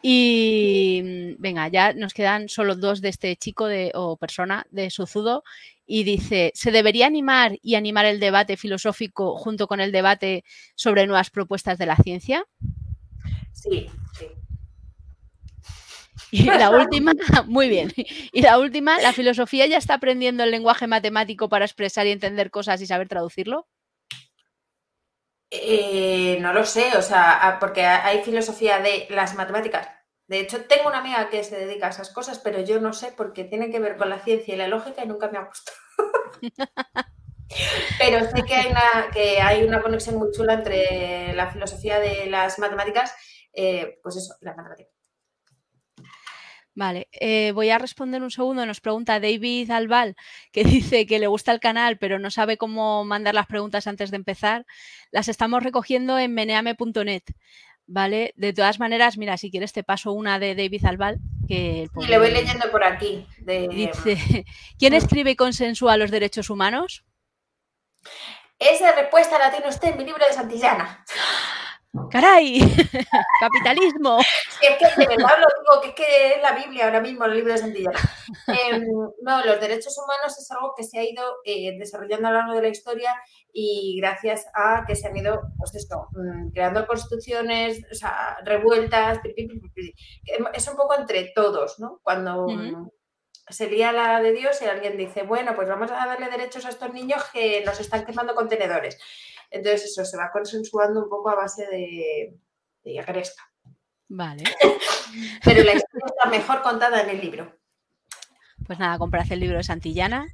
Y 0.00 1.02
mm, 1.04 1.42
venga, 1.42 1.68
ya 1.68 1.92
nos 1.92 2.14
quedan 2.14 2.48
solo 2.48 2.74
dos 2.74 3.02
de 3.02 3.10
este 3.10 3.36
chico 3.36 3.66
de, 3.66 3.90
o 3.94 4.16
persona 4.16 4.66
de 4.70 4.88
Suzudo 4.90 5.44
y 5.86 6.04
dice, 6.04 6.52
¿se 6.54 6.70
debería 6.70 7.06
animar 7.06 7.58
y 7.62 7.74
animar 7.74 8.06
el 8.06 8.20
debate 8.20 8.56
filosófico 8.56 9.36
junto 9.36 9.66
con 9.66 9.80
el 9.80 9.92
debate 9.92 10.44
sobre 10.74 11.06
nuevas 11.06 11.30
propuestas 11.30 11.78
de 11.78 11.86
la 11.86 11.96
ciencia? 11.96 12.46
Sí, 13.52 13.90
sí. 14.18 14.26
Y 16.30 16.44
la 16.44 16.70
última, 16.70 17.12
muy 17.46 17.68
bien. 17.68 17.92
Y 18.32 18.42
la 18.42 18.58
última, 18.58 18.98
¿la 18.98 19.12
filosofía 19.12 19.66
ya 19.66 19.78
está 19.78 19.94
aprendiendo 19.94 20.42
el 20.42 20.50
lenguaje 20.50 20.86
matemático 20.86 21.48
para 21.48 21.64
expresar 21.64 22.06
y 22.06 22.10
entender 22.10 22.50
cosas 22.50 22.80
y 22.80 22.86
saber 22.86 23.08
traducirlo? 23.08 23.68
Eh, 25.50 26.38
no 26.40 26.52
lo 26.52 26.64
sé, 26.64 26.96
o 26.96 27.02
sea, 27.02 27.58
porque 27.60 27.86
hay 27.86 28.22
filosofía 28.24 28.80
de 28.80 29.06
las 29.10 29.36
matemáticas. 29.36 29.88
De 30.26 30.40
hecho, 30.40 30.64
tengo 30.64 30.88
una 30.88 30.98
amiga 30.98 31.28
que 31.28 31.44
se 31.44 31.56
dedica 31.56 31.86
a 31.86 31.90
esas 31.90 32.10
cosas, 32.10 32.38
pero 32.38 32.60
yo 32.60 32.80
no 32.80 32.92
sé 32.92 33.12
porque 33.16 33.44
tiene 33.44 33.70
que 33.70 33.78
ver 33.78 33.96
con 33.96 34.08
la 34.08 34.20
ciencia 34.20 34.54
y 34.54 34.58
la 34.58 34.68
lógica 34.68 35.04
y 35.04 35.08
nunca 35.08 35.30
me 35.30 35.38
ha 35.38 35.44
gustado. 35.44 35.78
pero 37.98 38.20
sé 38.30 38.42
que 38.42 38.54
hay, 38.54 38.70
una, 38.70 39.10
que 39.12 39.40
hay 39.40 39.64
una 39.64 39.82
conexión 39.82 40.16
muy 40.16 40.30
chula 40.32 40.54
entre 40.54 41.34
la 41.34 41.50
filosofía 41.50 42.00
de 42.00 42.26
las 42.26 42.58
matemáticas, 42.58 43.14
eh, 43.52 43.98
pues 44.02 44.16
eso, 44.16 44.34
la 44.40 44.54
matemática. 44.54 44.90
Vale, 46.76 47.08
eh, 47.12 47.52
voy 47.52 47.70
a 47.70 47.78
responder 47.78 48.20
un 48.22 48.32
segundo. 48.32 48.66
Nos 48.66 48.80
pregunta 48.80 49.20
David 49.20 49.70
Albal, 49.70 50.16
que 50.50 50.64
dice 50.64 51.06
que 51.06 51.20
le 51.20 51.28
gusta 51.28 51.52
el 51.52 51.60
canal, 51.60 51.98
pero 51.98 52.18
no 52.18 52.30
sabe 52.30 52.56
cómo 52.56 53.04
mandar 53.04 53.34
las 53.34 53.46
preguntas 53.46 53.86
antes 53.86 54.10
de 54.10 54.16
empezar. 54.16 54.66
Las 55.12 55.28
estamos 55.28 55.62
recogiendo 55.62 56.18
en 56.18 56.34
meneame.net. 56.34 57.22
¿Vale? 57.86 58.32
De 58.36 58.52
todas 58.52 58.78
maneras, 58.78 59.18
mira, 59.18 59.36
si 59.36 59.50
quieres 59.50 59.72
te 59.72 59.84
paso 59.84 60.12
una 60.12 60.38
de 60.38 60.54
David 60.54 60.86
Albal. 60.86 61.18
Que 61.46 61.88
sí, 61.98 62.06
le 62.06 62.18
voy 62.18 62.30
leyendo 62.30 62.70
por 62.70 62.82
aquí. 62.82 63.26
Dice, 63.38 64.44
¿quién 64.78 64.94
escribe 64.94 65.32
y 65.32 65.36
consensúa 65.36 65.96
los 65.96 66.10
derechos 66.10 66.48
humanos? 66.48 67.04
Esa 68.58 68.92
respuesta 68.92 69.38
la 69.38 69.50
tiene 69.50 69.68
usted 69.68 69.88
en 69.88 69.98
mi 69.98 70.04
libro 70.04 70.24
de 70.26 70.32
Santillana. 70.32 71.04
¡Caray! 72.10 72.60
¡Capitalismo! 73.40 74.18
es 74.60 74.78
que 74.78 75.00
de 75.00 75.06
verdad 75.06 75.38
lo 75.38 75.46
digo, 75.60 75.80
que 75.82 75.88
es 75.88 75.94
que 75.94 76.34
es 76.34 76.42
la 76.42 76.52
Biblia 76.52 76.86
ahora 76.86 77.00
mismo, 77.00 77.24
el 77.24 77.34
libro 77.34 77.52
de 77.52 77.58
Santillana. 77.58 77.98
Em, 78.48 78.84
no, 79.22 79.44
los 79.44 79.60
derechos 79.60 79.96
humanos 79.98 80.36
es 80.38 80.50
algo 80.50 80.74
que 80.76 80.82
se 80.82 80.98
ha 80.98 81.04
ido 81.04 81.22
eh, 81.44 81.76
desarrollando 81.78 82.28
a 82.28 82.30
lo 82.32 82.38
largo 82.38 82.54
de 82.54 82.62
la 82.62 82.68
historia 82.68 83.14
y 83.52 83.98
gracias 84.00 84.46
a 84.54 84.84
que 84.86 84.96
se 84.96 85.06
han 85.06 85.16
ido, 85.16 85.40
pues 85.56 85.74
esto, 85.74 86.08
mm, 86.12 86.50
creando 86.50 86.86
constituciones, 86.86 87.80
o 87.90 87.94
sea, 87.94 88.38
revueltas, 88.44 89.20
es 90.52 90.68
un 90.68 90.76
poco 90.76 90.94
entre 90.98 91.32
todos, 91.34 91.78
¿no? 91.78 92.00
Cuando 92.02 92.46
se 93.48 93.68
lía 93.68 93.92
la 93.92 94.20
de 94.20 94.32
Dios 94.32 94.60
y 94.62 94.64
alguien 94.64 94.96
dice, 94.96 95.22
bueno, 95.22 95.54
pues 95.54 95.68
vamos 95.68 95.90
a 95.90 96.06
darle 96.06 96.30
derechos 96.30 96.64
a 96.64 96.70
estos 96.70 96.92
niños 96.92 97.22
que 97.32 97.62
nos 97.64 97.78
están 97.78 98.04
quemando 98.06 98.34
contenedores. 98.34 98.98
Entonces 99.54 99.84
eso 99.84 100.04
se 100.04 100.16
va 100.16 100.32
consensuando 100.32 101.04
un 101.04 101.08
poco 101.08 101.30
a 101.30 101.36
base 101.36 101.64
de, 101.66 102.36
de. 102.82 103.24
Vale. 104.08 104.42
Pero 105.44 105.62
la 105.62 105.74
historia 105.74 106.06
está 106.06 106.28
mejor 106.28 106.62
contada 106.62 107.02
en 107.02 107.10
el 107.10 107.20
libro. 107.20 107.56
Pues 108.66 108.80
nada, 108.80 108.98
comprad 108.98 109.30
el 109.30 109.38
libro 109.38 109.56
de 109.56 109.62
Santillana 109.62 110.26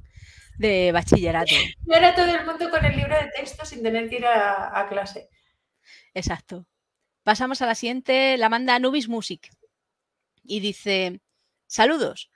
de 0.57 0.91
bachillerato. 0.91 1.53
Y 1.53 1.93
ahora 1.93 2.15
todo 2.15 2.33
el 2.33 2.45
mundo 2.45 2.69
con 2.71 2.83
el 2.83 2.95
libro 2.95 3.15
de 3.15 3.29
texto 3.35 3.63
sin 3.63 3.83
tener 3.83 4.09
que 4.09 4.17
ir 4.17 4.25
a, 4.25 4.87
clase. 4.89 5.29
Exacto. 6.15 6.65
Pasamos 7.23 7.61
a 7.61 7.67
la 7.67 7.75
siguiente, 7.75 8.37
la 8.37 8.49
manda 8.49 8.79
Nubis 8.79 9.07
Music. 9.07 9.51
Y 10.43 10.61
dice, 10.61 11.21
saludos. 11.67 12.30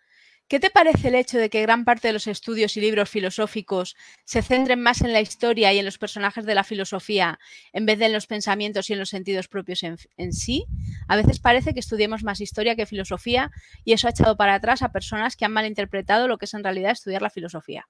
¿Qué 0.47 0.59
te 0.59 0.69
parece 0.69 1.07
el 1.07 1.15
hecho 1.15 1.39
de 1.39 1.49
que 1.49 1.63
gran 1.63 1.85
parte 1.85 2.07
de 2.07 2.13
los 2.13 2.27
estudios 2.27 2.77
y 2.77 2.81
libros 2.81 3.09
filosóficos 3.09 3.95
se 4.25 4.43
centren 4.43 4.79
más 4.79 5.01
en 5.01 5.11
la 5.11 5.19
historia 5.19 5.73
y 5.73 5.79
en 5.79 5.85
los 5.85 5.97
personajes 5.97 6.45
de 6.45 6.53
la 6.53 6.63
filosofía 6.63 7.39
en 7.73 7.87
vez 7.87 7.97
de 7.97 8.05
en 8.05 8.13
los 8.13 8.27
pensamientos 8.27 8.89
y 8.89 8.93
en 8.93 8.99
los 8.99 9.09
sentidos 9.09 9.47
propios 9.47 9.81
en, 9.81 10.33
sí? 10.33 10.67
A 11.07 11.15
veces 11.15 11.39
parece 11.39 11.73
que 11.73 11.79
estudiemos 11.79 12.23
más 12.23 12.41
historia 12.41 12.75
que 12.75 12.85
filosofía 12.85 13.49
y 13.83 13.93
eso 13.93 14.05
ha 14.05 14.11
echado 14.11 14.37
para 14.37 14.53
atrás 14.53 14.83
a 14.83 14.91
personas 14.91 15.35
que 15.35 15.45
han 15.45 15.51
malinterpretado 15.51 16.27
lo 16.27 16.37
que 16.37 16.45
es 16.45 16.53
en 16.53 16.63
realidad 16.63 16.91
estudiar 16.91 17.23
la 17.23 17.31
filosofía. 17.31 17.89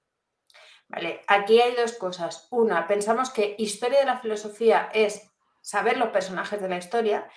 Vale, 0.88 1.20
aquí 1.26 1.60
hay 1.60 1.74
dos 1.74 1.92
cosas. 1.92 2.48
Una, 2.50 2.86
pensamos 2.86 3.28
que 3.28 3.54
historia 3.58 4.00
de 4.00 4.06
la 4.06 4.18
filosofía 4.18 4.88
es 4.94 5.30
saber 5.60 5.98
los 5.98 6.08
personajes 6.08 6.58
de 6.62 6.68
la 6.70 6.78
historia 6.78 7.28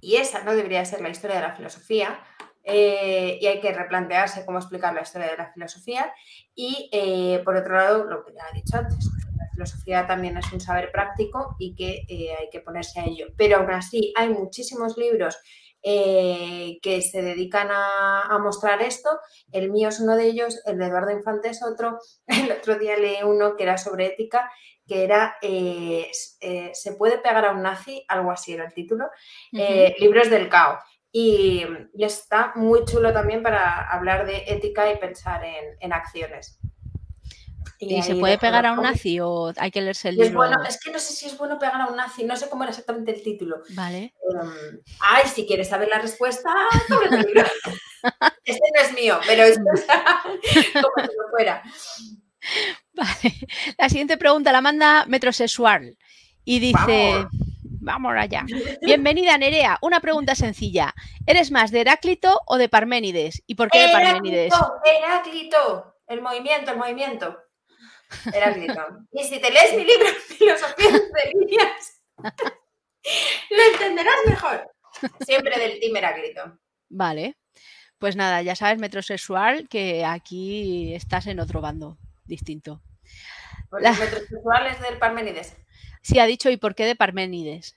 y 0.00 0.16
esa 0.16 0.44
no 0.44 0.54
debería 0.54 0.84
ser 0.84 1.00
la 1.00 1.08
historia 1.08 1.36
de 1.36 1.48
la 1.48 1.56
filosofía 1.56 2.20
eh, 2.62 3.38
y 3.40 3.46
hay 3.46 3.60
que 3.60 3.72
replantearse 3.72 4.44
cómo 4.44 4.58
explicar 4.58 4.94
la 4.94 5.02
historia 5.02 5.30
de 5.30 5.36
la 5.36 5.52
filosofía. 5.52 6.12
Y 6.54 6.88
eh, 6.92 7.40
por 7.44 7.56
otro 7.56 7.74
lado, 7.74 8.04
lo 8.04 8.24
que 8.24 8.32
ya 8.32 8.42
he 8.50 8.56
dicho 8.56 8.76
antes, 8.76 9.08
la 9.36 9.48
filosofía 9.52 10.06
también 10.06 10.36
es 10.36 10.52
un 10.52 10.60
saber 10.60 10.92
práctico 10.92 11.56
y 11.58 11.74
que 11.74 12.04
eh, 12.08 12.34
hay 12.38 12.50
que 12.50 12.60
ponerse 12.60 13.00
a 13.00 13.04
ello. 13.04 13.28
Pero 13.36 13.58
aún 13.58 13.70
así, 13.70 14.12
hay 14.16 14.28
muchísimos 14.28 14.96
libros 14.96 15.38
que 15.82 17.00
se 17.10 17.22
dedican 17.22 17.68
a, 17.70 18.38
mostrar 18.42 18.82
esto. 18.82 19.18
El 19.50 19.70
mío 19.70 19.88
es 19.88 19.98
uno 19.98 20.14
de 20.14 20.26
ellos, 20.26 20.60
el 20.66 20.76
de 20.76 20.84
Eduardo 20.84 21.10
Infante 21.10 21.48
es 21.48 21.62
otro. 21.62 21.98
El 22.26 22.52
otro 22.52 22.78
día 22.78 22.98
leí 22.98 23.22
uno 23.24 23.56
que 23.56 23.62
era 23.62 23.78
sobre 23.78 24.08
ética, 24.08 24.50
que 24.86 25.04
era 25.04 25.36
¿Se 25.40 26.92
puede 26.98 27.16
pegar 27.16 27.46
a 27.46 27.52
un 27.52 27.62
nazi? 27.62 28.04
Algo 28.08 28.30
así 28.30 28.52
era 28.52 28.66
el 28.66 28.74
título. 28.74 29.06
libros 29.98 30.28
del 30.28 30.50
caos. 30.50 30.80
Y, 31.12 31.66
está 31.98 32.52
muy 32.54 32.84
chulo 32.84 33.12
también 33.12 33.42
para 33.42 33.90
hablar 33.90 34.26
de 34.26 34.44
ética 34.46 34.90
y 34.92 34.96
pensar 34.98 35.42
en, 35.80 35.92
acciones. 35.92 36.60
¿Y, 37.80 38.02
se 38.02 38.14
puede 38.14 38.38
pegar 38.38 38.66
a 38.66 38.72
un 38.72 38.82
nazi 38.82 39.18
o 39.20 39.52
hay 39.56 39.70
que 39.70 39.80
leerse 39.80 40.10
el 40.10 40.16
libro? 40.16 40.28
Es, 40.28 40.34
bueno, 40.34 40.62
es 40.68 40.78
que 40.78 40.92
no 40.92 40.98
sé 40.98 41.14
si 41.14 41.26
es 41.26 41.36
bueno 41.36 41.58
pegar 41.58 41.80
a 41.80 41.86
un 41.86 41.96
nazi, 41.96 42.24
no 42.24 42.36
sé 42.36 42.48
cómo 42.48 42.62
era 42.62 42.70
exactamente 42.70 43.12
el 43.12 43.22
título. 43.22 43.62
Vale. 43.70 44.14
Em, 44.30 44.80
ay, 45.00 45.26
si 45.26 45.46
quieres 45.46 45.68
saber 45.68 45.88
la 45.88 45.98
respuesta, 45.98 46.50
este 48.44 48.70
no 48.74 48.80
es 48.80 48.92
mío, 48.94 49.18
pero 49.26 49.44
es 49.44 49.58
como 50.74 51.06
si 51.08 51.16
lo 51.16 51.30
fuera. 51.30 51.62
Vale. 52.92 53.34
La 53.78 53.88
siguiente 53.88 54.16
pregunta 54.18 54.52
la 54.52 54.60
manda 54.60 55.06
Metrosexual 55.06 55.96
y 56.44 56.60
dice... 56.60 57.26
Vamos. 57.80 58.12
allá. 58.16 58.44
Bienvenida, 58.82 59.38
Nerea. 59.38 59.78
Una 59.80 60.00
pregunta 60.00 60.34
sencilla. 60.34 60.94
¿Eres 61.26 61.50
más 61.50 61.70
de 61.70 61.80
Heráclito 61.80 62.40
o 62.46 62.58
de 62.58 62.68
Parménides? 62.68 63.42
¿Y 63.46 63.54
por 63.54 63.70
qué 63.70 63.86
de 63.86 63.92
Parménides? 63.92 64.52
Heráclito, 64.84 65.96
el 66.06 66.20
movimiento, 66.20 66.72
el 66.72 66.78
movimiento. 66.78 67.38
Heráclito. 68.32 68.86
Y 69.12 69.24
si 69.24 69.40
te 69.40 69.50
lees 69.50 69.74
mi 69.74 69.84
libro 69.84 70.06
Filosofía 70.38 70.92
de 70.92 71.32
líneas, 71.34 72.02
lo 73.50 73.62
entenderás 73.72 74.16
mejor. 74.26 74.70
Siempre 75.24 75.58
del 75.58 75.80
team 75.80 75.96
Heráclito. 75.96 76.58
Vale. 76.90 77.36
Pues 77.98 78.16
nada, 78.16 78.42
ya 78.42 78.56
sabes, 78.56 78.78
metrosexual, 78.78 79.68
que 79.68 80.04
aquí 80.04 80.94
estás 80.94 81.26
en 81.26 81.40
otro 81.40 81.60
bando 81.60 81.98
distinto. 82.24 82.82
Pues 83.70 83.82
La... 83.82 83.92
metrosexual 83.92 84.66
es 84.66 84.80
del 84.80 84.98
Parménides. 84.98 85.56
Sí, 86.02 86.18
ha 86.18 86.26
dicho, 86.26 86.50
¿y 86.50 86.56
por 86.56 86.74
qué 86.74 86.86
de 86.86 86.96
Parménides? 86.96 87.76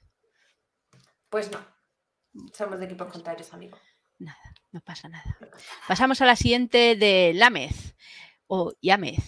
Pues 1.30 1.51
no. 1.51 1.59
Somos 2.53 2.80
de 2.80 2.86
equipos 2.86 3.11
contrarios, 3.11 3.53
amigo. 3.53 3.78
Nada, 4.19 4.39
no 4.71 4.82
pasa 4.82 5.09
nada. 5.09 5.38
Pasamos 5.88 6.21
a 6.21 6.26
la 6.26 6.36
siguiente 6.36 6.95
de 6.95 7.34
Lámez 7.36 7.95
o 8.47 8.74
Yámez. 8.82 9.19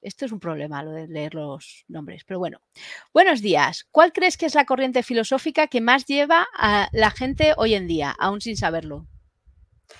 Esto 0.00 0.24
es 0.24 0.32
un 0.32 0.40
problema, 0.40 0.82
lo 0.82 0.92
de 0.92 1.08
leer 1.08 1.34
los 1.34 1.84
nombres, 1.88 2.24
pero 2.24 2.38
bueno. 2.38 2.60
Buenos 3.12 3.42
días. 3.42 3.86
¿Cuál 3.90 4.12
crees 4.12 4.36
que 4.36 4.46
es 4.46 4.54
la 4.54 4.64
corriente 4.64 5.02
filosófica 5.02 5.66
que 5.66 5.80
más 5.80 6.06
lleva 6.06 6.46
a 6.54 6.88
la 6.92 7.10
gente 7.10 7.54
hoy 7.56 7.74
en 7.74 7.86
día, 7.86 8.14
aún 8.18 8.40
sin 8.40 8.56
saberlo? 8.56 9.06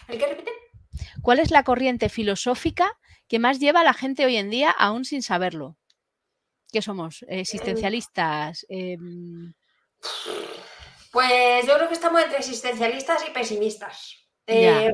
¿El 0.06 0.18
qué 0.18 0.26
repite? 0.26 0.52
¿Cuál 1.20 1.40
es 1.40 1.50
la 1.50 1.64
corriente 1.64 2.08
filosófica 2.08 2.96
que 3.26 3.38
más 3.38 3.58
lleva 3.58 3.80
a 3.80 3.84
la 3.84 3.94
gente 3.94 4.24
hoy 4.24 4.36
en 4.36 4.50
día, 4.50 4.70
aún 4.70 5.04
sin 5.04 5.22
saberlo? 5.22 5.76
¿Qué 6.70 6.82
somos? 6.82 7.24
¿Existencialistas? 7.28 8.66
Em, 8.68 9.54
pues 11.10 11.66
yo 11.66 11.74
creo 11.74 11.88
que 11.88 11.94
estamos 11.94 12.22
entre 12.22 12.38
existencialistas 12.38 13.26
y 13.26 13.30
pesimistas. 13.30 14.28
Em, 14.46 14.92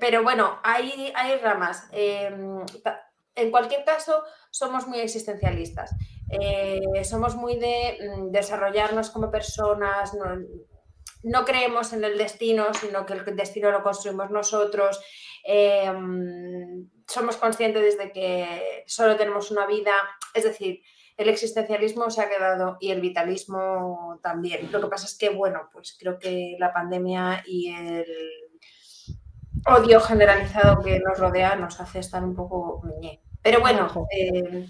pero 0.00 0.22
bueno, 0.22 0.58
hay, 0.62 1.12
hay 1.14 1.36
ramas. 1.38 1.88
Em, 1.92 2.60
en 3.34 3.50
cualquier 3.50 3.84
caso, 3.84 4.22
somos 4.50 4.86
muy 4.86 5.00
existencialistas. 5.00 5.90
Eh, 6.30 7.04
somos 7.04 7.34
muy 7.36 7.56
de 7.56 7.98
mm, 8.00 8.30
desarrollarnos 8.30 9.10
como 9.10 9.30
personas. 9.30 10.12
No, 11.22 11.44
creemos 11.44 11.92
en 11.92 12.04
el 12.04 12.18
destino, 12.18 12.72
sino 12.74 13.04
que 13.04 13.14
el 13.14 13.36
destino 13.36 13.70
lo 13.70 13.82
construimos 13.82 14.30
nosotros. 14.30 15.00
somos 17.06 17.36
conscientes 17.36 17.98
de 17.98 18.10
que 18.12 18.84
solo 18.86 19.16
tenemos 19.16 19.50
una 19.50 19.66
vida. 19.66 19.94
Es 20.34 20.44
decir, 20.44 20.82
el 21.16 21.28
existencialismo 21.28 22.10
se 22.10 22.20
ha 22.20 22.28
quedado 22.28 22.76
y 22.80 22.90
el 22.90 23.00
vitalismo 23.00 24.20
también. 24.22 24.70
Lo 24.70 24.80
que 24.80 24.88
pasa 24.88 25.06
es 25.06 25.16
que, 25.16 25.30
bueno, 25.30 25.70
pues 25.72 25.96
creo 25.98 26.18
que 26.18 26.56
la 26.58 26.72
pandemia 26.72 27.42
y 27.46 27.72
el 27.72 28.06
odio 29.66 30.00
generalizado 30.00 30.82
que 30.82 31.00
nos 31.00 31.18
rodea 31.18 31.56
nos 31.56 31.80
hace 31.80 32.00
estar 32.00 32.22
un 32.22 32.34
poco 32.34 32.82
miñé. 32.84 33.22
Pero 33.40 33.60
bueno, 33.60 33.90
eh, 34.10 34.66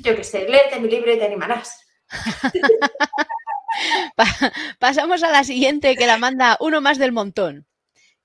yo 0.00 0.16
qué 0.16 0.24
sé, 0.24 0.48
léete 0.48 0.80
mi 0.80 0.88
libro 0.88 1.12
y 1.12 1.18
te 1.18 1.26
animarás. 1.26 1.84
Pasamos 4.78 5.22
a 5.22 5.30
la 5.30 5.44
siguiente 5.44 5.96
que 5.96 6.06
la 6.06 6.18
manda 6.18 6.56
uno 6.60 6.80
más 6.80 6.98
del 6.98 7.12
montón. 7.12 7.66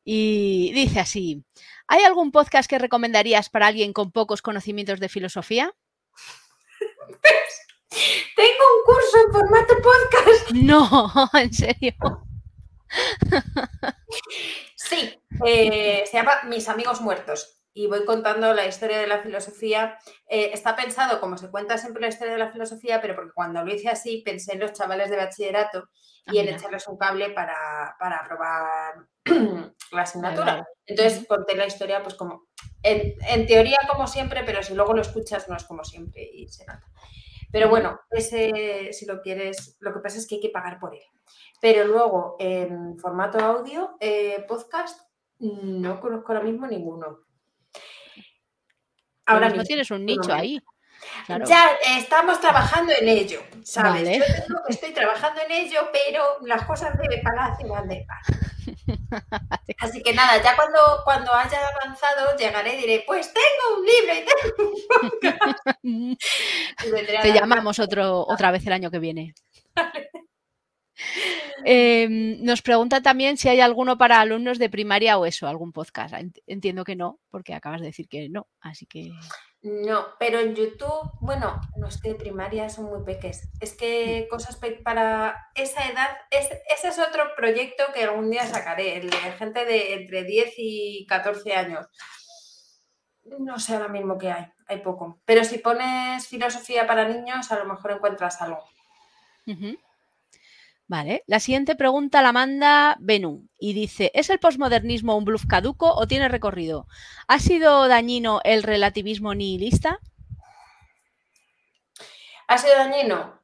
Y 0.05 0.71
dice 0.73 0.99
así, 0.99 1.45
¿hay 1.87 2.03
algún 2.03 2.31
podcast 2.31 2.69
que 2.69 2.79
recomendarías 2.79 3.49
para 3.49 3.67
alguien 3.67 3.93
con 3.93 4.11
pocos 4.11 4.41
conocimientos 4.41 4.99
de 4.99 5.09
filosofía? 5.09 5.73
Tengo 8.35 8.63
un 8.75 8.83
curso 8.85 9.17
en 9.25 9.33
formato 9.33 9.75
podcast. 9.81 10.51
No, 10.51 11.29
en 11.39 11.53
serio. 11.53 11.93
Sí, 14.75 15.19
eh, 15.45 16.03
se 16.05 16.17
llama 16.17 16.43
Mis 16.45 16.67
amigos 16.69 17.01
muertos 17.01 17.63
y 17.73 17.87
voy 17.87 18.05
contando 18.05 18.53
la 18.53 18.67
historia 18.67 18.99
de 18.99 19.07
la 19.07 19.21
filosofía. 19.21 19.97
Eh, 20.27 20.51
está 20.53 20.75
pensado 20.75 21.19
como 21.19 21.37
se 21.37 21.49
cuenta 21.49 21.77
siempre 21.77 22.01
la 22.01 22.09
historia 22.09 22.33
de 22.33 22.39
la 22.39 22.51
filosofía, 22.51 23.01
pero 23.01 23.15
porque 23.15 23.33
cuando 23.33 23.63
lo 23.63 23.73
hice 23.73 23.89
así 23.89 24.21
pensé 24.23 24.53
en 24.53 24.59
los 24.59 24.73
chavales 24.73 25.09
de 25.09 25.17
bachillerato 25.17 25.89
y 26.27 26.37
en 26.37 26.49
echarles 26.49 26.87
un 26.87 26.97
cable 26.97 27.31
para, 27.31 27.95
para 27.99 28.17
aprobar 28.17 29.07
la 29.91 30.01
asignatura. 30.01 30.65
Entonces 30.85 31.25
conté 31.27 31.55
la 31.55 31.65
historia 31.65 32.03
pues 32.03 32.15
como, 32.15 32.47
en, 32.83 33.47
teoría 33.47 33.79
como 33.89 34.07
siempre, 34.07 34.43
pero 34.45 34.61
si 34.61 34.73
luego 34.75 34.93
lo 34.93 35.01
escuchas 35.01 35.47
no 35.47 35.55
es 35.55 35.63
como 35.63 35.83
siempre 35.83 36.21
y 36.21 36.47
se 36.47 36.65
nota. 36.65 36.85
Pero 37.51 37.69
bueno, 37.69 37.99
ese 38.09 38.91
si 38.93 39.05
lo 39.05 39.21
quieres, 39.21 39.77
lo 39.79 39.93
que 39.93 39.99
pasa 39.99 40.17
es 40.17 40.27
que 40.27 40.35
hay 40.35 40.41
que 40.41 40.49
pagar 40.49 40.79
por 40.79 40.93
él. 40.95 41.03
Pero 41.61 41.85
luego 41.85 42.35
en 42.39 42.97
formato 42.97 43.39
audio, 43.39 43.95
eh, 43.99 44.43
podcast, 44.47 44.99
no 45.39 45.99
conozco 45.99 46.31
ahora 46.31 46.43
mismo 46.43 46.67
ninguno. 46.67 47.19
Ahora 49.25 49.49
mismo 49.49 49.63
tienes 49.63 49.89
un 49.91 50.05
nicho 50.05 50.33
ahí. 50.33 50.59
Ya 51.27 51.71
estamos 51.97 52.39
trabajando 52.39 52.93
en 52.99 53.07
ello, 53.07 53.41
¿sabes? 53.63 54.19
Yo 54.47 54.55
estoy 54.67 54.93
trabajando 54.93 55.41
en 55.41 55.51
ello, 55.51 55.89
pero 55.91 56.23
las 56.41 56.65
cosas 56.65 56.97
de 56.97 57.21
palacio 57.23 57.67
van 57.67 57.87
de 57.87 58.05
paz. 58.07 58.42
Así 59.79 60.01
que 60.01 60.13
nada, 60.13 60.41
ya 60.41 60.55
cuando, 60.55 60.79
cuando 61.03 61.33
haya 61.33 61.59
avanzado 61.67 62.35
llegaré 62.37 62.75
y 62.75 62.77
diré, 62.77 63.03
pues 63.05 63.33
tengo 63.33 63.79
un 63.79 63.85
libro 63.85 64.13
y 64.13 64.25
tengo 64.25 64.71
un 65.83 66.17
Te 67.21 67.33
llamamos 67.33 67.79
otro, 67.79 68.25
otra 68.27 68.51
vez 68.51 68.65
el 68.67 68.73
año 68.73 68.91
que 68.91 68.99
viene. 68.99 69.33
Em, 71.65 72.43
nos 72.43 72.61
pregunta 72.61 73.01
también 73.01 73.37
si 73.37 73.47
hay 73.49 73.61
alguno 73.61 73.97
para 73.97 74.19
alumnos 74.19 74.59
de 74.59 74.69
primaria 74.69 75.17
o 75.17 75.25
eso, 75.25 75.47
algún 75.47 75.71
podcast. 75.71 76.13
Entiendo 76.47 76.83
que 76.83 76.95
no, 76.95 77.19
porque 77.29 77.53
acabas 77.53 77.81
de 77.81 77.87
decir 77.87 78.07
que 78.07 78.29
no, 78.29 78.47
así 78.59 78.85
que... 78.85 79.11
No, 79.61 80.07
pero 80.19 80.41
en 80.41 80.55
YouTube, 80.55 81.09
bueno, 81.21 81.61
no 81.77 81.87
es 81.87 82.01
que 82.01 82.15
primaria 82.15 82.67
son 82.67 82.85
muy 82.85 83.01
peques. 83.05 83.47
Es 83.61 83.73
que 83.73 84.25
mm. 84.25 84.29
cosas 84.29 84.59
para 84.83 85.51
esa 85.55 85.87
edad, 85.87 86.09
ese 86.31 86.87
es 86.89 86.99
otro 86.99 87.23
proyecto 87.37 87.85
que 87.93 88.03
algún 88.03 88.29
día 88.29 88.45
sacaré, 88.45 88.97
el 88.97 89.09
de 89.09 89.17
gente 89.37 89.63
de 89.63 89.93
entre 89.93 90.25
10 90.25 90.53
y 90.57 91.05
14 91.07 91.53
años. 91.53 91.87
No 93.39 93.57
sé 93.57 93.75
ahora 93.75 93.87
mismo 93.87 94.17
qué 94.17 94.31
hay, 94.31 94.45
hay 94.67 94.79
poco. 94.79 95.21
Pero 95.23 95.45
si 95.45 95.59
pones 95.59 96.27
filosofía 96.27 96.85
para 96.85 97.07
niños, 97.07 97.49
a 97.49 97.59
lo 97.59 97.65
mejor 97.65 97.91
encuentras 97.91 98.41
algo. 98.41 98.65
Vale. 100.93 101.23
La 101.25 101.39
siguiente 101.39 101.75
pregunta 101.75 102.21
la 102.21 102.31
manda 102.31 102.97
Benú 102.99 103.49
y 103.57 103.73
dice: 103.73 104.11
¿Es 104.13 104.29
el 104.29 104.37
posmodernismo 104.37 105.17
un 105.17 105.25
bluff 105.25 105.47
caduco 105.47 105.91
o 105.91 106.05
tiene 106.05 106.29
recorrido? 106.29 106.85
¿Ha 107.27 107.39
sido 107.39 107.87
dañino 107.87 108.41
el 108.43 108.61
relativismo 108.61 109.33
nihilista? 109.33 109.99
¿Ha 112.47 112.57
sido 112.59 112.75
dañino? 112.75 113.39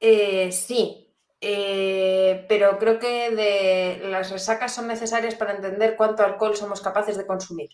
Eh, 0.00 0.50
sí, 0.50 1.14
eh, 1.42 2.46
pero 2.48 2.78
creo 2.78 2.98
que 2.98 4.00
las 4.04 4.30
resacas 4.30 4.74
son 4.74 4.88
necesarias 4.88 5.34
para 5.34 5.52
entender 5.52 5.96
cuánto 5.98 6.24
alcohol 6.24 6.56
somos 6.56 6.80
capaces 6.80 7.18
de 7.18 7.26
consumir. 7.26 7.68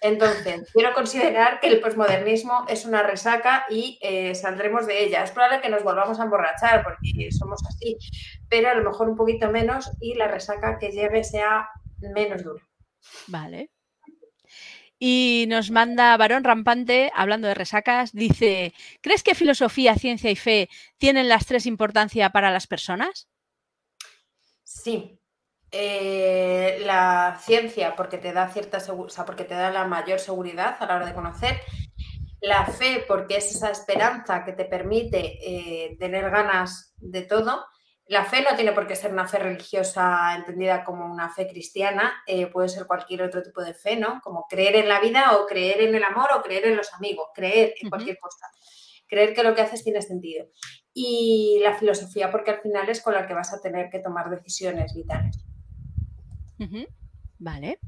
Entonces, 0.00 0.70
quiero 0.72 0.94
considerar 0.94 1.60
que 1.60 1.68
el 1.68 1.80
posmodernismo 1.80 2.64
es 2.68 2.86
una 2.86 3.02
resaca 3.02 3.66
y 3.68 3.98
eh, 4.00 4.34
saldremos 4.34 4.86
de 4.86 5.04
ella. 5.04 5.22
Es 5.22 5.30
probable 5.30 5.60
que 5.60 5.68
nos 5.68 5.82
volvamos 5.82 6.18
a 6.18 6.24
emborrachar 6.24 6.82
porque 6.82 7.30
somos 7.30 7.60
así, 7.68 7.98
pero 8.48 8.70
a 8.70 8.74
lo 8.74 8.84
mejor 8.90 9.10
un 9.10 9.16
poquito 9.16 9.50
menos 9.50 9.90
y 10.00 10.14
la 10.14 10.28
resaca 10.28 10.78
que 10.78 10.90
lleve 10.90 11.22
sea 11.22 11.68
menos 12.00 12.42
dura. 12.42 12.64
Vale. 13.26 13.70
Y 14.98 15.46
nos 15.48 15.70
manda 15.70 16.16
Varón 16.16 16.44
Rampante, 16.44 17.10
hablando 17.14 17.48
de 17.48 17.54
resacas, 17.54 18.12
dice, 18.12 18.74
¿crees 19.00 19.22
que 19.22 19.34
filosofía, 19.34 19.94
ciencia 19.94 20.30
y 20.30 20.36
fe 20.36 20.68
tienen 20.98 21.28
las 21.28 21.46
tres 21.46 21.64
importancia 21.64 22.30
para 22.30 22.50
las 22.50 22.66
personas? 22.66 23.26
Sí, 24.62 25.19
eh, 25.72 26.82
la 26.84 27.38
ciencia 27.40 27.94
porque 27.96 28.18
te 28.18 28.32
da 28.32 28.48
cierta 28.48 28.78
o 28.78 29.08
sea, 29.08 29.24
porque 29.24 29.44
te 29.44 29.54
da 29.54 29.70
la 29.70 29.86
mayor 29.86 30.18
seguridad 30.18 30.76
a 30.80 30.86
la 30.86 30.96
hora 30.96 31.06
de 31.06 31.14
conocer, 31.14 31.60
la 32.40 32.66
fe 32.66 33.04
porque 33.06 33.36
es 33.36 33.54
esa 33.54 33.70
esperanza 33.70 34.44
que 34.44 34.52
te 34.52 34.64
permite 34.64 35.38
eh, 35.42 35.96
tener 35.98 36.30
ganas 36.30 36.94
de 36.96 37.22
todo, 37.22 37.64
la 38.10 38.24
fe 38.24 38.42
no 38.42 38.56
tiene 38.56 38.72
por 38.72 38.88
qué 38.88 38.96
ser 38.96 39.12
una 39.12 39.28
fe 39.28 39.38
religiosa 39.38 40.34
entendida 40.34 40.82
como 40.82 41.06
una 41.06 41.30
fe 41.30 41.46
cristiana, 41.46 42.24
eh, 42.26 42.48
puede 42.48 42.68
ser 42.68 42.88
cualquier 42.88 43.22
otro 43.22 43.40
tipo 43.40 43.62
de 43.62 43.72
fe, 43.72 43.94
¿no? 43.94 44.20
Como 44.24 44.46
creer 44.48 44.74
en 44.74 44.88
la 44.88 44.98
vida 44.98 45.36
o 45.36 45.46
creer 45.46 45.82
en 45.82 45.94
el 45.94 46.02
amor 46.02 46.28
o 46.34 46.42
creer 46.42 46.66
en 46.66 46.76
los 46.76 46.92
amigos, 46.92 47.28
creer 47.32 47.74
en 47.80 47.88
cualquier 47.88 48.18
cosa. 48.18 48.48
Creer 49.06 49.32
que 49.32 49.44
lo 49.44 49.54
que 49.54 49.62
haces 49.62 49.84
tiene 49.84 50.02
sentido. 50.02 50.46
Y 50.92 51.60
la 51.62 51.74
filosofía, 51.74 52.32
porque 52.32 52.50
al 52.50 52.60
final 52.60 52.88
es 52.88 53.00
con 53.00 53.14
la 53.14 53.28
que 53.28 53.34
vas 53.34 53.54
a 53.54 53.60
tener 53.60 53.88
que 53.90 54.00
tomar 54.00 54.28
decisiones 54.28 54.92
vitales. 54.92 55.36
Vale. 57.38 57.78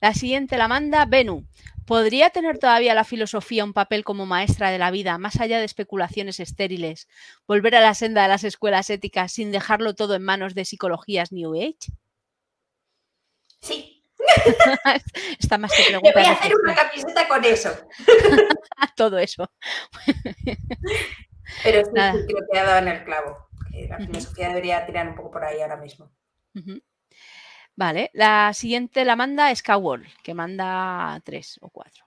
La 0.00 0.14
siguiente 0.14 0.58
la 0.58 0.68
manda 0.68 1.04
Benu. 1.06 1.46
¿Podría 1.86 2.30
tener 2.30 2.58
todavía 2.58 2.94
la 2.94 3.04
filosofía 3.04 3.64
un 3.64 3.72
papel 3.72 4.04
como 4.04 4.26
maestra 4.26 4.70
de 4.70 4.78
la 4.78 4.90
vida, 4.90 5.18
más 5.18 5.40
allá 5.40 5.58
de 5.58 5.64
especulaciones 5.64 6.38
estériles? 6.38 7.08
¿Volver 7.46 7.74
a 7.74 7.80
la 7.80 7.94
senda 7.94 8.22
de 8.22 8.28
las 8.28 8.44
escuelas 8.44 8.90
éticas 8.90 9.32
sin 9.32 9.50
dejarlo 9.50 9.94
todo 9.94 10.14
en 10.14 10.22
manos 10.22 10.54
de 10.54 10.64
psicologías 10.64 11.32
New 11.32 11.54
Age? 11.54 11.92
Sí. 13.60 14.04
Está 15.38 15.58
más 15.58 15.72
que 15.72 15.84
pregunta. 15.84 16.12
voy 16.14 16.24
a 16.24 16.32
hacer 16.32 16.52
una 16.62 16.74
camiseta 16.74 17.28
con 17.28 17.44
eso. 17.44 17.70
todo 18.96 19.18
eso. 19.18 19.50
Pero 21.64 21.84
sí, 21.84 21.90
creo 21.92 22.46
que 22.52 22.58
ha 22.58 22.64
dado 22.64 22.78
en 22.78 22.88
el 22.88 23.04
clavo. 23.04 23.48
la 23.88 23.98
filosofía 23.98 24.48
debería 24.48 24.86
tirar 24.86 25.08
un 25.08 25.14
poco 25.14 25.32
por 25.32 25.44
ahí 25.44 25.60
ahora 25.60 25.76
mismo. 25.76 26.12
Vale, 27.80 28.10
la 28.12 28.52
siguiente 28.52 29.06
la 29.06 29.16
manda 29.16 29.56
Skyward, 29.56 30.04
que 30.22 30.34
manda 30.34 31.18
tres 31.24 31.56
o 31.62 31.70
cuatro. 31.70 32.04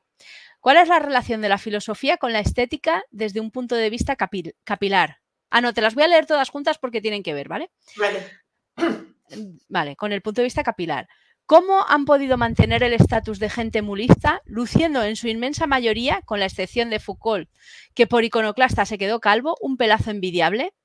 ¿Cuál 0.60 0.78
es 0.78 0.88
la 0.88 1.00
relación 1.00 1.42
de 1.42 1.50
la 1.50 1.58
filosofía 1.58 2.18
con 2.18 2.32
la 2.32 2.42
estética 2.42 3.04
desde 3.10 3.40
un 3.40 3.50
punto 3.50 3.74
de 3.74 3.90
vista 3.90 4.16
capilar? 4.16 5.18
Ah, 5.50 5.62
no, 5.62 5.74
te 5.74 5.82
las 5.82 5.96
voy 5.96 6.04
a 6.04 6.08
leer 6.08 6.28
todas 6.28 6.52
juntas 6.52 6.78
porque 6.78 7.02
tienen 7.02 7.24
que 7.24 7.34
ver, 7.34 7.48
¿vale? 7.48 7.72
Vale. 7.98 8.24
Vale, 9.68 9.96
con 9.96 10.12
el 10.12 10.22
punto 10.22 10.42
de 10.42 10.46
vista 10.46 10.62
capilar. 10.62 11.08
¿Cómo 11.48 11.84
han 11.88 12.06
podido 12.06 12.38
mantener 12.38 12.84
el 12.84 12.94
estatus 12.94 13.40
de 13.40 13.50
gente 13.50 13.82
mulista, 13.82 14.44
luciendo 14.46 15.04
en 15.04 15.16
su 15.16 15.28
inmensa 15.28 15.66
mayoría, 15.66 16.22
con 16.22 16.40
la 16.40 16.46
excepción 16.46 16.92
de 16.92 17.00
Foucault, 17.00 17.50
que 17.96 18.06
por 18.06 18.24
iconoclasta 18.24 18.86
se 18.86 19.00
quedó 19.00 19.20
calvo, 19.20 19.58
un 19.60 19.78
pelazo 19.78 20.12
envidiable? 20.12 20.76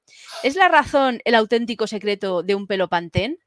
¿Es 0.43 0.57
la 0.57 0.69
razón 0.69 1.21
el 1.27 1.35
auténtico 1.35 1.87
secreto 1.87 2.43
de 2.43 2.55
un 2.55 2.67
pelo 2.67 2.89
pantén? 2.89 3.39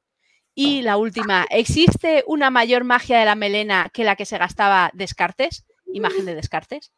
Y 0.54 0.82
la 0.82 0.98
última, 0.98 1.46
¿existe 1.50 2.24
una 2.28 2.50
mayor 2.50 2.84
magia 2.84 3.20
de 3.20 3.26
la 3.26 3.36
melena 3.36 3.90
que 3.94 4.04
la 4.04 4.16
que 4.16 4.26
se 4.26 4.38
gastaba 4.38 4.92
Descartes? 4.94 5.66
Imagen 5.94 6.26
de 6.26 6.36
Descartes. 6.36 6.92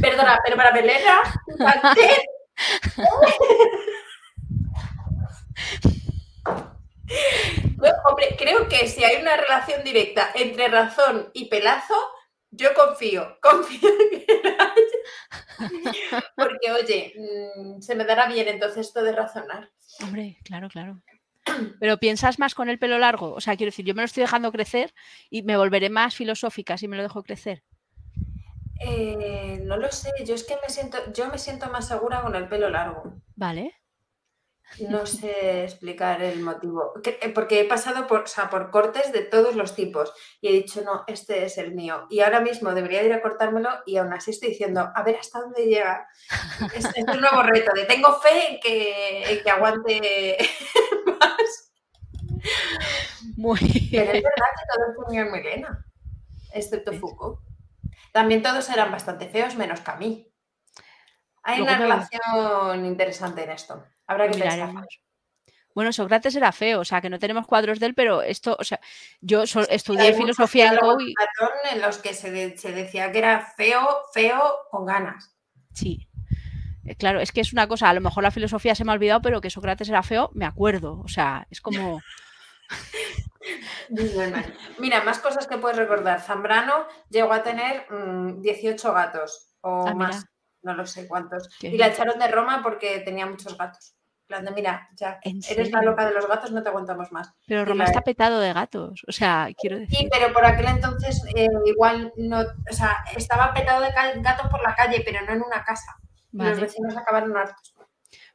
Perdona, 0.00 0.38
pero 0.44 0.56
para 0.56 0.72
melena, 0.72 1.22
hombre, 8.08 8.36
creo 8.38 8.68
que 8.68 8.86
si 8.86 9.04
hay 9.04 9.20
una 9.20 9.36
relación 9.36 9.84
directa 9.84 10.30
entre 10.34 10.68
razón 10.68 11.30
y 11.34 11.46
pelazo, 11.46 11.94
yo 12.50 12.72
confío, 12.74 13.38
confío 13.42 13.88
en 13.88 14.26
que 14.26 14.56
haya. 14.58 16.24
Porque, 16.36 16.72
oye, 16.72 17.14
mm, 17.16 17.80
se 17.80 17.94
me 17.94 18.04
dará 18.04 18.26
bien 18.26 18.48
entonces 18.48 18.86
esto 18.86 19.02
de 19.02 19.12
razonar. 19.12 19.70
Hombre, 20.02 20.38
claro, 20.44 20.68
claro. 20.68 21.02
Pero 21.80 21.98
piensas 21.98 22.38
más 22.38 22.54
con 22.54 22.68
el 22.68 22.78
pelo 22.78 22.98
largo. 22.98 23.32
O 23.32 23.40
sea, 23.40 23.56
quiero 23.56 23.68
decir, 23.68 23.84
yo 23.84 23.94
me 23.94 24.02
lo 24.02 24.06
estoy 24.06 24.22
dejando 24.22 24.52
crecer 24.52 24.94
y 25.30 25.42
me 25.42 25.56
volveré 25.56 25.90
más 25.90 26.14
filosófica 26.14 26.76
si 26.78 26.88
me 26.88 26.96
lo 26.96 27.02
dejo 27.02 27.22
crecer. 27.22 27.62
Eh, 28.80 29.60
no 29.64 29.76
lo 29.76 29.90
sé, 29.90 30.10
yo 30.24 30.34
es 30.34 30.44
que 30.44 30.56
me 30.62 30.68
siento, 30.68 30.98
yo 31.12 31.28
me 31.28 31.38
siento 31.38 31.68
más 31.70 31.88
segura 31.88 32.22
con 32.22 32.34
el 32.36 32.48
pelo 32.48 32.70
largo. 32.70 33.14
Vale. 33.34 33.74
No 34.88 35.06
sé 35.06 35.64
explicar 35.64 36.22
el 36.22 36.40
motivo. 36.40 36.92
Eh, 37.02 37.30
porque 37.30 37.60
he 37.60 37.64
pasado 37.64 38.06
por, 38.06 38.24
por 38.50 38.70
cortes 38.70 39.12
de 39.12 39.22
todos 39.22 39.56
los 39.56 39.74
tipos 39.74 40.12
y 40.40 40.48
he 40.48 40.52
dicho, 40.52 40.82
no, 40.82 41.04
este 41.06 41.44
es 41.44 41.58
el 41.58 41.74
mío. 41.74 42.06
Y 42.10 42.20
ahora 42.20 42.40
mismo 42.40 42.74
debería 42.74 43.02
ir 43.02 43.12
a 43.12 43.22
cortármelo 43.22 43.70
y 43.86 43.96
aún 43.96 44.12
así 44.12 44.30
estoy 44.30 44.50
diciendo, 44.50 44.92
a 44.94 45.02
ver 45.02 45.16
hasta 45.16 45.40
dónde 45.40 45.66
llega. 45.66 46.06
Este 46.74 47.00
es 47.00 47.06
un 47.08 47.20
nuevo 47.20 47.42
reto. 47.42 47.72
De 47.74 47.84
tengo 47.84 48.20
fe 48.20 48.52
en 48.52 48.60
que, 48.60 49.40
que 49.42 49.50
aguante. 49.50 50.36
Muy 53.36 53.88
Pero 53.90 54.12
es 54.12 54.22
verdad 54.22 54.46
que 54.56 54.94
todos 54.94 55.06
tenían 55.06 55.30
melena, 55.30 55.86
excepto 56.52 56.92
Foucault. 56.92 57.40
También 58.12 58.42
todos 58.42 58.68
eran 58.70 58.90
bastante 58.90 59.28
feos, 59.28 59.56
menos 59.56 59.80
que 59.80 59.90
a 59.90 59.96
mí. 59.96 60.32
Hay 61.42 61.60
una 61.60 61.78
relación 61.78 62.84
interesante 62.84 63.44
en 63.44 63.50
esto. 63.50 63.84
Habrá 64.06 64.28
que 64.28 64.38
pensar. 64.38 64.72
Bueno, 65.74 65.92
Sócrates 65.92 66.34
era 66.34 66.50
feo, 66.50 66.80
o 66.80 66.84
sea, 66.84 67.00
que 67.00 67.08
no 67.08 67.20
tenemos 67.20 67.46
cuadros 67.46 67.78
de 67.78 67.86
él, 67.86 67.94
pero 67.94 68.20
esto, 68.20 68.56
o 68.58 68.64
sea, 68.64 68.80
yo 69.20 69.44
estudié 69.44 70.12
filosofía 70.12 70.72
en 70.72 70.78
en 71.72 71.80
los 71.80 71.98
que 71.98 72.14
se, 72.14 72.32
decía 72.32 73.12
que 73.12 73.18
era 73.18 73.52
feo, 73.56 73.86
feo 74.12 74.56
con 74.72 74.86
ganas. 74.86 75.36
Sí. 75.72 76.08
Eh, 76.84 76.96
claro, 76.96 77.20
es 77.20 77.30
que 77.30 77.42
es 77.42 77.52
una 77.52 77.68
cosa, 77.68 77.88
a 77.88 77.94
lo 77.94 78.00
mejor 78.00 78.24
la 78.24 78.32
filosofía 78.32 78.74
se 78.74 78.84
me 78.84 78.90
ha 78.90 78.94
olvidado, 78.94 79.22
pero 79.22 79.40
que 79.40 79.50
Sócrates 79.50 79.88
era 79.88 80.02
feo, 80.02 80.30
me 80.34 80.46
acuerdo. 80.46 81.00
O 81.04 81.08
sea, 81.08 81.46
es 81.48 81.60
como. 81.60 82.02
Mira, 84.78 85.02
más 85.02 85.18
cosas 85.18 85.46
que 85.46 85.58
puedes 85.58 85.78
recordar. 85.78 86.20
Zambrano 86.20 86.86
llegó 87.08 87.32
a 87.32 87.42
tener 87.42 87.86
18 87.90 88.88
mm, 88.88 88.94
gatos 88.94 89.54
o 89.60 89.86
ah, 89.86 89.94
más 89.94 90.26
no 90.62 90.74
lo 90.74 90.86
sé 90.86 91.06
cuántos. 91.08 91.48
y 91.60 91.76
la 91.76 91.88
echaron 91.88 92.18
de 92.18 92.28
Roma 92.28 92.60
porque 92.62 93.00
tenía 93.00 93.26
muchos 93.26 93.56
gatos. 93.56 93.94
plan 94.26 94.44
de, 94.44 94.50
mira, 94.50 94.88
ya, 94.94 95.18
eres 95.22 95.70
la 95.70 95.82
loca 95.82 96.06
de 96.06 96.12
los 96.12 96.26
gatos, 96.28 96.50
no 96.50 96.62
te 96.62 96.68
aguantamos 96.68 97.12
más. 97.12 97.32
Pero 97.46 97.64
Roma 97.64 97.84
está 97.84 98.02
petado 98.02 98.40
de 98.40 98.52
gatos, 98.52 99.02
o 99.08 99.12
sea, 99.12 99.48
quiero 99.56 99.78
decir. 99.78 99.96
Sí, 99.96 100.08
pero 100.12 100.32
por 100.32 100.44
aquel 100.44 100.66
entonces 100.66 101.22
eh, 101.34 101.48
igual 101.64 102.12
no, 102.16 102.40
o 102.40 102.74
sea, 102.74 102.98
estaba 103.16 103.54
petado 103.54 103.80
de 103.80 103.90
gatos 103.90 104.48
por 104.50 104.62
la 104.62 104.74
calle, 104.74 105.02
pero 105.04 105.24
no 105.24 105.32
en 105.32 105.42
una 105.42 105.64
casa. 105.64 105.96
los 106.32 106.60
vecinos 106.60 106.96
acabaron 106.96 107.36
hartos. 107.36 107.74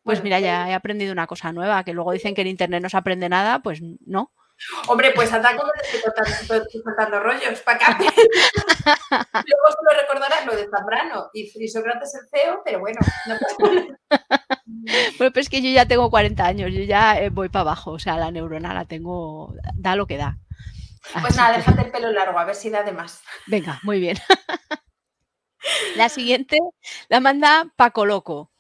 Pues 0.04 0.22
mira, 0.22 0.40
ya 0.40 0.70
he 0.70 0.74
aprendido 0.74 1.14
una 1.14 1.28
cosa 1.28 1.54
nueva, 1.54 1.84
que 1.84 1.94
luego 1.94 2.12
dicen 2.12 2.36
que 2.36 2.42
en 2.42 2.48
internet 2.48 2.82
no 2.82 2.90
se 2.90 2.98
aprende 2.98 3.30
nada, 3.30 3.60
pues 3.60 3.82
no. 4.06 4.32
Hombre, 4.88 5.12
pues 5.16 5.32
ataco 5.34 5.64
estoy 5.82 6.82
contando, 6.84 7.20
rollos 7.20 7.60
para 7.62 7.78
acá. 7.78 7.98
Luego 8.00 9.72
solo 9.72 10.02
recordarás 10.02 10.46
lo 10.46 10.56
de 10.56 10.70
Zambrano 10.70 11.30
y, 11.34 11.68
Sócrates 11.68 12.14
el 12.16 12.28
feo, 12.30 12.62
pero 12.64 12.80
bueno, 12.80 13.00
no 13.26 13.38
Bueno, 15.18 15.34
pues 15.34 15.46
es 15.46 15.50
que 15.50 15.62
yo 15.62 15.70
ya 15.70 15.86
tengo 15.86 16.10
40 16.10 16.46
años, 16.46 16.72
yo 16.72 16.84
ya 16.84 17.20
eh, 17.20 17.30
voy 17.30 17.50
para 17.50 17.62
abajo, 17.62 17.92
o 17.92 18.00
sea, 18.00 18.18
la 18.18 18.32
neurona 18.32 18.74
la 18.74 18.86
tengo, 18.86 19.54
da 19.74 19.96
lo 19.96 20.06
que 20.06 20.18
da. 20.18 20.38
Pues 21.22 21.36
nada, 21.36 21.58
déjate 21.58 21.82
el 21.82 21.92
pelo 21.92 22.12
largo, 22.12 22.38
a 22.38 22.46
ver 22.46 22.56
si 22.56 22.70
da 22.70 22.84
de 22.84 22.92
más. 22.92 23.22
Venga, 23.48 23.80
muy 23.84 24.00
bien. 24.00 24.18
La 25.96 26.10
siguiente 26.10 26.58
la 27.08 27.22
manda 27.22 27.72
Paco 27.78 28.06
Loco. 28.06 28.53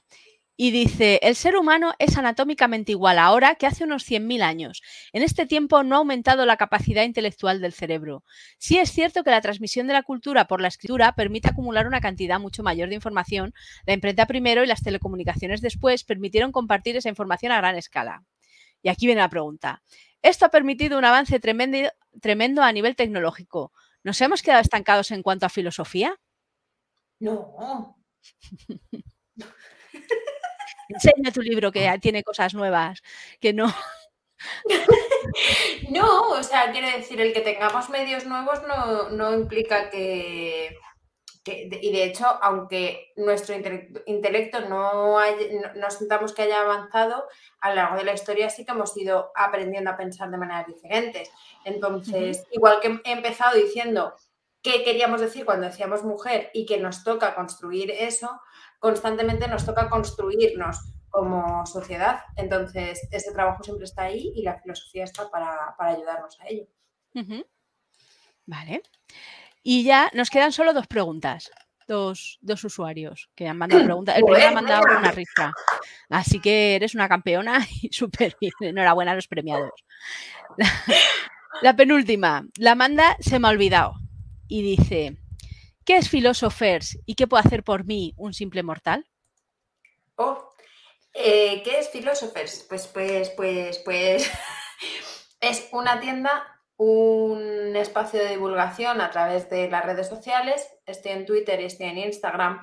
Y 0.55 0.69
dice, 0.69 1.19
el 1.23 1.35
ser 1.35 1.55
humano 1.55 1.93
es 1.97 2.15
anatómicamente 2.15 2.91
igual 2.91 3.17
ahora 3.17 3.55
que 3.55 3.65
hace 3.65 3.85
unos 3.85 4.07
100.000 4.07 4.43
años. 4.43 4.83
En 5.11 5.23
este 5.23 5.47
tiempo 5.47 5.83
no 5.83 5.95
ha 5.95 5.97
aumentado 5.97 6.45
la 6.45 6.57
capacidad 6.57 7.03
intelectual 7.03 7.59
del 7.59 7.73
cerebro. 7.73 8.23
Sí 8.59 8.77
es 8.77 8.91
cierto 8.91 9.23
que 9.23 9.31
la 9.31 9.41
transmisión 9.41 9.87
de 9.87 9.93
la 9.93 10.03
cultura 10.03 10.45
por 10.45 10.61
la 10.61 10.67
escritura 10.67 11.15
permite 11.15 11.49
acumular 11.49 11.87
una 11.87 12.01
cantidad 12.01 12.39
mucho 12.39 12.61
mayor 12.61 12.89
de 12.89 12.95
información. 12.95 13.53
La 13.87 13.93
imprenta 13.93 14.27
primero 14.27 14.63
y 14.63 14.67
las 14.67 14.83
telecomunicaciones 14.83 15.59
después 15.59 16.03
permitieron 16.03 16.51
compartir 16.51 16.95
esa 16.97 17.09
información 17.09 17.51
a 17.51 17.57
gran 17.57 17.75
escala. 17.75 18.23
Y 18.83 18.89
aquí 18.89 19.07
viene 19.07 19.21
la 19.21 19.29
pregunta. 19.29 19.81
Esto 20.21 20.45
ha 20.45 20.49
permitido 20.49 20.99
un 20.99 21.05
avance 21.05 21.39
tremendo, 21.39 21.79
tremendo 22.21 22.61
a 22.61 22.71
nivel 22.71 22.95
tecnológico. 22.95 23.71
¿Nos 24.03 24.21
hemos 24.21 24.43
quedado 24.43 24.61
estancados 24.61 25.09
en 25.09 25.23
cuanto 25.23 25.47
a 25.47 25.49
filosofía? 25.49 26.15
No. 27.19 27.97
Enseña 30.89 31.31
tu 31.31 31.41
libro 31.41 31.71
que 31.71 31.89
tiene 32.01 32.23
cosas 32.23 32.53
nuevas, 32.53 33.01
que 33.39 33.53
no. 33.53 33.73
No, 35.89 36.31
o 36.31 36.43
sea, 36.43 36.71
quiere 36.71 36.97
decir, 36.97 37.19
el 37.21 37.33
que 37.33 37.41
tengamos 37.41 37.89
medios 37.89 38.25
nuevos 38.25 38.59
no, 39.11 39.33
implica 39.33 39.89
que, 39.89 40.77
y 41.45 41.91
de 41.91 42.03
hecho, 42.03 42.25
aunque 42.41 43.13
nuestro 43.15 43.55
intelecto 44.05 44.61
no, 44.61 45.17
no, 45.75 45.91
sintamos 45.91 46.33
que 46.33 46.43
haya 46.43 46.61
avanzado, 46.61 47.25
a 47.61 47.69
lo 47.69 47.75
largo 47.75 47.97
de 47.97 48.03
la 48.03 48.13
historia 48.13 48.49
sí 48.49 48.65
que 48.65 48.71
hemos 48.71 48.95
ido 48.97 49.31
aprendiendo 49.35 49.89
a 49.89 49.97
pensar 49.97 50.29
de 50.29 50.37
maneras 50.37 50.67
diferentes. 50.67 51.29
Entonces, 51.65 52.45
igual 52.51 52.79
que 52.81 52.99
he 53.03 53.11
empezado 53.11 53.57
diciendo 53.57 54.13
qué 54.61 54.83
queríamos 54.83 55.19
decir 55.19 55.45
cuando 55.45 55.67
decíamos 55.67 56.03
mujer 56.03 56.49
y 56.53 56.65
que 56.65 56.77
nos 56.77 57.03
toca 57.03 57.35
construir 57.35 57.91
eso, 57.91 58.39
constantemente 58.83 59.47
nos 59.47 59.65
toca 59.65 59.89
construirnos 59.89 60.77
como 61.09 61.65
sociedad. 61.65 62.19
Entonces, 62.35 63.07
ese 63.11 63.31
trabajo 63.31 63.63
siempre 63.63 63.85
está 63.85 64.03
ahí 64.03 64.33
y 64.35 64.43
la 64.43 64.59
filosofía 64.59 65.05
está 65.05 65.31
para, 65.31 65.73
ayudarnos 65.79 66.37
a 66.41 66.49
ello. 66.49 66.67
Vale. 68.45 68.83
Y 69.63 69.85
ya 69.85 70.11
nos 70.13 70.29
quedan 70.29 70.51
solo 70.51 70.73
dos 70.73 70.87
preguntas. 70.87 71.49
dos, 71.87 72.39
usuarios 72.65 73.29
que 73.35 73.47
han 73.47 73.57
mandado 73.57 73.85
preguntas. 73.85 74.17
El 74.17 74.25
primero 74.25 74.49
ha 74.49 74.51
mandado 74.51 74.83
una 74.83 75.11
rifa. 75.11 75.53
Así 76.09 76.41
que 76.41 76.75
eres 76.75 76.93
una 76.93 77.07
campeona 77.07 77.65
y 77.81 77.87
súper 77.87 78.35
bien. 78.41 78.51
Enhorabuena 78.59 79.13
a 79.13 79.15
los 79.15 79.29
premiados. 79.29 79.71
La, 81.61 81.73
penúltima, 81.77 82.45
la 82.57 82.75
manda 82.75 83.15
se 83.21 83.39
me 83.39 83.47
ha 83.47 83.51
olvidado 83.51 83.93
y 84.49 84.61
dice, 84.61 85.22
¿qué 85.85 85.97
es 85.97 86.09
Philosophers 86.09 86.97
y 87.05 87.15
qué 87.15 87.27
puede 87.27 87.43
hacer 87.45 87.63
por 87.63 87.85
mí 87.85 88.13
un 88.17 88.33
simple 88.33 88.63
mortal? 88.63 89.07
Oh, 90.15 90.49
eh, 91.13 91.61
¿qué 91.63 91.79
es 91.79 91.89
Philosophers? 91.89 92.65
Pues, 92.67 92.87
pues, 92.87 93.29
pues, 93.31 93.79
pues 93.79 94.31
es 95.41 95.69
una 95.71 95.99
tienda 95.99 96.49
un 96.77 97.75
espacio 97.75 98.19
de 98.19 98.29
divulgación 98.29 98.99
a 99.01 99.11
través 99.11 99.49
de 99.49 99.69
las 99.69 99.85
redes 99.85 100.07
sociales. 100.07 100.67
Estoy 100.85 101.11
en 101.11 101.25
Twitter 101.25 101.59
y 101.61 101.65
estoy 101.65 101.87
en 101.87 101.97
Instagram. 101.99 102.61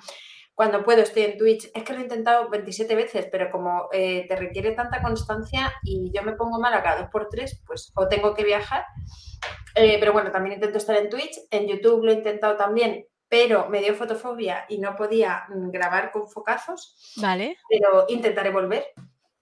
Cuando 0.60 0.84
puedo 0.84 1.00
estoy 1.00 1.22
en 1.22 1.38
Twitch. 1.38 1.70
Es 1.72 1.84
que 1.84 1.94
lo 1.94 2.00
he 2.00 2.02
intentado 2.02 2.50
27 2.50 2.94
veces, 2.94 3.26
pero 3.32 3.48
como 3.50 3.88
eh, 3.94 4.26
te 4.28 4.36
requiere 4.36 4.72
tanta 4.72 5.00
constancia 5.00 5.72
y 5.82 6.12
yo 6.14 6.22
me 6.22 6.34
pongo 6.34 6.60
mal 6.60 6.74
a 6.74 6.82
cada 6.82 7.00
dos 7.00 7.10
por 7.10 7.30
tres, 7.30 7.62
pues 7.66 7.90
o 7.94 8.08
tengo 8.08 8.34
que 8.34 8.44
viajar. 8.44 8.84
Eh, 9.74 9.96
pero 9.98 10.12
bueno, 10.12 10.30
también 10.30 10.56
intento 10.56 10.76
estar 10.76 10.98
en 10.98 11.08
Twitch. 11.08 11.34
En 11.50 11.66
YouTube 11.66 12.04
lo 12.04 12.10
he 12.10 12.16
intentado 12.16 12.58
también, 12.58 13.06
pero 13.26 13.70
me 13.70 13.80
dio 13.80 13.94
fotofobia 13.94 14.66
y 14.68 14.76
no 14.76 14.96
podía 14.96 15.44
mm, 15.48 15.70
grabar 15.70 16.12
con 16.12 16.28
focazos. 16.28 17.14
Vale. 17.16 17.56
Pero 17.70 18.04
intentaré 18.10 18.50
volver. 18.50 18.84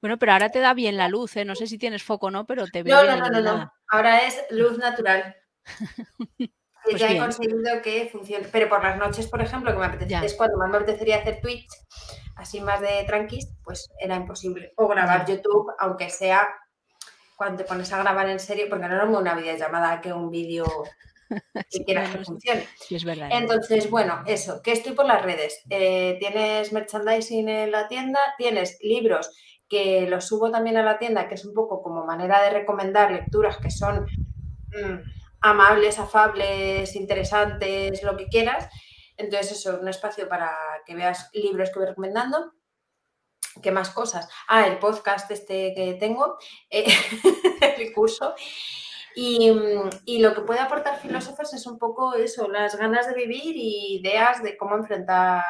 Bueno, 0.00 0.20
pero 0.20 0.30
ahora 0.30 0.50
te 0.50 0.60
da 0.60 0.72
bien 0.72 0.96
la 0.96 1.08
luz, 1.08 1.36
¿eh? 1.36 1.44
No 1.44 1.56
sé 1.56 1.66
si 1.66 1.78
tienes 1.78 2.04
foco 2.04 2.28
o 2.28 2.30
no, 2.30 2.46
pero 2.46 2.68
te 2.68 2.84
veo. 2.84 2.94
No, 2.94 3.16
no, 3.16 3.28
no, 3.28 3.28
no, 3.28 3.56
no. 3.56 3.72
Ahora 3.88 4.24
es 4.24 4.40
luz 4.50 4.78
natural. 4.78 5.34
pues 6.90 7.00
ya 7.00 7.12
he 7.12 7.18
conseguido 7.18 7.82
que 7.82 8.08
funcione. 8.10 8.46
Pero 8.50 8.68
por 8.68 8.82
las 8.82 8.96
noches, 8.96 9.26
por 9.26 9.40
ejemplo, 9.42 9.72
que 9.72 9.78
me 9.78 9.86
apetece, 9.86 10.26
es 10.26 10.34
cuando 10.34 10.58
más 10.58 10.70
me 10.70 10.78
apetecería 10.78 11.18
hacer 11.18 11.40
Twitch, 11.40 11.68
así 12.36 12.60
más 12.60 12.80
de 12.80 13.04
tranquis, 13.06 13.48
pues 13.64 13.88
era 14.00 14.16
imposible. 14.16 14.72
O 14.76 14.88
grabar 14.88 15.26
YouTube, 15.26 15.72
aunque 15.78 16.10
sea 16.10 16.48
cuando 17.36 17.62
te 17.62 17.68
pones 17.68 17.92
a 17.92 17.98
grabar 17.98 18.28
en 18.28 18.40
serio, 18.40 18.66
porque 18.68 18.88
no 18.88 18.96
es 18.96 19.08
una 19.08 19.34
videollamada 19.34 20.00
que 20.00 20.12
un 20.12 20.30
vídeo 20.30 20.66
que 21.70 21.84
quieras 21.84 22.10
que 22.10 22.24
funcione. 22.24 22.66
Sí, 22.76 22.96
es 22.96 23.04
verdad. 23.04 23.28
Entonces, 23.30 23.88
bueno, 23.90 24.22
eso, 24.26 24.60
que 24.62 24.72
estoy 24.72 24.92
por 24.92 25.06
las 25.06 25.22
redes. 25.22 25.62
Eh, 25.70 26.16
tienes 26.18 26.72
merchandising 26.72 27.48
en 27.48 27.70
la 27.70 27.86
tienda, 27.88 28.18
tienes 28.36 28.78
libros 28.82 29.30
que 29.68 30.08
lo 30.08 30.20
subo 30.20 30.50
también 30.50 30.78
a 30.78 30.82
la 30.82 30.98
tienda, 30.98 31.28
que 31.28 31.34
es 31.34 31.44
un 31.44 31.54
poco 31.54 31.82
como 31.82 32.04
manera 32.04 32.42
de 32.42 32.50
recomendar 32.50 33.12
lecturas 33.12 33.58
que 33.58 33.70
son 33.70 34.06
mm, 34.72 35.17
amables, 35.40 35.98
afables, 35.98 36.94
interesantes, 36.96 38.02
lo 38.02 38.16
que 38.16 38.28
quieras. 38.28 38.68
Entonces, 39.16 39.52
eso, 39.52 39.78
un 39.80 39.88
espacio 39.88 40.28
para 40.28 40.56
que 40.86 40.94
veas 40.94 41.30
libros 41.32 41.70
que 41.70 41.78
voy 41.78 41.88
recomendando. 41.88 42.52
¿Qué 43.62 43.72
más 43.72 43.90
cosas? 43.90 44.28
Ah, 44.48 44.66
el 44.66 44.78
podcast 44.78 45.30
este 45.30 45.74
que 45.74 45.96
tengo, 45.98 46.38
eh, 46.70 46.86
el 47.78 47.92
curso. 47.92 48.34
Y, 49.16 49.50
y, 50.04 50.20
lo 50.20 50.32
que 50.32 50.42
puede 50.42 50.60
aportar 50.60 51.00
filósofos 51.00 51.52
es 51.52 51.66
un 51.66 51.76
poco 51.76 52.14
eso, 52.14 52.46
las 52.46 52.76
ganas 52.76 53.08
de 53.08 53.14
vivir 53.14 53.56
y 53.56 53.98
ideas 54.00 54.44
de 54.44 54.56
cómo 54.56 54.76
enfrentar 54.76 55.42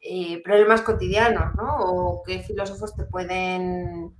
eh, 0.00 0.40
problemas 0.42 0.82
cotidianos, 0.82 1.54
¿no? 1.56 1.76
O 1.78 2.22
qué 2.22 2.40
filósofos 2.40 2.94
te 2.94 3.04
pueden 3.04 4.16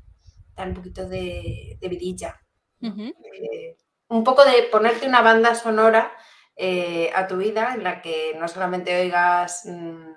dar 0.57 0.69
un 0.69 0.75
poquito 0.75 1.09
de, 1.09 1.79
vidilla. 1.81 2.41
Eh, 2.83 3.77
un 4.09 4.25
poco 4.25 4.45
de 4.45 4.65
ponerte 4.65 5.07
una 5.07 5.23
banda 5.23 5.55
sonora 5.55 6.13
eh, 6.57 7.11
a 7.15 7.27
tu 7.27 7.37
vida 7.37 7.75
en 7.75 7.85
la 7.85 8.01
que 8.01 8.35
no 8.39 8.49
solamente 8.49 8.99
oigas 9.01 9.63
mm, 9.67 10.13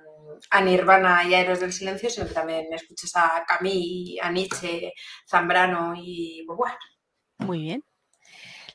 a 0.49 0.61
Nirvana 0.61 1.23
y 1.27 1.33
a 1.33 1.41
Héroes 1.41 1.59
del 1.59 1.73
Silencio, 1.73 2.09
sino 2.09 2.27
que 2.27 2.33
también 2.33 2.71
escuches 2.71 3.11
a 3.15 3.43
Camille, 3.47 4.19
a 4.21 4.31
Nietzsche, 4.31 4.93
Zambrano 5.29 5.93
y 5.95 6.45
bueno. 6.45 6.77
Muy 7.39 7.61
bien. 7.61 7.83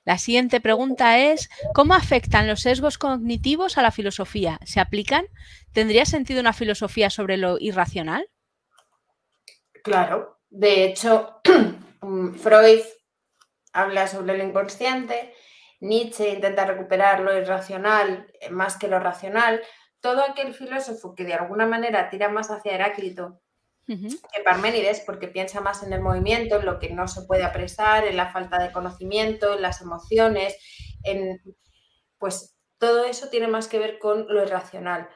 La 0.04 0.18
siguiente 0.18 0.60
pregunta 0.60 1.18
es, 1.18 1.48
¿cómo 1.72 1.94
afectan 1.94 2.46
los 2.46 2.60
sesgos 2.60 2.98
cognitivos 2.98 3.78
a 3.78 3.82
la 3.82 3.90
filosofía? 3.90 4.60
¿Se 4.64 4.78
aplican? 4.78 5.24
¿Tendría 5.72 6.04
sentido 6.04 6.40
una 6.40 6.52
filosofía 6.52 7.08
sobre 7.08 7.38
lo 7.38 7.56
irracional? 7.58 8.28
Claro. 9.82 10.38
De 10.50 10.84
hecho, 10.84 11.40
Freud 12.36 12.80
habla 13.74 14.06
sobre 14.06 14.38
lo 14.38 14.44
inconsciente, 14.44 15.34
Nietzsche 15.80 16.30
intenta 16.30 16.64
recuperar 16.64 17.20
lo 17.20 17.36
irracional 17.36 18.32
más 18.50 18.78
que 18.78 18.88
lo 18.88 18.98
racional. 18.98 19.62
Todo 20.00 20.22
aquel 20.22 20.54
filósofo 20.54 21.14
que 21.14 21.24
de 21.24 21.34
alguna 21.34 21.66
manera 21.66 22.08
tira 22.08 22.30
más 22.30 22.50
hacia 22.50 22.74
Heráclito 22.74 23.40
que 23.86 24.42
Parménides, 24.42 25.00
porque 25.00 25.28
piensa 25.28 25.60
más 25.60 25.82
en 25.82 25.92
el 25.92 26.00
movimiento, 26.00 26.58
en 26.58 26.66
lo 26.66 26.78
que 26.78 26.88
no 26.90 27.06
se 27.06 27.22
puede 27.22 27.44
apresar, 27.44 28.06
en 28.06 28.16
la 28.16 28.32
falta 28.32 28.58
de 28.58 28.72
conocimiento, 28.72 29.54
en 29.54 29.62
las 29.62 29.82
emociones, 29.82 30.56
en 31.02 31.40
pues 32.18 32.56
todo 32.78 33.04
eso 33.04 33.28
tiene 33.28 33.48
más 33.48 33.68
que 33.68 33.78
ver 33.78 33.98
con 33.98 34.26
lo 34.28 34.42
irracional. 34.42 35.08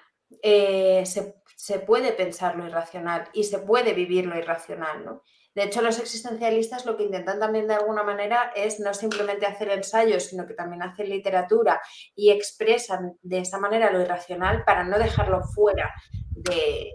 Eh, 0.43 1.05
se, 1.07 1.79
puede 1.81 2.13
pensar 2.13 2.57
lo 2.57 2.67
irracional 2.67 3.29
y 3.33 3.45
se 3.45 3.59
puede 3.59 3.95
vivir 3.95 4.27
lo 4.27 4.39
irracional, 4.39 5.05
¿no? 5.05 5.23
De 5.59 5.65
hecho, 5.65 5.83
los 5.83 5.99
existencialistas 5.99 6.87
lo 6.87 6.97
que 6.97 7.03
intentan 7.03 7.41
también 7.41 7.67
de 7.67 7.75
alguna 7.75 8.05
manera 8.05 8.53
es 8.55 8.79
no 8.79 8.95
simplemente 8.95 9.45
hacer 9.45 9.71
ensayos, 9.71 10.23
sino 10.23 10.47
que 10.47 10.55
también 10.55 10.85
hacen 10.85 11.11
literatura 11.11 11.81
y 12.15 12.31
expresan 12.31 13.19
de 13.23 13.41
esa 13.41 13.59
manera 13.59 13.91
lo 13.91 14.01
irracional 14.01 14.63
para 14.65 14.85
no 14.85 15.01
dejarlo 15.01 15.43
fuera 15.43 15.93
de, 16.31 16.93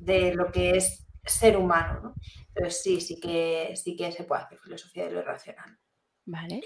de 0.00 0.34
lo 0.34 0.50
que 0.50 0.78
es 0.78 1.06
ser 1.22 1.58
humano, 1.58 2.00
¿no? 2.00 2.14
Pero 2.54 2.70
sí, 2.70 2.98
sí 3.02 3.20
que, 3.20 3.74
sí 3.76 3.94
que 3.94 4.10
se 4.10 4.24
puede 4.24 4.40
hacer 4.40 4.58
filosofía 4.58 5.04
de 5.04 5.10
lo 5.10 5.20
irracional. 5.20 5.76
Vale. 6.24 6.62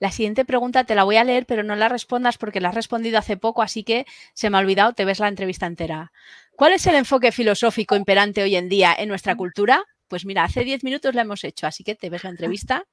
La 0.00 0.10
siguiente 0.10 0.44
pregunta 0.44 0.82
te 0.82 0.96
la 0.96 1.04
voy 1.04 1.18
a 1.18 1.24
leer, 1.24 1.46
pero 1.46 1.62
no 1.62 1.76
la 1.76 1.88
respondas 1.88 2.36
porque 2.36 2.60
la 2.60 2.70
has 2.70 2.74
respondido 2.74 3.16
hace 3.16 3.36
poco, 3.36 3.62
así 3.62 3.84
que 3.84 4.06
se 4.34 4.50
me 4.50 4.56
ha 4.56 4.60
olvidado, 4.60 4.92
te 4.92 5.04
ves 5.04 5.20
la 5.20 5.28
entrevista 5.28 5.66
entera. 5.66 6.10
¿Cuál 6.56 6.72
es 6.72 6.84
el 6.88 6.96
enfoque 6.96 7.30
filosófico 7.30 7.94
imperante 7.94 8.42
hoy 8.42 8.56
en 8.56 8.68
día 8.68 8.92
en 8.98 9.08
nuestra 9.08 9.36
cultura? 9.36 9.84
Pues 10.08 10.24
mira, 10.24 10.44
hace 10.44 10.64
10 10.64 10.84
minutos 10.84 11.14
la 11.14 11.22
hemos 11.22 11.42
hecho, 11.44 11.66
así 11.66 11.82
que 11.84 11.94
te 11.94 12.10
ves 12.10 12.24
la 12.24 12.30
entrevista 12.30 12.84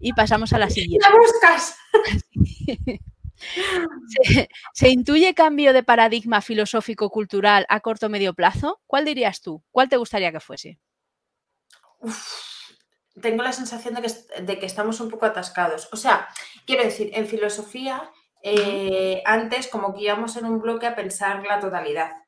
y 0.00 0.12
pasamos 0.12 0.52
a 0.52 0.58
la 0.58 0.70
siguiente. 0.70 1.06
¡La 1.08 1.16
buscas! 1.16 1.76
¿Se, 4.72 4.88
intuye 4.88 5.34
cambio 5.34 5.72
de 5.72 5.82
paradigma 5.82 6.40
filosófico-cultural 6.40 7.66
a 7.68 7.80
corto 7.80 8.06
o 8.06 8.10
medio 8.10 8.34
plazo? 8.34 8.80
¿Cuál 8.86 9.04
dirías 9.04 9.40
tú? 9.40 9.62
¿Cuál 9.70 9.88
te 9.88 9.96
gustaría 9.96 10.32
que 10.32 10.40
fuese? 10.40 10.78
tengo 13.20 13.42
la 13.42 13.52
sensación 13.52 13.94
de 13.94 14.58
que, 14.58 14.66
estamos 14.66 15.00
un 15.00 15.08
poco 15.08 15.26
atascados. 15.26 15.88
O 15.92 15.96
sea, 15.96 16.28
quiero 16.66 16.82
decir, 16.82 17.10
en 17.14 17.26
filosofía, 17.26 18.10
eh, 18.42 19.22
antes 19.24 19.68
como 19.68 19.94
que 19.94 20.02
íbamos 20.02 20.36
en 20.36 20.46
un 20.46 20.60
bloque 20.60 20.86
a 20.86 20.96
pensar 20.96 21.44
la 21.46 21.60
totalidad. 21.60 22.23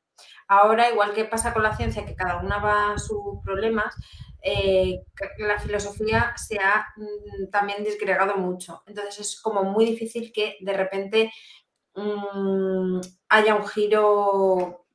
Ahora, 0.47 0.89
igual 0.89 1.13
que 1.13 1.25
pasa 1.25 1.53
con 1.53 1.63
la 1.63 1.75
ciencia, 1.75 2.05
que 2.05 2.15
cada 2.15 2.37
una 2.37 2.59
va 2.59 2.93
a 2.93 2.97
sus 2.97 3.41
problemas, 3.43 3.95
eh, 4.41 5.03
la 5.39 5.59
filosofía 5.59 6.33
se 6.37 6.57
ha 6.59 6.87
mm, 6.95 7.49
también 7.51 7.83
disgregado 7.83 8.37
mucho. 8.37 8.83
Entonces 8.85 9.19
es 9.19 9.41
como 9.41 9.63
muy 9.63 9.85
difícil 9.85 10.31
que 10.31 10.57
de 10.61 10.73
repente 10.73 11.33
mm, 11.95 12.99
haya 13.29 13.55
un 13.55 13.67
giro 13.67 14.85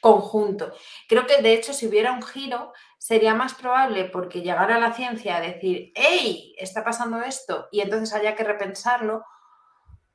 conjunto. 0.00 0.72
Creo 1.08 1.26
que 1.26 1.42
de 1.42 1.54
hecho 1.54 1.72
si 1.72 1.86
hubiera 1.86 2.12
un 2.12 2.22
giro 2.22 2.72
sería 2.98 3.34
más 3.34 3.54
probable 3.54 4.04
porque 4.04 4.42
llegara 4.42 4.78
la 4.78 4.92
ciencia 4.92 5.36
a 5.36 5.40
decir, 5.40 5.92
hey, 5.94 6.54
está 6.58 6.84
pasando 6.84 7.20
esto 7.22 7.68
y 7.72 7.80
entonces 7.80 8.14
haya 8.14 8.36
que 8.36 8.44
repensarlo 8.44 9.24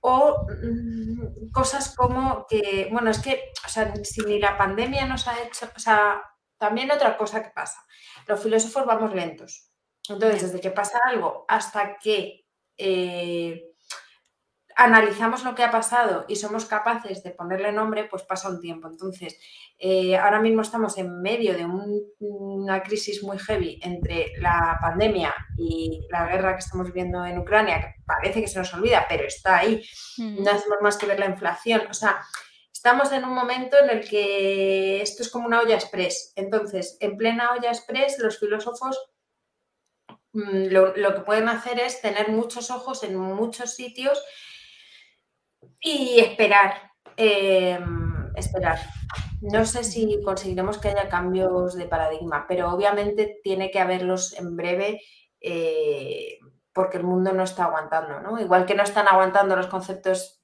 o 0.01 0.45
mm, 0.47 1.51
cosas 1.51 1.95
como 1.95 2.45
que, 2.47 2.89
bueno, 2.91 3.09
es 3.09 3.19
que, 3.19 3.51
o 3.65 3.69
sea, 3.69 3.93
si 4.03 4.21
ni 4.21 4.39
la 4.39 4.57
pandemia 4.57 5.05
nos 5.05 5.27
ha 5.27 5.41
hecho, 5.41 5.69
o 5.75 5.79
sea, 5.79 6.21
también 6.57 6.91
otra 6.91 7.17
cosa 7.17 7.43
que 7.43 7.51
pasa, 7.51 7.79
los 8.27 8.41
filósofos 8.41 8.85
vamos 8.85 9.13
lentos. 9.13 9.71
Entonces, 10.09 10.43
desde 10.43 10.61
que 10.61 10.71
pasa 10.71 10.99
algo 11.05 11.45
hasta 11.47 11.97
que 11.97 12.45
eh, 12.77 13.66
analizamos 14.77 15.43
lo 15.43 15.55
que 15.55 15.63
ha 15.63 15.71
pasado 15.71 16.25
y 16.27 16.35
somos 16.35 16.65
capaces 16.65 17.23
de 17.23 17.31
ponerle 17.31 17.71
nombre, 17.71 18.03
pues 18.03 18.21
pasa 18.21 18.47
un 18.47 18.61
tiempo. 18.61 18.87
Entonces, 18.87 19.39
eh, 19.79 20.15
ahora 20.15 20.39
mismo 20.39 20.61
estamos 20.61 20.99
en 20.99 21.19
medio 21.19 21.57
de 21.57 21.65
una 22.19 22.83
crisis 22.83 23.23
muy 23.23 23.39
heavy 23.39 23.79
entre 23.81 24.33
la 24.37 24.77
pandemia 24.79 25.33
y 25.57 26.05
la 26.11 26.27
guerra 26.27 26.53
que 26.53 26.59
estamos 26.59 26.87
viviendo 26.87 27.25
en 27.25 27.39
Ucrania, 27.39 27.81
que 27.81 28.03
parece 28.05 28.39
que 28.39 28.47
se 28.47 28.59
nos 28.59 28.71
olvida, 28.75 29.07
pero 29.09 29.25
está 29.25 29.57
ahí. 29.57 29.83
Mm. 30.17 30.43
No 30.43 30.51
hacemos 30.51 30.77
más 30.81 30.97
que 30.97 31.07
ver 31.07 31.19
la 31.19 31.25
inflación. 31.25 31.81
O 31.89 31.93
sea, 31.95 32.21
estamos 32.71 33.11
en 33.11 33.25
un 33.25 33.33
momento 33.33 33.77
en 33.79 33.89
el 33.89 34.07
que 34.07 35.01
esto 35.01 35.23
es 35.23 35.29
como 35.31 35.47
una 35.47 35.59
olla 35.59 35.73
express. 35.73 36.33
Entonces, 36.35 36.97
en 36.99 37.17
plena 37.17 37.53
olla 37.53 37.69
express, 37.69 38.19
los 38.19 38.37
filósofos 38.37 38.95
mm, 40.33 40.67
lo, 40.67 40.93
que 40.93 41.21
pueden 41.21 41.49
hacer 41.49 41.79
es 41.79 41.99
tener 41.99 42.29
muchos 42.29 42.69
ojos 42.69 43.03
en 43.03 43.15
muchos 43.15 43.73
sitios 43.73 44.23
y 45.79 46.19
esperar. 46.19 46.91
Em, 47.15 48.07
esperar. 48.35 48.79
No 49.41 49.65
sé 49.65 49.83
si 49.83 50.21
conseguiremos 50.23 50.77
que 50.77 50.89
haya 50.89 51.09
cambios 51.09 51.75
de 51.75 51.85
paradigma, 51.85 52.45
pero 52.47 52.71
obviamente 52.71 53.39
tiene 53.43 53.71
que 53.71 53.79
haberlos 53.79 54.37
en 54.37 54.55
breve 54.55 55.01
eh, 55.41 56.39
porque 56.73 56.97
el 56.97 57.03
mundo 57.03 57.33
no 57.33 57.43
está 57.43 57.65
aguantando, 57.65 58.19
¿no? 58.19 58.39
Igual 58.39 58.65
que 58.65 58.75
no 58.75 58.83
están 58.83 59.07
aguantando 59.07 59.55
los 59.55 59.67
conceptos 59.67 60.43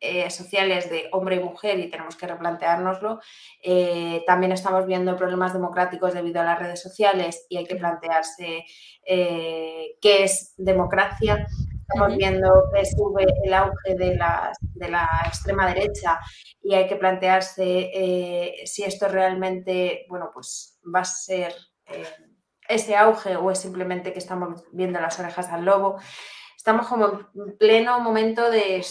eh, 0.00 0.30
sociales 0.30 0.90
de 0.90 1.08
hombre 1.12 1.36
y 1.36 1.40
mujer 1.40 1.78
y 1.78 1.90
tenemos 1.90 2.16
que 2.16 2.26
replanteárnoslo, 2.26 3.20
eh, 3.62 4.22
también 4.26 4.52
estamos 4.52 4.86
viendo 4.86 5.16
problemas 5.16 5.52
democráticos 5.52 6.12
debido 6.12 6.40
a 6.40 6.44
las 6.44 6.58
redes 6.58 6.82
sociales 6.82 7.46
y 7.48 7.56
hay 7.56 7.66
que 7.66 7.76
plantearse 7.76 8.64
qué 9.06 10.24
es 10.24 10.54
democracia 10.56 11.46
Estamos 11.86 12.16
viendo 12.16 12.50
que 12.72 12.86
sube 12.86 13.26
el 13.44 13.52
auge 13.52 13.94
de 13.94 14.16
la, 14.16 14.52
de 14.60 14.88
la 14.88 15.06
extrema 15.26 15.66
derecha 15.66 16.18
y 16.62 16.74
hay 16.74 16.86
que 16.86 16.96
plantearse 16.96 17.90
eh, 17.92 18.62
si 18.64 18.84
esto 18.84 19.06
realmente, 19.08 20.06
bueno, 20.08 20.30
pues 20.32 20.78
va 20.94 21.00
a 21.00 21.04
ser 21.04 21.54
eh, 21.86 22.06
ese 22.68 22.96
auge 22.96 23.36
o 23.36 23.50
es 23.50 23.58
simplemente 23.58 24.14
que 24.14 24.18
estamos 24.18 24.64
viendo 24.72 24.98
las 24.98 25.18
orejas 25.20 25.48
al 25.48 25.66
lobo. 25.66 25.98
Estamos 26.56 26.86
como 26.86 27.28
en 27.34 27.58
pleno 27.58 28.00
momento 28.00 28.50
de, 28.50 28.82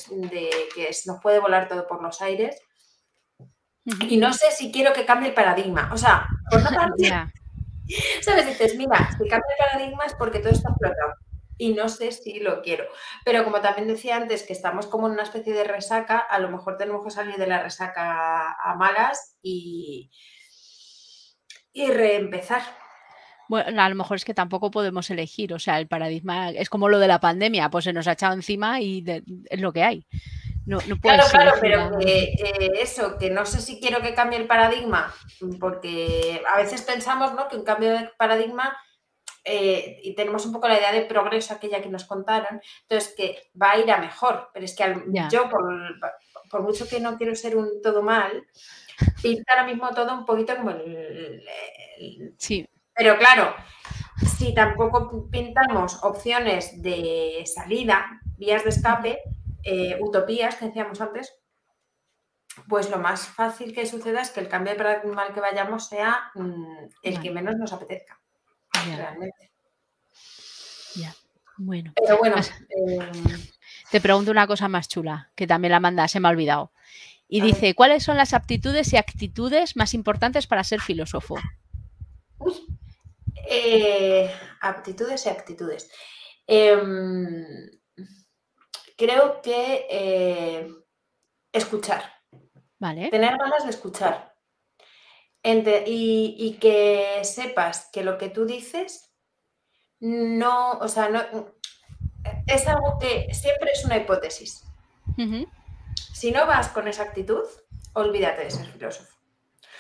que 0.75 0.91
nos 1.07 1.19
puede 1.19 1.39
volar 1.39 1.67
todo 1.67 1.87
por 1.87 2.03
los 2.03 2.21
aires. 2.21 2.61
Y 4.07 4.17
no 4.17 4.31
sé 4.33 4.51
si 4.51 4.71
quiero 4.71 4.93
que 4.93 5.05
cambie 5.05 5.29
el 5.29 5.33
paradigma. 5.33 5.89
O 5.91 5.97
sea, 5.97 6.27
por 6.51 6.61
no 6.61 6.69
¿Sabes? 8.21 8.45
Dices, 8.45 8.75
mira, 8.77 9.09
si 9.17 9.27
cambia 9.27 9.49
el 9.49 9.71
paradigma 9.71 10.05
es 10.05 10.13
porque 10.13 10.39
todo 10.39 10.51
está 10.51 10.69
explotado 10.69 11.15
y 11.57 11.73
no 11.73 11.89
sé 11.89 12.11
si 12.11 12.39
lo 12.39 12.61
quiero. 12.61 12.85
Pero 13.25 13.43
como 13.43 13.61
también 13.61 13.87
decía 13.87 14.17
antes 14.17 14.43
que 14.43 14.53
estamos 14.53 14.87
como 14.87 15.07
en 15.07 15.13
una 15.13 15.23
especie 15.23 15.53
de 15.53 15.63
resaca, 15.63 16.17
a 16.17 16.39
lo 16.39 16.49
mejor 16.49 16.77
tenemos 16.77 17.03
que 17.03 17.11
salir 17.11 17.35
de 17.35 17.47
la 17.47 17.61
resaca 17.61 18.53
a 18.53 18.75
malas 18.75 19.37
y, 19.41 20.11
y 21.71 21.87
reempezar. 21.87 22.61
Bueno, 23.49 23.81
a 23.81 23.89
lo 23.89 23.95
mejor 23.95 24.17
es 24.17 24.25
que 24.25 24.33
tampoco 24.33 24.71
podemos 24.71 25.09
elegir, 25.09 25.53
o 25.53 25.59
sea, 25.59 25.79
el 25.79 25.87
paradigma 25.87 26.49
es 26.51 26.69
como 26.69 26.89
lo 26.89 26.99
de 26.99 27.07
la 27.07 27.19
pandemia, 27.19 27.69
pues 27.69 27.83
se 27.85 27.93
nos 27.93 28.07
ha 28.07 28.13
echado 28.13 28.33
encima 28.33 28.79
y 28.79 29.03
es 29.49 29.59
lo 29.59 29.73
que 29.73 29.83
hay. 29.83 30.07
No, 30.65 30.79
no 30.87 30.97
claro, 30.97 31.23
claro, 31.29 31.51
pero 31.59 31.99
que, 31.99 32.33
eso, 32.81 33.17
que 33.17 33.29
no 33.29 33.45
sé 33.45 33.59
si 33.59 33.81
quiero 33.81 34.01
que 34.01 34.13
cambie 34.13 34.39
el 34.39 34.47
paradigma, 34.47 35.13
porque 35.59 36.41
a 36.53 36.57
veces 36.57 36.81
pensamos 36.83 37.33
¿no? 37.33 37.49
que 37.49 37.57
un 37.57 37.65
cambio 37.65 37.91
de 37.91 38.09
paradigma 38.17 38.77
eh, 39.45 39.99
y 40.03 40.15
tenemos 40.15 40.45
un 40.45 40.53
poco 40.53 40.67
la 40.67 40.77
idea 40.77 40.93
de 40.93 41.01
progreso 41.01 41.53
aquella 41.53 41.81
que 41.81 41.89
nos 41.89 42.05
contaron, 42.05 42.61
entonces 42.83 43.13
que 43.15 43.51
va 43.61 43.71
a 43.71 43.77
ir 43.77 43.91
a 43.91 43.97
mejor, 43.97 44.49
pero 44.53 44.65
es 44.65 44.75
que 44.75 44.95
yo, 45.29 45.49
por, 45.49 46.61
mucho 46.61 46.87
que 46.87 46.99
no 46.99 47.17
quiero 47.17 47.35
ser 47.35 47.57
un 47.57 47.81
todo 47.81 48.01
mal, 48.01 48.45
pinta 49.21 49.53
ahora 49.53 49.65
mismo 49.65 49.89
todo 49.89 50.13
un 50.13 50.25
poquito 50.25 50.55
como 50.55 50.69
el, 50.71 51.43
Sí. 52.37 52.67
Pero 52.95 53.17
claro, 53.17 53.55
si 54.37 54.53
tampoco 54.53 55.29
pintamos 55.29 56.03
opciones 56.03 56.81
de 56.81 57.43
salida, 57.45 58.21
vías 58.37 58.63
de 58.63 58.69
escape, 58.69 59.19
eh, 59.63 59.97
utopías 59.99 60.55
que 60.55 60.65
decíamos 60.65 61.01
antes, 61.01 61.35
pues 62.69 62.89
lo 62.89 62.99
más 62.99 63.27
fácil 63.27 63.73
que 63.73 63.87
suceda 63.87 64.21
es 64.21 64.29
que 64.29 64.41
el 64.41 64.47
cambio 64.47 64.73
de 64.73 64.77
paradigma 64.77 65.23
al 65.23 65.33
que 65.33 65.39
vayamos 65.39 65.87
sea 65.87 66.31
mm, 66.35 66.87
el 67.01 67.19
que 67.19 67.31
menos 67.31 67.55
nos 67.55 67.73
apetezca 67.73 68.22
realmente. 68.95 69.51
Ya, 70.95 71.15
bueno. 71.57 71.93
Pero 71.95 72.17
bueno. 72.17 72.35
Em, 72.69 73.23
te 73.91 74.01
pregunto 74.01 74.31
una 74.31 74.47
cosa 74.47 74.67
más 74.67 74.87
chula, 74.87 75.31
que 75.35 75.47
también 75.47 75.71
la 75.71 75.79
manda, 75.79 76.07
se 76.07 76.19
me 76.19 76.27
ha 76.27 76.31
olvidado. 76.31 76.71
Y 77.27 77.41
dice, 77.41 77.73
¿cuáles 77.73 78.03
son 78.03 78.17
las 78.17 78.33
aptitudes 78.33 78.93
y 78.93 78.97
actitudes 78.97 79.75
más 79.75 79.93
importantes 79.93 80.45
para 80.45 80.63
ser 80.63 80.81
filósofo? 80.81 81.35
Eh, 83.49 84.31
aptitudes 84.61 85.25
y 85.25 85.29
actitudes. 85.29 85.89
Em, 86.45 87.69
creo 88.97 89.41
que 89.41 89.87
eh, 89.89 90.67
escuchar. 91.51 92.03
Vale. 92.77 93.09
Tener 93.09 93.37
ganas 93.37 93.63
de 93.63 93.69
escuchar 93.69 94.32
y, 95.43 96.57
que 96.59 97.19
sepas 97.23 97.89
que 97.91 98.03
lo 98.03 98.17
que 98.17 98.29
tú 98.29 98.45
dices 98.45 99.11
no, 99.99 100.71
o 100.73 100.87
sea, 100.87 101.09
no, 101.09 101.21
es 102.47 102.67
algo 102.67 102.97
que 102.99 103.33
siempre 103.33 103.71
es 103.71 103.83
una 103.85 103.97
hipótesis. 103.97 104.65
Si 106.13 106.31
no 106.31 106.47
vas 106.47 106.69
con 106.69 106.87
esa 106.87 107.03
actitud, 107.03 107.43
olvídate 107.93 108.45
de 108.45 108.51
ser 108.51 108.65
filósofo. 108.65 109.13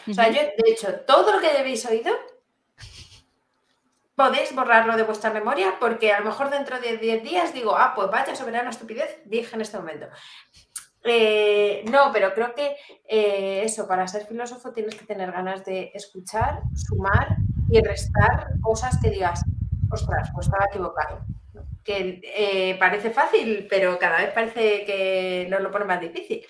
O 0.09 0.13
sea, 0.13 0.29
yo, 0.29 0.41
de 0.41 0.71
hecho, 0.71 0.93
todo 1.07 1.33
lo 1.33 1.39
que 1.39 1.49
habéis 1.49 1.85
oído, 1.85 2.13
podéis 4.15 4.53
borrarlo 4.53 4.95
de 4.95 5.03
vuestra 5.03 5.31
memoria 5.31 5.77
porque 5.79 6.11
a 6.11 6.19
lo 6.19 6.25
mejor 6.25 6.49
dentro 6.49 6.79
de 6.79 6.97
10 6.97 7.23
días 7.23 7.53
digo, 7.53 7.75
ah, 7.75 7.93
pues 7.95 8.09
vaya 8.09 8.35
soberana 8.35 8.69
estupidez, 8.69 9.21
dije 9.25 9.55
en 9.55 9.61
este 9.61 9.77
momento. 9.77 10.07
Eh, 11.05 11.83
no, 11.91 12.11
pero 12.13 12.33
creo 12.33 12.53
que 12.55 12.77
eh, 13.05 13.61
eso, 13.63 13.87
para 13.87 14.07
ser 14.07 14.25
filósofo 14.25 14.71
tienes 14.71 14.95
que 14.95 15.05
tener 15.05 15.31
ganas 15.31 15.65
de 15.65 15.91
escuchar, 15.93 16.61
sumar 16.75 17.37
y 17.69 17.81
restar 17.81 18.47
cosas 18.61 18.97
que 19.01 19.09
digas, 19.09 19.41
ostras, 19.91 20.29
pues 20.33 20.47
estaba 20.47 20.65
equivocado. 20.65 21.25
Que 21.83 22.21
eh, 22.23 22.77
parece 22.79 23.09
fácil, 23.09 23.67
pero 23.69 23.99
cada 23.99 24.19
vez 24.19 24.31
parece 24.33 24.85
que 24.85 25.47
nos 25.49 25.61
lo 25.61 25.71
pone 25.71 25.85
más 25.85 25.99
difícil. 25.99 26.45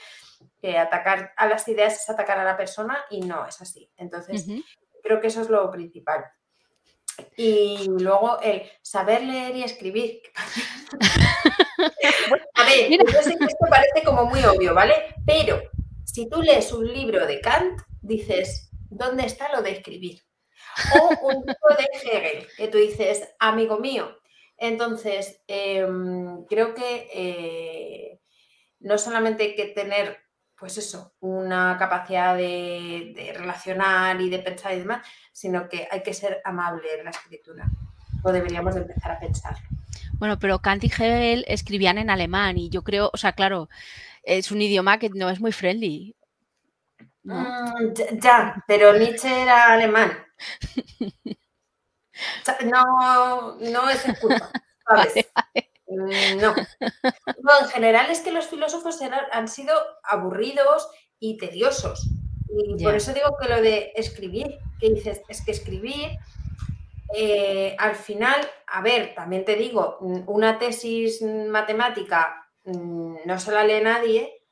Que 0.61 0.77
atacar 0.77 1.34
a 1.35 1.47
las 1.47 1.67
ideas 1.67 1.95
es 1.95 2.09
atacar 2.09 2.38
a 2.39 2.43
la 2.43 2.55
persona 2.55 3.03
y 3.09 3.21
no 3.21 3.45
es 3.45 3.59
así. 3.59 3.91
Entonces, 3.97 4.45
creo 5.01 5.19
que 5.19 5.27
eso 5.27 5.41
es 5.41 5.49
lo 5.49 5.69
principal. 5.71 6.23
Y 7.35 7.88
luego 7.99 8.39
el 8.41 8.63
saber 8.81 9.23
leer 9.23 9.55
y 9.55 9.63
escribir. 9.63 10.21
A 12.55 12.64
ver, 12.65 12.89
yo 12.91 13.22
sé 13.22 13.38
que 13.38 13.45
esto 13.45 13.65
parece 13.69 14.03
como 14.03 14.26
muy 14.26 14.43
obvio, 14.43 14.73
¿vale? 14.73 14.93
Pero 15.26 15.61
si 16.05 16.30
tú 16.30 16.41
lees 16.41 16.72
un 16.72 16.88
libro 16.88 17.26
de 17.26 17.41
Kant, 17.41 17.81
dices, 18.01 18.69
¿dónde 18.89 19.26
está 19.26 19.51
lo 19.51 19.61
de 19.61 19.72
escribir? 19.72 20.22
O 20.95 21.27
un 21.27 21.35
libro 21.35 21.76
de 21.77 21.88
Hegel, 21.93 22.47
que 22.57 22.68
tú 22.68 22.77
dices, 22.77 23.30
amigo 23.39 23.80
mío. 23.80 24.18
Entonces, 24.57 25.41
em, 25.47 26.45
creo 26.45 26.73
que 26.73 27.10
eh, 27.14 28.22
no 28.80 28.97
solamente 28.97 29.43
hay 29.43 29.55
que 29.55 29.68
tener, 29.68 30.18
pues 30.57 30.77
eso, 30.77 31.15
una 31.19 31.77
capacidad 31.77 32.38
de, 32.38 33.14
de, 33.15 33.34
relacionar 33.34 34.22
y 34.22 34.30
de 34.30 34.39
pensar 34.39 34.73
y 34.73 34.80
demás, 34.80 35.05
sino 35.31 35.68
que 35.68 35.88
hay 35.89 36.01
que 36.03 36.14
ser 36.14 36.41
amable 36.45 36.88
en 36.97 37.05
la 37.05 37.11
escritura. 37.11 37.65
O 38.23 38.31
deberíamos 38.31 38.76
de 38.76 38.81
empezar 38.81 39.11
a 39.11 39.19
pensarlo. 39.19 39.68
Bueno, 40.14 40.40
pero 40.40 40.60
Kant 40.60 40.84
y 40.84 40.88
Hegel 40.88 41.45
escribían 41.48 41.98
en 41.98 42.10
alemán 42.10 42.57
y 42.57 42.69
yo 42.69 42.84
creo, 42.84 43.10
o 43.14 43.18
sea, 43.18 43.34
claro, 43.34 43.69
es 44.23 44.52
un 44.52 44.61
idioma 44.61 44.99
que 44.99 45.10
no 45.10 45.30
es 45.30 45.40
muy 45.40 45.52
friendly. 45.52 46.15
Mm, 47.23 48.19
ya, 48.22 48.64
pero 48.68 48.94
Nietzsche 48.98 49.41
era 49.41 49.73
alemán. 49.73 50.11
no, 52.65 53.57
no 53.60 53.90
es 53.90 54.07
excusa, 54.07 54.52
¿sabes? 54.88 55.14
Mm, 55.88 56.41
no. 56.41 56.53
no. 56.56 57.60
En 57.61 57.69
general 57.69 58.10
es 58.10 58.22
que 58.22 58.31
los 58.31 58.48
filósofos 58.48 58.99
han 59.31 59.48
sido 59.48 59.73
aburridos 60.03 60.88
y 61.19 61.38
tediosos. 61.38 62.10
Y 62.49 62.84
por 62.84 62.95
eso 62.95 63.14
digo 63.14 63.35
que 63.41 63.49
lo 63.49 63.61
de 63.61 63.91
escribir, 63.95 64.60
que 64.80 64.90
dices, 64.90 65.22
es 65.27 65.44
que 65.44 65.52
escribir 65.52 66.19
eh, 67.14 67.76
al 67.77 67.95
final, 67.95 68.40
a 68.68 68.81
ver, 68.81 69.14
también 69.14 69.45
te 69.45 69.56
digo, 69.56 69.98
una 70.27 70.57
tesis 70.57 71.22
matemática 71.22 72.49
mm, 72.64 73.18
no 73.26 73.40
se 73.40 73.52
la 73.52 73.64
lee 73.64 73.81
nadie 73.81 74.44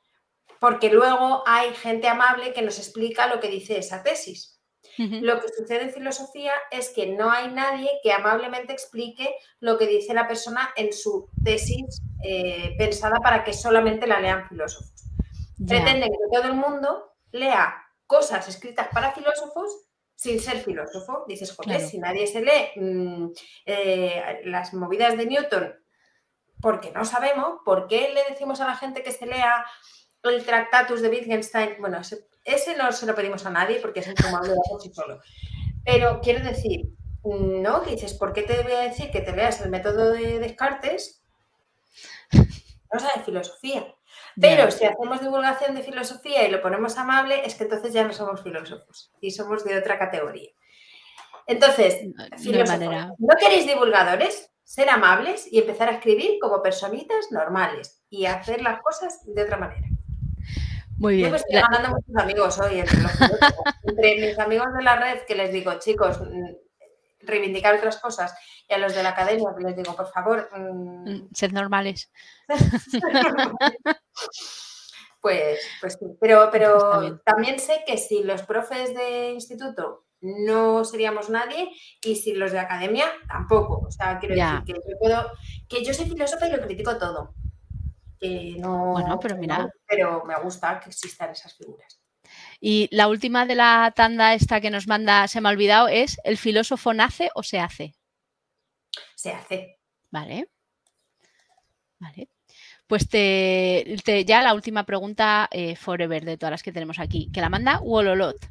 porque 0.60 0.92
luego 0.92 1.42
hay 1.44 1.74
gente 1.74 2.06
amable 2.06 2.52
que 2.52 2.62
nos 2.62 2.78
explica 2.78 3.26
lo 3.26 3.40
que 3.40 3.48
dice 3.48 3.78
esa 3.78 4.02
tesis. 4.02 4.60
Lo 4.98 5.40
que 5.40 5.48
sucede 5.48 5.84
en 5.84 5.90
filosofía 5.90 6.52
es 6.70 6.90
que 6.90 7.06
no 7.06 7.30
hay 7.30 7.48
nadie 7.48 7.88
que 8.02 8.12
amablemente 8.12 8.72
explique 8.74 9.34
lo 9.58 9.78
que 9.78 9.86
dice 9.86 10.12
la 10.12 10.28
persona 10.28 10.70
en 10.76 10.92
su 10.92 11.30
tesis 11.42 12.02
eh, 12.22 12.74
pensada 12.76 13.18
para 13.20 13.42
que 13.42 13.54
solamente 13.54 14.06
la 14.06 14.20
lean 14.20 14.46
filósofos. 14.48 14.92
Pretenden 15.66 16.10
que 16.10 16.18
todo 16.30 16.44
el 16.44 16.54
mundo 16.54 17.14
lea 17.32 17.74
cosas 18.06 18.46
escritas 18.48 18.88
para 18.92 19.12
filósofos 19.12 19.88
sin 20.22 20.38
ser 20.38 20.58
filósofo. 20.58 21.24
Dices, 21.26 21.52
joder, 21.52 21.80
si 21.80 21.98
nadie 21.98 22.28
se 22.28 22.42
lee 22.42 22.70
mm, 22.76 23.32
eh, 23.66 24.40
las 24.44 24.72
movidas 24.72 25.16
de 25.16 25.26
Newton 25.26 25.74
porque 26.60 26.92
no 26.92 27.04
sabemos, 27.04 27.58
¿por 27.64 27.88
qué 27.88 28.12
le 28.14 28.22
decimos 28.30 28.60
a 28.60 28.66
la 28.68 28.76
gente 28.76 29.02
que 29.02 29.10
se 29.10 29.26
lea 29.26 29.66
el 30.22 30.44
Tractatus 30.44 31.02
de 31.02 31.08
Wittgenstein? 31.08 31.74
Bueno, 31.80 32.00
ese, 32.44 32.76
no 32.76 32.92
se 32.92 33.04
lo 33.04 33.16
pedimos 33.16 33.44
a 33.44 33.50
nadie 33.50 33.80
porque 33.80 33.98
es 33.98 34.06
infumable 34.06 34.50
de 34.50 34.60
por 34.70 34.80
sí 34.80 34.92
solo. 34.94 35.20
Pero 35.84 36.20
quiero 36.22 36.44
decir, 36.44 36.86
no, 37.24 37.80
dices, 37.80 38.14
¿por 38.14 38.32
qué 38.32 38.44
te 38.44 38.62
voy 38.62 38.72
a 38.72 38.82
decir 38.82 39.10
que 39.10 39.22
te 39.22 39.34
leas 39.34 39.60
el 39.60 39.70
método 39.70 40.12
de 40.12 40.38
Descartes? 40.38 41.20
No 42.94 43.00
sabes 43.00 43.24
filosofía. 43.24 43.86
Pero 44.40 44.70
si 44.70 44.84
hacemos 44.84 45.20
divulgación 45.20 45.74
de 45.74 45.82
filosofía 45.82 46.46
y 46.46 46.50
lo 46.50 46.62
ponemos 46.62 46.96
amable, 46.98 47.44
es 47.44 47.54
que 47.54 47.64
entonces 47.64 47.92
ya 47.92 48.04
no 48.04 48.12
somos 48.12 48.42
filósofos 48.42 49.12
y 49.20 49.30
somos 49.30 49.64
de 49.64 49.78
otra 49.78 49.98
categoría. 49.98 50.50
Entonces, 51.46 52.02
no, 52.04 53.14
¿no 53.18 53.36
queréis 53.38 53.66
divulgadores? 53.66 54.50
Ser 54.64 54.88
amables 54.88 55.52
y 55.52 55.58
empezar 55.58 55.88
a 55.88 55.92
escribir 55.92 56.38
como 56.40 56.62
personitas 56.62 57.30
normales 57.30 58.02
y 58.08 58.26
hacer 58.26 58.62
las 58.62 58.80
cosas 58.80 59.20
de 59.26 59.42
otra 59.42 59.58
manera. 59.58 59.86
Muy 60.96 61.16
bien. 61.16 61.30
Yo 61.30 61.36
estoy 61.36 61.60
ganando 61.60 61.90
muchos 61.90 62.16
amigos 62.16 62.60
hoy 62.60 62.78
entre, 62.78 62.98
entre 63.82 64.14
mis 64.20 64.38
amigos 64.38 64.68
de 64.72 64.82
la 64.82 64.96
red 64.96 65.22
que 65.26 65.34
les 65.34 65.52
digo, 65.52 65.74
chicos, 65.78 66.20
mm, 66.20 67.26
reivindicar 67.26 67.74
otras 67.74 67.98
cosas 67.98 68.34
y 68.72 68.74
a 68.74 68.78
los 68.78 68.94
de 68.94 69.02
la 69.02 69.10
academia 69.10 69.50
que 69.56 69.64
les 69.64 69.76
digo, 69.76 69.94
por 69.94 70.10
favor, 70.10 70.48
mm, 70.56 71.10
mm, 71.10 71.28
sed 71.34 71.52
normales. 71.52 72.10
pues, 75.20 75.60
pues 75.80 75.98
sí, 76.00 76.06
pero, 76.18 76.48
pero 76.50 77.20
también 77.22 77.58
sé 77.58 77.84
que 77.86 77.98
si 77.98 78.24
los 78.24 78.42
profes 78.44 78.94
de 78.94 79.32
instituto 79.32 80.06
no 80.22 80.84
seríamos 80.86 81.28
nadie 81.28 81.68
y 82.02 82.16
si 82.16 82.32
los 82.32 82.52
de 82.52 82.60
academia 82.60 83.04
tampoco. 83.28 83.84
O 83.86 83.90
sea, 83.90 84.18
quiero 84.18 84.34
decir 84.34 84.64
que 84.64 84.72
yo 84.72 84.98
puedo, 84.98 85.32
que 85.68 85.84
yo 85.84 85.92
soy 85.92 86.06
filósofa 86.06 86.48
y 86.48 86.52
lo 86.52 86.62
critico 86.62 86.96
todo. 86.96 87.34
Que 88.18 88.54
no, 88.58 88.92
bueno, 88.92 89.20
pero 89.20 89.36
mira. 89.36 89.70
pero 89.86 90.24
me 90.24 90.36
gusta 90.40 90.80
que 90.80 90.88
existan 90.88 91.30
esas 91.30 91.54
figuras. 91.54 92.00
Y 92.58 92.88
la 92.90 93.08
última 93.08 93.44
de 93.44 93.56
la 93.56 93.92
tanda 93.94 94.32
esta 94.32 94.62
que 94.62 94.70
nos 94.70 94.86
manda, 94.86 95.28
se 95.28 95.42
me 95.42 95.48
ha 95.48 95.52
olvidado, 95.52 95.88
es 95.88 96.18
¿el 96.24 96.38
filósofo 96.38 96.94
nace 96.94 97.30
o 97.34 97.42
se 97.42 97.58
hace? 97.58 97.94
Se 99.22 99.30
hace. 99.30 99.78
Vale. 100.10 100.48
Vale. 102.00 102.28
Pues 102.88 103.08
te, 103.08 104.24
ya 104.26 104.42
la 104.42 104.52
última 104.52 104.84
pregunta 104.84 105.48
eh, 105.52 105.76
forever 105.76 106.24
de 106.24 106.36
todas 106.36 106.50
las 106.50 106.62
que 106.64 106.72
tenemos 106.72 106.98
aquí, 106.98 107.30
que 107.32 107.40
la 107.40 107.48
manda 107.48 107.78
Wololot. 107.78 108.44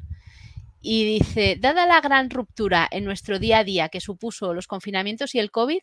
Y 0.83 1.05
dice, 1.05 1.57
dada 1.59 1.85
la 1.85 2.01
gran 2.01 2.31
ruptura 2.31 2.87
en 2.89 3.05
nuestro 3.05 3.37
día 3.37 3.59
a 3.59 3.63
día 3.63 3.89
que 3.89 4.01
supuso 4.01 4.55
los 4.55 4.65
confinamientos 4.65 5.35
y 5.35 5.39
el 5.39 5.51
COVID, 5.51 5.79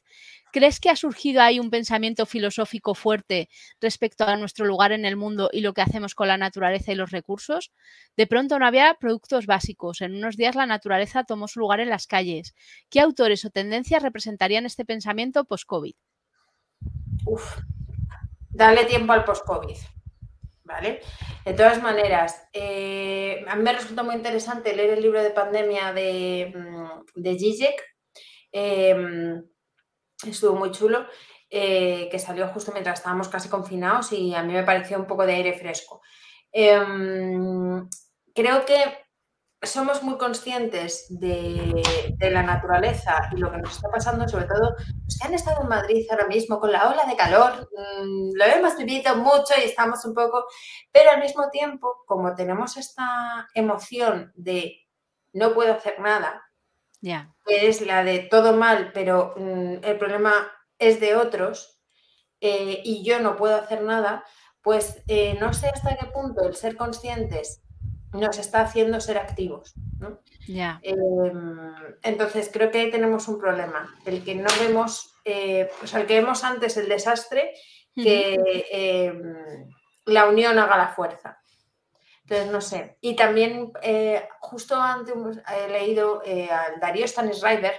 ¿crees 0.53 0.81
que 0.81 0.91
ha 0.91 0.97
surgido 0.97 1.41
ahí 1.41 1.61
un 1.61 1.71
pensamiento 1.71 2.27
filosófico 2.27 2.97
fuerte 2.97 3.49
respecto 3.81 4.25
a 4.25 4.37
nuestro 4.37 4.67
lugar 4.67 4.91
en 4.91 5.05
el 5.05 5.17
mundo 5.17 5.51
y 5.53 5.61
lo 5.61 5.73
que 5.73 5.83
hacemos 5.83 6.17
con 6.17 6.27
la 6.27 6.37
naturaleza 6.37 6.91
y 6.91 6.97
los 6.97 7.13
recursos? 7.13 7.71
De 8.17 8.27
pronto 8.27 8.59
no 8.59 8.67
había 8.67 8.95
productos 8.95 9.47
básicos. 9.47 10.01
En 10.01 10.17
unos 10.17 10.37
días 10.37 10.57
la 10.57 10.67
naturaleza 10.67 11.23
tomó 11.23 11.47
su 11.47 11.61
lugar 11.61 11.79
en 11.79 11.91
las 11.91 12.09
calles. 12.09 12.57
¿Qué 12.91 13.01
autores 13.01 13.45
o 13.45 13.51
tendencias 13.51 14.03
representarían 14.03 14.67
este 14.67 14.85
pensamiento 14.85 15.45
post-COVID? 15.45 15.95
Uf, 17.25 17.59
dale 18.51 18.85
tiempo 18.85 19.13
al 19.13 19.25
post-COVID. 19.25 19.77
¿Vale? 20.69 21.01
De 21.45 21.55
todas 21.55 21.83
maneras, 21.83 22.49
eh, 22.53 23.45
a 23.49 23.57
mí 23.57 23.63
me 23.63 23.73
resulta 23.73 24.03
muy 24.03 24.15
interesante 24.15 24.77
leer 24.77 24.91
el 24.91 25.03
libro 25.03 25.23
de 25.23 25.31
pandemia 25.31 25.93
de, 25.93 26.53
mm, 26.55 27.21
de 27.21 27.75
em, 28.53 29.43
estuvo 30.27 30.55
muy 30.55 30.71
chulo, 30.71 31.07
eh, 31.51 32.09
que 32.11 32.19
salió 32.19 32.49
justo 32.49 32.73
mientras 32.73 32.99
estábamos 32.99 33.29
casi 33.29 33.49
confinados 33.49 34.13
y 34.13 34.35
a 34.35 34.43
mí 34.43 34.53
me 34.53 34.63
pareció 34.63 34.99
un 34.99 35.07
poco 35.07 35.25
de 35.27 35.35
aire 35.35 35.55
fresco. 35.55 36.03
Em, 36.53 37.89
creo 38.35 38.65
que 38.65 39.08
somos 39.63 40.03
muy 40.03 40.17
conscientes 40.19 41.07
de, 41.09 41.83
la 42.21 42.43
naturaleza 42.43 43.29
y 43.33 43.39
lo 43.39 43.51
que 43.51 43.59
nos 43.59 43.77
está 43.77 43.91
pasando, 43.91 44.29
sobre 44.29 44.45
todo 44.45 44.77
los 45.05 45.19
que 45.19 45.27
han 45.27 45.35
estado 45.35 45.63
en 45.63 45.69
Madrid 45.69 46.07
ahora 46.11 46.27
mismo 46.27 46.61
con 46.61 46.71
la 46.71 46.89
ola 46.89 47.05
de 47.07 47.17
calor, 47.17 47.69
mm, 47.73 48.31
lo 48.35 48.45
hemos 48.45 48.77
vivido 48.77 49.17
mucho 49.17 49.55
y 49.59 49.65
estamos 49.65 50.05
un 50.05 50.15
poco, 50.15 50.45
pero 50.93 51.11
al 51.11 51.21
mismo 51.21 51.49
tiempo, 51.51 52.05
como 52.07 52.35
tenemos 52.35 52.77
esta 52.77 53.49
emoción 53.55 54.33
de 54.37 54.87
no 55.33 55.55
puedo 55.55 55.73
hacer 55.73 55.99
nada, 56.01 56.45
que 57.01 57.69
es 57.69 57.81
la 57.81 58.05
de 58.05 58.21
todo 58.21 58.53
mal, 58.55 58.93
pero 58.93 59.35
mm, 59.37 59.79
el 59.83 59.99
problema 59.99 60.33
es 60.79 61.01
de 61.01 61.17
otros 61.17 61.81
eh, 62.41 62.81
y 62.85 63.05
yo 63.05 63.19
no 63.19 63.37
puedo 63.37 63.57
hacer 63.57 63.83
nada, 63.83 64.25
pues 64.63 65.03
eh, 65.09 65.37
no 65.41 65.53
sé 65.53 65.69
hasta 65.69 65.97
qué 65.97 66.07
punto 66.07 66.47
el 66.47 66.55
ser 66.55 66.77
conscientes 66.77 67.63
nos 68.13 68.39
está 68.39 68.63
haciendo 68.63 69.01
ser 69.01 69.19
activos. 69.19 69.75
¿no? 69.99 70.21
Em, 70.83 71.75
entonces, 72.03 72.51
creo 72.53 72.71
que 72.71 72.81
ahí 72.81 72.91
tenemos 72.91 73.29
un 73.29 73.39
problema, 73.39 73.95
el 74.07 74.25
que 74.25 74.35
no 74.35 74.49
vemos, 74.61 75.15
eh, 75.25 75.71
o 75.83 75.87
sea, 75.87 76.01
el 76.01 76.07
que 76.07 76.21
vemos 76.21 76.45
antes 76.45 76.77
el 76.77 76.89
desastre, 76.89 77.53
que 77.95 78.37
em, 78.71 79.35
la 80.07 80.29
unión 80.29 80.59
haga 80.59 80.77
la 80.77 80.89
fuerza. 80.89 81.41
Entonces, 82.23 82.53
no 82.53 82.61
sé. 82.61 82.97
Y 83.01 83.17
también, 83.17 83.73
eh, 83.83 84.29
justo 84.41 84.77
antes 84.77 85.15
he 85.17 85.69
leído 85.69 86.23
eh, 86.25 86.49
al 86.51 86.79
Darío 86.79 87.07
Stanisriver, 87.07 87.75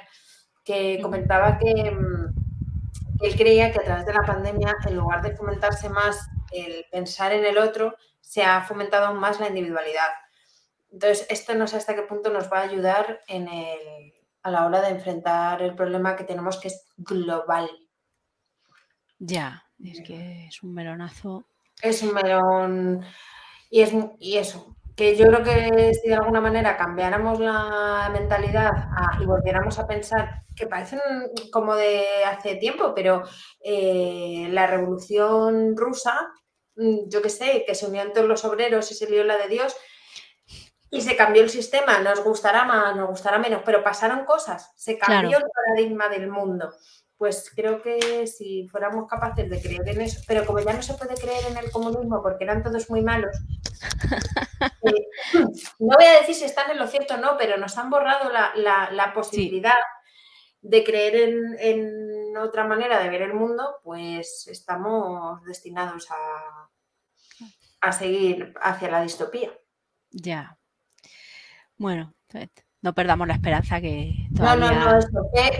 que 0.66 1.00
comentaba 1.02 1.58
que 1.58 1.70
em, 1.70 2.34
él 3.22 3.36
creía 3.36 3.72
que 3.72 3.80
a 3.80 3.84
través 3.84 4.06
de 4.06 4.14
la 4.14 4.24
pandemia, 4.24 4.76
en 4.88 4.96
lugar 4.96 5.22
de 5.22 5.36
fomentarse 5.36 5.90
más 5.90 6.30
el 6.52 6.86
pensar 6.92 7.32
en 7.32 7.46
el 7.46 7.58
otro, 7.58 7.96
se 8.30 8.44
ha 8.44 8.62
fomentado 8.62 9.08
aún 9.08 9.18
más 9.18 9.40
la 9.40 9.48
individualidad. 9.48 10.12
Entonces, 10.92 11.26
esto 11.32 11.56
no 11.56 11.66
sé 11.66 11.78
hasta 11.78 11.96
qué 11.96 12.04
punto 12.04 12.30
nos 12.30 12.54
va 12.54 12.60
a 12.60 12.70
ayudar 12.70 13.22
en 13.28 13.48
el, 13.48 14.14
a 14.44 14.52
la 14.52 14.68
hora 14.68 14.82
de 14.82 14.90
enfrentar 14.90 15.64
el 15.64 15.74
problema 15.74 16.16
que 16.16 16.26
tenemos 16.26 16.60
que 16.60 16.68
es 16.68 16.86
global. 16.96 17.68
Ya, 19.18 19.64
es 19.84 20.04
que 20.06 20.46
es 20.46 20.62
un 20.62 20.76
melonazo. 20.76 21.44
Es 21.82 22.04
un 22.04 22.14
melón 22.14 23.04
y, 23.72 23.82
es, 23.82 23.94
y 24.20 24.38
eso, 24.38 24.76
que 24.96 25.18
yo 25.18 25.26
creo 25.26 25.44
que 25.44 25.94
si 25.96 26.10
de 26.10 26.16
alguna 26.16 26.40
manera 26.40 26.78
cambiáramos 26.78 27.40
la 27.40 28.12
mentalidad 28.14 28.90
y 29.20 29.26
volviéramos 29.26 29.80
a 29.80 29.88
pensar, 29.88 30.44
que 30.56 30.68
parecen 30.68 31.00
como 31.52 31.74
de 31.74 32.04
hace 32.28 32.58
tiempo, 32.58 32.94
pero 32.94 33.24
eh, 33.60 34.48
la 34.52 34.68
revolución 34.68 35.76
rusa 35.76 36.30
yo 37.08 37.22
qué 37.22 37.30
sé, 37.30 37.64
que 37.68 37.76
se 37.76 37.86
unían 37.86 38.14
todos 38.14 38.28
los 38.28 38.46
obreros 38.46 38.92
y 38.92 38.96
se 38.96 39.10
lió 39.10 39.24
la 39.24 39.38
de 39.38 39.48
Dios 39.48 39.76
y 40.92 41.02
se 41.02 41.16
cambió 41.16 41.44
el 41.44 41.50
sistema, 41.50 42.00
nos 42.00 42.24
gustará 42.24 42.66
más, 42.66 42.96
nos 42.96 43.10
gustará 43.10 43.38
menos, 43.38 43.62
pero 43.64 43.84
pasaron 43.84 44.26
cosas, 44.26 44.72
se 44.76 44.98
cambió 44.98 45.38
el 45.38 45.44
paradigma 45.44 46.10
del 46.10 46.30
mundo. 46.30 46.74
Pues 47.18 47.52
creo 47.54 47.82
que 47.82 48.26
si 48.28 48.68
fuéramos 48.70 49.08
capaces 49.08 49.50
de 49.50 49.62
creer 49.62 49.88
en 49.90 50.02
eso, 50.02 50.22
pero 50.26 50.46
como 50.46 50.60
ya 50.60 50.74
no 50.74 50.82
se 50.82 50.94
puede 50.94 51.16
creer 51.16 51.46
en 51.50 51.58
el 51.58 51.70
comunismo 51.70 52.24
porque 52.24 52.46
eran 52.46 52.64
todos 52.64 52.90
muy 52.90 53.02
malos, 53.02 53.36
eh, 54.84 55.08
no 55.80 55.98
voy 55.98 56.06
a 56.06 56.20
decir 56.20 56.34
si 56.34 56.46
están 56.46 56.72
en 56.72 56.80
lo 56.80 56.88
cierto 56.88 57.16
o 57.16 57.18
no, 57.18 57.36
pero 57.38 57.58
nos 57.58 57.78
han 57.78 57.90
borrado 57.90 58.32
la, 58.32 59.12
posibilidad 59.14 59.78
de 60.62 60.84
creer 60.84 61.16
en, 61.60 62.38
otra 62.38 62.64
manera 62.64 63.04
de 63.04 63.10
ver 63.10 63.24
el 63.24 63.34
mundo, 63.34 63.80
pues 63.84 64.48
estamos 64.48 65.44
destinados 65.44 66.10
a, 66.10 66.59
a 67.82 67.92
seguir 67.92 68.54
hacia 68.62 68.90
la 68.90 69.02
distopía. 69.02 69.52
Ya. 70.12 70.58
Bueno, 71.78 72.14
no 72.82 72.94
perdamos 72.94 73.28
la 73.28 73.36
esperanza 73.36 73.82
que 73.82 74.28
No, 74.32 74.56
no, 74.56 74.72
no, 74.72 74.98
eso. 74.98 75.10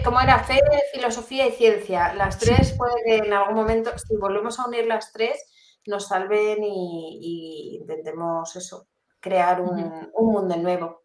como 0.04 0.20
era 0.22 0.40
fe, 0.40 0.60
filosofía 0.94 1.48
y 1.48 1.52
ciencia, 1.52 2.14
las 2.14 2.40
tres 2.40 2.74
puede 2.78 3.04
que 3.06 3.18
en 3.18 3.34
algún 3.34 3.56
momento, 3.56 3.92
si 3.98 4.16
volvemos 4.16 4.60
a 4.60 4.68
unir 4.68 4.86
las 4.86 5.12
tres, 5.12 5.80
nos 5.86 6.08
salven 6.08 6.64
y, 6.64 7.78
intentemos 7.82 8.56
eso, 8.56 8.88
crear 9.20 9.62
un, 9.62 10.10
un, 10.14 10.32
mundo 10.32 10.56
nuevo. 10.58 11.04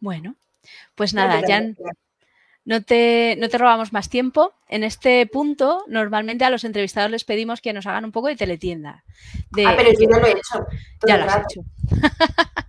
Bueno, 0.00 0.36
pues 0.94 1.14
nada, 1.14 1.40
ya... 1.46 1.60
No 1.60 1.74
te, 2.82 3.36
no 3.38 3.48
te 3.48 3.58
robamos 3.58 3.92
más 3.92 4.08
tiempo. 4.08 4.52
En 4.68 4.82
este 4.82 5.24
punto, 5.26 5.84
normalmente 5.86 6.44
a 6.44 6.50
los 6.50 6.64
entrevistados 6.64 7.12
les 7.12 7.22
pedimos 7.22 7.60
que 7.60 7.72
nos 7.72 7.86
hagan 7.86 8.04
un 8.04 8.10
poco 8.10 8.26
de 8.26 8.34
teletienda. 8.34 9.04
ah, 9.64 9.74
pero 9.76 9.90
yo 9.92 10.10
ya 10.10 10.18
lo 10.18 10.26
he 10.26 10.32
hecho. 10.32 10.66
Ya 11.06 11.16
lo 11.16 11.24
has 11.24 11.36
hecho. 11.44 11.60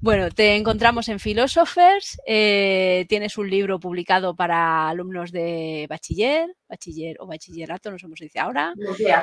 bueno, 0.00 0.30
te 0.30 0.56
encontramos 0.56 1.08
en 1.08 1.20
Philosophers. 1.20 2.20
Eh, 2.26 3.06
tienes 3.08 3.38
un 3.38 3.48
libro 3.48 3.80
publicado 3.80 4.36
para 4.36 4.90
alumnos 4.90 5.32
de 5.32 5.86
bachiller, 5.88 6.54
bachiller 6.68 7.16
o 7.18 7.26
bachillerato, 7.26 7.90
no 7.90 7.98
sé 7.98 8.04
cómo 8.04 8.16
se 8.16 8.24
dice 8.24 8.40
ahora. 8.40 8.74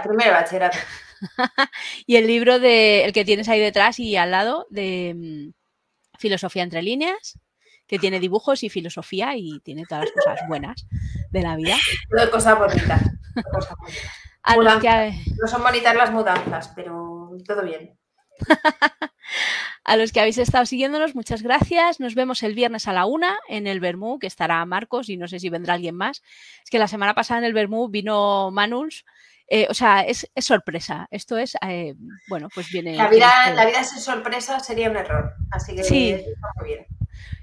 primero 0.02 0.32
bachillerato. 0.32 0.80
y 2.08 2.16
el 2.16 2.26
libro 2.26 2.58
de, 2.58 3.06
el 3.06 3.14
que 3.14 3.24
tienes 3.24 3.48
ahí 3.50 3.60
detrás 3.60 4.00
y 4.00 4.16
al 4.16 4.32
lado 4.32 4.66
de 4.72 5.14
mm, 5.16 6.18
Filosofía 6.18 6.64
entre 6.64 6.82
líneas 6.82 7.40
que 7.92 8.00
tiene 8.00 8.22
dibujos 8.22 8.64
y 8.64 8.70
filosofía 8.70 9.36
y 9.36 9.60
tiene 9.60 9.86
todas 9.86 10.06
las 10.06 10.14
cosas 10.14 10.48
buenas 10.48 10.88
de 11.30 11.42
la 11.42 11.58
vida. 11.58 11.76
cosas 12.32 12.58
bonitas. 12.58 13.02
No 15.42 15.48
son 15.48 15.62
bonitas 15.62 15.94
las 15.94 16.10
mudanzas, 16.10 16.70
pero 16.70 17.32
todo 17.46 17.64
bien. 17.64 18.00
a 19.84 19.98
los 19.98 20.14
que 20.14 20.22
habéis 20.22 20.38
estado 20.38 20.66
siguiéndonos, 20.66 21.16
muchas 21.16 21.42
gracias. 21.42 22.00
Nos 22.00 22.16
vemos 22.16 22.44
el 22.44 22.56
viernes 22.56 22.88
a 22.88 22.94
la 22.94 23.06
una 23.06 23.38
en 23.50 23.68
el 23.68 23.82
Bermú, 23.82 24.20
que 24.20 24.28
estará 24.28 24.66
Marcos 24.66 25.10
y 25.10 25.18
no 25.18 25.28
sé 25.28 25.42
si 25.42 25.50
vendrá 25.50 25.74
alguien 25.74 25.96
más. 25.96 26.24
Es 26.64 26.70
que 26.70 26.80
la 26.80 26.88
semana 26.88 27.14
pasada 27.14 27.40
en 27.40 27.46
el 27.46 27.54
Bermú 27.54 27.90
vino 27.90 28.52
Manuls 28.52 29.04
eh, 29.54 29.68
o 29.70 29.74
sea, 29.74 30.00
es, 30.04 30.32
sorpresa. 30.38 31.10
Esto 31.12 31.38
es, 31.38 31.58
eh, 31.68 31.94
bueno, 32.30 32.48
pues 32.56 32.70
viene... 32.72 32.96
La 32.96 33.10
vida, 33.10 33.52
la 33.54 33.66
vida 33.66 33.84
sin 33.84 34.00
sorpresa 34.00 34.62
sería 34.62 34.90
un 34.90 34.96
error, 34.96 35.34
así 35.52 35.76
que 35.76 35.84
sí. 35.84 36.16
muy 36.56 36.70
bien. 36.70 36.88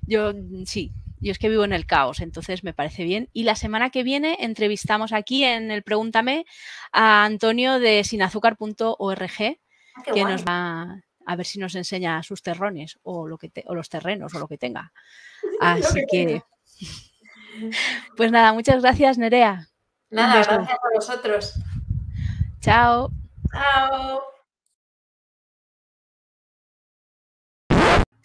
Yo 0.09 0.33
sí, 0.65 0.95
yo 1.21 1.33
es 1.33 1.39
que 1.39 1.51
vivo 1.51 1.65
en 1.65 1.75
el 1.75 1.87
caos, 1.87 2.21
entonces 2.21 2.65
me 2.65 2.73
parece 2.73 3.05
bien. 3.05 3.29
Y 3.35 3.43
la 3.45 3.55
semana 3.55 3.91
que 3.91 4.03
viene 4.03 4.39
entrevistamos 4.41 5.13
aquí 5.13 5.45
en 5.45 5.71
el 5.71 5.83
Pregúntame 5.83 6.47
a 6.93 7.25
Antonio 7.25 7.79
de 7.79 8.03
sinazúcar.org, 8.05 9.31
ah, 9.31 10.03
que 10.03 10.25
nos 10.25 10.45
va 10.47 11.03
a 11.27 11.37
ver 11.37 11.45
si 11.45 11.59
nos 11.59 11.75
enseña 11.75 12.23
sus 12.23 12.43
terrones 12.43 12.99
o, 13.03 13.29
lo 13.29 13.37
que 13.37 13.53
o 13.67 13.75
los 13.75 13.91
terrenos 13.91 14.35
o 14.35 14.39
lo 14.39 14.49
que 14.49 14.57
tenga. 14.57 14.93
Así 15.61 16.05
que, 16.11 16.43
pues 18.17 18.33
nada, 18.33 18.55
muchas 18.55 18.81
gracias, 18.81 19.19
Nerea. 19.19 19.69
Nada, 20.11 20.43
gracias 20.43 20.71
a 20.71 20.95
vosotros. 20.95 21.55
Chao. 22.61 23.11
Chao. 23.53 24.38